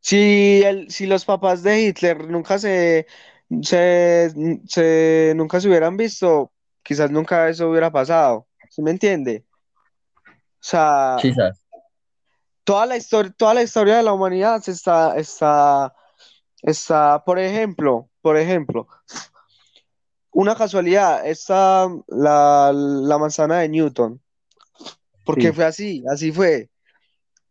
Si, 0.00 0.62
el, 0.64 0.90
si 0.90 1.06
los 1.06 1.24
papás 1.24 1.62
de 1.62 1.80
Hitler 1.82 2.28
nunca 2.28 2.58
se, 2.58 3.06
se, 3.62 4.30
se- 4.66 5.32
nunca 5.34 5.60
se 5.60 5.68
hubieran 5.68 5.96
visto, 5.96 6.52
quizás 6.82 7.10
nunca 7.10 7.48
eso 7.48 7.70
hubiera 7.70 7.90
pasado. 7.90 8.46
¿Sí 8.68 8.82
me 8.82 8.90
entiende? 8.90 9.44
O 10.26 10.30
sea, 10.60 11.16
Quizás. 11.20 11.62
toda 12.64 12.84
la 12.84 12.96
historia, 12.96 13.32
toda 13.36 13.54
la 13.54 13.62
historia 13.62 13.96
de 13.96 14.02
la 14.02 14.12
humanidad 14.12 14.62
está, 14.68 15.16
está, 15.16 15.94
está, 16.62 17.24
por 17.24 17.38
ejemplo, 17.38 18.10
por 18.20 18.36
ejemplo, 18.36 18.86
una 20.40 20.54
casualidad, 20.54 21.26
está 21.26 21.88
la, 22.06 22.70
la 22.72 23.18
manzana 23.18 23.58
de 23.58 23.68
Newton. 23.68 24.20
Porque 25.24 25.48
Sí. 25.48 25.52
fue 25.52 25.64
así, 25.64 26.04
así 26.08 26.30
fue. 26.32 26.70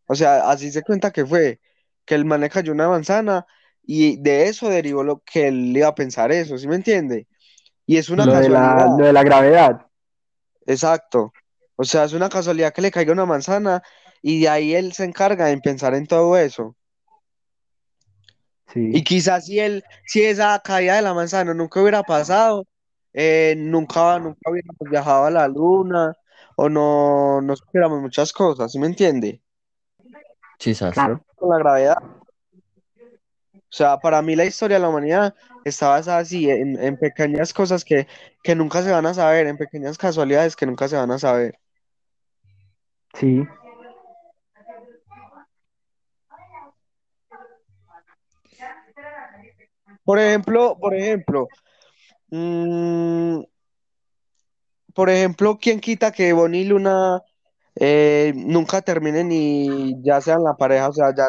O 0.07 0.15
sea, 0.15 0.49
así 0.49 0.72
se 0.72 0.84
cuenta 0.84 1.11
que 1.11 1.26
fue, 1.26 1.59
que 2.05 2.15
el 2.15 2.23
man 2.26 2.39
le 2.41 2.49
cayó 2.49 2.72
una 2.72 2.88
manzana 2.88 3.45
y 3.84 4.18
de 4.22 4.47
eso 4.47 4.69
derivó 4.69 5.03
lo 5.03 5.19
que 5.26 5.47
él 5.49 5.76
iba 5.76 5.88
a 5.89 5.95
pensar 5.95 6.31
eso, 6.31 6.57
¿sí 6.57 6.68
me 6.68 6.76
entiende? 6.76 7.27
Y 7.85 7.97
es 7.97 8.09
una 8.09 8.26
Lo 8.26 8.34
de 8.35 8.49
la, 8.49 8.59
casualidad, 8.59 8.88
lo 8.97 9.05
de 9.05 9.14
la 9.14 9.23
gravedad. 9.23 9.88
exacto. 10.65 11.34
O 11.76 11.84
sea, 11.84 12.05
es 12.05 12.14
una 12.14 12.30
casualidad 12.30 12.73
que 12.73 12.81
le 12.81 12.91
caiga 12.91 13.11
una 13.14 13.26
manzana 13.26 13.84
y 14.22 14.41
de 14.41 14.49
ahí 14.49 14.73
él 14.76 14.93
se 14.93 15.03
encarga 15.03 15.51
en 15.51 15.59
pensar 15.61 15.93
en 15.93 16.07
todo 16.07 16.38
eso. 16.38 16.76
Sí. 18.73 18.91
Y 18.93 19.03
quizás 19.03 19.45
si 19.45 19.59
él, 19.59 19.84
si 20.05 20.23
esa 20.23 20.59
caída 20.64 20.95
de 20.95 21.01
la 21.01 21.14
manzana 21.14 21.53
nunca 21.53 21.81
hubiera 21.81 22.03
pasado, 22.03 22.65
eh, 23.19 23.56
nunca, 23.57 24.19
nunca 24.19 24.52
hubiéramos 24.52 24.77
viajado 24.91 25.26
a 25.26 25.31
la 25.31 25.48
luna 25.48 26.15
o 26.56 26.69
no, 26.69 27.41
no 27.41 27.56
supiéramos 27.56 27.99
muchas 27.99 28.31
cosas, 28.31 28.72
¿sí 28.72 28.77
me 28.77 28.85
entiende? 28.85 29.41
Quizás. 30.60 30.94
Claro. 30.94 31.19
Con 31.35 31.49
la 31.49 31.57
gravedad. 31.57 31.98
O 31.99 33.72
sea, 33.72 33.98
para 33.98 34.22
mí 34.22 34.35
la 34.35 34.45
historia 34.45 34.77
de 34.77 34.81
la 34.81 34.89
humanidad 34.89 35.34
está 35.65 35.89
basada 35.89 36.19
así, 36.19 36.48
en, 36.48 36.80
en 36.80 36.95
pequeñas 36.95 37.53
cosas 37.53 37.84
que, 37.84 38.07
que 38.44 38.53
nunca 38.53 38.84
se 38.84 38.91
van 38.91 39.07
a 39.07 39.15
saber, 39.15 39.48
en 39.48 39.57
pequeñas 39.57 39.98
casualidades 39.98 40.56
que 40.56 40.68
nunca 40.68 40.88
se 40.88 40.95
van 40.95 41.10
a 41.10 41.18
saber. 41.18 41.57
Sí. 43.15 43.48
Por 50.03 50.19
ejemplo, 50.19 50.77
por 50.80 50.94
ejemplo, 50.94 51.48
mm, 52.29 53.41
por 54.93 55.09
ejemplo, 55.09 55.57
¿quién 55.61 55.79
quita 55.79 56.11
que 56.11 56.33
Bonnie 56.33 56.61
y 56.61 56.65
Luna 56.65 57.21
eh, 57.75 58.33
nunca 58.35 58.81
terminen 58.81 59.31
y 59.31 60.01
ya 60.03 60.21
sean 60.21 60.43
la 60.43 60.55
pareja? 60.55 60.89
O 60.89 60.93
sea, 60.93 61.13
ya 61.15 61.27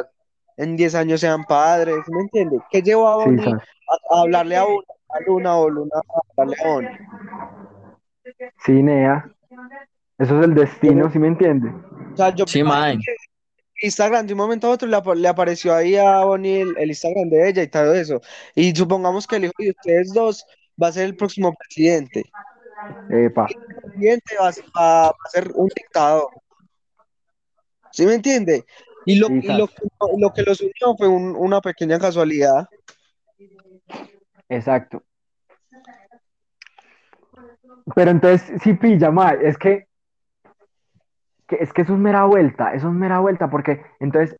en 0.56 0.76
10 0.76 0.94
años 0.94 1.20
sean 1.20 1.44
padres, 1.44 1.96
¿sí 2.06 2.12
¿me 2.12 2.22
entiende? 2.22 2.58
¿Qué 2.70 2.82
llevó 2.82 3.08
a 3.08 3.16
Sí, 3.16 3.24
Bonnie 3.24 3.52
a, 3.52 4.16
a 4.16 4.20
hablarle 4.22 4.56
a, 4.56 4.64
una- 4.64 4.82
a 5.10 5.20
Luna 5.26 5.56
o 5.56 5.68
Luna 5.70 5.90
a 5.96 6.20
hablarle 6.42 6.56
a 6.64 6.68
Bonnie? 6.68 6.98
sí, 8.64 8.72
Nea. 8.82 9.30
Eso 10.18 10.38
es 10.40 10.44
el 10.46 10.54
destino, 10.54 11.10
¿sí 11.10 11.18
me 11.18 11.28
entiende? 11.28 11.68
O 12.12 12.16
sea, 12.16 12.34
yo 12.34 12.44
Sí, 12.46 12.62
Instagram 13.80 14.26
de 14.26 14.32
un 14.32 14.38
momento 14.38 14.66
a 14.66 14.70
otro 14.70 14.88
le, 14.88 14.96
apa- 14.96 15.14
le 15.14 15.28
apareció 15.28 15.72
ahí 15.74 15.94
a 15.96 16.24
Bonnie 16.24 16.62
el, 16.62 16.76
el 16.78 16.88
Instagram 16.88 17.28
de 17.28 17.48
ella 17.48 17.62
y 17.62 17.68
todo 17.68 17.94
eso. 17.94 18.20
Y 18.54 18.74
supongamos 18.74 19.26
que 19.26 19.36
el 19.36 19.44
hijo 19.44 19.52
de 19.58 19.70
ustedes 19.70 20.12
dos 20.12 20.44
va 20.82 20.88
a 20.88 20.92
ser 20.92 21.04
el 21.04 21.16
próximo 21.16 21.54
presidente. 21.54 22.24
Epa. 23.10 23.46
El 23.48 23.80
presidente 23.82 24.34
va 24.40 24.48
a, 24.48 24.52
ser- 24.52 24.64
va- 24.76 25.08
a 25.08 25.28
ser 25.30 25.50
un 25.54 25.68
dictador. 25.74 26.28
¿Sí 27.92 28.06
me 28.06 28.14
entiende? 28.14 28.64
Y 29.06 29.16
lo, 29.16 29.28
y 29.30 29.42
lo, 29.42 29.66
que, 29.66 29.74
lo 30.18 30.32
que 30.32 30.42
los 30.42 30.60
unió 30.60 30.96
fue 30.96 31.08
un- 31.08 31.34
una 31.36 31.60
pequeña 31.60 31.98
casualidad. 31.98 32.68
Exacto. 34.48 35.02
Pero 37.94 38.10
entonces, 38.10 38.60
sí 38.62 38.74
pilla, 38.74 39.10
mae, 39.10 39.38
es 39.48 39.56
que, 39.56 39.86
que- 41.46 41.56
es 41.56 41.72
que 41.72 41.82
eso 41.82 41.94
es 41.94 41.98
mera 41.98 42.24
vuelta, 42.24 42.74
eso 42.74 42.88
es 42.88 42.94
mera 42.94 43.18
vuelta, 43.20 43.48
porque 43.48 43.82
entonces 44.00 44.36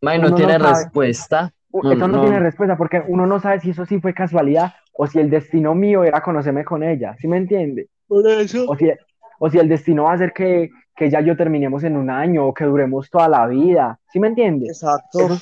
Mae, 0.00 0.18
no 0.18 0.34
tiene 0.34 0.58
sabe. 0.58 0.68
respuesta. 0.82 1.52
eso 1.72 2.08
no, 2.08 2.08
no. 2.08 2.20
tiene 2.22 2.40
respuesta, 2.40 2.76
porque 2.76 3.02
uno 3.06 3.26
no 3.26 3.38
sabe 3.40 3.60
si 3.60 3.70
eso 3.70 3.84
sí 3.84 4.00
fue 4.00 4.14
casualidad 4.14 4.74
o 4.96 5.06
si 5.06 5.18
el 5.18 5.28
destino 5.30 5.74
mío 5.74 6.04
era 6.04 6.20
conocerme 6.22 6.64
con 6.64 6.82
ella, 6.82 7.16
¿sí 7.18 7.26
me 7.28 7.36
entiende? 7.36 7.88
Por 8.06 8.26
eso. 8.28 8.64
O 8.68 8.76
si, 8.76 8.90
o 9.38 9.50
si 9.50 9.58
el 9.58 9.68
destino 9.68 10.04
va 10.04 10.12
a 10.12 10.18
ser 10.18 10.32
que, 10.32 10.70
que 10.96 11.10
ya 11.10 11.20
yo 11.20 11.36
terminemos 11.36 11.82
en 11.84 11.96
un 11.96 12.10
año 12.10 12.46
o 12.46 12.54
que 12.54 12.64
duremos 12.64 13.10
toda 13.10 13.28
la 13.28 13.46
vida, 13.46 13.98
¿sí 14.12 14.20
me 14.20 14.28
entiende? 14.28 14.66
Exacto. 14.66 15.18
Eso, 15.20 15.38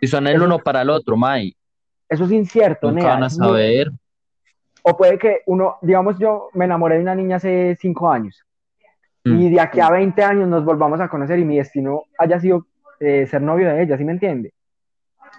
Y 0.00 0.06
son 0.06 0.26
el 0.26 0.36
Eso- 0.36 0.44
uno 0.44 0.58
para 0.58 0.82
el 0.82 0.90
otro, 0.90 1.16
Mae. 1.16 1.54
eso 2.08 2.24
es 2.24 2.32
incierto, 2.32 2.88
Nunca 2.90 3.02
nea, 3.02 3.14
van 3.14 3.22
a 3.24 3.30
saber. 3.30 3.90
O 4.82 4.96
puede 4.96 5.18
que 5.18 5.42
uno, 5.46 5.76
digamos, 5.82 6.18
yo 6.18 6.48
me 6.54 6.64
enamoré 6.64 6.96
de 6.96 7.02
una 7.02 7.14
niña 7.14 7.36
hace 7.36 7.76
cinco 7.80 8.10
años 8.10 8.42
Mm. 9.24 9.40
y 9.40 9.50
de 9.50 9.60
aquí 9.60 9.80
a 9.80 9.90
20 9.90 10.22
años 10.22 10.48
nos 10.48 10.64
volvamos 10.64 11.00
a 11.00 11.08
conocer 11.08 11.38
y 11.40 11.44
mi 11.44 11.58
destino 11.58 12.04
haya 12.18 12.38
sido 12.40 12.66
eh, 13.00 13.26
ser 13.26 13.42
novio 13.42 13.68
de 13.68 13.82
ella, 13.82 13.98
¿sí 13.98 14.04
me 14.04 14.12
entiende? 14.12 14.52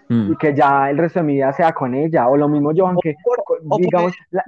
Mm. 0.09 0.33
Y 0.33 0.35
que 0.37 0.53
ya 0.53 0.89
el 0.89 0.97
resto 0.97 1.19
de 1.19 1.25
mi 1.25 1.33
vida 1.35 1.51
sea 1.53 1.73
con 1.73 1.93
ella. 1.95 2.27
O 2.27 2.35
lo 2.37 2.47
mismo 2.49 2.71
yo, 2.73 2.87
aunque, 2.87 3.15
por- 3.67 4.13
la- 4.31 4.43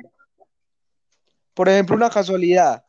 ejemplo, 1.70 1.96
una 1.96 2.10
casualidad. 2.10 2.84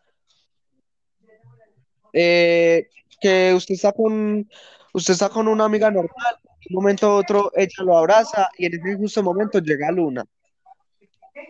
Eh, 2.12 2.89
que 3.20 3.55
usted 3.55 3.74
está 3.74 3.93
con, 3.93 4.49
usted 4.93 5.15
está 5.15 5.28
con 5.28 5.49
una 5.49 5.65
amiga 5.65 5.90
normal, 5.90 6.36
de 6.44 6.66
un 6.70 6.74
momento 6.74 7.07
a 7.07 7.15
otro 7.16 7.51
ella 7.55 7.85
lo 7.85 7.97
abraza 7.97 8.49
y 8.59 8.66
en 8.66 8.74
ese 8.74 8.97
justo 8.97 9.23
momento 9.23 9.59
llega 9.61 9.90
Luna. 9.90 10.24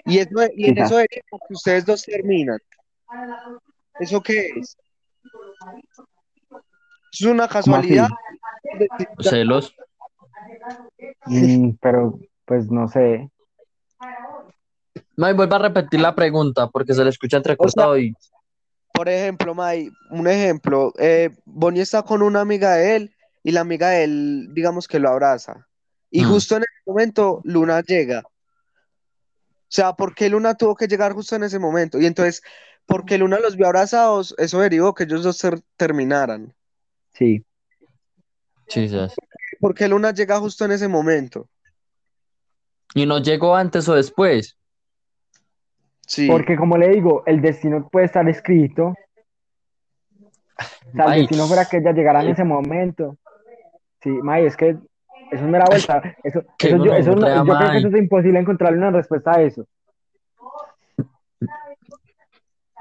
Y, 0.05 0.19
eso, 0.19 0.31
y 0.57 0.69
en 0.69 0.79
eso 0.79 0.97
deriva 0.97 1.21
que 1.49 1.55
ustedes 1.55 1.85
dos 1.85 2.03
terminan. 2.05 2.59
¿Eso 3.99 4.23
qué 4.23 4.53
es? 4.57 4.77
Es 7.13 7.23
una 7.23 7.47
casualidad. 7.49 8.09
Celos. 9.21 9.75
mm, 11.27 11.71
pero 11.81 12.19
pues 12.45 12.71
no 12.71 12.89
sé. 12.89 13.31
Mae, 15.17 15.33
vuelva 15.35 15.57
a 15.57 15.61
repetir 15.61 16.01
la 16.01 16.15
pregunta 16.15 16.69
porque 16.69 16.95
se 16.95 17.05
le 17.05 17.11
escucha 17.11 17.37
entrecortado 17.37 17.99
y. 17.99 18.15
Por 18.93 19.09
ejemplo, 19.09 19.55
May, 19.55 19.91
un 20.11 20.29
ejemplo, 20.29 20.93
eh, 20.99 21.31
Bonnie 21.45 21.81
está 21.83 22.03
con 22.03 22.23
una 22.23 22.41
amiga 22.41 22.75
de 22.75 22.97
él 22.97 23.15
y 23.43 23.51
la 23.53 23.61
amiga 23.63 23.89
de 23.91 24.05
él, 24.05 24.49
digamos 24.53 24.87
que 24.87 24.99
lo 24.99 25.09
abraza. 25.11 25.67
Y 26.11 26.23
Mm. 26.25 26.29
justo 26.29 26.57
en 26.57 26.63
ese 26.63 26.83
momento 26.87 27.41
Luna 27.45 27.81
llega. 27.81 28.23
O 28.27 29.75
sea, 29.75 29.95
¿por 29.95 30.15
qué 30.15 30.29
Luna 30.29 30.55
tuvo 30.55 30.75
que 30.77 30.87
llegar 30.87 31.15
justo 31.15 31.35
en 31.37 31.43
ese 31.45 31.59
momento? 31.59 31.99
Y 31.99 32.05
entonces, 32.07 32.43
porque 32.85 33.17
Luna 33.17 33.39
los 33.41 33.57
vio 33.57 33.67
abrazados, 33.67 34.35
eso 34.37 34.61
derivó 34.61 34.93
que 34.95 35.05
ellos 35.05 35.23
dos 35.23 35.39
ter- 35.39 35.63
terminaran. 35.79 36.55
Sí. 37.15 37.43
Chisas. 38.69 39.15
¿Por 39.61 39.75
qué 39.75 39.89
Luna 39.89 40.13
llega 40.13 40.39
justo 40.39 40.65
en 40.67 40.73
ese 40.73 40.89
momento? 40.89 41.49
¿Y 42.95 43.07
no 43.07 43.19
llegó 43.21 43.57
antes 43.57 43.89
o 43.89 43.95
después? 43.95 44.57
Sí. 46.07 46.27
Porque 46.29 46.57
como 46.57 46.77
le 46.77 46.89
digo, 46.89 47.23
el 47.27 47.41
destino 47.41 47.89
puede 47.91 48.07
estar 48.07 48.29
escrito. 48.29 48.95
O 50.59 50.93
sea, 50.95 51.07
el 51.15 51.21
destino 51.23 51.47
fuera 51.47 51.65
que 51.67 51.79
ella 51.79 51.93
llegara 51.93 52.23
en 52.23 52.29
ese 52.31 52.45
momento. 52.45 53.17
Sí, 54.03 54.11
May, 54.11 54.45
es 54.47 54.57
que 54.57 54.71
eso 54.71 54.81
es 55.31 55.43
mera 55.43 55.65
vuelta. 55.69 56.03
Eso, 56.23 56.41
eso 56.59 56.85
yo, 56.85 56.93
eso 56.95 57.15
no- 57.15 57.27
yo 57.29 57.45
creo 57.45 57.59
que 57.59 57.65
May. 57.65 57.79
eso 57.79 57.89
es 57.89 57.95
imposible 57.97 58.39
encontrarle 58.41 58.79
una 58.79 58.91
respuesta 58.91 59.33
a 59.37 59.43
eso. 59.43 59.67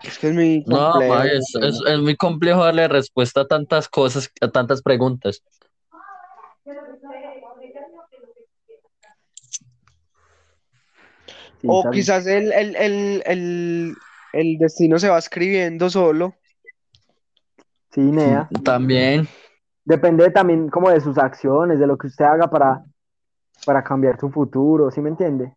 Es 0.04 0.18
que 0.18 0.28
es 0.30 0.34
muy 0.34 0.64
No, 0.66 1.00
es, 1.24 1.54
es- 1.62 1.82
es 1.86 2.00
muy 2.00 2.16
complejo 2.16 2.64
darle 2.64 2.88
respuesta 2.88 3.42
a 3.42 3.48
tantas 3.48 3.88
cosas, 3.88 4.32
a 4.42 4.48
tantas 4.50 4.82
preguntas. 4.82 5.44
Sí, 11.62 11.68
O 11.70 11.90
quizás 11.92 12.26
el, 12.26 12.52
el, 12.52 12.76
el, 12.76 13.24
el, 13.26 13.96
el 14.34 14.58
destino 14.58 14.98
se 14.98 15.10
va 15.10 15.20
escribiendo 15.20 15.90
solo. 15.92 16.34
sí, 17.92 18.02
Nea. 18.02 18.50
También. 18.64 19.28
Depende 19.86 20.32
también 20.32 20.70
como 20.70 20.90
de 20.90 21.02
sus 21.02 21.18
acciones, 21.20 21.80
de 21.80 21.86
lo 21.86 21.98
que 21.98 22.08
usted 22.08 22.26
haga 22.26 22.50
para, 22.50 22.84
para 23.66 23.84
cambiar 23.84 24.20
su 24.20 24.32
futuro, 24.32 24.90
¿sí 24.90 25.02
me 25.02 25.10
entiende? 25.10 25.54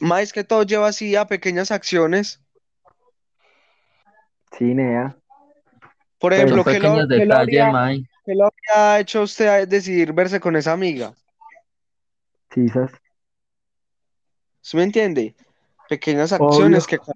Más 0.00 0.32
que 0.32 0.44
todo 0.44 0.62
lleva 0.62 0.88
así 0.88 1.16
a 1.16 1.26
pequeñas 1.26 1.72
acciones. 1.72 2.40
Sí, 4.56 4.74
Nea. 4.74 5.16
Por 6.20 6.32
ejemplo, 6.32 6.64
¿qué 6.64 6.78
lo, 6.78 6.90
habría, 6.90 7.06
qué 8.24 8.34
lo 8.34 8.44
habría 8.46 9.00
hecho 9.00 9.22
usted 9.22 9.46
a 9.46 9.66
decidir 9.66 10.12
verse 10.12 10.38
con 10.38 10.54
esa 10.54 10.72
amiga? 10.72 11.14
Esas. 12.56 12.92
¿Sí 14.60 14.76
me 14.76 14.82
entiende? 14.82 15.34
Pequeñas 15.88 16.32
Obvio. 16.32 16.46
acciones 16.48 16.86
que 16.86 16.98
ca- 16.98 17.12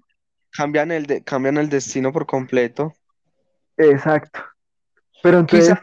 cambian 0.51 0.91
el, 0.91 1.05
de- 1.05 1.23
cambian 1.23 1.57
el 1.57 1.69
destino 1.69 2.11
por 2.11 2.25
completo. 2.25 2.93
Exacto. 3.77 4.39
Pero 5.21 5.39
entonces, 5.39 5.69
Quizás 5.69 5.81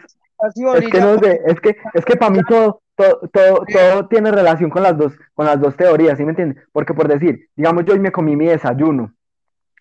es 0.76 0.90
que 0.90 1.00
no 1.00 1.18
sé, 1.18 1.40
es 1.46 1.60
que, 1.60 1.76
es 1.94 2.04
que 2.04 2.16
para 2.16 2.30
mí 2.30 2.40
todo, 2.48 2.82
todo, 2.94 3.20
todo, 3.32 3.64
todo 3.72 4.08
tiene 4.08 4.30
relación 4.30 4.70
con 4.70 4.82
las 4.82 4.96
dos, 4.96 5.12
con 5.34 5.46
las 5.46 5.60
dos 5.60 5.76
teorías, 5.76 6.18
¿sí 6.18 6.24
me 6.24 6.30
entiende? 6.30 6.62
Porque 6.72 6.94
por 6.94 7.08
decir, 7.08 7.48
digamos, 7.56 7.84
yo 7.84 7.94
hoy 7.94 8.00
me 8.00 8.12
comí 8.12 8.36
mi 8.36 8.46
desayuno, 8.46 9.12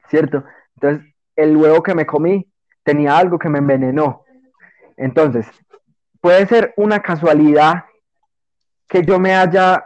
¿cierto? 0.09 0.43
Entonces, 0.75 1.13
el 1.35 1.55
huevo 1.57 1.83
que 1.83 1.95
me 1.95 2.05
comí 2.05 2.47
tenía 2.83 3.17
algo 3.17 3.37
que 3.39 3.49
me 3.49 3.59
envenenó. 3.59 4.23
Entonces, 4.97 5.47
puede 6.21 6.45
ser 6.47 6.73
una 6.77 7.01
casualidad 7.01 7.85
que 8.89 9.03
yo 9.05 9.19
me 9.19 9.33
haya 9.35 9.85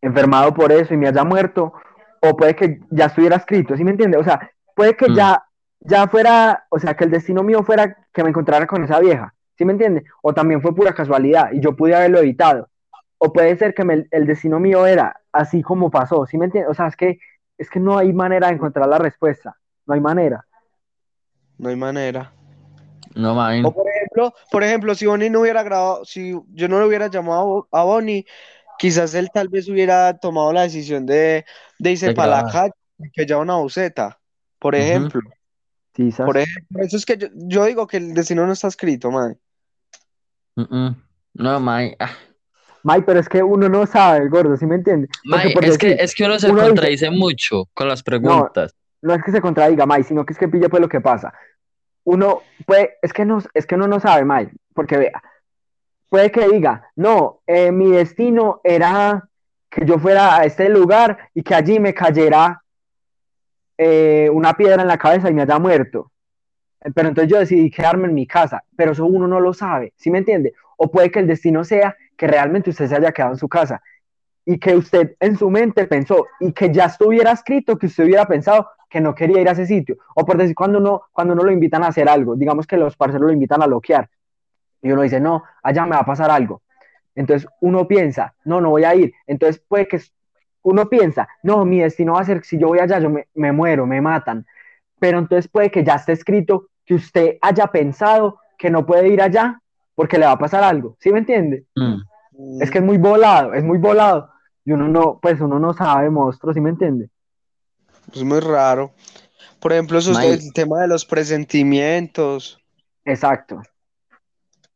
enfermado 0.00 0.52
por 0.54 0.70
eso 0.70 0.92
y 0.94 0.96
me 0.96 1.08
haya 1.08 1.24
muerto, 1.24 1.72
o 2.20 2.36
puede 2.36 2.54
que 2.54 2.80
ya 2.90 3.06
estuviera 3.06 3.36
escrito, 3.36 3.76
¿sí 3.76 3.84
me 3.84 3.90
entiende? 3.92 4.18
O 4.18 4.24
sea, 4.24 4.50
puede 4.74 4.96
que 4.96 5.08
Mm. 5.08 5.14
ya, 5.14 5.44
ya 5.80 6.06
fuera, 6.08 6.66
o 6.68 6.78
sea, 6.78 6.94
que 6.94 7.04
el 7.04 7.10
destino 7.10 7.42
mío 7.42 7.62
fuera 7.62 7.96
que 8.12 8.22
me 8.22 8.28
encontrara 8.30 8.66
con 8.66 8.84
esa 8.84 9.00
vieja, 9.00 9.34
¿sí 9.56 9.64
me 9.64 9.72
entiende? 9.72 10.04
O 10.22 10.32
también 10.34 10.60
fue 10.60 10.74
pura 10.74 10.92
casualidad 10.94 11.50
y 11.52 11.60
yo 11.60 11.74
pude 11.74 11.94
haberlo 11.94 12.18
evitado. 12.18 12.68
O 13.18 13.32
puede 13.32 13.56
ser 13.56 13.72
que 13.74 13.84
me- 13.84 14.06
el 14.10 14.26
destino 14.26 14.60
mío 14.60 14.86
era 14.86 15.20
así 15.32 15.62
como 15.62 15.90
pasó, 15.90 16.26
¿sí 16.26 16.36
me 16.36 16.46
entiende? 16.46 16.68
O 16.70 16.74
sea, 16.74 16.86
es 16.88 16.96
que, 16.96 17.18
es 17.56 17.70
que 17.70 17.80
no 17.80 17.96
hay 17.96 18.12
manera 18.12 18.48
de 18.48 18.54
encontrar 18.54 18.86
la 18.88 18.98
respuesta, 18.98 19.56
no 19.86 19.94
hay 19.94 20.00
manera. 20.00 20.44
no 21.56 21.68
hay 21.68 21.76
manera. 21.76 22.32
No, 23.14 23.34
mae. 23.34 23.62
O 23.64 23.72
por 23.72 23.86
ejemplo, 23.88 24.34
por 24.50 24.62
ejemplo, 24.64 24.94
si 24.94 25.06
Bonnie 25.06 25.30
no 25.30 25.40
hubiera 25.40 25.62
grabado, 25.62 26.04
si 26.04 26.38
yo 26.52 26.68
no 26.68 26.80
le 26.80 26.86
hubiera 26.86 27.08
llamado 27.08 27.40
a 27.40 27.44
Bo- 27.44 27.68
a 27.72 27.82
Bonnie, 27.84 28.26
quizás 28.78 29.14
él 29.14 29.30
tal 29.32 29.48
vez 29.48 29.68
hubiera 29.68 30.18
tomado 30.18 30.52
la 30.52 30.62
decisión 30.62 31.06
de, 31.06 31.44
de 31.78 31.90
irse 31.92 32.08
De 32.08 32.14
para 32.14 32.42
la 32.42 32.50
calle, 32.50 32.72
que 33.12 33.24
ya 33.26 33.38
una 33.38 33.56
buceta, 33.56 34.18
por 34.58 34.74
ejemplo. 34.74 35.20
Quizás. 35.92 36.26
Por 36.26 36.38
ejemplo, 36.38 36.82
eso 36.82 36.96
es 36.96 37.06
que 37.06 37.16
yo, 37.16 37.28
yo 37.34 37.64
digo 37.66 37.86
que 37.86 37.98
el 37.98 38.14
destino 38.14 38.44
no 38.46 38.52
está 38.52 38.66
escrito, 38.66 39.10
man. 39.12 39.38
No, 41.34 41.60
mae. 41.60 41.96
Ah. 41.98 42.10
May, 42.82 43.00
pero 43.02 43.18
es 43.18 43.28
que 43.28 43.42
uno 43.42 43.68
no 43.68 43.86
sabe, 43.86 44.28
gordo, 44.28 44.56
¿sí 44.56 44.66
me 44.66 44.74
entiende? 44.74 45.08
Mae, 45.24 45.52
por 45.52 45.64
es 45.64 45.78
que, 45.78 45.92
es 45.98 46.14
que 46.14 46.24
uno 46.24 46.38
se 46.38 46.48
uno 46.50 46.56
dice- 46.56 46.66
contradice 46.68 47.10
mucho 47.10 47.64
con 47.72 47.88
las 47.88 48.02
preguntas. 48.02 48.74
no 49.00 49.14
es 49.14 49.22
que 49.22 49.30
se 49.32 49.40
contradiga, 49.40 49.86
May, 49.86 50.02
sino 50.04 50.24
que 50.26 50.32
es 50.34 50.38
que 50.38 50.48
pille 50.48 50.68
pues 50.68 50.82
lo 50.82 50.88
que 50.88 51.00
pasa. 51.00 51.32
Uno 52.04 52.42
puede, 52.66 52.98
es 53.02 53.12
que 53.12 53.24
no, 53.24 53.38
es 53.54 53.66
que 53.66 53.74
uno 53.74 53.88
no 53.88 54.00
sabe, 54.00 54.24
May, 54.24 54.48
porque 54.74 54.96
vea, 54.96 55.22
puede 56.08 56.30
que 56.30 56.48
diga, 56.48 56.90
no, 56.96 57.40
eh, 57.46 57.72
mi 57.72 57.90
destino 57.90 58.60
era 58.62 59.28
que 59.70 59.84
yo 59.84 59.98
fuera 59.98 60.36
a 60.36 60.44
este 60.44 60.68
lugar 60.68 61.30
y 61.34 61.42
que 61.42 61.54
allí 61.54 61.80
me 61.80 61.92
cayera 61.92 62.62
eh, 63.76 64.30
una 64.32 64.52
piedra 64.54 64.82
en 64.82 64.88
la 64.88 64.98
cabeza 64.98 65.28
y 65.28 65.34
me 65.34 65.42
haya 65.42 65.58
muerto. 65.58 66.12
Eh, 66.80 66.90
Pero 66.94 67.08
entonces 67.08 67.32
yo 67.32 67.38
decidí 67.38 67.70
quedarme 67.70 68.06
en 68.06 68.14
mi 68.14 68.26
casa, 68.26 68.62
pero 68.76 68.92
eso 68.92 69.06
uno 69.06 69.26
no 69.26 69.40
lo 69.40 69.52
sabe, 69.52 69.92
¿sí 69.96 70.10
me 70.10 70.18
entiende? 70.18 70.52
O 70.76 70.90
puede 70.90 71.10
que 71.10 71.18
el 71.18 71.26
destino 71.26 71.64
sea 71.64 71.96
que 72.16 72.26
realmente 72.26 72.70
usted 72.70 72.86
se 72.86 72.96
haya 72.96 73.12
quedado 73.12 73.32
en 73.32 73.38
su 73.38 73.48
casa 73.48 73.82
y 74.44 74.58
que 74.58 74.76
usted 74.76 75.16
en 75.20 75.36
su 75.36 75.50
mente 75.50 75.86
pensó 75.86 76.26
y 76.38 76.52
que 76.52 76.72
ya 76.72 76.84
estuviera 76.84 77.32
escrito, 77.32 77.78
que 77.78 77.86
usted 77.86 78.04
hubiera 78.04 78.26
pensado 78.26 78.68
que 78.94 79.00
no 79.00 79.12
quería 79.12 79.40
ir 79.40 79.48
a 79.48 79.52
ese 79.52 79.66
sitio. 79.66 79.96
O 80.14 80.24
por 80.24 80.38
decir, 80.38 80.54
cuando 80.54 80.78
uno, 80.78 81.02
cuando 81.10 81.34
uno 81.34 81.42
lo 81.42 81.50
invitan 81.50 81.82
a 81.82 81.88
hacer 81.88 82.08
algo, 82.08 82.36
digamos 82.36 82.64
que 82.64 82.76
los 82.76 82.96
parceros 82.96 83.26
lo 83.26 83.32
invitan 83.32 83.60
a 83.60 83.66
loquear 83.66 84.08
y 84.80 84.92
uno 84.92 85.02
dice, 85.02 85.18
no, 85.18 85.42
allá 85.64 85.84
me 85.84 85.96
va 85.96 86.02
a 86.02 86.06
pasar 86.06 86.30
algo. 86.30 86.62
Entonces 87.16 87.48
uno 87.60 87.88
piensa, 87.88 88.36
no, 88.44 88.60
no 88.60 88.70
voy 88.70 88.84
a 88.84 88.94
ir. 88.94 89.12
Entonces 89.26 89.60
puede 89.66 89.88
que 89.88 90.00
uno 90.62 90.88
piensa, 90.88 91.26
no, 91.42 91.64
mi 91.64 91.80
destino 91.80 92.12
va 92.12 92.20
a 92.20 92.24
ser, 92.24 92.44
si 92.44 92.56
yo 92.56 92.68
voy 92.68 92.78
allá, 92.78 93.00
yo 93.00 93.10
me, 93.10 93.26
me 93.34 93.50
muero, 93.50 93.84
me 93.84 94.00
matan. 94.00 94.46
Pero 95.00 95.18
entonces 95.18 95.48
puede 95.48 95.72
que 95.72 95.82
ya 95.82 95.96
esté 95.96 96.12
escrito 96.12 96.68
que 96.86 96.94
usted 96.94 97.38
haya 97.42 97.66
pensado 97.66 98.38
que 98.56 98.70
no 98.70 98.86
puede 98.86 99.08
ir 99.08 99.20
allá 99.20 99.60
porque 99.96 100.18
le 100.18 100.26
va 100.26 100.32
a 100.32 100.38
pasar 100.38 100.62
algo. 100.62 100.94
¿Sí 101.00 101.10
me 101.10 101.18
entiende? 101.18 101.64
Mm. 101.74 102.62
Es 102.62 102.70
que 102.70 102.78
es 102.78 102.84
muy 102.84 102.98
volado, 102.98 103.54
es 103.54 103.64
muy 103.64 103.78
volado. 103.78 104.30
y 104.64 104.70
uno 104.70 104.86
no, 104.86 105.18
pues 105.20 105.40
uno 105.40 105.58
no 105.58 105.72
sabe, 105.72 106.10
monstruo, 106.10 106.54
¿sí 106.54 106.60
me 106.60 106.70
entiende? 106.70 107.10
Es 108.12 108.22
muy 108.22 108.40
raro. 108.40 108.92
Por 109.60 109.72
ejemplo, 109.72 109.98
eso 109.98 110.12
es 110.12 110.44
el 110.44 110.52
tema 110.52 110.80
de 110.80 110.88
los 110.88 111.04
presentimientos. 111.04 112.60
Exacto. 113.04 113.62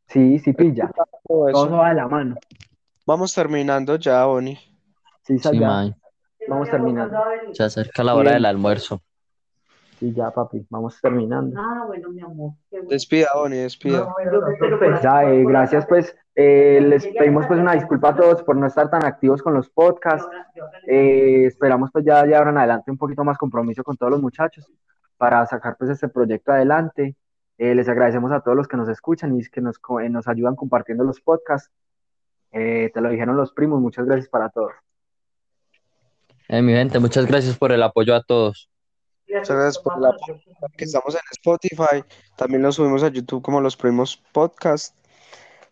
Sí, 0.07 0.39
sí 0.39 0.53
pilla. 0.53 0.91
Todo 1.27 1.49
eso. 1.49 1.69
va 1.71 1.89
de 1.89 1.95
la 1.95 2.07
mano. 2.07 2.35
Vamos 3.05 3.33
terminando 3.33 3.95
ya, 3.97 4.25
Bonnie. 4.25 4.59
Sí, 5.23 5.37
Sí. 5.37 5.59
Vamos 6.47 6.69
terminando. 6.71 7.17
Se 7.53 7.63
acerca 7.63 8.03
la 8.03 8.15
hora 8.15 8.31
Bien. 8.31 8.35
del 8.35 8.45
almuerzo. 8.45 9.01
Sí, 9.99 10.13
ya, 10.13 10.31
papi, 10.31 10.65
vamos 10.69 10.99
terminando. 11.01 11.59
Ah, 11.59 11.83
bueno, 11.85 12.09
mi 12.09 12.21
amor. 12.21 12.53
Despida, 12.87 13.27
Bonnie, 13.35 13.59
despida. 13.59 14.07
Ya, 15.03 15.29
eh, 15.29 15.43
gracias, 15.43 15.85
pues. 15.87 16.15
eh, 16.35 16.79
les 16.81 17.05
pedimos 17.05 17.45
pues 17.47 17.59
una 17.59 17.73
disculpa 17.73 18.09
a 18.09 18.15
todos 18.15 18.41
por 18.43 18.55
no 18.55 18.65
estar 18.65 18.89
tan 18.89 19.03
activos 19.03 19.41
con 19.41 19.53
los 19.53 19.69
podcasts. 19.69 20.25
Eh, 20.87 21.43
esperamos 21.45 21.89
pues 21.91 22.05
ya 22.05 22.23
de 22.23 22.33
ahora 22.33 22.51
en 22.51 22.57
adelante 22.59 22.91
un 22.91 22.97
poquito 22.97 23.25
más 23.25 23.37
compromiso 23.37 23.83
con 23.83 23.97
todos 23.97 24.11
los 24.13 24.21
muchachos 24.21 24.71
para 25.17 25.45
sacar 25.45 25.75
pues 25.77 25.89
este 25.91 26.07
proyecto 26.07 26.53
adelante. 26.53 27.17
Eh, 27.57 27.75
les 27.75 27.89
agradecemos 27.89 28.31
a 28.31 28.39
todos 28.39 28.55
los 28.55 28.69
que 28.69 28.77
nos 28.77 28.87
escuchan 28.87 29.37
y 29.37 29.43
que 29.43 29.59
nos, 29.59 29.81
eh, 30.01 30.09
nos 30.09 30.29
ayudan 30.29 30.55
compartiendo 30.55 31.03
los 31.03 31.19
podcasts. 31.19 31.69
Eh, 32.51 32.89
te 32.93 33.01
lo 33.01 33.09
dijeron 33.09 33.35
los 33.35 33.51
primos, 33.51 33.81
muchas 33.81 34.05
gracias 34.05 34.29
para 34.29 34.47
todos. 34.49 34.71
Eh, 36.47 36.61
mi 36.61 36.71
gente, 36.71 36.99
muchas 36.99 37.25
gracias 37.25 37.57
por 37.57 37.73
el 37.73 37.83
apoyo 37.83 38.15
a 38.15 38.23
todos. 38.23 38.69
Muchas 39.29 39.55
gracias 39.55 39.79
por 39.79 39.93
apoyo. 39.93 40.41
Que 40.75 40.85
estamos 40.85 41.13
en 41.13 41.21
Spotify. 41.31 42.03
También 42.35 42.63
lo 42.63 42.71
subimos 42.71 43.03
a 43.03 43.09
YouTube 43.09 43.43
como 43.43 43.61
los 43.61 43.77
primos 43.77 44.17
podcast. 44.31 44.95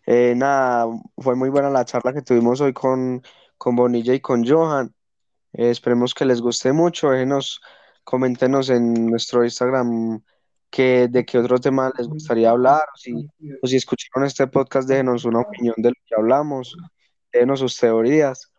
Eh, 0.06 0.34
nada, 0.36 0.86
fue 1.18 1.34
muy 1.34 1.50
buena 1.50 1.68
la 1.68 1.84
charla 1.84 2.12
que 2.12 2.22
tuvimos 2.22 2.60
hoy 2.60 2.72
con, 2.72 3.22
con 3.56 3.74
Bonilla 3.74 4.14
y 4.14 4.20
con 4.20 4.46
Johan. 4.46 4.94
Eh, 5.52 5.70
esperemos 5.70 6.14
que 6.14 6.24
les 6.24 6.40
guste 6.40 6.72
mucho. 6.72 7.10
Déjenos, 7.10 7.60
coméntenos 8.04 8.70
en 8.70 9.06
nuestro 9.06 9.44
Instagram 9.44 10.22
que, 10.70 11.08
de 11.08 11.26
qué 11.26 11.38
otro 11.38 11.58
tema 11.58 11.92
les 11.98 12.06
gustaría 12.06 12.50
hablar. 12.50 12.82
O 12.94 12.96
si, 12.96 13.12
o 13.60 13.66
si 13.66 13.76
escucharon 13.76 14.26
este 14.26 14.46
podcast, 14.46 14.88
déjenos 14.88 15.24
una 15.24 15.40
opinión 15.40 15.74
de 15.78 15.88
lo 15.90 15.96
que 16.06 16.14
hablamos. 16.16 16.76
Déjenos 17.32 17.60
sus 17.60 17.76
teorías. 17.76 18.52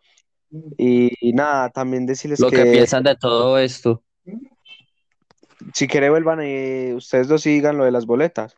Y, 0.76 1.10
y 1.20 1.32
nada, 1.32 1.70
también 1.70 2.06
decirles 2.06 2.40
Lo 2.40 2.50
que 2.50 2.64
piensan 2.66 3.02
de 3.02 3.16
todo 3.16 3.58
esto. 3.58 4.02
Si 5.74 5.86
quieren 5.88 6.10
vuelvan 6.10 6.40
y 6.42 6.92
ustedes 6.92 7.28
lo 7.28 7.38
sigan 7.38 7.76
lo 7.78 7.84
de 7.84 7.90
las 7.92 8.06
boletas. 8.06 8.56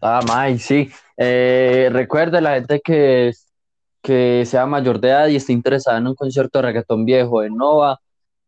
Ah, 0.00 0.20
May, 0.26 0.58
sí. 0.58 0.90
Eh, 1.16 1.88
recuerde 1.92 2.40
la 2.40 2.54
gente 2.54 2.80
que, 2.82 3.32
que 4.02 4.44
sea 4.46 4.66
mayor 4.66 5.00
de 5.00 5.08
edad 5.08 5.26
y 5.28 5.36
esté 5.36 5.52
interesada 5.52 5.98
en 5.98 6.06
un 6.06 6.14
concierto 6.14 6.58
de 6.58 6.66
reggaetón 6.68 7.04
viejo 7.04 7.40
de 7.40 7.50
Nova, 7.50 7.98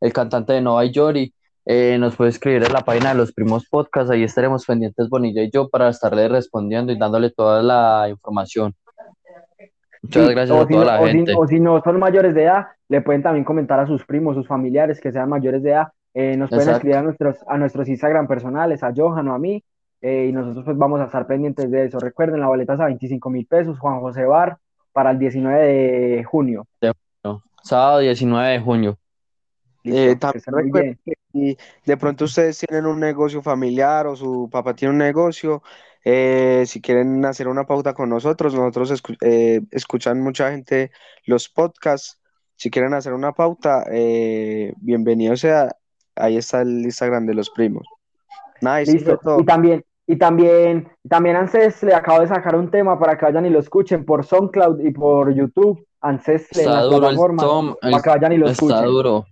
el 0.00 0.12
cantante 0.12 0.52
de 0.52 0.60
Nova 0.60 0.84
y 0.84 0.92
Yori, 0.92 1.34
eh, 1.66 1.96
nos 1.98 2.16
puede 2.16 2.30
escribir 2.30 2.62
en 2.64 2.72
la 2.72 2.80
página 2.80 3.10
de 3.10 3.16
los 3.16 3.32
primos 3.32 3.66
podcast, 3.68 4.10
ahí 4.10 4.22
estaremos 4.22 4.64
pendientes 4.64 5.08
Bonilla 5.08 5.42
y 5.42 5.50
yo 5.50 5.68
para 5.68 5.88
estarle 5.88 6.28
respondiendo 6.28 6.92
y 6.92 6.98
dándole 6.98 7.30
toda 7.30 7.62
la 7.62 8.08
información. 8.08 8.74
Muchas 10.02 10.26
Sí, 10.28 10.30
gracias 10.32 10.56
a 10.58 10.66
si 10.66 10.72
toda 10.72 10.84
no- 10.84 10.90
la 10.92 11.00
o 11.00 11.06
si- 11.06 11.12
gente. 11.12 11.34
o 11.36 11.46
si 11.46 11.60
no 11.60 11.82
son 11.82 11.98
mayores 11.98 12.34
de 12.34 12.44
edad, 12.44 12.68
le 12.88 13.02
pueden 13.02 13.22
también 13.22 13.44
comentar 13.44 13.78
a 13.80 13.86
sus 13.86 14.04
primos, 14.06 14.34
sus 14.34 14.46
familiares 14.46 14.98
que 15.00 15.12
sean 15.12 15.28
mayores 15.28 15.62
de 15.62 15.70
edad. 15.72 15.88
Eh, 16.12 16.36
nos 16.36 16.50
pueden 16.50 16.68
Exacto. 16.68 16.78
escribir 16.78 16.96
a 16.96 17.02
nuestros, 17.02 17.36
a 17.46 17.56
nuestros 17.56 17.88
Instagram 17.88 18.26
personales, 18.26 18.82
a 18.82 18.92
Johan 18.94 19.28
o 19.28 19.34
a 19.34 19.38
mí, 19.38 19.62
eh, 20.00 20.26
y 20.28 20.32
nosotros 20.32 20.64
pues 20.64 20.76
vamos 20.76 21.00
a 21.00 21.04
estar 21.04 21.26
pendientes 21.26 21.70
de 21.70 21.84
eso. 21.84 21.98
Recuerden, 21.98 22.40
la 22.40 22.48
boleta 22.48 22.74
es 22.74 22.80
a 22.80 22.86
25 22.86 23.30
mil 23.30 23.46
pesos, 23.46 23.78
Juan 23.78 24.00
José 24.00 24.24
Bar, 24.24 24.58
para 24.92 25.10
el 25.12 25.18
19 25.18 25.66
de 25.66 26.24
junio. 26.24 26.66
Sábado 27.62 27.98
19 28.00 28.48
de 28.52 28.60
junio. 28.60 28.98
Eh, 29.84 30.16
también 30.16 30.42
recuerden 30.46 30.98
que 31.04 31.12
si 31.32 31.58
de 31.86 31.96
pronto 31.96 32.24
ustedes 32.24 32.58
tienen 32.58 32.86
un 32.86 33.00
negocio 33.00 33.42
familiar 33.42 34.06
o 34.06 34.16
su 34.16 34.48
papá 34.50 34.74
tiene 34.74 34.92
un 34.92 34.98
negocio, 34.98 35.62
eh, 36.04 36.64
si 36.66 36.80
quieren 36.80 37.24
hacer 37.24 37.48
una 37.48 37.66
pauta 37.66 37.94
con 37.94 38.08
nosotros, 38.08 38.54
nosotros 38.54 38.90
escu- 38.92 39.16
eh, 39.22 39.60
escuchan 39.70 40.20
mucha 40.20 40.50
gente 40.50 40.90
los 41.24 41.48
podcasts. 41.48 42.18
Si 42.56 42.70
quieren 42.70 42.94
hacer 42.94 43.12
una 43.14 43.32
pauta, 43.32 43.84
eh, 43.90 44.74
bienvenido 44.78 45.36
sea. 45.36 45.76
Ahí 46.20 46.36
está 46.36 46.62
el 46.62 46.80
Instagram 46.82 47.26
de 47.26 47.34
los 47.34 47.50
primos. 47.50 47.86
Nada, 48.60 48.84
fue 48.84 48.94
Listo. 48.94 49.18
todo. 49.18 49.40
Y 49.40 49.44
también, 49.44 49.84
y 50.06 50.16
también, 50.16 50.88
y 51.02 51.08
también 51.08 51.36
ANSES 51.36 51.82
le 51.84 51.94
acabo 51.94 52.20
de 52.20 52.28
sacar 52.28 52.56
un 52.56 52.70
tema 52.70 52.98
para 52.98 53.16
que 53.16 53.24
vayan 53.24 53.46
y 53.46 53.50
lo 53.50 53.58
escuchen 53.58 54.04
por 54.04 54.24
SoundCloud 54.24 54.80
y 54.80 54.90
por 54.92 55.32
YouTube. 55.34 55.86
ANSES 56.00 56.48
duro 56.64 56.96
el 56.96 57.00
plataformas 57.00 57.46
tom, 57.46 57.74
el- 57.82 57.90
para 57.92 58.02
que 58.02 58.10
vayan 58.10 58.32
y 58.32 58.36
lo 58.38 58.46
está 58.48 58.66
escuchen. 58.66 58.84
duro, 58.86 59.26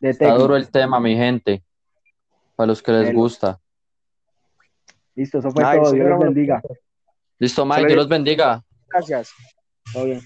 De 0.00 0.10
está 0.10 0.34
duro 0.34 0.56
el 0.56 0.70
tema, 0.70 1.00
mi 1.00 1.16
gente. 1.16 1.62
Para 2.56 2.68
los 2.68 2.82
que 2.82 2.92
les 2.92 3.14
gusta. 3.14 3.60
Listo, 5.14 5.38
eso 5.38 5.50
fue 5.50 5.62
todo. 5.62 5.92
Dios 5.92 6.08
los 6.08 6.18
bendiga. 6.20 6.62
Listo, 7.38 7.64
Mike, 7.64 7.86
Dios 7.86 7.96
los 7.96 8.08
bendiga. 8.08 8.62
Gracias. 8.88 9.32
Todo 9.92 10.04
bien. 10.06 10.20